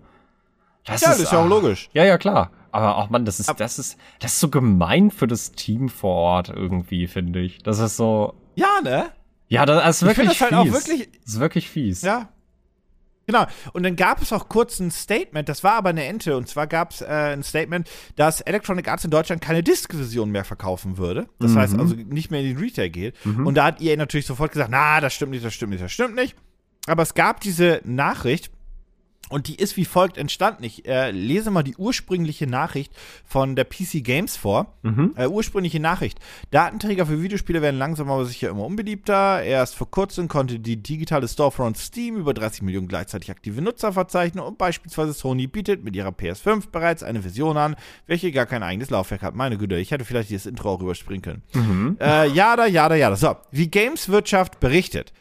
Ja, 0.88 0.94
das 0.96 1.20
ist 1.20 1.32
ja 1.32 1.40
auch 1.40 1.44
ah, 1.46 1.48
logisch. 1.48 1.90
Ja, 1.94 2.04
ja, 2.04 2.18
klar. 2.18 2.52
Aber 2.72 2.98
auch, 2.98 3.10
Mann, 3.10 3.24
das 3.24 3.40
ist, 3.40 3.54
das 3.58 3.80
ist, 3.80 3.98
das 4.20 4.34
ist 4.34 4.40
so 4.40 4.50
gemein 4.50 5.12
für 5.12 5.28
das 5.28 5.52
Team 5.52 5.90
vor 5.90 6.16
Ort 6.16 6.50
irgendwie, 6.50 7.08
finde 7.08 7.40
ich. 7.40 7.60
Das 7.60 7.80
ist 7.80 7.98
so, 7.98 8.34
Ja, 8.56 8.82
ne? 8.84 9.12
ja, 9.48 9.66
das 9.66 10.02
ist 10.02 10.02
Ich 10.02 10.18
wirklich 10.18 10.38
find 10.38 10.42
das 10.42 10.42
halt 10.42 10.54
auch 10.56 10.64
fies. 10.64 10.74
wirklich- 10.88 11.10
Das 11.24 11.34
ist 11.36 11.40
wirklich 11.40 11.70
fies. 11.70 12.02
Ja. 12.02 12.30
Genau. 13.26 13.46
Und 13.72 13.84
dann 13.84 13.96
gab 13.96 14.22
es 14.22 14.34
auch 14.34 14.50
kurz 14.50 14.80
ein 14.80 14.92
Statement, 14.92 15.48
das 15.48 15.64
war 15.64 15.76
aber 15.76 15.90
eine 15.92 16.04
Ente, 16.04 16.36
und 16.36 16.50
zwar 16.50 16.68
gab 16.68 16.92
es 16.92 17.02
äh, 17.02 17.06
ein 17.06 17.44
Statement, 17.44 17.90
dass 18.18 18.42
Electronic 18.42 18.88
Arts 18.90 19.06
in 19.06 19.12
Deutschland 19.12 19.42
keine 19.42 19.64
Disk-Version 19.64 20.30
mehr 20.30 20.44
verkaufen 20.44 20.98
würde. 20.98 21.28
Das 21.40 21.56
heißt 21.56 21.78
also 21.80 21.96
nicht 21.96 22.32
mehr 22.32 22.42
in 22.42 22.48
den 22.48 22.58
Retail 22.58 22.90
geht. 22.90 23.16
Und 23.26 23.56
da 23.56 23.66
hat 23.66 23.82
EA 23.82 23.96
natürlich 23.96 24.26
sofort 24.26 24.52
gesagt, 24.52 24.72
na, 24.72 25.00
das 25.00 25.14
stimmt 25.14 25.32
nicht, 25.32 25.46
das 25.46 25.54
stimmt 25.54 25.72
nicht, 25.72 25.84
das 25.84 25.92
stimmt 25.92 26.16
nicht. 26.16 26.36
Aber 26.86 27.02
es 27.04 27.14
gab 27.14 27.40
diese 27.40 27.80
Nachricht, 27.86 28.52
und 29.34 29.48
die 29.48 29.56
ist 29.56 29.78
wie 29.78 29.86
folgt 29.86 30.18
entstanden. 30.18 30.64
Ich 30.64 30.88
äh, 30.88 31.12
lese 31.12 31.50
mal 31.50 31.64
die 31.64 31.76
ursprüngliche 31.76 32.46
Nachricht 32.46 32.94
von 33.26 33.56
der 33.56 33.64
PC 33.64 34.04
Games 34.04 34.38
vor. 34.38 34.74
Äh, 35.18 35.28
ursprüngliche 35.28 35.80
Nachricht. 35.80 36.20
Datenträger 36.52 37.06
für 37.08 37.22
Videospiele 37.22 37.62
werden 37.62 37.78
langsam 37.78 38.12
aber 38.12 38.26
sicher 38.26 38.50
immer 38.50 38.66
unbeliebter. 38.66 39.42
Erst 39.42 39.76
vor 39.76 39.90
kurzem 39.90 40.28
konnte 40.28 40.60
die 40.60 40.78
digitale 40.78 41.28
Storefront 41.28 41.78
Steam 41.78 42.18
über 42.18 42.34
30 42.34 42.62
Millionen 42.62 42.88
gleichzeitig 42.88 43.32
aktive 43.32 43.62
Nutzer 43.62 43.92
verzeichnen 43.92 44.44
und 44.44 44.58
beispielsweise 44.58 45.14
Sony 45.14 45.48
bietet 45.48 45.84
mit 45.84 45.96
ihrer 45.96 46.10
PS5 46.10 46.70
bereits 46.72 47.02
eine 47.02 47.24
Version 47.24 47.58
an, 47.58 47.76
welche 48.06 48.32
gar 48.32 48.46
kein 48.46 48.62
eigenes 48.62 48.92
Laufwerk 48.92 49.24
hat. 49.24 49.34
Meine 49.36 49.58
Güte, 49.58 49.78
ich 49.78 49.90
hätte 49.92 50.06
vielleicht 50.06 50.30
dieses 50.30 50.46
Intro 50.46 50.74
auch 50.74 50.82
überspringen 50.82 51.24
können. 51.24 51.42
Äh, 52.00 52.28
jada, 52.30 52.68
jada, 52.68 52.96
jada. 52.96 53.16
So, 53.16 53.36
wie 53.52 53.68
Gameswirtschaft 53.68 54.60
berichtet 54.60 55.12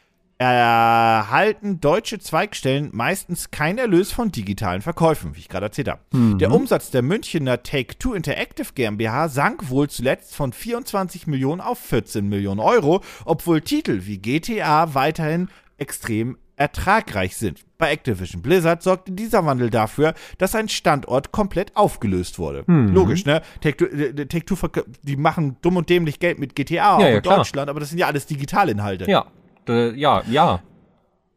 erhalten 0.42 1.80
deutsche 1.80 2.18
Zweigstellen 2.18 2.90
meistens 2.92 3.50
keinen 3.50 3.78
Erlös 3.78 4.12
von 4.12 4.30
digitalen 4.32 4.82
Verkäufen, 4.82 5.34
wie 5.34 5.40
ich 5.40 5.48
gerade 5.48 5.66
erzählt 5.66 5.88
habe. 5.88 6.00
Der 6.38 6.50
Umsatz 6.52 6.90
der 6.90 7.02
Münchner 7.02 7.62
Take-Two 7.62 8.14
Interactive 8.14 8.68
GmbH 8.74 9.28
sank 9.28 9.70
wohl 9.70 9.88
zuletzt 9.88 10.34
von 10.34 10.52
24 10.52 11.26
Millionen 11.26 11.60
auf 11.60 11.78
14 11.78 12.28
Millionen 12.28 12.60
Euro, 12.60 13.02
obwohl 13.24 13.60
Titel 13.60 14.00
wie 14.04 14.18
GTA 14.18 14.94
weiterhin 14.94 15.48
extrem 15.78 16.36
ertragreich 16.56 17.36
sind. 17.36 17.60
Bei 17.78 17.90
Activision 17.90 18.40
Blizzard 18.42 18.82
sorgte 18.82 19.10
dieser 19.10 19.44
Wandel 19.44 19.70
dafür, 19.70 20.14
dass 20.38 20.54
ein 20.54 20.68
Standort 20.68 21.32
komplett 21.32 21.74
aufgelöst 21.76 22.38
wurde. 22.38 22.62
Logisch, 22.68 23.24
ne? 23.24 23.42
Take-Two, 23.60 23.86
äh, 23.86 24.12
Take-Two, 24.26 24.54
verk- 24.54 24.84
die 25.02 25.16
machen 25.16 25.56
dumm 25.62 25.78
und 25.78 25.88
dämlich 25.88 26.20
Geld 26.20 26.38
mit 26.38 26.54
GTA 26.54 27.00
Ja, 27.00 27.08
ja, 27.08 27.16
in. 27.16 27.22
Deutschland, 27.22 27.68
aber 27.68 27.80
das 27.80 27.88
sind 27.88 27.98
ja 27.98 28.06
alles 28.06 28.26
Digitalinhalte. 28.26 29.10
Ja, 29.10 29.26
äh, 29.68 29.94
ja, 29.94 30.22
ja. 30.28 30.62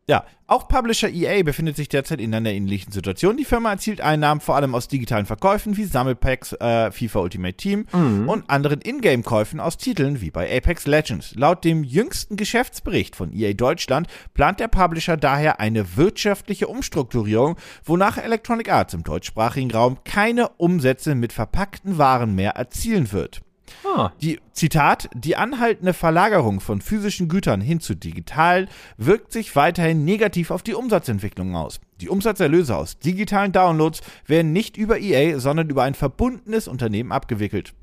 Ja, 0.07 0.23
auch 0.45 0.67
Publisher 0.67 1.09
EA 1.09 1.41
befindet 1.41 1.75
sich 1.75 1.89
derzeit 1.89 2.21
in 2.21 2.35
einer 2.35 2.51
ähnlichen 2.51 2.91
Situation. 2.91 3.37
Die 3.37 3.45
Firma 3.45 3.71
erzielt 3.71 4.01
Einnahmen 4.01 4.39
vor 4.39 4.55
allem 4.55 4.75
aus 4.75 4.87
digitalen 4.87 5.25
Verkäufen 5.25 5.77
wie 5.77 5.85
Sammelpacks, 5.85 6.53
äh, 6.53 6.91
FIFA 6.91 7.21
Ultimate 7.21 7.57
Team 7.57 7.87
und 8.27 8.47
anderen 8.47 8.81
Ingame-Käufen 8.81 9.59
aus 9.59 9.77
Titeln 9.77 10.21
wie 10.21 10.29
bei 10.29 10.55
Apex 10.55 10.85
Legends. 10.85 11.33
Laut 11.33 11.63
dem 11.63 11.83
jüngsten 11.83 12.37
Geschäftsbericht 12.37 13.15
von 13.15 13.33
EA 13.33 13.53
Deutschland 13.53 14.07
plant 14.35 14.59
der 14.59 14.67
Publisher 14.67 15.17
daher 15.17 15.59
eine 15.59 15.97
wirtschaftliche 15.97 16.67
Umstrukturierung, 16.67 17.55
wonach 17.83 18.19
Electronic 18.19 18.71
Arts 18.71 18.93
im 18.93 19.03
deutschsprachigen 19.03 19.71
Raum 19.71 19.97
keine 20.03 20.49
Umsätze 20.49 21.15
mit 21.15 21.33
verpackten 21.33 21.97
Waren 21.97 22.35
mehr 22.35 22.51
erzielen 22.51 23.11
wird. 23.11 23.41
Ah, 23.83 24.11
Die, 24.21 24.39
Zitat, 24.55 25.09
die 25.13 25.35
anhaltende 25.35 25.93
Verlagerung 25.93 26.61
von 26.61 26.79
physischen 26.79 27.27
Gütern 27.27 27.59
hin 27.59 27.81
zu 27.81 27.93
digital 27.93 28.69
wirkt 28.95 29.33
sich 29.33 29.53
weiterhin 29.57 30.05
negativ 30.05 30.49
auf 30.49 30.63
die 30.63 30.75
Umsatzentwicklung 30.75 31.57
aus. 31.57 31.81
Die 31.99 32.07
Umsatzerlöse 32.07 32.75
aus 32.75 32.97
digitalen 32.97 33.51
Downloads 33.51 34.01
werden 34.25 34.53
nicht 34.53 34.77
über 34.77 34.97
EA, 34.99 35.39
sondern 35.39 35.69
über 35.69 35.83
ein 35.83 35.93
verbundenes 35.93 36.69
Unternehmen 36.69 37.11
abgewickelt. 37.11 37.73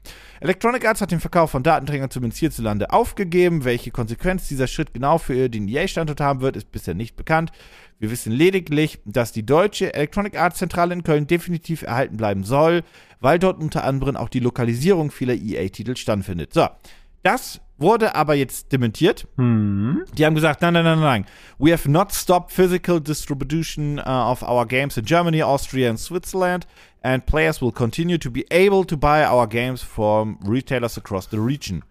Electronic 0.41 0.87
Arts 0.87 1.03
hat 1.03 1.13
den 1.13 1.21
Verkauf 1.21 1.51
von 1.51 1.63
Datenträgern 1.63 2.11
zumindest 2.11 2.41
hierzulande 2.41 2.91
aufgegeben. 2.91 3.65
Welche 3.65 3.91
Konsequenz 3.91 4.49
dieser 4.49 4.67
Schritt 4.67 4.95
genau 4.95 5.19
für 5.19 5.51
den 5.51 5.69
EA-Standort 5.69 6.21
haben 6.21 6.41
wird, 6.41 6.57
ist 6.57 6.73
bisher 6.73 6.95
nicht 6.95 7.17
bekannt. 7.17 7.53
Wir 8.03 8.11
wissen 8.11 8.33
lediglich, 8.33 8.99
dass 9.05 9.31
die 9.31 9.47
deutsche 9.47 9.95
Electronic 9.95 10.37
Arts 10.37 10.59
Zentrale 10.59 10.93
in 10.93 11.05
Köln 11.05 11.29
definitiv 11.29 11.83
erhalten 11.83 12.17
bleiben 12.17 12.43
soll, 12.43 12.83
weil 13.21 13.39
dort 13.39 13.63
unter 13.63 13.85
anderem 13.85 14.17
auch 14.17 14.29
die 14.29 14.41
Lokalisierung 14.41 15.13
vieler 15.13 15.35
EA-Titel 15.35 15.95
stattfindet. 15.95 16.53
So, 16.53 16.62
das 17.23 17.61
wurde 17.79 18.15
aber 18.15 18.35
jetzt 18.35 18.73
dementiert. 18.73 19.27
Die 20.17 20.25
haben 20.25 20.35
gesagt, 20.35 20.63
nein, 20.63 20.73
nein, 20.75 20.85
nein, 20.85 21.01
nein. 21.01 21.27
We 21.59 21.73
have 21.73 21.91
not 21.91 22.13
stopped 22.13 22.53
physical 22.53 23.01
distribution 23.01 23.99
uh, 23.99 24.31
of 24.31 24.43
our 24.43 24.67
games 24.67 24.97
in 24.97 25.05
Germany, 25.05 25.43
Austria 25.43 25.91
and 25.91 25.99
Switzerland, 25.99 26.67
and 27.03 27.27
players 27.27 27.61
will 27.61 27.73
continue 27.73 28.19
to 28.19 28.31
be 28.31 28.45
able 28.51 28.85
to 28.85 28.97
buy 28.97 29.25
our 29.25 29.47
games 29.47 29.83
from 29.83 30.39
retailers 30.45 30.97
across 30.97 31.27
the 31.27 31.41
region. 31.41 31.83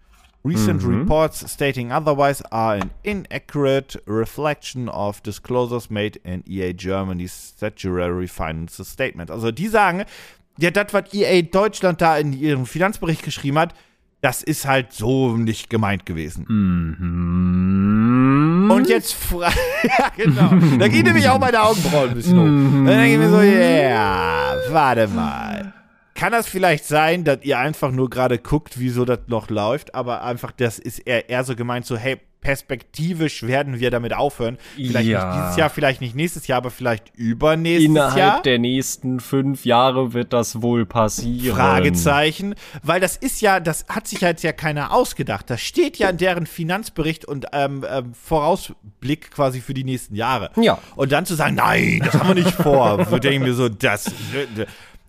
Recent 0.44 0.82
reports 0.82 1.48
stating 1.48 1.92
otherwise 1.92 2.42
are 2.50 2.74
an 2.74 2.90
inaccurate 3.04 3.94
reflection 4.06 4.88
of 4.88 5.22
disclosures 5.22 5.88
made 5.88 6.18
in 6.24 6.42
EA 6.48 6.72
Germany's 6.72 7.32
statutory 7.32 8.26
financial 8.26 8.84
statement. 8.84 9.30
Also 9.30 9.52
die 9.52 9.68
sagen, 9.68 10.04
ja, 10.58 10.72
das, 10.72 10.92
was 10.92 11.14
EA 11.14 11.42
Deutschland 11.42 12.00
da 12.00 12.18
in 12.18 12.32
ihrem 12.32 12.66
Finanzbericht 12.66 13.22
geschrieben 13.22 13.58
hat, 13.58 13.72
das 14.22 14.42
ist 14.42 14.66
halt 14.66 14.92
so 14.92 15.36
nicht 15.36 15.68
gemeint 15.68 16.06
gewesen. 16.06 16.46
mhm. 16.48 18.70
Und 18.70 18.88
jetzt 18.88 19.12
fra 19.12 19.50
ja, 19.82 20.10
genau. 20.16 20.50
Da 20.78 20.88
geht 20.88 21.04
nämlich 21.04 21.28
auch 21.28 21.38
meine 21.38 21.60
Augenbrauen 21.60 22.10
ein 22.10 22.14
bisschen 22.14 22.38
hoch. 22.38 22.44
Dann 22.44 22.86
denke 22.86 23.12
ich 23.12 23.18
mir 23.18 23.30
so, 23.30 23.42
ja, 23.42 24.54
warte 24.70 25.08
mal. 25.08 25.74
Kann 26.14 26.32
das 26.32 26.46
vielleicht 26.46 26.84
sein, 26.84 27.24
dass 27.24 27.38
ihr 27.42 27.58
einfach 27.58 27.90
nur 27.90 28.10
gerade 28.10 28.38
guckt, 28.38 28.78
wieso 28.78 29.04
das 29.04 29.20
noch 29.28 29.48
läuft, 29.50 29.94
aber 29.94 30.22
einfach, 30.24 30.52
das 30.52 30.78
ist 30.78 30.98
eher, 31.00 31.28
eher 31.30 31.44
so 31.44 31.56
gemeint, 31.56 31.86
so, 31.86 31.96
hey, 31.96 32.18
perspektivisch 32.66 33.44
werden 33.44 33.78
wir 33.80 33.90
damit 33.90 34.12
aufhören. 34.14 34.58
Vielleicht 34.74 35.08
Ja. 35.08 35.24
nicht 35.26 35.42
dieses 35.44 35.56
Jahr, 35.56 35.70
vielleicht 35.70 36.00
nicht 36.00 36.14
nächstes 36.16 36.46
Jahr, 36.48 36.58
aber 36.58 36.70
vielleicht 36.70 37.14
übernächstes 37.14 37.86
Innerhalb 37.88 38.16
Jahr. 38.18 38.42
der 38.42 38.58
nächsten 38.58 39.20
fünf 39.20 39.64
Jahre 39.64 40.12
wird 40.12 40.32
das 40.32 40.60
wohl 40.60 40.84
passieren. 40.84 41.56
Fragezeichen, 41.56 42.54
weil 42.82 43.00
das 43.00 43.16
ist 43.16 43.40
ja, 43.40 43.60
das 43.60 43.86
hat 43.88 44.08
sich 44.08 44.20
jetzt 44.20 44.42
ja 44.42 44.52
keiner 44.52 44.92
ausgedacht. 44.92 45.48
Das 45.50 45.60
steht 45.60 45.98
ja 45.98 46.08
in 46.10 46.16
deren 46.18 46.46
Finanzbericht 46.46 47.24
und 47.24 47.46
ähm, 47.52 47.84
ähm, 47.88 48.12
Vorausblick 48.14 49.30
quasi 49.30 49.60
für 49.60 49.74
die 49.74 49.84
nächsten 49.84 50.14
Jahre. 50.16 50.50
Ja. 50.56 50.78
Und 50.96 51.12
dann 51.12 51.26
zu 51.26 51.34
sagen, 51.34 51.54
nein, 51.54 52.02
das 52.04 52.14
haben 52.14 52.28
wir 52.28 52.34
nicht 52.34 52.50
vor, 52.56 53.06
wo 53.10 53.18
denken 53.18 53.46
wir 53.46 53.54
so, 53.54 53.68
das, 53.68 54.10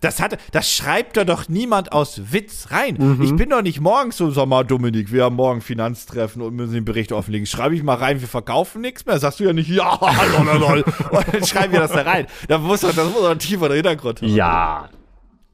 das 0.04 0.20
hat, 0.20 0.38
das 0.52 0.70
schreibt 0.70 1.16
da 1.16 1.24
doch 1.24 1.48
niemand 1.48 1.92
aus 1.92 2.20
Witz 2.32 2.68
rein. 2.70 2.96
Mhm. 2.98 3.22
Ich 3.22 3.34
bin 3.34 3.50
doch 3.50 3.62
nicht 3.62 3.80
morgens 3.80 4.16
so, 4.16 4.30
sag 4.30 4.46
mal, 4.46 4.62
Dominik, 4.64 5.10
wir 5.12 5.24
haben 5.24 5.36
morgen 5.36 5.60
Finanztreffen 5.60 6.42
und 6.42 6.54
müssen 6.54 6.74
den 6.74 6.84
Bericht 6.84 7.10
offenlegen. 7.12 7.46
Schreibe 7.46 7.74
ich 7.74 7.82
mal 7.82 7.94
rein, 7.96 8.20
wir 8.20 8.28
verkaufen 8.28 8.82
nichts 8.82 9.06
mehr. 9.06 9.18
Sagst 9.18 9.40
du 9.40 9.44
ja 9.44 9.52
nicht, 9.52 9.68
ja, 9.70 9.98
lol, 10.44 10.58
lol. 10.58 10.84
Und 11.10 11.34
dann 11.34 11.44
schreiben 11.44 11.72
wir 11.72 11.80
das 11.80 11.92
da 11.92 12.02
rein. 12.02 12.26
Da 12.48 12.58
muss 12.58 12.80
doch, 12.82 12.94
das 12.94 13.10
muss 13.10 13.22
doch 13.22 13.30
ein 13.30 13.38
tiefer 13.38 13.72
Hintergrund 13.72 14.20
haben. 14.22 14.28
Ja. 14.34 14.88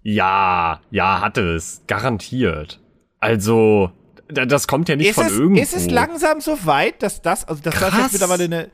Ja, 0.02 0.80
ja, 0.90 1.20
hat 1.20 1.36
es. 1.38 1.82
Garantiert. 1.86 2.80
Also, 3.18 3.90
da- 4.28 4.46
das 4.46 4.66
kommt 4.66 4.88
ja 4.88 4.96
nicht 4.96 5.08
ist 5.10 5.14
von 5.16 5.26
es, 5.26 5.32
irgendwo. 5.32 5.60
Ist 5.60 5.74
es 5.74 5.90
langsam 5.90 6.40
so 6.40 6.64
weit, 6.64 7.02
dass 7.02 7.20
das, 7.22 7.46
also 7.46 7.62
dass 7.62 7.74
das 7.78 7.90
Krass. 7.90 8.00
jetzt 8.02 8.12
mittlerweile 8.12 8.44
eine, 8.44 8.70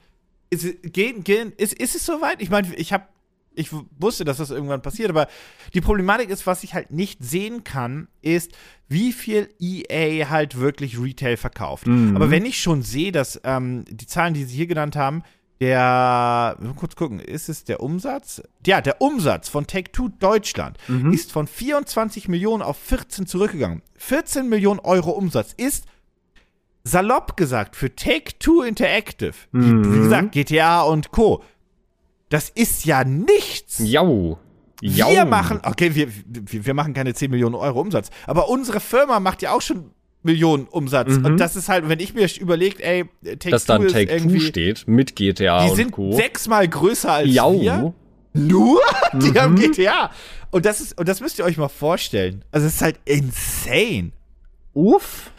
ist, 0.51 0.65
es- 0.65 0.93
gehen, 0.93 1.25
gehen, 1.25 1.53
ist, 1.57 1.73
ist 1.73 1.97
es 1.97 2.07
so 2.07 2.21
weit? 2.21 2.41
Ich 2.41 2.51
meine, 2.51 2.73
ich 2.77 2.93
habe 2.93 3.05
ich 3.57 3.71
wusste, 3.99 4.25
dass 4.25 4.37
das 4.37 4.51
irgendwann 4.51 4.83
passiert, 4.83 5.11
aber 5.11 5.27
die 5.75 5.81
Problematik 5.81 6.31
ist, 6.31 6.47
was 6.47 6.63
ich 6.63 6.75
halt 6.75 6.91
nicht 6.93 7.25
sehen 7.25 7.65
kann, 7.65 8.07
ist, 8.23 8.53
wie 8.89 9.13
viel 9.13 9.49
EA 9.59 10.29
halt 10.31 10.59
wirklich 10.61 11.01
Retail 11.01 11.37
verkauft. 11.37 11.87
Mhm. 11.87 12.15
Aber 12.15 12.31
wenn 12.31 12.45
ich 12.45 12.61
schon 12.61 12.83
sehe, 12.83 13.11
dass 13.13 13.41
ähm, 13.45 13.85
die 13.89 14.07
Zahlen, 14.07 14.35
die 14.35 14.45
Sie 14.45 14.57
hier 14.57 14.67
genannt 14.67 14.95
haben, 14.95 15.23
der, 15.59 16.57
kurz 16.77 16.97
gucken, 16.97 17.19
ist 17.19 17.49
es 17.49 17.65
der 17.65 17.81
Umsatz? 17.81 18.43
Ja, 18.67 18.83
der 18.83 19.01
Umsatz 19.01 19.49
von 19.49 19.67
Take-Two 19.67 20.09
Deutschland 20.21 20.77
Mhm. 20.87 21.13
ist 21.15 21.33
von 21.33 21.47
24 21.47 22.29
Millionen 22.29 22.63
auf 22.63 22.77
14 22.77 23.27
zurückgegangen. 23.27 23.81
14 23.97 24.49
Millionen 24.49 24.81
Euro 24.81 25.13
Umsatz 25.13 25.55
ist 25.57 25.87
salopp 26.85 27.37
gesagt 27.37 27.75
für 27.75 27.95
Take-Two 27.95 28.63
Interactive, 28.63 29.33
Mhm. 29.53 29.95
wie 29.95 29.99
gesagt, 29.99 30.33
GTA 30.33 30.83
und 30.83 31.11
Co. 31.11 31.43
Das 32.29 32.49
ist 32.51 32.85
ja 32.85 33.05
nichts. 33.05 33.79
Jau. 33.79 34.39
Jau. 34.83 35.11
Wir 35.11 35.25
machen, 35.25 35.61
okay, 35.65 35.95
wir, 35.95 36.09
wir, 36.27 36.67
wir 36.67 36.75
machen 36.75 36.93
keine 36.93 37.15
10 37.15 37.31
Millionen 37.31 37.55
Euro 37.55 37.81
Umsatz, 37.81 38.11
aber 38.27 38.49
unsere 38.49 38.81
Firma 38.81 39.21
macht 39.21 39.41
ja 39.43 39.53
auch 39.53 39.63
schon 39.63 39.91
Millionen 40.23 40.67
Umsatz. 40.67 41.09
Mhm. 41.17 41.25
Und 41.25 41.37
das 41.39 41.55
ist 41.57 41.69
halt, 41.69 41.89
wenn 41.89 42.01
ich 42.01 42.13
mir 42.15 42.29
überlegt, 42.41 42.81
ey, 42.81 43.05
Take 43.25 43.51
Dass 43.51 43.65
dann 43.65 43.87
Take 43.89 44.17
Two 44.23 44.41
steht 44.41 44.87
mit 44.89 45.15
GTA 45.17 45.65
die 45.65 45.71
und 45.71 45.77
sind 45.77 45.93
Co. 45.93 46.13
sechsmal 46.13 46.67
größer 46.69 47.13
als 47.13 47.33
Jau. 47.33 47.61
wir. 47.61 47.95
Nur? 48.35 48.81
Die 49.15 49.31
Mhm. 49.31 49.39
haben 49.39 49.55
GTA. 49.57 50.11
Und 50.51 50.67
das 50.67 50.81
ist, 50.83 50.99
und 50.99 51.09
das 51.09 51.21
müsst 51.23 51.39
ihr 51.39 51.45
euch 51.47 51.57
mal 51.57 51.69
vorstellen. 51.69 52.45
Also, 52.51 52.67
es 52.67 52.75
ist 52.75 52.83
halt 52.83 52.99
insane. 53.07 54.13
Uff. 54.75 55.31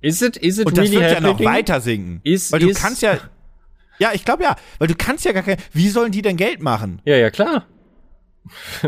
Is 0.00 0.22
it, 0.22 0.36
is 0.38 0.58
it 0.58 0.66
Und 0.66 0.78
das 0.78 0.84
really 0.84 0.96
wird 1.00 1.12
ja 1.12 1.20
noch 1.20 1.30
happening? 1.32 1.48
weiter 1.52 1.80
sinken. 1.82 2.20
Ist- 2.22 2.52
weil 2.52 2.60
du 2.60 2.68
ist- 2.70 2.80
kannst 2.80 3.02
ja. 3.02 3.18
Ja, 3.98 4.10
ich 4.12 4.24
glaube 4.24 4.42
ja. 4.44 4.56
Weil 4.78 4.88
du 4.88 4.94
kannst 4.96 5.24
ja 5.24 5.32
gar 5.32 5.42
kein. 5.42 5.56
Wie 5.72 5.88
sollen 5.88 6.12
die 6.12 6.22
denn 6.22 6.36
Geld 6.36 6.62
machen? 6.62 7.00
Ja, 7.04 7.16
ja, 7.16 7.30
klar. 7.30 7.64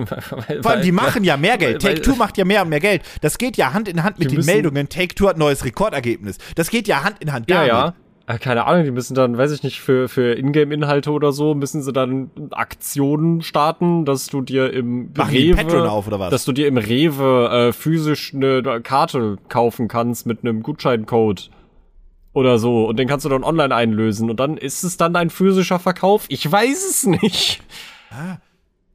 Vor 0.63 0.71
allem, 0.71 0.83
die 0.83 0.93
machen 0.93 1.25
ja 1.25 1.37
mehr 1.37 1.59
Geld. 1.59 1.83
weil- 1.85 1.95
Take-Two 1.95 2.17
macht 2.17 2.39
ja 2.39 2.45
mehr 2.45 2.63
und 2.63 2.69
mehr 2.69 2.81
Geld. 2.81 3.03
Das 3.23 3.39
geht 3.39 3.57
ja 3.57 3.73
Hand 3.73 3.89
in 3.89 4.03
Hand 4.05 4.19
mit 4.19 4.31
den 4.31 4.45
Meldungen. 4.45 4.89
Take-Two 4.89 5.29
hat 5.29 5.37
neues 5.39 5.65
Rekordergebnis. 5.65 6.39
Das 6.55 6.71
geht 6.71 6.87
ja 6.89 7.03
Hand 7.05 7.17
in 7.21 7.33
Hand 7.33 7.51
Ja, 7.51 7.57
damit. 7.67 7.69
ja. 7.69 7.95
Äh, 8.35 8.39
Keine 8.39 8.67
Ahnung, 8.67 8.85
die 8.85 8.91
müssen 8.91 9.15
dann, 9.15 9.39
weiß 9.39 9.51
ich 9.53 9.63
nicht, 9.63 9.81
für, 9.81 10.09
für 10.09 10.35
Ingame-Inhalte 10.39 11.11
oder 11.11 11.33
so, 11.33 11.55
müssen 11.55 11.83
sie 11.83 11.93
dann 11.95 12.31
Aktionen 12.51 13.41
starten, 13.41 14.05
dass 14.05 14.27
du 14.27 14.43
dir 14.43 14.71
im 14.73 15.11
Machen 15.17 15.33
die 15.33 15.55
Patreon 15.55 15.87
auf, 15.89 16.07
oder 16.07 16.21
was? 16.21 16.31
dass 16.31 16.45
du 16.45 16.53
dir 16.53 16.67
im 16.69 16.77
Rewe 16.77 17.69
äh, 17.69 17.73
physisch 17.73 18.35
eine 18.35 18.83
Karte 18.83 19.39
kaufen 19.49 19.89
kannst 19.89 20.27
mit 20.27 20.41
einem 20.43 20.63
Gutscheincode 20.63 21.49
oder 22.33 22.59
so 22.59 22.87
und 22.87 22.99
den 22.99 23.09
kannst 23.09 23.24
du 23.24 23.29
dann 23.29 23.43
online 23.45 23.74
einlösen 23.74 24.31
und 24.31 24.39
dann 24.39 24.57
ist 24.57 24.83
es 24.85 24.97
dann 24.97 25.16
ein 25.16 25.31
physischer 25.31 25.79
Verkauf? 25.79 26.26
Ich 26.29 26.51
weiß 26.51 26.85
es 26.89 27.07
nicht. 27.07 27.62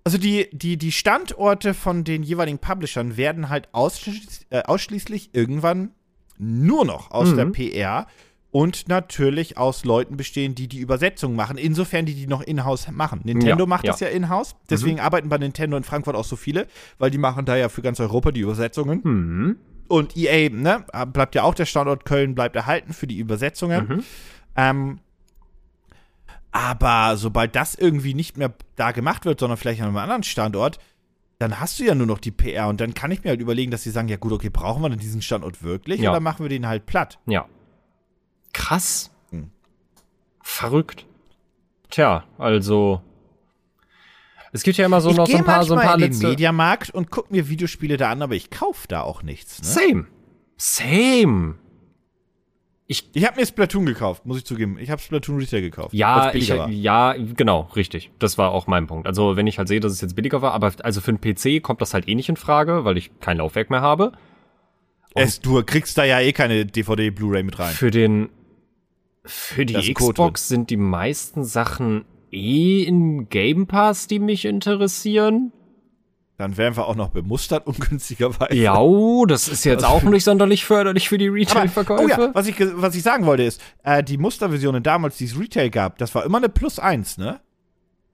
Also 0.03 0.17
die, 0.17 0.49
die, 0.51 0.77
die 0.77 0.91
Standorte 0.91 1.73
von 1.73 2.03
den 2.03 2.23
jeweiligen 2.23 2.59
Publishern 2.59 3.15
werden 3.17 3.49
halt 3.49 3.69
ausschließlich, 3.73 4.47
äh, 4.49 4.63
ausschließlich 4.63 5.29
irgendwann 5.34 5.91
nur 6.38 6.84
noch 6.86 7.11
aus 7.11 7.29
Mhm. 7.31 7.36
der 7.38 7.45
PR 7.45 8.07
und 8.51 8.88
natürlich 8.88 9.57
aus 9.57 9.86
Leuten 9.86 10.17
bestehen, 10.17 10.55
die 10.55 10.67
die 10.67 10.79
Übersetzung 10.79 11.36
machen, 11.36 11.57
insofern 11.57 12.05
die 12.05 12.13
die 12.15 12.27
noch 12.27 12.41
in-house 12.41 12.88
machen. 12.91 13.21
Nintendo 13.23 13.63
Ja, 13.63 13.67
macht 13.67 13.86
ja. 13.86 13.91
das 13.93 13.99
ja 14.01 14.07
in-house, 14.09 14.55
deswegen 14.69 14.99
arbeiten 14.99 15.29
bei 15.29 15.38
Nintendo 15.38 15.77
in 15.77 15.84
Frankfurt 15.84 16.15
auch 16.15 16.25
so 16.25 16.36
viele, 16.36 16.67
weil 16.99 17.09
die 17.09 17.17
machen 17.17 17.45
da 17.45 17.55
ja 17.55 17.69
für 17.69 17.81
ganz 17.81 17.99
Europa 17.99 18.31
die 18.31 18.41
Übersetzungen. 18.41 19.03
Hm. 19.03 19.55
Und 19.88 20.15
EA, 20.17 20.49
ne, 20.49 20.86
bleibt 21.07 21.36
ja 21.36 21.43
auch 21.43 21.55
der 21.55 21.65
Standort 21.65 22.05
Köln, 22.05 22.36
bleibt 22.36 22.55
erhalten 22.55 22.93
für 22.93 23.07
die 23.07 23.17
Übersetzungen. 23.17 23.88
Mhm. 23.88 24.03
Ähm, 24.55 24.99
aber 26.51 27.17
sobald 27.17 27.55
das 27.55 27.75
irgendwie 27.75 28.13
nicht 28.13 28.38
mehr 28.38 28.53
da 28.75 28.91
gemacht 28.91 29.25
wird, 29.25 29.39
sondern 29.39 29.57
vielleicht 29.57 29.81
an 29.81 29.88
einem 29.88 29.97
anderen 29.97 30.23
Standort, 30.23 30.79
dann 31.39 31.59
hast 31.59 31.79
du 31.79 31.84
ja 31.84 31.95
nur 31.95 32.07
noch 32.07 32.19
die 32.19 32.31
PR 32.31 32.67
und 32.69 32.79
dann 32.79 32.93
kann 32.93 33.11
ich 33.11 33.23
mir 33.23 33.31
halt 33.31 33.41
überlegen, 33.41 33.71
dass 33.71 33.84
sie 33.84 33.89
sagen, 33.89 34.07
ja 34.07 34.17
gut, 34.17 34.31
okay, 34.31 34.49
brauchen 34.49 34.81
wir 34.81 34.89
denn 34.89 34.99
diesen 34.99 35.21
Standort 35.21 35.63
wirklich 35.63 35.99
Ja. 36.01 36.11
oder 36.11 36.19
machen 36.19 36.43
wir 36.43 36.49
den 36.49 36.67
halt 36.67 36.86
platt? 36.86 37.19
Ja. 37.25 37.47
Krass. 38.53 39.11
Hm. 39.31 39.49
Verrückt. 40.41 41.05
Tja, 41.89 42.23
also. 42.38 43.01
Es 44.54 44.64
gibt 44.64 44.78
ja 44.78 44.86
immer 44.86 45.01
so 45.01 45.10
ich 45.10 45.18
noch 45.18 45.28
so 45.28 45.38
ein 45.38 45.43
paar, 45.43 45.64
so 45.64 45.74
ein 45.74 45.82
paar 45.82 45.99
in 45.99 46.12
den. 46.12 46.18
Mediamarkt 46.18 46.91
und 46.91 47.10
guck 47.10 47.32
mir 47.32 47.49
Videospiele 47.49 47.97
da 47.97 48.12
an, 48.12 48.22
aber 48.22 48.36
ich 48.36 48.49
kaufe 48.49 48.88
da 48.88 49.01
auch 49.01 49.24
nichts. 49.24 49.62
Ne? 49.62 49.68
Same. 49.68 50.08
Same. 50.58 51.56
Ich 52.86 53.26
habe 53.26 53.39
mir 53.39 53.45
Splatoon 53.45 53.86
gekauft, 53.86 54.26
muss 54.26 54.38
ich 54.38 54.45
zugeben. 54.45 54.78
Ich 54.78 54.91
habe 54.91 55.01
Splatoon 55.01 55.39
Retail 55.39 55.62
gekauft. 55.62 55.93
Ja, 55.93 56.34
ich, 56.34 56.49
ja, 56.49 57.14
genau, 57.14 57.70
richtig. 57.76 58.12
Das 58.20 58.38
war 58.38 58.51
auch 58.51 58.68
mein 58.68 58.88
Punkt. 58.88 59.08
Also, 59.08 59.36
wenn 59.36 59.47
ich 59.47 59.58
halt 59.58 59.68
sehe, 59.68 59.80
dass 59.80 59.91
es 59.91 60.01
jetzt 60.01 60.16
billiger 60.16 60.41
war, 60.41 60.54
aber 60.54 60.72
also 60.84 61.01
für 61.01 61.10
einen 61.10 61.22
PC 61.22 61.64
kommt 61.64 61.82
das 61.82 61.93
halt 61.93 62.08
eh 62.08 62.14
nicht 62.14 62.30
in 62.30 62.36
Frage, 62.36 62.86
weil 62.86 62.97
ich 62.97 63.12
kein 63.20 63.38
Laufwerk 63.38 63.70
mehr 63.70 63.82
habe. 63.82 64.12
Es, 65.16 65.39
du 65.39 65.64
kriegst 65.64 65.97
da 65.97 66.04
ja 66.04 66.20
eh 66.20 66.34
keine 66.34 66.66
DVD, 66.66 67.10
Blu-ray 67.10 67.43
mit 67.43 67.58
rein. 67.58 67.74
Für 67.74 67.89
den, 67.89 68.30
für 69.24 69.66
die 69.66 69.93
Xbox 69.93 70.47
sind 70.47 70.70
die 70.70 70.78
meisten 70.78 71.43
Sachen 71.43 72.06
eh 72.34 72.84
in 72.84 73.29
Game 73.29 73.67
Pass, 73.67 74.07
die 74.07 74.19
mich 74.19 74.45
interessieren. 74.45 75.51
Dann 76.38 76.57
wären 76.57 76.75
wir 76.75 76.88
auch 76.88 76.95
noch 76.95 77.09
bemustert, 77.09 77.67
ungünstigerweise. 77.67 78.55
Ja, 78.55 78.79
oh, 78.79 79.25
das 79.25 79.47
ist 79.47 79.63
jetzt 79.63 79.86
auch 79.86 80.03
nicht 80.03 80.23
sonderlich 80.23 80.65
förderlich 80.65 81.07
für 81.07 81.17
die 81.17 81.27
Retail-Verkäufe. 81.27 82.03
oh 82.03 82.07
ja, 82.07 82.36
was 82.36 82.47
ich, 82.47 82.55
was 82.59 82.95
ich 82.95 83.03
sagen 83.03 83.25
wollte 83.25 83.43
ist, 83.43 83.61
äh, 83.84 84.03
die 84.03 84.17
Musterversionen 84.17 84.84
damals, 84.84 85.17
die 85.17 85.25
es 85.25 85.39
Retail 85.39 85.69
gab, 85.69 85.97
das 85.99 86.13
war 86.15 86.25
immer 86.25 86.39
eine 86.39 86.49
Plus 86.49 86.79
eins, 86.79 87.17
ne? 87.17 87.39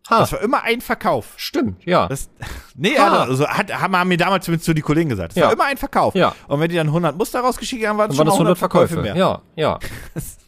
Ha. 0.10 0.20
Das 0.20 0.32
war 0.32 0.41
immer 0.41 0.64
ein 0.64 0.82
Verkauf. 0.82 1.34
Stimmt, 1.38 1.86
ja. 1.86 2.07
Das, 2.07 2.30
nee, 2.76 2.97
Ha. 2.97 3.24
also 3.24 3.47
hat, 3.47 3.72
haben, 3.72 3.95
haben 3.95 4.07
mir 4.07 4.18
damals 4.18 4.45
zumindest 4.45 4.66
so 4.66 4.74
die 4.74 4.82
Kollegen 4.82 5.10
gesagt. 5.10 5.34
Es 5.34 5.38
Ja. 5.38 5.45
war 5.47 5.53
immer 5.53 5.66
ein 5.66 5.78
Verkauf. 5.78 6.16
Ja. 6.16 6.34
Und 6.47 6.60
wenn 6.60 6.70
die 6.70 6.76
dann 6.76 6.88
100 6.88 7.16
Muster 7.18 7.41
rausgeschickt 7.41 7.86
haben, 7.86 7.97
waren 7.97 8.10
es 8.10 8.18
schon 8.18 8.26
waren 8.28 8.34
das 8.34 8.39
mal 8.39 8.45
100 8.47 8.57
100 8.57 8.89
Verkäufe. 8.89 9.01
mehr. 9.01 9.16
Ja, 9.16 9.41
ja. 9.55 9.80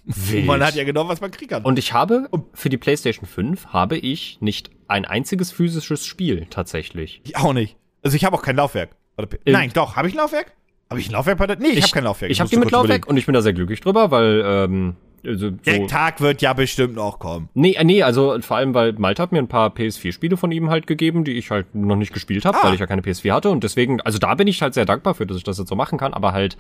Man 0.46 0.64
hat 0.66 0.74
ja 0.76 0.84
genau, 0.84 1.08
was 1.08 1.22
man 1.22 1.30
kriegen 1.30 1.50
kann. 1.52 1.64
Und 1.64 1.78
ich 1.78 1.94
habe 1.94 2.28
für 2.54 2.70
die 2.70 2.78
PlayStation 2.78 3.26
5 3.28 3.68
habe 3.68 3.98
ich 3.98 4.40
nicht 4.42 4.72
ein 4.88 5.06
einziges 5.06 5.52
physisches 5.52 6.06
Spiel 6.08 6.48
tatsächlich. 6.50 7.22
ich 7.24 7.38
auch 7.38 7.54
nicht. 7.54 7.78
Also 8.04 8.18
ich 8.18 8.26
habe 8.26 8.36
auch 8.36 8.42
kein 8.42 8.56
Laufwerk. 8.56 8.90
Ähm, 9.20 9.28
Nein, 9.46 9.72
doch, 9.74 9.96
habe 9.96 10.08
ich 10.08 10.16
ein 10.16 10.18
Laufwerk? 10.18 10.54
Habe 10.90 11.00
ich 11.00 11.08
ein 11.08 11.12
Laufwerk? 11.14 11.40
Nee, 11.60 11.68
ich, 11.70 11.84
habe 11.84 11.92
kein 11.94 12.04
Laufwerk. 12.04 12.32
Ich 12.32 12.40
habe 12.40 12.46
musste 12.46 12.56
die 12.56 12.60
mit 12.60 12.72
Laufwerk 12.72 12.88
überlegen. 12.90 13.10
und 13.10 13.18
ich 13.18 13.26
bin 13.28 13.34
da 13.34 13.42
sehr 13.44 13.54
glücklich 13.54 13.80
drüber, 13.80 14.10
weil 14.10 14.42
ähm, 14.44 14.96
also 15.26 15.52
Der 15.52 15.76
so, 15.78 15.88
Tag 15.88 16.22
wird 16.22 16.42
ja 16.42 16.54
bestimmt 16.54 16.96
noch 16.96 17.20
kommen. 17.20 17.50
Nee, 17.54 17.74
äh, 17.74 17.84
nee, 17.84 18.04
also 18.04 18.40
vor 18.42 18.58
allem, 18.58 18.74
weil 18.74 18.94
Malte 18.94 19.22
hat 19.22 19.32
mir 19.32 19.40
ein 19.40 19.48
paar 19.48 19.70
PS4-Spiele 19.70 20.38
von 20.38 20.52
ihm 20.52 20.70
halt 20.70 20.88
gegeben, 20.88 21.24
die 21.24 21.34
ich 21.34 21.52
halt 21.52 21.74
noch 21.76 21.96
nicht 21.96 22.14
gespielt 22.14 22.46
habe, 22.46 22.58
Ah. 22.60 22.66
weil 22.68 22.74
ich 22.74 22.80
ja 22.80 22.88
keine 22.88 23.02
PS4 23.02 23.32
hatte. 23.34 23.50
Und 23.50 23.64
deswegen, 23.64 24.02
also 24.02 24.18
da 24.20 24.36
bin 24.36 24.48
ich 24.48 24.62
halt 24.62 24.74
sehr 24.74 24.86
dankbar 24.86 25.14
für, 25.16 25.26
dass 25.26 25.38
ich 25.38 25.44
das 25.44 25.58
jetzt 25.58 25.70
so 25.70 25.76
machen 25.76 25.98
kann, 26.00 26.14
aber 26.14 26.34
halt 26.34 26.58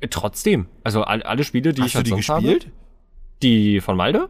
äh, 0.00 0.08
trotzdem. 0.08 0.66
Also 0.82 1.02
all, 1.02 1.22
alle 1.22 1.44
Spiele, 1.44 1.72
die 1.72 1.82
Hast 1.82 1.88
ich 1.88 1.92
du 1.92 1.96
halt 1.98 2.06
die 2.06 2.10
sonst 2.10 2.26
gespielt? 2.26 2.64
habe. 2.64 2.72
Die 3.42 3.80
von 3.80 3.96
Malde? 3.96 4.28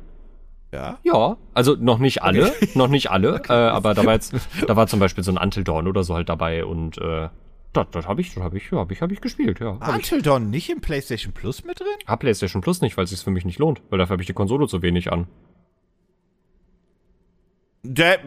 Ja. 0.72 0.98
Ja, 1.04 1.36
also 1.52 1.76
noch 1.78 1.98
nicht 1.98 2.22
alle, 2.24 2.52
noch 2.74 2.88
nicht 2.88 3.08
alle, 3.10 3.40
äh, 3.48 3.52
aber 3.52 3.94
da 3.94 4.04
war 4.04 4.14
jetzt, 4.14 4.34
da 4.66 4.74
war 4.74 4.88
zum 4.88 4.98
Beispiel 4.98 5.22
so 5.22 5.30
ein 5.30 5.38
Until 5.38 5.62
Dawn 5.62 5.86
oder 5.86 6.02
so 6.02 6.14
halt 6.16 6.28
dabei 6.28 6.64
und 6.64 6.98
äh, 6.98 7.28
das, 7.76 7.86
das 7.90 8.06
habe 8.06 8.20
ich, 8.20 8.34
das 8.34 8.42
habe 8.42 8.56
ich, 8.56 8.70
ja, 8.70 8.78
habe 8.78 8.92
ich, 8.92 9.02
hab 9.02 9.12
ich 9.12 9.20
gespielt, 9.20 9.60
ja. 9.60 9.78
Hab 9.80 9.94
Until 9.94 10.22
Dawn 10.22 10.50
nicht 10.50 10.70
im 10.70 10.80
PlayStation 10.80 11.32
Plus 11.32 11.64
mit 11.64 11.80
drin? 11.80 11.88
hab 12.06 12.20
PlayStation 12.20 12.62
Plus 12.62 12.80
nicht, 12.80 12.96
weil 12.96 13.04
es 13.04 13.10
sich 13.10 13.20
für 13.20 13.30
mich 13.30 13.44
nicht 13.44 13.58
lohnt, 13.58 13.82
weil 13.90 13.98
dafür 13.98 14.14
habe 14.14 14.22
ich 14.22 14.26
die 14.26 14.32
Konsole 14.32 14.66
zu 14.68 14.82
wenig 14.82 15.12
an. 15.12 15.26
Der, 17.82 18.18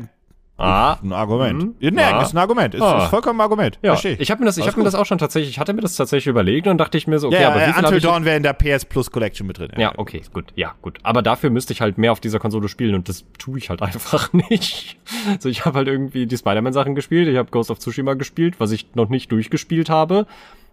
Ah, 0.59 0.97
ein 1.03 1.13
Argument. 1.13 1.75
Ja, 1.79 1.91
nee, 1.91 2.01
Ah. 2.01 2.21
ist 2.23 2.33
ein 2.33 2.37
Argument. 2.39 2.73
Ist, 2.73 2.81
Ah. 2.81 3.03
ist 3.03 3.09
vollkommen 3.09 3.39
ein 3.39 3.43
Argument. 3.43 3.77
Ja, 3.83 3.93
ich 3.93 4.31
habe 4.31 4.39
mir 4.39 4.47
das, 4.47 4.57
ich 4.57 4.65
habe 4.65 4.77
mir 4.79 4.83
das 4.85 4.95
auch 4.95 5.05
schon 5.05 5.19
tatsächlich, 5.19 5.51
ich 5.51 5.59
hatte 5.59 5.71
mir 5.73 5.81
das 5.81 5.95
tatsächlich 5.95 6.27
überlegt 6.27 6.65
und 6.67 6.79
dachte 6.79 6.97
ich 6.97 7.05
mir 7.05 7.19
so, 7.19 7.27
okay, 7.27 7.35
ja, 7.35 7.41
ja, 7.41 7.47
aber 7.49 7.59
wie 7.59 7.65
viel 7.65 7.73
hab 7.75 7.83
Until 7.85 7.99
Dawn 8.01 8.25
wäre 8.25 8.37
in 8.37 8.43
der 8.43 8.53
PS 8.53 8.85
Plus 8.85 9.11
Collection 9.11 9.45
mit 9.45 9.59
drin. 9.59 9.69
Ja, 9.77 9.93
okay, 9.97 10.21
gut, 10.33 10.45
ja, 10.55 10.73
gut. 10.81 10.97
Aber 11.03 11.21
dafür 11.21 11.51
müsste 11.51 11.73
ich 11.73 11.81
halt 11.81 11.97
mehr 11.99 12.11
auf 12.11 12.19
dieser 12.19 12.39
Konsole 12.39 12.67
spielen 12.69 12.95
und 12.95 13.07
das 13.07 13.23
tue 13.37 13.59
ich 13.59 13.69
halt 13.69 13.81
einfach 13.83 14.33
nicht. 14.33 14.97
Also 15.29 15.47
ich 15.49 15.63
habe 15.65 15.77
halt 15.77 15.87
irgendwie 15.87 16.25
die 16.25 16.37
Spider-Man-Sachen 16.37 16.95
gespielt, 16.95 17.27
ich 17.27 17.37
habe 17.37 17.51
Ghost 17.51 17.69
of 17.69 17.77
Tsushima 17.77 18.15
gespielt, 18.15 18.59
was 18.59 18.71
ich 18.71 18.95
noch 18.95 19.09
nicht 19.09 19.31
durchgespielt 19.31 19.89
habe. 19.91 20.25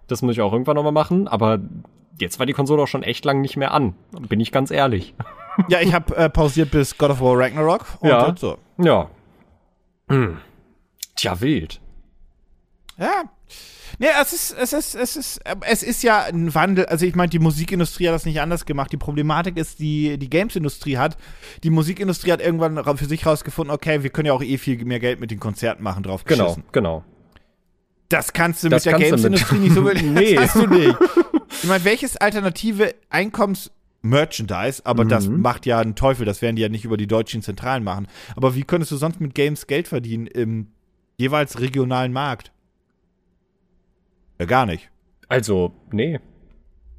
Das 0.09 0.23
muss 0.23 0.33
ich 0.33 0.41
auch 0.41 0.53
irgendwann 0.53 0.77
nochmal 0.77 0.93
machen, 0.93 1.29
aber 1.29 1.59
jetzt 2.19 2.39
war 2.39 2.47
die 2.47 2.53
Konsole 2.55 2.83
auch 2.83 2.89
schon 2.89 3.03
echt 3.03 3.25
lang 3.27 3.41
nicht 3.43 3.57
mehr 3.59 3.73
an, 3.75 3.95
bin 4.29 4.41
ich 4.41 4.51
ganz 4.53 4.71
ehrlich. 4.71 5.15
Ja, 5.69 5.81
ich 5.81 5.95
habe 5.95 6.17
äh, 6.17 6.29
pausiert 6.31 6.71
bis 6.71 6.97
God 6.99 7.11
of 7.11 7.21
War 7.21 7.39
Ragnarok. 7.39 7.85
Und 8.01 8.09
Ja. 8.09 8.29
jetzt 8.29 8.41
so. 8.41 8.57
Ja. 8.79 9.09
Hm. 10.09 10.39
Tja, 11.17 11.41
wild. 11.41 11.81
Ja. 12.99 13.25
Nee, 13.99 14.09
es 14.21 14.33
ist, 14.33 14.51
es 14.59 14.73
ist, 14.73 14.95
es 14.97 15.17
ist, 15.17 15.41
es 15.69 15.83
ist 15.85 16.03
ja 16.03 16.25
ein 16.25 16.53
Wandel. 16.55 16.87
Also 16.87 17.07
ich 17.07 17.15
meine, 17.15 17.29
die 17.31 17.39
Musikindustrie 17.39 18.09
hat 18.09 18.15
das 18.15 18.25
nicht 18.25 18.41
anders 18.41 18.67
gemacht. 18.67 18.91
Die 18.93 18.97
Problematik 18.97 19.57
ist, 19.57 19.79
die 19.79 20.19
die 20.19 20.29
Games-Industrie 20.29 20.99
hat. 20.99 21.17
Die 21.63 21.71
Musikindustrie 21.71 22.33
hat 22.33 22.41
irgendwann 22.41 22.83
für 22.99 23.05
sich 23.07 23.25
rausgefunden, 23.25 23.73
okay, 23.75 24.03
wir 24.03 24.11
können 24.11 24.27
ja 24.27 24.33
auch 24.33 24.43
eh 24.43 24.59
viel 24.59 24.85
mehr 24.85 24.99
Geld 24.99 25.21
mit 25.21 25.31
den 25.31 25.39
Konzerten 25.39 25.83
machen, 25.85 26.03
drauf 26.03 26.25
Genau, 26.25 26.57
genau. 26.73 27.05
Das 28.09 28.33
kannst 28.33 28.65
du 28.65 28.69
Das 28.69 28.85
mit 28.85 28.93
der 28.93 28.99
kannst 29.01 29.11
mit- 29.13 29.23
Games-Industrie 29.23 29.59
nicht 29.59 29.75
so 29.75 29.85
wirklich. 29.85 30.11
Nee. 30.11 30.35
Das 30.35 30.55
hast 30.55 30.65
du 30.65 30.67
nicht. 30.67 30.97
Ich 31.63 31.69
meine, 31.69 31.85
welches 31.85 32.17
alternative 32.17 32.95
Einkommens 33.11 33.71
Merchandise, 34.05 34.83
aber 34.85 35.05
das 35.05 35.29
Mhm. 35.29 35.41
macht 35.41 35.67
ja 35.67 35.79
einen 35.79 35.95
Teufel, 35.95 36.25
das 36.27 36.43
werden 36.43 36.57
die 36.57 36.63
ja 36.63 36.69
nicht 36.69 36.85
über 36.85 36.97
die 36.97 37.07
deutschen 37.07 37.43
Zentralen 37.43 37.83
machen. 37.83 38.07
Aber 38.37 38.55
wie 38.55 38.63
könntest 38.63 38.93
du 38.93 38.97
sonst 38.97 39.21
mit 39.21 39.35
Games 39.35 39.67
Geld 39.67 39.89
verdienen 39.89 40.27
im 40.27 40.69
jeweils 41.17 41.59
regionalen 41.61 42.13
Markt? 42.13 42.53
Ja, 44.39 44.47
gar 44.47 44.67
nicht. 44.67 44.91
Also, 45.29 45.73
nee. 45.91 46.21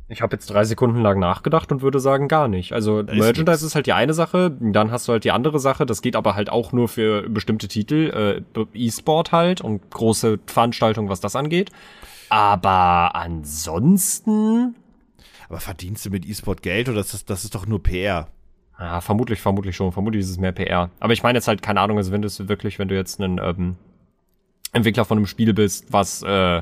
Ich 0.08 0.22
habe 0.22 0.36
jetzt 0.36 0.47
drei 0.51 0.64
Sekunden 0.66 1.01
lang 1.01 1.20
nachgedacht 1.20 1.72
und 1.72 1.82
würde 1.82 1.99
sagen, 1.99 2.28
gar 2.28 2.47
nicht. 2.47 2.74
Also 2.74 2.99
ist 2.99 3.08
Merchandise 3.16 3.51
nix. 3.58 3.64
ist 3.64 3.76
halt 3.76 3.88
die 3.88 3.93
eine 3.93 4.14
Sache, 4.14 4.56
dann 4.60 4.91
hast 4.91 5.08
du 5.08 5.14
halt 5.14 5.24
die 5.24 5.32
andere 5.32 5.60
Sache, 5.60 5.86
das 5.88 6.01
geht 6.03 6.16
aber 6.16 6.36
halt 6.36 6.49
auch 6.51 6.72
nur 6.74 6.88
für 6.88 7.28
bestimmte 7.28 7.68
Titel, 7.68 8.43
äh, 8.56 8.66
E-Sport 8.76 9.32
halt 9.32 9.62
und 9.62 9.89
große 9.89 10.39
Veranstaltungen, 10.45 11.10
was 11.10 11.22
das 11.22 11.36
angeht. 11.36 11.72
Aber 12.30 13.16
ansonsten, 13.16 14.76
Aber 15.50 15.60
verdienst 15.60 16.06
du 16.06 16.10
mit 16.10 16.26
E-Sport 16.26 16.62
Geld 16.62 16.89
oder 16.89 17.00
ist 17.00 17.14
das, 17.14 17.26
das 17.26 17.43
ist 17.43 17.56
doch 17.56 17.66
nur 17.66 17.82
PR? 17.84 18.28
ja, 18.78 19.00
vermutlich, 19.00 19.39
vermutlich 19.39 19.74
schon, 19.76 19.93
vermutlich 19.93 20.22
ist 20.24 20.30
es 20.32 20.38
mehr 20.38 20.52
PR. 20.52 20.89
Aber 21.00 21.14
ich 21.14 21.24
meine 21.24 21.38
jetzt 21.38 21.48
halt, 21.48 21.62
keine 21.62 21.80
Ahnung, 21.80 21.98
also 21.98 22.12
wenn 22.12 22.22
du 22.22 22.28
es 22.28 22.48
wirklich, 22.50 22.78
wenn 22.78 22.89
du 22.89 22.96
jetzt 22.96 23.22
ein 23.22 23.39
ähm, 23.41 23.78
Entwickler 24.74 25.06
von 25.06 25.18
einem 25.18 25.28
Spiel 25.28 25.54
bist, 25.54 25.93
was 25.93 26.22
äh, 26.24 26.62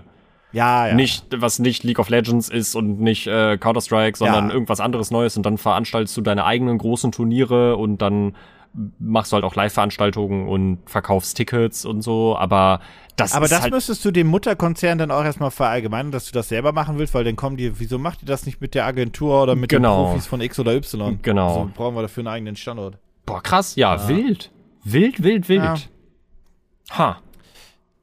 Ja, 0.51 0.88
ja. 0.88 0.93
nicht, 0.93 1.25
was 1.36 1.57
nicht 1.57 1.84
League 1.84 1.97
of 1.97 2.09
Legends 2.09 2.49
ist 2.49 2.75
und 2.75 2.99
nicht 2.99 3.25
äh, 3.25 3.57
Counter-Strike, 3.57 4.15
sondern 4.17 4.49
Ja. 4.49 4.53
irgendwas 4.53 4.79
anderes 4.79 5.09
Neues 5.09 5.38
und 5.38 5.43
dann 5.47 5.57
veranstaltest 5.57 6.15
du 6.15 6.21
deine 6.21 6.45
eigenen 6.45 6.77
großen 6.77 7.11
Turniere 7.11 7.77
und 7.77 7.97
dann 8.03 8.36
machst 8.99 9.32
du 9.32 9.36
halt 9.36 9.43
auch 9.45 9.55
Live-Veranstaltungen 9.55 10.47
und 10.47 10.80
verkaufst 10.86 11.38
Tickets 11.38 11.86
und 11.86 12.01
so, 12.01 12.36
aber 12.38 12.80
das 13.15 13.34
Aber 13.36 13.47
das 13.47 13.61
halt, 13.61 13.71
müsstest 13.74 14.03
du 14.05 14.09
dem 14.11 14.26
Mutterkonzern 14.28 14.97
dann 14.97 15.11
auch 15.11 15.24
erstmal 15.24 15.51
verallgemeinern, 15.51 16.11
dass 16.11 16.26
du 16.26 16.32
das 16.32 16.49
selber 16.49 16.71
machen 16.71 16.97
willst, 16.97 17.13
weil 17.13 17.24
dann 17.24 17.36
kommen 17.36 17.57
die, 17.57 17.80
wieso 17.80 17.99
macht 17.99 18.24
ihr 18.24 18.26
das 18.26 18.45
nicht 18.47 18.59
mit 18.61 18.74
der 18.74 18.86
Agentur 18.86 19.43
oder 19.43 19.55
mit 19.55 19.69
Genau. 19.69 20.05
den 20.05 20.09
Profis 20.09 20.26
von 20.28 20.41
X 20.41 20.57
oder 20.59 20.74
Y? 20.76 21.19
Genau. 21.21 21.47
Also 21.47 21.71
brauchen 21.76 21.95
wir 21.95 22.01
dafür 22.01 22.21
einen 22.21 22.28
eigenen 22.30 22.55
Standort. 22.55 22.97
boah, 23.28 23.41
krass, 23.43 23.76
ja, 23.76 24.07
wild. 24.07 24.51
Wild, 24.84 25.21
wild, 25.24 25.47
wild. 25.47 25.63
Ja. 25.63 25.78
Ha. 26.97 27.21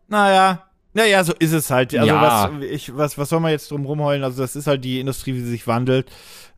Naja, 0.09 0.63
naja, 0.93 1.23
so 1.25 1.33
ist 1.39 1.53
es 1.53 1.71
halt. 1.71 1.95
Also 1.95 2.07
Ja. 2.07 2.51
was, 2.53 2.65
ich, 2.65 2.97
was, 2.97 3.19
was 3.19 3.29
soll 3.29 3.41
man 3.41 3.51
jetzt 3.53 3.71
drum 3.71 3.85
rumheulen? 3.87 4.25
Also 4.25 4.43
das 4.43 4.57
ist 4.57 4.67
halt 4.67 4.85
die 4.85 4.99
Industrie, 5.01 5.35
wie 5.35 5.41
sie 5.41 5.51
sich 5.51 5.67
wandelt. 5.67 6.11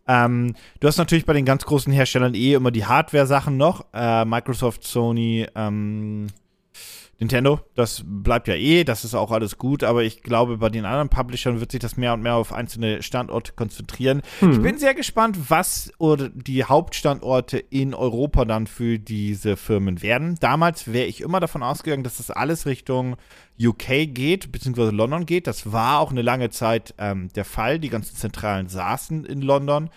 Ähm, 0.09 0.55
du 0.81 0.89
hast 0.89 0.99
natürlich 0.99 1.27
bei 1.27 1.33
den 1.33 1.45
ganz 1.45 1.65
großen 1.65 1.93
Herstellern 1.93 2.35
eh 2.35 2.55
immer 2.55 2.71
die 2.71 2.87
Hardware-Sachen 2.87 3.57
noch. 3.57 3.87
Äh, 3.93 4.25
Microsoft, 4.25 4.85
Sony, 4.85 5.47
ähm, 5.55 6.29
Nintendo, 7.23 7.61
das 7.77 8.03
bleibt 8.05 8.49
ja 8.49 8.55
eh, 8.55 8.83
das 8.83 9.05
ist 9.05 9.15
auch 9.15 9.31
alles 9.31 9.57
gut, 9.57 9.85
aber 9.85 10.03
ich 10.03 10.23
glaube, 10.25 10.59
bei 10.59 10.69
den 10.71 10.85
anderen 10.85 11.09
Publishern 11.09 11.61
wird 11.61 11.71
sich 11.71 11.79
das 11.81 11.97
mehr 11.97 12.13
und 12.15 12.21
mehr 12.23 12.35
auf 12.35 12.53
einzelne 12.53 13.01
Standorte 13.01 13.53
konzentrieren. 13.53 14.23
Ich 14.41 14.61
bin 14.61 14.77
sehr 14.77 14.93
gespannt, 14.95 15.39
was 15.49 15.93
oder 15.99 16.29
die 16.31 16.65
Hauptstandorte 16.65 17.59
in 17.59 17.95
Europa 17.95 18.45
dann 18.45 18.67
für 18.67 18.99
diese 18.99 19.57
Firmen 19.57 20.03
werden. 20.03 20.35
Damals 20.41 20.93
wäre 20.93 21.07
ich 21.07 21.21
immer 21.21 21.39
davon 21.39 21.63
ausgegangen, 21.63 22.03
dass 22.03 22.17
das 22.17 22.33
alles 22.33 22.67
Richtung 22.67 23.15
UK 23.63 24.13
geht, 24.13 24.51
beziehungsweise 24.51 24.91
London 24.91 25.25
geht. 25.25 25.47
Das 25.47 25.71
war 25.73 26.01
auch 26.01 26.11
eine 26.11 26.23
lange 26.23 26.51
Zeit 26.51 26.95
ähm, 26.99 27.29
der 27.37 27.45
Fall. 27.45 27.79
Die 27.79 27.91
ganzen 27.91 28.17
Zentralen 28.17 28.67
saßen 28.69 29.25
in 29.25 29.43
London. 29.43 29.91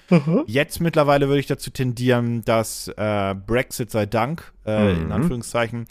Jetzt 0.45 0.79
mittlerweile 0.79 1.27
würde 1.27 1.39
ich 1.39 1.47
dazu 1.47 1.71
tendieren, 1.71 2.43
dass 2.43 2.87
äh, 2.89 3.33
Brexit 3.33 3.89
sei 3.89 4.05
Dank, 4.05 4.53
äh, 4.67 4.91
in 4.93 5.05
Mhm. 5.05 5.11
Anführungszeichen, 5.11 5.85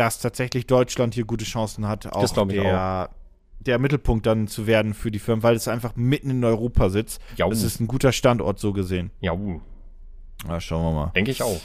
dass 0.00 0.18
tatsächlich 0.18 0.66
Deutschland 0.66 1.12
hier 1.12 1.26
gute 1.26 1.44
Chancen 1.44 1.86
hat, 1.86 2.06
auch 2.06 2.32
glaub 2.32 2.50
ich 2.50 2.58
der, 2.58 3.10
der 3.58 3.78
Mittelpunkt 3.78 4.24
dann 4.24 4.48
zu 4.48 4.66
werden 4.66 4.94
für 4.94 5.10
die 5.10 5.18
Firmen, 5.18 5.42
weil 5.42 5.54
es 5.54 5.68
einfach 5.68 5.94
mitten 5.94 6.30
in 6.30 6.42
Europa 6.42 6.88
sitzt. 6.88 7.20
Jau. 7.36 7.50
Das 7.50 7.62
ist 7.62 7.80
ein 7.80 7.86
guter 7.86 8.10
Standort 8.10 8.58
so 8.58 8.72
gesehen. 8.72 9.10
Ja, 9.20 9.36
Na, 10.48 10.58
schauen 10.58 10.82
wir 10.84 10.92
mal. 10.92 11.12
denke 11.14 11.30
ich 11.30 11.42
auch. 11.42 11.60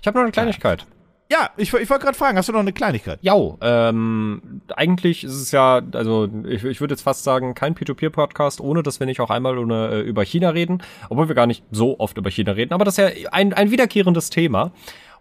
Ich 0.00 0.06
habe 0.06 0.18
noch 0.18 0.22
eine 0.22 0.30
Kleinigkeit. 0.30 0.86
Ja, 1.32 1.50
ich, 1.56 1.72
ich 1.74 1.90
wollte 1.90 2.04
gerade 2.04 2.16
fragen, 2.16 2.38
hast 2.38 2.48
du 2.48 2.52
noch 2.52 2.60
eine 2.60 2.72
Kleinigkeit? 2.72 3.18
Ja, 3.22 3.34
ähm, 3.60 4.62
eigentlich 4.76 5.24
ist 5.24 5.34
es 5.34 5.50
ja, 5.50 5.80
also 5.92 6.28
ich, 6.46 6.64
ich 6.64 6.80
würde 6.80 6.94
jetzt 6.94 7.02
fast 7.02 7.24
sagen, 7.24 7.54
kein 7.54 7.74
P2P-Podcast, 7.74 8.60
ohne 8.60 8.84
dass 8.84 9.00
wir 9.00 9.06
nicht 9.06 9.20
auch 9.20 9.30
einmal 9.30 9.58
ohne, 9.58 9.88
äh, 9.88 10.00
über 10.00 10.24
China 10.24 10.50
reden, 10.50 10.80
obwohl 11.08 11.26
wir 11.26 11.34
gar 11.34 11.48
nicht 11.48 11.64
so 11.72 11.98
oft 11.98 12.18
über 12.18 12.30
China 12.30 12.52
reden, 12.52 12.72
aber 12.72 12.84
das 12.84 12.98
ist 12.98 13.22
ja 13.22 13.32
ein, 13.32 13.52
ein 13.52 13.72
wiederkehrendes 13.72 14.30
Thema. 14.30 14.70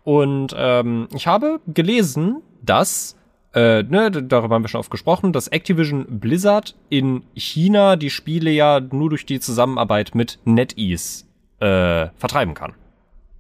Und 0.10 0.56
ähm, 0.58 1.08
ich 1.14 1.28
habe 1.28 1.62
gelesen, 1.68 2.42
dass, 2.64 3.16
äh, 3.54 3.84
ne, 3.84 4.10
darüber 4.10 4.56
haben 4.56 4.64
wir 4.64 4.68
schon 4.68 4.80
oft 4.80 4.90
gesprochen, 4.90 5.34
dass 5.34 5.50
Activision 5.50 6.20
Blizzard 6.20 6.74
in 6.90 7.22
China 7.36 7.96
die 7.96 8.10
Spiele 8.10 8.50
ja 8.50 8.80
nur 8.80 9.10
durch 9.10 9.28
die 9.28 9.40
Zusammenarbeit 9.40 10.16
mit 10.16 10.40
NetEase 10.46 11.26
äh, 11.60 12.08
vertreiben 12.18 12.56
kann. 12.56 12.74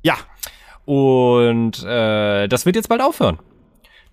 Ja. 0.03 0.13
Und 0.86 1.84
äh, 1.84 2.47
das 2.47 2.67
wird 2.67 2.76
jetzt 2.76 2.89
bald 2.89 3.01
aufhören. 3.01 3.39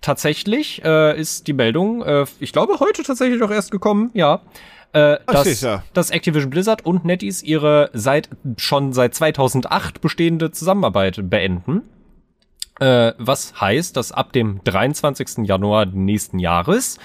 Tatsächlich 0.01 0.83
äh, 0.83 1.15
ist 1.15 1.45
die 1.45 1.53
Meldung, 1.53 2.01
äh, 2.01 2.25
ich 2.39 2.53
glaube, 2.53 2.79
heute 2.79 3.03
tatsächlich 3.03 3.39
auch 3.43 3.51
erst 3.51 3.69
gekommen, 3.69 4.09
ja. 4.15 4.41
Äh, 4.93 5.17
Ach, 5.27 5.33
dass, 5.33 5.43
sicher. 5.43 5.83
dass 5.93 6.09
Activision 6.09 6.49
Blizzard 6.49 6.83
und 6.87 7.05
NetEase 7.05 7.45
ihre 7.45 7.91
seit 7.93 8.29
schon 8.57 8.93
seit 8.93 9.13
2008 9.13 10.01
bestehende 10.01 10.49
Zusammenarbeit 10.49 11.19
beenden. 11.29 11.83
Äh, 12.79 13.13
was 13.17 13.59
heißt, 13.59 13.97
dass 13.97 14.11
ab 14.11 14.33
dem 14.33 14.61
23. 14.63 15.45
Januar 15.47 15.85
nächsten 15.85 16.39
Jahres 16.39 16.99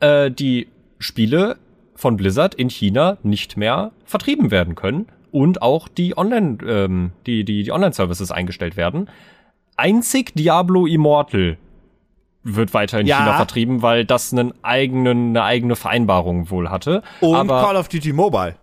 äh, 0.00 0.30
die 0.30 0.68
Spiele 0.98 1.56
von 1.94 2.16
Blizzard 2.16 2.54
in 2.54 2.68
China 2.70 3.18
nicht 3.22 3.56
mehr 3.56 3.92
vertrieben 4.04 4.50
werden 4.50 4.74
können 4.74 5.06
und 5.32 5.62
auch 5.62 5.88
die 5.88 6.16
Online, 6.16 6.58
ähm, 6.66 7.12
die, 7.26 7.44
die, 7.44 7.62
die 7.64 7.72
Online-Services 7.72 8.30
eingestellt 8.30 8.76
werden. 8.76 9.08
Einzig 9.76 10.34
Diablo 10.34 10.86
Immortal 10.86 11.58
wird 12.42 12.72
weiter 12.72 13.00
in 13.00 13.06
Ja. 13.06 13.18
China 13.18 13.36
vertrieben, 13.36 13.82
weil 13.82 14.04
das 14.04 14.32
einen 14.32 14.52
eigenen, 14.62 15.30
eine 15.30 15.42
eigene 15.42 15.74
Vereinbarung 15.76 16.48
wohl 16.50 16.70
hatte. 16.70 17.02
Und 17.20 17.34
Aber, 17.34 17.62
Call 17.62 17.76
of 17.76 17.88
Duty 17.88 18.12
Mobile. 18.12 18.54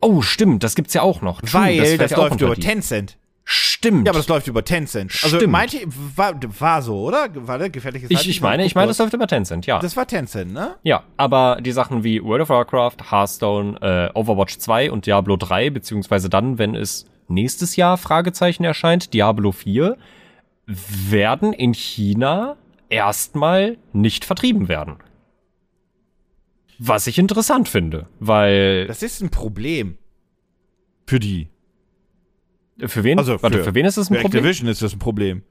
oh, 0.00 0.20
stimmt, 0.22 0.64
das 0.64 0.74
gibt's 0.74 0.94
ja 0.94 1.02
auch 1.02 1.22
noch. 1.22 1.40
True, 1.40 1.60
Weil 1.62 1.98
das, 1.98 2.12
auch 2.14 2.30
läuft 2.30 2.40
über 2.40 2.54
die. 2.56 2.62
Tencent. 2.62 3.16
Stimmt. 3.52 4.06
Ja, 4.06 4.12
aber 4.12 4.20
das 4.20 4.28
läuft 4.28 4.46
über 4.46 4.62
Tencent. 4.62 5.10
Also 5.24 5.38
Stimmt. 5.38 5.50
meinte 5.50 5.78
war, 6.14 6.38
war 6.60 6.82
so, 6.82 7.00
oder? 7.00 7.28
War 7.34 7.58
der 7.58 7.68
gefährliches 7.68 8.08
ich, 8.08 8.28
ich 8.28 8.40
meine, 8.40 8.64
ich 8.64 8.76
meine, 8.76 8.86
das 8.86 8.98
läuft 8.98 9.12
über 9.12 9.26
Tencent, 9.26 9.66
ja. 9.66 9.80
Das 9.80 9.96
war 9.96 10.06
Tencent, 10.06 10.52
ne? 10.52 10.76
Ja, 10.84 11.02
aber 11.16 11.58
die 11.60 11.72
Sachen 11.72 12.04
wie 12.04 12.22
World 12.22 12.42
of 12.42 12.50
Warcraft, 12.50 13.10
Hearthstone, 13.10 13.76
äh, 13.82 14.16
Overwatch 14.16 14.58
2 14.58 14.92
und 14.92 15.06
Diablo 15.06 15.36
3, 15.36 15.70
beziehungsweise 15.70 16.30
dann, 16.30 16.58
wenn 16.58 16.76
es 16.76 17.06
nächstes 17.26 17.74
Jahr 17.74 17.96
Fragezeichen 17.96 18.62
erscheint, 18.62 19.14
Diablo 19.14 19.50
4, 19.50 19.96
werden 20.66 21.52
in 21.52 21.74
China 21.74 22.56
erstmal 22.88 23.78
nicht 23.92 24.24
vertrieben 24.24 24.68
werden. 24.68 24.98
Was 26.78 27.08
ich 27.08 27.18
interessant 27.18 27.68
finde, 27.68 28.06
weil 28.20 28.86
Das 28.86 29.02
ist 29.02 29.20
ein 29.20 29.30
Problem. 29.30 29.98
Für 31.08 31.18
die. 31.18 31.49
Für 32.88 33.04
wen? 33.04 33.18
Also 33.18 33.42
warte, 33.42 33.62
für- 33.64 33.74
wen 33.74 33.86
ist 33.86 33.96
das 33.98 34.10
ein 34.10 34.16
Für 34.16 34.22
Problem? 34.22 34.44
Activision 34.44 34.68
ist 34.68 34.82
das 34.82 34.92
ein 34.94 34.98
Problem. 34.98 35.42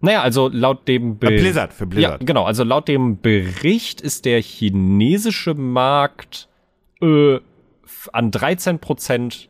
Naja, 0.00 0.22
also 0.22 0.48
laut 0.48 0.86
dem 0.86 1.18
Be 1.18 1.26
Blizzard, 1.26 1.72
für 1.72 1.86
Blizzard. 1.86 2.20
Ja, 2.20 2.26
genau. 2.26 2.44
Also 2.44 2.62
laut 2.64 2.86
dem 2.86 3.20
Bericht 3.20 4.00
ist 4.00 4.24
der 4.24 4.40
chinesische 4.40 5.54
Markt 5.54 6.48
äh, 7.02 7.38
an 8.12 8.30
13 8.30 8.78
Prozent 8.78 9.48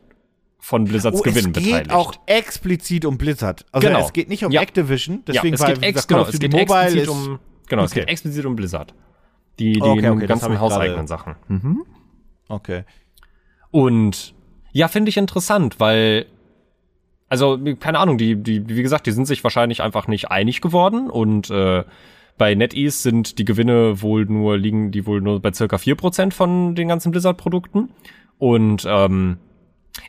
von 0.57 0.85
Blizzards 0.85 1.19
Oh, 1.19 1.23
Gewinn 1.23 1.37
es 1.47 1.53
geht 1.53 1.63
beteiligt. 1.65 1.91
auch 1.91 2.13
explizit 2.25 3.05
um 3.05 3.17
Blizzard. 3.17 3.65
Also 3.71 3.87
Genau. 3.87 4.05
es 4.05 4.11
geht 4.13 4.27
nicht 4.29 4.43
um 4.43 4.51
Ja. 4.51 4.61
Activision, 4.61 5.23
deswegen 5.27 5.47
ja, 5.49 5.53
es 5.53 5.61
weil 5.61 5.73
geht, 5.75 5.83
ex 5.83 6.07
genau, 6.07 6.21
of 6.21 6.29
es 6.29 6.39
geht 6.39 6.51
Mobile 6.51 6.81
explizit 6.83 7.09
um 7.09 7.39
genau, 7.67 7.83
es 7.83 7.91
Okay. 7.91 7.99
geht 8.01 8.09
explizit 8.09 8.45
um 8.45 8.55
Blizzard. 8.55 8.93
Die, 9.59 9.73
die 9.73 9.81
Okay, 9.81 10.09
okay, 10.09 10.25
ganzen 10.27 10.59
hauseigenen 10.59 11.05
Sachen. 11.07 11.35
Mhm. 11.47 11.83
Okay. 12.47 12.83
Und 13.71 14.33
ja, 14.71 14.87
finde 14.87 15.09
ich 15.09 15.17
interessant, 15.17 15.79
weil 15.79 16.25
also 17.29 17.57
keine 17.79 17.99
Ahnung, 17.99 18.17
die 18.17 18.35
die 18.35 18.67
wie 18.67 18.81
gesagt, 18.83 19.05
die 19.07 19.11
sind 19.11 19.25
sich 19.25 19.43
wahrscheinlich 19.43 19.81
einfach 19.81 20.07
nicht 20.07 20.31
einig 20.31 20.61
geworden 20.61 21.09
und 21.09 21.49
äh, 21.49 21.83
bei 22.37 22.55
NetEase 22.55 23.01
sind 23.01 23.37
die 23.37 23.45
Gewinne 23.45 24.01
wohl 24.01 24.25
nur 24.25 24.57
liegen 24.57 24.91
die 24.91 25.05
wohl 25.05 25.21
nur 25.21 25.41
bei 25.41 25.51
circa 25.53 25.75
4% 25.77 26.31
von 26.33 26.75
den 26.75 26.87
ganzen 26.87 27.11
Blizzard 27.11 27.37
Produkten 27.37 27.89
und 28.37 28.85
ähm, 28.87 29.37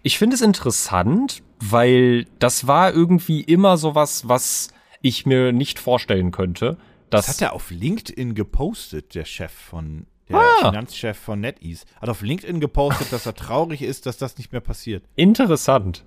ich 0.03 0.18
finde 0.18 0.35
es 0.35 0.43
interessant, 0.43 1.43
weil 1.59 2.27
das 2.39 2.66
war 2.66 2.93
irgendwie 2.93 3.41
immer 3.41 3.77
sowas, 3.77 4.29
was 4.29 4.68
ich 5.03 5.27
mir 5.27 5.53
nicht 5.53 5.79
vorstellen 5.79 6.31
könnte. 6.31 6.77
Das 7.11 7.29
hat 7.29 7.43
er 7.43 7.55
auf 7.55 7.71
LinkedIn 7.71 8.35
gepostet, 8.35 9.14
der 9.16 9.25
Chef 9.25 9.51
von, 9.51 10.07
der 10.29 10.39
Ah. 10.39 10.68
Finanzchef 10.71 11.18
von 11.18 11.41
NetEase. 11.41 11.87
Hat 12.01 12.09
auf 12.09 12.23
LinkedIn 12.23 12.61
gepostet, 12.61 13.12
dass 13.12 13.27
er 13.27 13.35
traurig 13.35 13.83
ist, 13.83 14.07
dass 14.07 14.16
das 14.16 14.39
nicht 14.39 14.53
mehr 14.53 14.61
passiert. 14.61 15.03
interessant. 15.16 16.05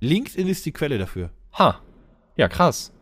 LinkedIn 0.00 0.48
ist 0.48 0.66
die 0.66 0.72
Quelle 0.72 0.98
dafür. 0.98 1.30
Ha. 1.58 1.80
Ja, 2.36 2.48
krass. 2.48 2.92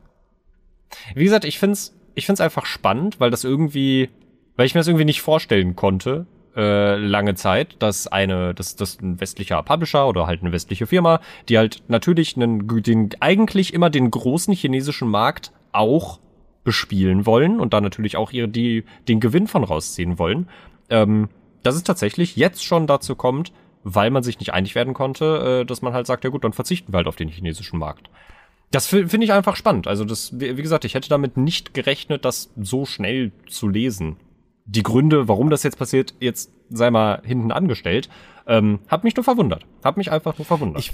Wie 1.14 1.24
gesagt, 1.24 1.44
ich 1.44 1.58
find's, 1.58 1.94
ich 2.14 2.26
find's 2.26 2.40
einfach 2.40 2.66
spannend, 2.66 3.20
weil 3.20 3.30
das 3.30 3.44
irgendwie, 3.44 4.10
weil 4.56 4.66
ich 4.66 4.74
mir 4.74 4.80
das 4.80 4.88
irgendwie 4.88 5.04
nicht 5.04 5.22
vorstellen 5.22 5.74
konnte, 5.74 6.26
äh, 6.56 6.96
lange 6.96 7.34
Zeit, 7.34 7.76
dass 7.80 8.06
eine, 8.06 8.54
dass 8.54 8.76
das 8.76 9.00
ein 9.00 9.20
westlicher 9.20 9.62
Publisher 9.62 10.06
oder 10.06 10.26
halt 10.26 10.42
eine 10.42 10.52
westliche 10.52 10.86
Firma, 10.86 11.20
die 11.48 11.58
halt 11.58 11.82
natürlich 11.88 12.36
einen, 12.36 12.68
den 12.82 13.10
eigentlich 13.20 13.74
immer 13.74 13.90
den 13.90 14.10
großen 14.10 14.54
chinesischen 14.54 15.08
Markt 15.08 15.52
auch 15.72 16.20
bespielen 16.62 17.26
wollen 17.26 17.60
und 17.60 17.74
da 17.74 17.80
natürlich 17.80 18.16
auch 18.16 18.32
ihre 18.32 18.48
die 18.48 18.84
den 19.08 19.20
Gewinn 19.20 19.48
von 19.48 19.64
rausziehen 19.64 20.18
wollen, 20.18 20.48
ähm, 20.90 21.28
dass 21.62 21.74
es 21.74 21.82
tatsächlich 21.82 22.36
jetzt 22.36 22.64
schon 22.64 22.86
dazu 22.86 23.16
kommt, 23.16 23.52
weil 23.84 24.10
man 24.10 24.22
sich 24.22 24.38
nicht 24.38 24.52
einig 24.52 24.74
werden 24.74 24.94
konnte, 24.94 25.60
äh, 25.62 25.64
dass 25.64 25.82
man 25.82 25.92
halt 25.92 26.06
sagt, 26.06 26.24
ja 26.24 26.30
gut, 26.30 26.44
dann 26.44 26.52
verzichten 26.52 26.92
wir 26.92 26.98
halt 26.98 27.06
auf 27.06 27.16
den 27.16 27.28
chinesischen 27.28 27.78
Markt. 27.78 28.10
Das 28.70 28.88
finde 28.88 29.22
ich 29.22 29.32
einfach 29.32 29.54
spannend. 29.54 29.86
Also 29.86 30.04
das, 30.04 30.38
wie 30.40 30.54
gesagt, 30.54 30.84
ich 30.84 30.94
hätte 30.94 31.08
damit 31.08 31.36
nicht 31.36 31.74
gerechnet, 31.74 32.24
das 32.24 32.50
so 32.56 32.86
schnell 32.86 33.30
zu 33.46 33.68
lesen 33.68 34.16
die 34.66 34.82
Gründe, 34.82 35.28
warum 35.28 35.50
das 35.50 35.62
jetzt 35.62 35.78
passiert, 35.78 36.14
jetzt 36.20 36.50
sei 36.70 36.90
mal 36.90 37.20
hinten 37.24 37.52
angestellt, 37.52 38.08
ähm, 38.46 38.80
hat 38.88 39.04
mich 39.04 39.14
nur 39.16 39.24
verwundert. 39.24 39.66
Hat 39.82 39.96
mich 39.96 40.10
einfach 40.10 40.38
nur 40.38 40.46
verwundert. 40.46 40.80
Ich 40.80 40.92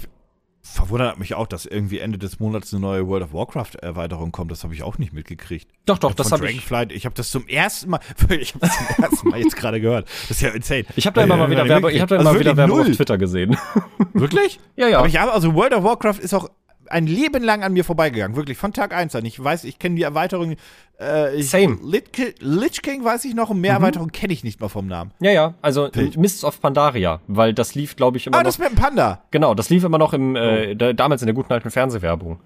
verwundert 0.71 1.19
mich 1.19 1.33
auch, 1.35 1.47
dass 1.47 1.65
irgendwie 1.65 1.99
Ende 1.99 2.17
des 2.17 2.39
Monats 2.39 2.73
eine 2.73 2.81
neue 2.81 3.07
World 3.07 3.23
of 3.23 3.33
Warcraft 3.33 3.75
Erweiterung 3.81 4.31
kommt. 4.31 4.51
Das 4.51 4.63
habe 4.63 4.73
ich 4.73 4.83
auch 4.83 4.97
nicht 4.97 5.13
mitgekriegt. 5.13 5.69
Doch, 5.85 5.97
doch, 5.97 6.13
das 6.13 6.31
habe 6.31 6.45
ich. 6.45 6.51
Dragonflight, 6.51 6.91
ich 6.91 7.05
habe 7.05 7.15
das 7.15 7.31
zum 7.31 7.47
ersten 7.47 7.89
Mal, 7.89 7.99
ich 8.29 8.53
habe 8.53 8.65
das 8.65 8.77
zum 8.77 9.03
ersten 9.03 9.29
Mal 9.29 9.39
jetzt 9.39 9.55
gerade 9.55 9.81
gehört. 9.81 10.07
Das 10.27 10.31
ist 10.31 10.41
ja 10.41 10.49
insane. 10.49 10.85
Ich 10.95 11.05
habe 11.05 11.15
da 11.15 11.23
immer 11.23 11.37
mal 11.37 11.49
wieder 11.49 11.67
Werbung, 11.67 11.91
ich 11.91 12.01
habe 12.01 12.15
da 12.15 12.21
immer 12.21 12.29
also 12.29 12.39
wieder 12.39 12.57
Werbung 12.57 12.79
auf 12.81 12.87
Twitter 12.87 13.17
gesehen. 13.17 13.57
Wirklich? 14.13 14.59
Ja, 14.75 14.87
ja. 14.87 14.99
Aber 14.99 15.07
ich 15.07 15.17
habe 15.17 15.31
also 15.31 15.53
World 15.53 15.73
of 15.73 15.83
Warcraft 15.83 16.19
ist 16.19 16.33
auch 16.33 16.49
ein 16.91 17.07
Leben 17.07 17.43
lang 17.43 17.63
an 17.63 17.73
mir 17.73 17.83
vorbeigegangen, 17.83 18.35
wirklich 18.35 18.57
von 18.57 18.73
Tag 18.73 18.93
1 18.93 19.15
an. 19.15 19.25
Ich 19.25 19.41
weiß, 19.41 19.63
ich 19.63 19.79
kenne 19.79 19.95
die 19.95 20.03
Erweiterung. 20.03 20.55
Äh, 20.99 21.35
ich, 21.37 21.49
Same. 21.49 21.79
Lich, 21.83 22.35
Lich, 22.39 22.81
King 22.81 23.03
weiß 23.03 23.25
ich 23.25 23.33
noch 23.33 23.49
und 23.49 23.61
mehr 23.61 23.73
mhm. 23.73 23.83
Erweiterungen 23.83 24.11
kenne 24.11 24.33
ich 24.33 24.43
nicht 24.43 24.59
mal 24.59 24.69
vom 24.69 24.87
Namen. 24.87 25.11
Ja, 25.19 25.31
ja, 25.31 25.53
also 25.61 25.89
Wild. 25.93 26.17
Mists 26.17 26.43
of 26.43 26.61
Pandaria, 26.61 27.21
weil 27.27 27.53
das 27.53 27.75
lief, 27.75 27.95
glaube 27.95 28.17
ich, 28.17 28.27
immer 28.27 28.37
ah, 28.37 28.39
noch. 28.39 28.41
Ah, 28.41 28.49
das 28.49 28.59
mit 28.59 28.69
dem 28.69 28.75
Panda. 28.75 29.23
Genau, 29.31 29.55
das 29.55 29.69
lief 29.69 29.83
immer 29.83 29.97
noch 29.97 30.13
im, 30.13 30.35
äh, 30.35 30.75
oh. 30.79 30.93
damals 30.93 31.21
in 31.21 31.27
der 31.27 31.35
guten 31.35 31.53
alten 31.53 31.71
Fernsehwerbung. 31.71 32.39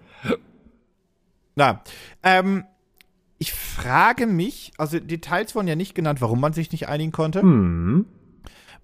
Na, 1.56 1.82
ähm, 2.24 2.66
ich 3.38 3.54
frage 3.54 4.28
mich, 4.28 4.72
also 4.78 5.00
Details 5.00 5.56
wurden 5.56 5.68
ja 5.68 5.76
nicht 5.76 5.96
genannt, 5.96 6.22
warum 6.22 6.40
man 6.40 6.54
sich 6.54 6.72
nicht 6.72 6.88
einigen 6.88 7.12
konnte. 7.12 7.44
Mhm. 7.44 8.06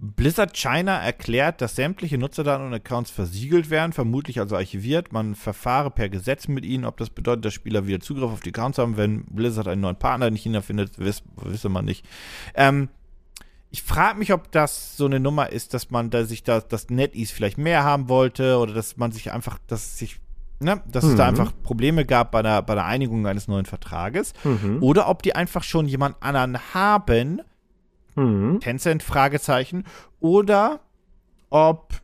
Blizzard 0.03 0.57
China 0.57 0.97
erklärt, 0.97 1.61
dass 1.61 1.75
sämtliche 1.75 2.17
Nutzerdaten 2.17 2.65
und 2.65 2.73
Accounts 2.73 3.11
versiegelt 3.11 3.69
werden, 3.69 3.93
vermutlich 3.93 4.39
also 4.39 4.55
archiviert. 4.55 5.13
Man 5.13 5.35
verfahre 5.35 5.91
per 5.91 6.09
Gesetz 6.09 6.47
mit 6.47 6.65
ihnen, 6.65 6.85
ob 6.85 6.97
das 6.97 7.11
bedeutet, 7.11 7.45
dass 7.45 7.53
Spieler 7.53 7.85
wieder 7.85 7.99
Zugriff 7.99 8.31
auf 8.31 8.39
die 8.39 8.49
Accounts 8.49 8.79
haben, 8.79 8.97
wenn 8.97 9.25
Blizzard 9.25 9.67
einen 9.67 9.81
neuen 9.81 9.99
Partner 9.99 10.25
in 10.25 10.35
China 10.35 10.61
findet, 10.61 10.97
wiss, 10.97 11.21
wisse 11.35 11.69
man 11.69 11.85
nicht. 11.85 12.03
Ähm, 12.55 12.89
ich 13.69 13.83
frage 13.83 14.17
mich, 14.17 14.33
ob 14.33 14.51
das 14.51 14.97
so 14.97 15.05
eine 15.05 15.19
Nummer 15.19 15.51
ist, 15.51 15.75
dass 15.75 15.91
man 15.91 16.09
da 16.09 16.25
sich 16.25 16.41
da, 16.41 16.61
dass 16.61 16.89
NetEase 16.89 17.31
vielleicht 17.31 17.59
mehr 17.59 17.83
haben 17.83 18.09
wollte 18.09 18.57
oder 18.57 18.73
dass 18.73 18.97
man 18.97 19.11
sich 19.11 19.31
einfach, 19.31 19.59
dass 19.67 19.99
sich 19.99 20.19
Ne, 20.63 20.79
dass 20.85 21.03
mhm. 21.05 21.09
es 21.09 21.15
da 21.15 21.23
mhm. 21.23 21.29
einfach 21.29 21.53
Probleme 21.63 22.05
gab 22.05 22.29
bei 22.29 22.43
der, 22.43 22.61
bei 22.61 22.75
der 22.75 22.85
Einigung 22.85 23.25
eines 23.25 23.47
neuen 23.47 23.65
Vertrages. 23.65 24.33
Mhm. 24.43 24.77
Oder 24.81 25.09
ob 25.09 25.23
die 25.23 25.33
einfach 25.33 25.63
schon 25.63 25.87
jemand 25.87 26.21
anderen 26.21 26.59
haben, 26.75 27.41
Mhm. 28.16 28.59
Tencent 28.59 29.03
Fragezeichen 29.03 29.86
oder 30.20 30.82
ob 31.49 32.01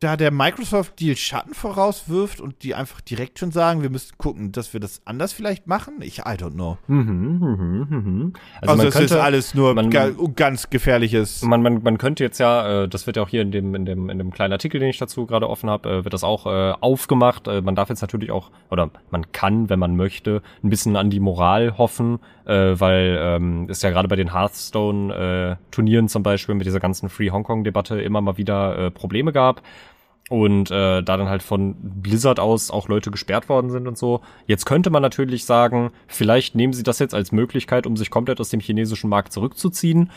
da 0.00 0.16
der 0.16 0.30
Microsoft-Deal 0.30 1.16
Schatten 1.16 1.54
vorauswirft 1.54 2.40
und 2.40 2.62
die 2.62 2.74
einfach 2.74 3.00
direkt 3.00 3.38
schon 3.38 3.50
sagen, 3.50 3.80
wir 3.80 3.88
müssen 3.88 4.18
gucken, 4.18 4.52
dass 4.52 4.72
wir 4.74 4.80
das 4.80 5.00
anders 5.06 5.32
vielleicht 5.32 5.66
machen? 5.66 5.94
Ich, 6.00 6.18
I 6.18 6.36
don't 6.36 6.52
know. 6.52 6.76
Mhm, 6.86 6.98
mhm, 7.00 7.86
mhm. 7.88 8.32
Also, 8.60 8.72
also 8.72 8.88
es 8.88 8.94
könnte, 8.94 9.14
ist 9.14 9.20
alles 9.20 9.54
nur 9.54 9.74
man, 9.74 9.90
ga, 9.90 10.10
ganz 10.34 10.68
gefährliches. 10.68 11.42
Man, 11.42 11.62
man, 11.62 11.82
man 11.82 11.96
könnte 11.96 12.24
jetzt 12.24 12.38
ja, 12.38 12.84
äh, 12.84 12.88
das 12.88 13.06
wird 13.06 13.16
ja 13.16 13.22
auch 13.22 13.28
hier 13.28 13.40
in 13.40 13.50
dem, 13.50 13.74
in 13.74 13.86
dem, 13.86 14.10
in 14.10 14.18
dem 14.18 14.32
kleinen 14.32 14.52
Artikel, 14.52 14.80
den 14.80 14.90
ich 14.90 14.98
dazu 14.98 15.24
gerade 15.24 15.48
offen 15.48 15.70
habe, 15.70 15.88
äh, 15.88 16.04
wird 16.04 16.12
das 16.12 16.24
auch 16.24 16.46
äh, 16.46 16.74
aufgemacht. 16.78 17.46
Man 17.46 17.74
darf 17.74 17.88
jetzt 17.88 18.02
natürlich 18.02 18.30
auch, 18.30 18.50
oder 18.70 18.90
man 19.10 19.32
kann, 19.32 19.70
wenn 19.70 19.78
man 19.78 19.96
möchte, 19.96 20.42
ein 20.62 20.68
bisschen 20.68 20.96
an 20.96 21.10
die 21.10 21.20
Moral 21.20 21.78
hoffen, 21.78 22.18
weil 22.44 23.18
ähm, 23.20 23.66
es 23.68 23.82
ja 23.82 23.90
gerade 23.90 24.08
bei 24.08 24.16
den 24.16 24.32
Hearthstone-Turnieren 24.32 26.08
zum 26.08 26.22
Beispiel 26.22 26.54
mit 26.54 26.66
dieser 26.66 26.80
ganzen 26.80 27.08
Free 27.08 27.30
Hong 27.30 27.44
Kong-Debatte 27.44 28.00
immer 28.00 28.20
mal 28.20 28.36
wieder 28.36 28.90
Probleme 28.90 29.32
gab 29.32 29.62
und 30.28 30.70
äh, 30.70 31.02
da 31.02 31.16
dann 31.16 31.28
halt 31.28 31.42
von 31.42 31.76
Blizzard 31.80 32.40
aus 32.40 32.70
auch 32.70 32.88
Leute 32.88 33.10
gesperrt 33.10 33.48
worden 33.48 33.70
sind 33.70 33.86
und 33.86 33.96
so. 33.96 34.22
Jetzt 34.46 34.66
könnte 34.66 34.90
man 34.90 35.02
natürlich 35.02 35.44
sagen, 35.44 35.90
vielleicht 36.08 36.54
nehmen 36.54 36.72
sie 36.72 36.82
das 36.82 36.98
jetzt 36.98 37.14
als 37.14 37.30
Möglichkeit, 37.32 37.86
um 37.86 37.96
sich 37.96 38.10
komplett 38.10 38.40
aus 38.40 38.48
dem 38.48 38.60
chinesischen 38.60 39.08
Markt 39.08 39.32
zurückzuziehen. 39.32 40.10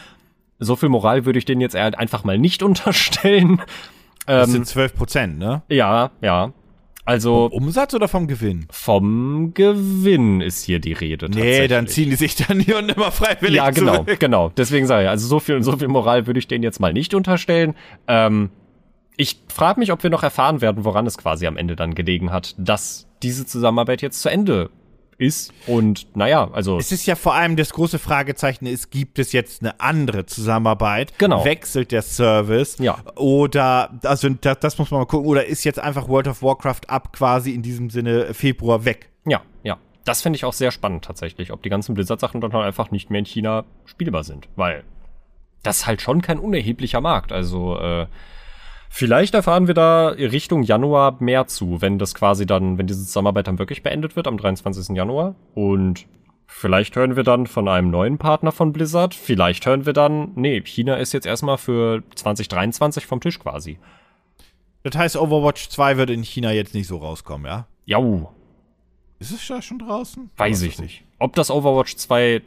So 0.58 0.76
viel 0.76 0.90
Moral 0.90 1.26
würde 1.26 1.40
ich 1.40 1.46
denen 1.46 1.62
jetzt 1.62 1.76
einfach 1.76 2.24
mal 2.24 2.38
nicht 2.38 2.64
unterstellen. 2.64 3.62
Das 4.26 4.48
ähm, 4.48 4.54
sind 4.54 4.68
12 4.68 4.96
Prozent, 4.96 5.40
ne? 5.40 5.62
Ja, 5.70 6.12
ja. 6.22 6.54
Also 7.06 7.50
vom 7.50 7.64
Umsatz 7.64 7.94
oder 7.96 8.08
vom 8.08 8.28
Gewinn? 8.28 8.68
Vom 8.70 9.54
Gewinn 9.56 10.42
ist 10.42 10.64
hier 10.64 10.80
die 10.80 10.94
Rede. 10.94 11.28
Nee, 11.28 11.68
dann 11.68 11.88
ziehen 11.88 12.12
die 12.12 12.16
sich 12.16 12.36
dann 12.36 12.60
hier 12.60 12.78
und 12.78 12.90
immer 12.90 13.12
freiwillig 13.12 13.56
Ja, 13.56 13.72
genau, 13.72 14.04
zurück. 14.04 14.20
genau. 14.20 14.52
Deswegen 14.56 14.86
sage 14.86 15.06
ich, 15.06 15.10
also 15.10 15.28
so 15.28 15.40
viel 15.40 15.64
so 15.64 15.76
viel 15.76 15.88
Moral 15.88 16.28
würde 16.28 16.40
ich 16.40 16.48
denen 16.48 16.64
jetzt 16.64 16.80
mal 16.80 16.94
nicht 16.94 17.16
unterstellen. 17.16 17.74
Ähm, 18.08 18.52
ich 19.20 19.38
frage 19.54 19.82
mich, 19.82 19.92
ob 19.92 20.02
wir 20.02 20.10
noch 20.10 20.24
erfahren 20.24 20.62
werden, 20.62 20.86
woran 20.86 21.06
es 21.06 21.18
quasi 21.18 21.46
am 21.46 21.58
Ende 21.58 21.76
dann 21.76 21.94
gelegen 21.94 22.32
hat, 22.32 22.56
dass 22.58 23.06
diese 23.22 23.46
Zusammenarbeit 23.46 24.02
jetzt 24.02 24.22
zu 24.22 24.30
Ende 24.30 24.70
ist. 25.18 25.52
Und 25.68 26.16
naja, 26.16 26.50
also. 26.54 26.78
Es 26.78 26.94
ist 26.94 27.06
ja 27.06 27.16
vor 27.16 27.34
allem 27.34 27.58
das 27.58 27.74
große 27.74 28.00
Fragezeichen 28.00 28.66
ist, 28.66 28.92
gibt 28.92 29.20
es 29.20 29.34
jetzt 29.34 29.62
eine 29.62 29.78
andere 29.82 30.26
Zusammenarbeit? 30.26 31.12
Genau. 31.18 31.44
Wechselt 31.44 31.92
der 31.92 32.02
Service? 32.02 32.78
Ja. 32.80 33.00
Oder, 33.18 34.00
also 34.04 34.30
das, 34.30 34.60
das 34.60 34.78
muss 34.78 34.90
man 34.90 35.02
mal 35.02 35.06
gucken, 35.06 35.28
oder 35.28 35.46
ist 35.46 35.66
jetzt 35.66 35.80
einfach 35.80 36.08
World 36.08 36.30
of 36.30 36.42
Warcraft 36.42 36.88
ab 36.88 37.12
quasi 37.12 37.52
in 37.52 37.62
diesem 37.62 37.90
Sinne 37.90 38.34
Februar 38.34 38.86
weg? 38.86 39.10
Ja, 39.26 39.42
ja. 39.64 39.78
Das 40.06 40.22
finde 40.22 40.38
ich 40.38 40.46
auch 40.46 40.54
sehr 40.54 40.72
spannend 40.72 41.04
tatsächlich, 41.04 41.52
ob 41.52 41.62
die 41.62 41.70
ganzen 41.70 41.94
Blizzard-Sachen 41.94 42.40
dann 42.40 42.54
halt 42.54 42.66
einfach 42.66 42.90
nicht 42.92 43.10
mehr 43.10 43.20
in 43.20 43.26
China 43.26 43.66
spielbar 43.84 44.24
sind. 44.24 44.48
Weil 44.56 44.86
das 45.62 45.80
ist 45.80 45.88
halt 45.88 46.02
schon 46.02 46.22
kein 46.22 46.40
unerheblicher 46.40 47.02
Markt. 47.02 47.34
Also, 47.34 47.78
äh, 47.78 48.08
Vielleicht 48.90 49.36
erfahren 49.36 49.68
wir 49.68 49.76
da 49.76 50.08
Richtung 50.10 50.64
Januar 50.64 51.18
mehr 51.20 51.46
zu, 51.46 51.82
wenn 51.82 52.00
das 52.00 52.16
quasi 52.16 52.46
dann, 52.46 52.78
wenn 52.78 52.88
diese 52.88 53.06
Zusammenarbeit 53.06 53.48
dann 53.48 53.60
wirklich 53.60 53.84
beendet 53.84 54.16
wird 54.16 54.28
am 54.28 54.38
23. 54.38 54.98
Januar. 54.98 55.36
Und 55.54 56.08
vielleicht 56.48 56.96
hören 56.96 57.16
wir 57.16 57.24
dann 57.24 57.46
von 57.46 57.68
einem 57.68 57.92
neuen 57.92 58.18
Partner 58.18 58.52
von 58.52 58.74
Blizzard. 58.74 59.14
Vielleicht 59.14 59.66
hören 59.68 59.86
wir 59.86 59.94
dann, 59.94 60.32
nee, 60.36 60.60
China 60.62 60.96
ist 60.96 61.14
jetzt 61.14 61.28
erstmal 61.28 61.60
für 61.60 62.04
2023 62.16 63.06
vom 63.06 63.22
Tisch 63.22 63.40
quasi. 63.40 63.78
Das 64.84 64.96
heißt, 64.96 65.18
Overwatch 65.18 65.70
2 65.70 65.98
wird 65.98 66.10
in 66.10 66.24
China 66.24 66.52
jetzt 66.52 66.74
nicht 66.74 66.88
so 66.88 66.98
rauskommen, 66.98 67.46
ja? 67.46 67.68
Jau. 67.86 68.34
Ist 69.20 69.32
es 69.32 69.48
da 69.48 69.62
schon 69.62 69.80
draußen? 69.80 70.32
Weiß 70.38 70.62
ich 70.64 70.80
nicht. 70.80 71.04
Ob 71.20 71.36
das 71.36 71.52
Overwatch 71.52 71.96
2 71.96 72.42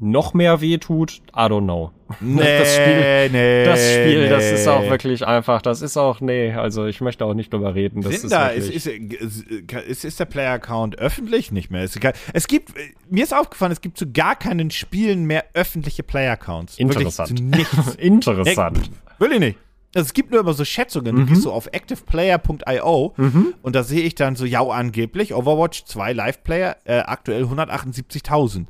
noch 0.00 0.32
mehr 0.32 0.60
wehtut, 0.60 1.22
I 1.34 1.40
don't 1.40 1.64
know. 1.64 1.90
Nee, 2.20 2.58
das 2.58 2.74
Spiel, 2.74 3.30
nee, 3.30 3.64
das 3.64 3.80
Spiel, 3.80 4.22
nee. 4.22 4.28
das 4.28 4.44
ist 4.44 4.68
auch 4.68 4.88
wirklich 4.88 5.26
einfach, 5.26 5.60
das 5.60 5.82
ist 5.82 5.96
auch, 5.96 6.20
nee, 6.20 6.52
also 6.52 6.86
ich 6.86 7.00
möchte 7.00 7.24
auch 7.24 7.34
nicht 7.34 7.52
drüber 7.52 7.74
reden. 7.74 8.02
Das 8.02 8.12
Sind 8.12 8.24
ist, 8.24 8.32
da, 8.32 8.48
ist, 8.48 8.70
ist, 8.70 8.86
ist, 8.86 10.04
ist 10.04 10.20
der 10.20 10.24
Player-Account 10.24 10.98
öffentlich? 10.98 11.52
Nicht 11.52 11.70
mehr. 11.70 11.82
Es 11.82 12.46
gibt, 12.46 12.72
mir 13.10 13.24
ist 13.24 13.34
aufgefallen, 13.34 13.72
es 13.72 13.80
gibt 13.80 13.98
zu 13.98 14.10
gar 14.10 14.36
keinen 14.36 14.70
Spielen 14.70 15.24
mehr 15.24 15.44
öffentliche 15.54 16.02
Player-Accounts. 16.02 16.78
Interessant. 16.78 17.42
Nichts. 17.42 17.94
Interessant. 17.98 18.78
Ja, 18.78 19.12
will 19.18 19.32
ich 19.32 19.40
nicht. 19.40 19.58
Also 19.94 20.06
es 20.06 20.12
gibt 20.12 20.30
nur 20.30 20.40
immer 20.40 20.52
so 20.52 20.64
Schätzungen. 20.64 21.14
Mhm. 21.14 21.20
Du 21.20 21.26
gehst 21.26 21.42
so 21.42 21.52
auf 21.52 21.66
activeplayer.io 21.72 23.14
mhm. 23.16 23.54
und 23.62 23.74
da 23.74 23.82
sehe 23.82 24.02
ich 24.02 24.14
dann 24.14 24.36
so, 24.36 24.44
ja, 24.44 24.62
angeblich 24.62 25.34
Overwatch 25.34 25.84
2 25.84 26.12
Live-Player 26.12 26.76
äh, 26.84 26.98
aktuell 27.00 27.44
178.000. 27.44 28.66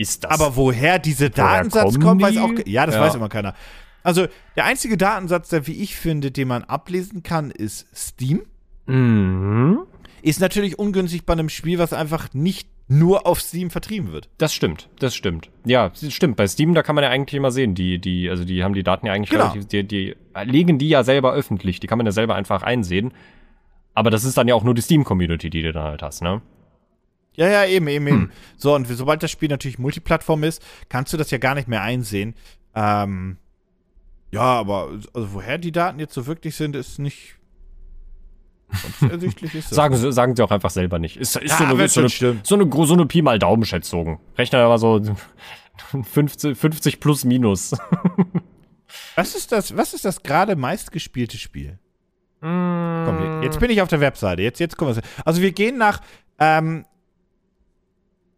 Ist 0.00 0.24
das? 0.24 0.30
Aber 0.30 0.56
woher 0.56 0.98
dieser 0.98 1.28
Datensatz 1.28 2.00
kommt, 2.00 2.22
weiß 2.22 2.38
auch. 2.38 2.52
Ja, 2.64 2.86
das 2.86 2.94
ja. 2.94 3.02
weiß 3.02 3.16
immer 3.16 3.28
keiner. 3.28 3.54
Also, 4.02 4.28
der 4.56 4.64
einzige 4.64 4.96
Datensatz, 4.96 5.50
der, 5.50 5.66
wie 5.66 5.82
ich 5.82 5.94
finde, 5.94 6.30
den 6.30 6.48
man 6.48 6.64
ablesen 6.64 7.22
kann, 7.22 7.50
ist 7.50 7.86
Steam. 7.94 8.40
Mhm. 8.86 9.80
Ist 10.22 10.40
natürlich 10.40 10.78
ungünstig 10.78 11.26
bei 11.26 11.34
einem 11.34 11.50
Spiel, 11.50 11.78
was 11.78 11.92
einfach 11.92 12.32
nicht 12.32 12.66
nur 12.88 13.26
auf 13.26 13.42
Steam 13.42 13.68
vertrieben 13.68 14.10
wird. 14.10 14.30
Das 14.38 14.54
stimmt, 14.54 14.88
das 14.98 15.14
stimmt. 15.14 15.50
Ja, 15.66 15.90
das 15.90 16.12
stimmt. 16.14 16.36
Bei 16.36 16.46
Steam, 16.48 16.72
da 16.72 16.82
kann 16.82 16.94
man 16.94 17.04
ja 17.04 17.10
eigentlich 17.10 17.36
immer 17.36 17.50
sehen, 17.50 17.74
die, 17.74 17.98
die, 17.98 18.30
also 18.30 18.44
die 18.44 18.64
haben 18.64 18.72
die 18.72 18.82
Daten 18.82 19.06
ja 19.06 19.12
eigentlich 19.12 19.30
genau. 19.30 19.50
relativ, 19.50 19.66
die, 19.68 19.86
die 19.86 20.16
legen 20.44 20.78
die 20.78 20.88
ja 20.88 21.04
selber 21.04 21.34
öffentlich, 21.34 21.78
die 21.78 21.86
kann 21.86 21.98
man 21.98 22.06
ja 22.06 22.12
selber 22.12 22.36
einfach 22.36 22.62
einsehen. 22.62 23.12
Aber 23.94 24.10
das 24.10 24.24
ist 24.24 24.38
dann 24.38 24.48
ja 24.48 24.54
auch 24.54 24.64
nur 24.64 24.74
die 24.74 24.80
Steam-Community, 24.80 25.50
die 25.50 25.62
du 25.62 25.72
dann 25.72 25.84
halt 25.84 26.02
hast, 26.02 26.22
ne? 26.22 26.40
Ja, 27.40 27.48
ja, 27.48 27.64
eben, 27.64 27.88
eben, 27.88 28.06
eben. 28.06 28.20
Hm. 28.24 28.30
So, 28.58 28.74
und 28.74 28.86
sobald 28.86 29.22
das 29.22 29.30
Spiel 29.30 29.48
natürlich 29.48 29.78
Multiplattform 29.78 30.44
ist, 30.44 30.62
kannst 30.90 31.14
du 31.14 31.16
das 31.16 31.30
ja 31.30 31.38
gar 31.38 31.54
nicht 31.54 31.68
mehr 31.68 31.80
einsehen. 31.80 32.34
Ähm, 32.74 33.38
ja, 34.30 34.42
aber 34.42 34.90
also 35.14 35.32
woher 35.32 35.56
die 35.56 35.72
Daten 35.72 35.98
jetzt 36.00 36.12
so 36.12 36.26
wirklich 36.26 36.54
sind, 36.54 36.76
ist 36.76 36.98
nicht 36.98 37.36
ersichtlich. 39.10 39.54
Ist 39.54 39.70
sagen, 39.70 39.96
sie, 39.96 40.12
sagen 40.12 40.36
sie 40.36 40.42
auch 40.42 40.50
einfach 40.50 40.68
selber 40.68 40.98
nicht. 40.98 41.16
Ist, 41.16 41.34
ist 41.36 41.50
ja, 41.50 41.56
so, 41.56 41.64
eine, 41.64 41.88
so, 41.88 42.00
eine, 42.00 42.08
so, 42.42 42.56
eine, 42.56 42.86
so 42.86 42.92
eine 42.92 43.06
Pi 43.06 43.22
mal 43.22 43.38
Daumenschätzung. 43.38 44.20
Rechner 44.36 44.58
aber 44.58 44.76
so 44.76 45.00
50, 46.02 46.58
50 46.58 47.00
plus 47.00 47.24
minus. 47.24 47.74
Was 49.14 49.34
ist 49.34 49.50
das, 49.50 49.76
was 49.76 49.94
ist 49.94 50.04
das 50.04 50.22
gerade 50.22 50.56
meistgespielte 50.56 51.38
Spiel? 51.38 51.78
Komm, 52.40 53.40
jetzt 53.42 53.60
bin 53.60 53.70
ich 53.70 53.80
auf 53.80 53.88
der 53.88 54.00
Webseite. 54.00 54.42
Jetzt, 54.42 54.58
jetzt 54.58 54.76
kommen 54.76 54.96
wir. 54.96 55.02
Also 55.24 55.40
wir 55.40 55.52
gehen 55.52 55.78
nach 55.78 56.00
ähm, 56.40 56.84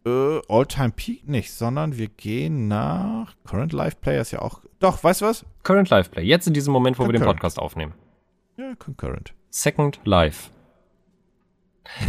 äh, 0.05 0.41
All-Time 0.47 0.91
Peak 0.91 1.27
nicht, 1.27 1.51
sondern 1.51 1.97
wir 1.97 2.07
gehen 2.07 2.67
nach 2.67 3.35
Current 3.45 3.73
Live 3.73 3.99
Player 4.01 4.21
ist 4.21 4.31
ja 4.31 4.41
auch. 4.41 4.61
Doch, 4.79 5.03
weißt 5.03 5.21
du 5.21 5.25
was? 5.25 5.45
Current 5.63 5.89
Live 5.89 6.11
Play. 6.11 6.23
Jetzt 6.23 6.47
in 6.47 6.53
diesem 6.53 6.73
Moment, 6.73 6.99
wo 6.99 7.03
wir 7.03 7.13
den 7.13 7.21
Concurrent. 7.21 7.39
Podcast 7.39 7.59
aufnehmen. 7.59 7.93
Ja, 8.57 8.75
Concurrent. 8.75 9.33
Second 9.49 9.99
Life. 10.03 10.49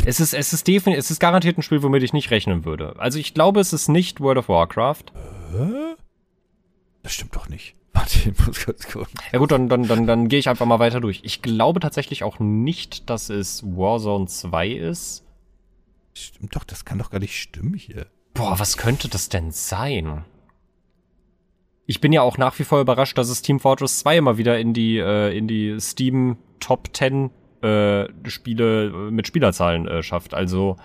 Es 0.05 0.21
ist, 0.21 0.35
es 0.35 0.53
ist 0.53 0.67
definitiv, 0.67 0.99
es 0.99 1.11
ist 1.11 1.21
garantiert 1.21 1.59
ein 1.59 1.63
Spiel, 1.63 1.83
womit 1.83 2.03
ich 2.03 2.13
nicht 2.13 2.31
rechnen 2.31 2.65
würde. 2.65 2.95
Also 2.99 3.19
ich 3.19 3.35
glaube, 3.35 3.61
es 3.61 3.73
ist 3.73 3.89
nicht 3.89 4.21
World 4.21 4.39
of 4.39 4.49
Warcraft. 4.49 5.05
Das 7.03 7.13
stimmt 7.13 7.35
doch 7.37 7.49
nicht. 7.49 7.75
Warte, 7.93 8.31
ich 8.31 8.47
muss 8.47 8.65
kurz 8.65 8.89
gucken. 8.91 9.15
Ja 9.33 9.39
gut, 9.39 9.53
dann, 9.53 9.69
dann, 9.69 9.87
dann, 9.87 10.07
dann 10.07 10.29
gehe 10.29 10.39
ich 10.39 10.49
einfach 10.49 10.67
mal 10.67 10.79
weiter 10.81 11.01
durch. 11.01 11.21
Ich 11.25 11.43
glaube 11.43 11.81
tatsächlich 11.81 12.25
auch 12.25 12.39
nicht, 12.41 13.09
dass 13.09 13.31
es 13.31 13.63
Warzone 13.65 14.27
2 14.27 14.69
ist. 14.69 15.24
Stimmt 16.15 16.55
doch, 16.57 16.65
das 16.65 16.85
kann 16.85 16.99
doch 16.99 17.11
gar 17.11 17.19
nicht 17.19 17.41
stimmen 17.41 17.75
hier. 17.75 18.07
Boah, 18.33 18.59
was 18.59 18.77
könnte 18.77 19.09
das 19.09 19.29
denn 19.29 19.51
sein? 19.51 20.25
Ich 21.87 22.01
bin 22.01 22.13
ja 22.13 22.23
auch 22.23 22.39
nach 22.39 22.59
wie 22.59 22.65
vor 22.65 22.81
überrascht, 22.81 23.19
dass 23.19 23.29
es 23.29 23.43
Team 23.43 23.61
Fortress 23.61 23.99
2 24.01 24.19
immer 24.19 24.39
wieder 24.39 24.59
in 24.59 24.73
die, 24.73 24.99
äh, 24.99 25.37
in 25.37 25.49
die 25.49 25.79
Steam 25.81 26.39
Top 26.61 26.97
10 26.97 27.31
äh, 27.63 28.07
Spiele 28.29 28.87
äh, 28.87 29.11
mit 29.11 29.27
Spielerzahlen 29.27 29.87
äh, 29.87 30.03
schafft. 30.03 30.35
Also, 30.35 30.77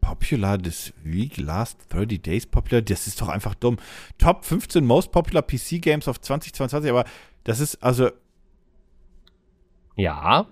Popular 0.00 0.56
this 0.56 0.94
week, 1.04 1.36
last 1.36 1.80
30 1.90 2.22
days 2.22 2.46
popular. 2.46 2.80
Das 2.80 3.06
ist 3.06 3.20
doch 3.20 3.28
einfach 3.28 3.54
dumm. 3.54 3.76
Top 4.16 4.44
15 4.44 4.84
most 4.84 5.12
popular 5.12 5.42
PC 5.42 5.82
Games 5.82 6.08
of 6.08 6.20
2022, 6.20 6.90
aber 6.90 7.04
das 7.44 7.60
ist 7.60 7.82
also 7.82 8.10
ja. 9.96 10.46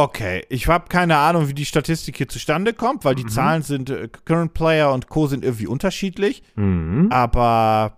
Okay, 0.00 0.44
ich 0.48 0.68
habe 0.68 0.84
keine 0.88 1.16
Ahnung, 1.16 1.48
wie 1.48 1.54
die 1.54 1.64
Statistik 1.64 2.16
hier 2.18 2.28
zustande 2.28 2.72
kommt, 2.72 3.04
weil 3.04 3.16
die 3.16 3.24
Mhm. 3.24 3.28
Zahlen 3.30 3.62
sind, 3.62 3.90
äh, 3.90 4.06
Current 4.26 4.54
Player 4.54 4.92
und 4.92 5.08
Co. 5.08 5.26
sind 5.26 5.44
irgendwie 5.44 5.66
unterschiedlich. 5.66 6.44
Mhm. 6.54 7.08
Aber. 7.10 7.96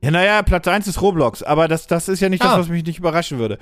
Ja, 0.00 0.10
naja, 0.10 0.42
Platz 0.42 0.66
1 0.66 0.88
ist 0.88 1.00
Roblox, 1.00 1.44
aber 1.44 1.68
das, 1.68 1.86
das 1.86 2.08
ist 2.08 2.18
ja 2.18 2.28
nicht 2.28 2.42
Ah. 2.42 2.48
das, 2.48 2.58
was 2.58 2.68
mich 2.68 2.84
nicht 2.84 2.98
überraschen 2.98 3.38
würde. 3.38 3.58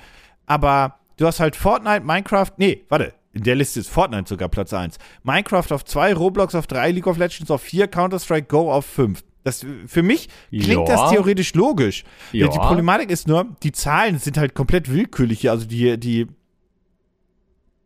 Aber 0.47 0.97
du 1.17 1.27
hast 1.27 1.39
halt 1.39 1.55
Fortnite, 1.55 2.03
Minecraft. 2.03 2.51
Nee, 2.57 2.83
warte. 2.89 3.13
In 3.33 3.43
der 3.43 3.53
Liste 3.55 3.79
ist 3.79 3.89
Fortnite 3.89 4.27
sogar 4.27 4.49
Platz 4.49 4.73
1. 4.73 4.97
Minecraft 5.23 5.71
auf 5.71 5.85
2, 5.85 6.13
Roblox 6.15 6.55
auf 6.55 6.65
3, 6.65 6.89
League 6.91 7.05
of 7.05 7.17
Legends 7.17 7.51
auf 7.51 7.61
4, 7.61 7.87
Counter-Strike 7.87 8.47
Go 8.47 8.71
auf 8.71 8.85
5. 8.87 9.23
Das, 9.45 9.63
für 9.85 10.01
mich 10.01 10.27
klingt 10.49 10.89
Ja. 10.89 10.95
das 10.95 11.11
theoretisch 11.11 11.53
logisch. 11.53 12.03
Ja. 12.31 12.47
Die 12.47 12.57
Problematik 12.57 13.11
ist 13.11 13.27
nur, 13.27 13.45
die 13.61 13.71
Zahlen 13.71 14.17
sind 14.17 14.39
halt 14.39 14.55
komplett 14.55 14.91
willkürlich 14.91 15.41
hier. 15.41 15.51
Also 15.51 15.67
die, 15.67 15.99
die 15.99 16.25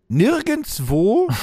nirgendwo. 0.07 1.27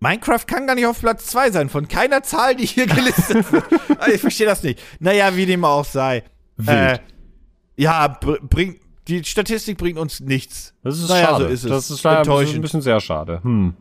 Minecraft 0.00 0.44
kann 0.46 0.66
gar 0.66 0.74
nicht 0.74 0.86
auf 0.86 1.00
Platz 1.00 1.26
2 1.26 1.50
sein, 1.52 1.68
von 1.68 1.86
keiner 1.88 2.22
Zahl, 2.22 2.54
die 2.56 2.66
hier 2.66 2.86
gelistet 2.86 3.50
wird. 3.52 3.64
Also 3.98 4.10
ich 4.14 4.20
verstehe 4.20 4.46
das 4.46 4.62
nicht. 4.64 4.80
Naja, 5.00 5.34
wie 5.36 5.46
dem 5.46 5.64
auch 5.64 5.84
sei. 5.84 6.24
Äh, 6.66 6.98
ja, 7.76 8.08
br 8.08 8.38
bringt, 8.42 8.80
die 9.06 9.22
Statistik 9.24 9.78
bringt 9.78 9.98
uns 9.98 10.18
nichts. 10.20 10.74
Das 10.82 10.98
ist 10.98 11.08
naja, 11.08 11.28
schade. 11.28 11.44
so 11.44 11.50
ist 11.50 11.64
es. 11.64 11.70
Das 11.70 11.90
ist 11.90 12.02
leider 12.02 12.36
ein 12.36 12.60
bisschen 12.60 12.82
sehr 12.82 13.00
schade. 13.00 13.40
Hm. 13.42 13.74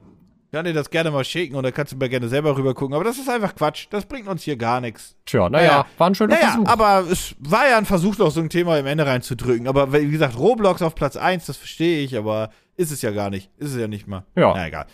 Kann 0.52 0.64
dir 0.64 0.74
das 0.74 0.89
gerne 0.89 1.12
mal 1.12 1.26
schicken 1.26 1.56
und 1.56 1.64
dann 1.64 1.74
kannst 1.74 1.91
du 1.91 1.98
mir 1.98 2.08
gerne 2.08 2.30
selber 2.30 2.56
rüber 2.56 2.74
gucken. 2.74 2.95
Aber 2.95 3.04
das 3.04 3.18
ist 3.18 3.28
einfach 3.30 3.54
Quatsch. 3.54 3.88
Das 3.89 4.06
bringt 4.06 4.28
uns 4.30 4.43
hier 4.43 4.56
gar 4.56 4.80
nichts. 4.80 5.16
Tja, 5.26 5.50
naja, 5.50 5.68
Naja. 5.72 5.86
war 5.98 6.10
ein 6.10 6.16
schöner 6.16 6.36
Naja, 6.36 6.52
Versuch. 6.52 6.68
aber 6.70 7.00
es 7.12 7.36
war 7.39 7.68
ja 7.70 7.78
ein 7.78 7.86
Versuch, 7.86 8.18
noch 8.18 8.32
so 8.32 8.39
ein 8.39 8.50
Thema 8.50 8.78
im 8.80 8.86
Ende 8.86 9.06
reinzudrücken. 9.06 9.68
Aber 9.68 9.91
wie 9.91 10.10
gesagt, 10.10 10.38
Roblox 10.38 10.82
auf 10.82 10.95
Platz 10.95 11.18
1, 11.18 11.45
das 11.48 11.58
verstehe 11.58 12.00
ich, 12.02 12.18
aber 12.18 12.50
ist 12.78 12.91
es 12.91 13.02
ja 13.02 13.12
gar 13.12 13.30
nicht. 13.30 13.52
Ist 13.58 13.72
es 13.74 13.78
ja 13.80 13.88
nicht 13.89 14.08
mal. 14.08 14.24
Ja. 14.36 14.54
Na 14.56 14.68
egal. 14.68 14.86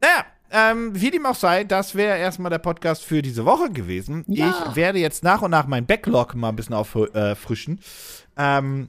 Naja, 0.00 0.24
ähm, 0.70 0.90
wie 0.94 1.10
dem 1.10 1.26
auch 1.26 1.34
sei, 1.34 1.64
das 1.64 1.94
wäre 1.96 2.18
erstmal 2.18 2.50
der 2.50 2.58
Podcast 2.58 3.02
für 3.04 3.22
diese 3.22 3.44
Woche 3.44 3.70
gewesen. 3.70 4.24
Ja. 4.28 4.66
Ich 4.70 4.76
werde 4.76 4.98
jetzt 5.00 5.24
nach 5.24 5.42
und 5.42 5.50
nach 5.50 5.66
mein 5.66 5.84
Backlog 5.86 6.34
mal 6.36 6.50
ein 6.50 6.56
bisschen 6.56 6.74
auffrischen. 6.76 7.80
Ähm, 8.36 8.88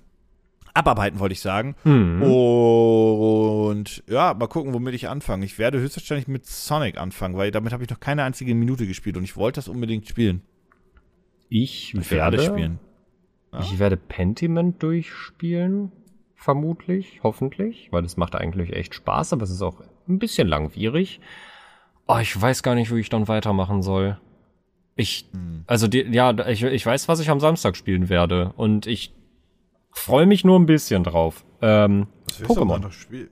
abarbeiten, 0.73 1.19
wollte 1.19 1.33
ich 1.33 1.39
sagen. 1.41 1.75
Hm. 1.83 2.21
Und 2.23 4.03
ja, 4.07 4.33
mal 4.33 4.47
gucken, 4.47 4.73
womit 4.73 4.93
ich 4.95 5.07
anfange. 5.09 5.45
Ich 5.45 5.57
werde 5.59 5.79
höchstwahrscheinlich 5.79 6.27
mit 6.27 6.45
Sonic 6.45 6.97
anfangen, 6.97 7.37
weil 7.37 7.51
damit 7.51 7.73
habe 7.73 7.83
ich 7.83 7.89
noch 7.89 7.99
keine 7.99 8.23
einzige 8.23 8.55
Minute 8.55 8.87
gespielt 8.87 9.17
und 9.17 9.23
ich 9.23 9.35
wollte 9.37 9.59
das 9.59 9.67
unbedingt 9.67 10.07
spielen. 10.07 10.41
Ich 11.49 11.93
alle 11.95 12.09
werde, 12.09 12.41
spielen. 12.43 12.79
ich 13.61 13.77
werde 13.77 13.97
Pentiment 13.97 14.81
durchspielen. 14.81 15.91
Vermutlich, 16.35 17.21
hoffentlich, 17.23 17.87
weil 17.91 18.03
es 18.03 18.17
macht 18.17 18.35
eigentlich 18.35 18.73
echt 18.73 18.95
Spaß, 18.95 19.31
aber 19.33 19.43
es 19.43 19.49
ist 19.51 19.61
auch 19.61 19.81
ein 20.09 20.19
bisschen 20.19 20.47
langwierig. 20.47 21.21
Oh, 22.05 22.17
ich 22.21 22.39
weiß 22.41 22.63
gar 22.63 22.75
nicht, 22.75 22.93
wie 22.93 22.99
ich 22.99 23.07
dann 23.09 23.29
weitermachen 23.29 23.81
soll. 23.81 24.19
Ich, 24.95 25.29
Hm. 25.31 25.63
also 25.67 25.87
die, 25.87 26.01
ja, 26.01 26.35
ich, 26.47 26.63
ich 26.63 26.85
weiß, 26.85 27.07
was 27.07 27.19
ich 27.21 27.29
am 27.29 27.39
Samstag 27.39 27.77
spielen 27.77 28.09
werde 28.09 28.51
und 28.57 28.87
ich 28.87 29.13
freue 29.93 30.25
mich 30.25 30.43
nur 30.43 30.59
ein 30.59 30.65
bisschen 30.65 31.03
drauf. 31.03 31.45
Ähm, 31.61 32.07
Pokémon. 32.43 32.91
Spiel. 32.91 33.31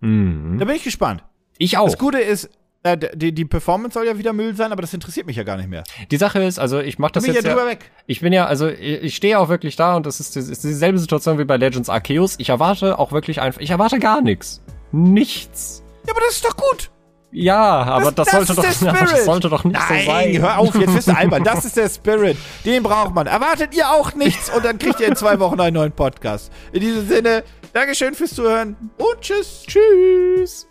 mhm. 0.00 0.58
Da 0.58 0.64
bin 0.64 0.76
ich 0.76 0.84
gespannt. 0.84 1.24
Ich 1.58 1.76
auch. 1.78 1.86
Das 1.86 1.98
Gute 1.98 2.18
ist, 2.18 2.50
äh, 2.84 2.98
die, 3.14 3.32
die 3.32 3.44
Performance 3.44 3.94
soll 3.94 4.06
ja 4.06 4.18
wieder 4.18 4.32
Müll 4.32 4.54
sein, 4.54 4.70
aber 4.70 4.82
das 4.82 4.92
interessiert 4.92 5.26
mich 5.26 5.36
ja 5.36 5.42
gar 5.42 5.56
nicht 5.56 5.68
mehr. 5.68 5.84
Die 6.10 6.16
Sache 6.16 6.42
ist, 6.42 6.58
also 6.58 6.80
ich 6.80 6.98
mache 6.98 7.12
Da 7.12 7.14
das 7.14 7.24
bin 7.24 7.30
ich 7.30 7.36
jetzt 7.36 7.44
ja 7.44 7.50
ja, 7.50 7.56
drüber 7.56 7.70
weg. 7.70 7.90
Ich 8.06 8.20
bin 8.20 8.32
ja, 8.32 8.46
also 8.46 8.68
ich 8.68 9.02
ich 9.02 9.16
stehe 9.16 9.38
auch 9.38 9.48
wirklich 9.48 9.76
da 9.76 9.96
und 9.96 10.06
das 10.06 10.20
ist, 10.20 10.36
das 10.36 10.48
ist 10.48 10.62
dieselbe 10.64 10.98
Situation 10.98 11.38
wie 11.38 11.44
bei 11.44 11.56
Legends 11.56 11.88
Arceus. 11.88 12.34
Ich 12.38 12.50
erwarte 12.50 12.98
auch 12.98 13.12
wirklich 13.12 13.40
einfach, 13.40 13.60
ich 13.60 13.70
erwarte 13.70 13.98
gar 13.98 14.20
nichts. 14.20 14.62
Nichts. 14.92 15.82
Ja, 16.06 16.12
aber 16.12 16.20
das 16.20 16.36
ist 16.36 16.44
doch 16.44 16.56
gut. 16.56 16.90
Ja, 17.36 17.82
aber 17.82 18.12
das, 18.12 18.28
das 18.28 18.46
sollte 18.46 18.54
doch, 18.54 18.88
aber 18.88 19.06
das 19.10 19.24
sollte 19.24 19.48
doch 19.48 19.64
nicht 19.64 19.74
Nein, 19.76 20.04
so 20.04 20.10
sein. 20.12 20.38
hör 20.38 20.58
auf, 20.58 20.74
jetzt 20.76 20.94
bist 20.94 21.08
du 21.08 21.16
albern. 21.16 21.42
Das 21.42 21.64
ist 21.64 21.76
der 21.76 21.88
Spirit. 21.90 22.36
Den 22.64 22.84
braucht 22.84 23.12
man. 23.12 23.26
Erwartet 23.26 23.74
ihr 23.74 23.90
auch 23.90 24.14
nichts 24.14 24.50
und 24.54 24.64
dann 24.64 24.78
kriegt 24.78 25.00
ihr 25.00 25.08
in 25.08 25.16
zwei 25.16 25.40
Wochen 25.40 25.60
einen 25.60 25.74
neuen 25.74 25.90
Podcast. 25.90 26.52
In 26.72 26.80
diesem 26.80 27.08
Sinne, 27.08 27.42
Dankeschön 27.72 28.14
fürs 28.14 28.34
Zuhören 28.34 28.76
und 28.98 29.20
tschüss. 29.20 29.64
Tschüss. 29.66 30.68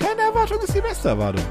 Keine 0.00 0.22
Erwartung 0.22 0.58
ist 0.60 0.74
die 0.74 0.80
beste 0.80 1.10
Erwartung. 1.10 1.44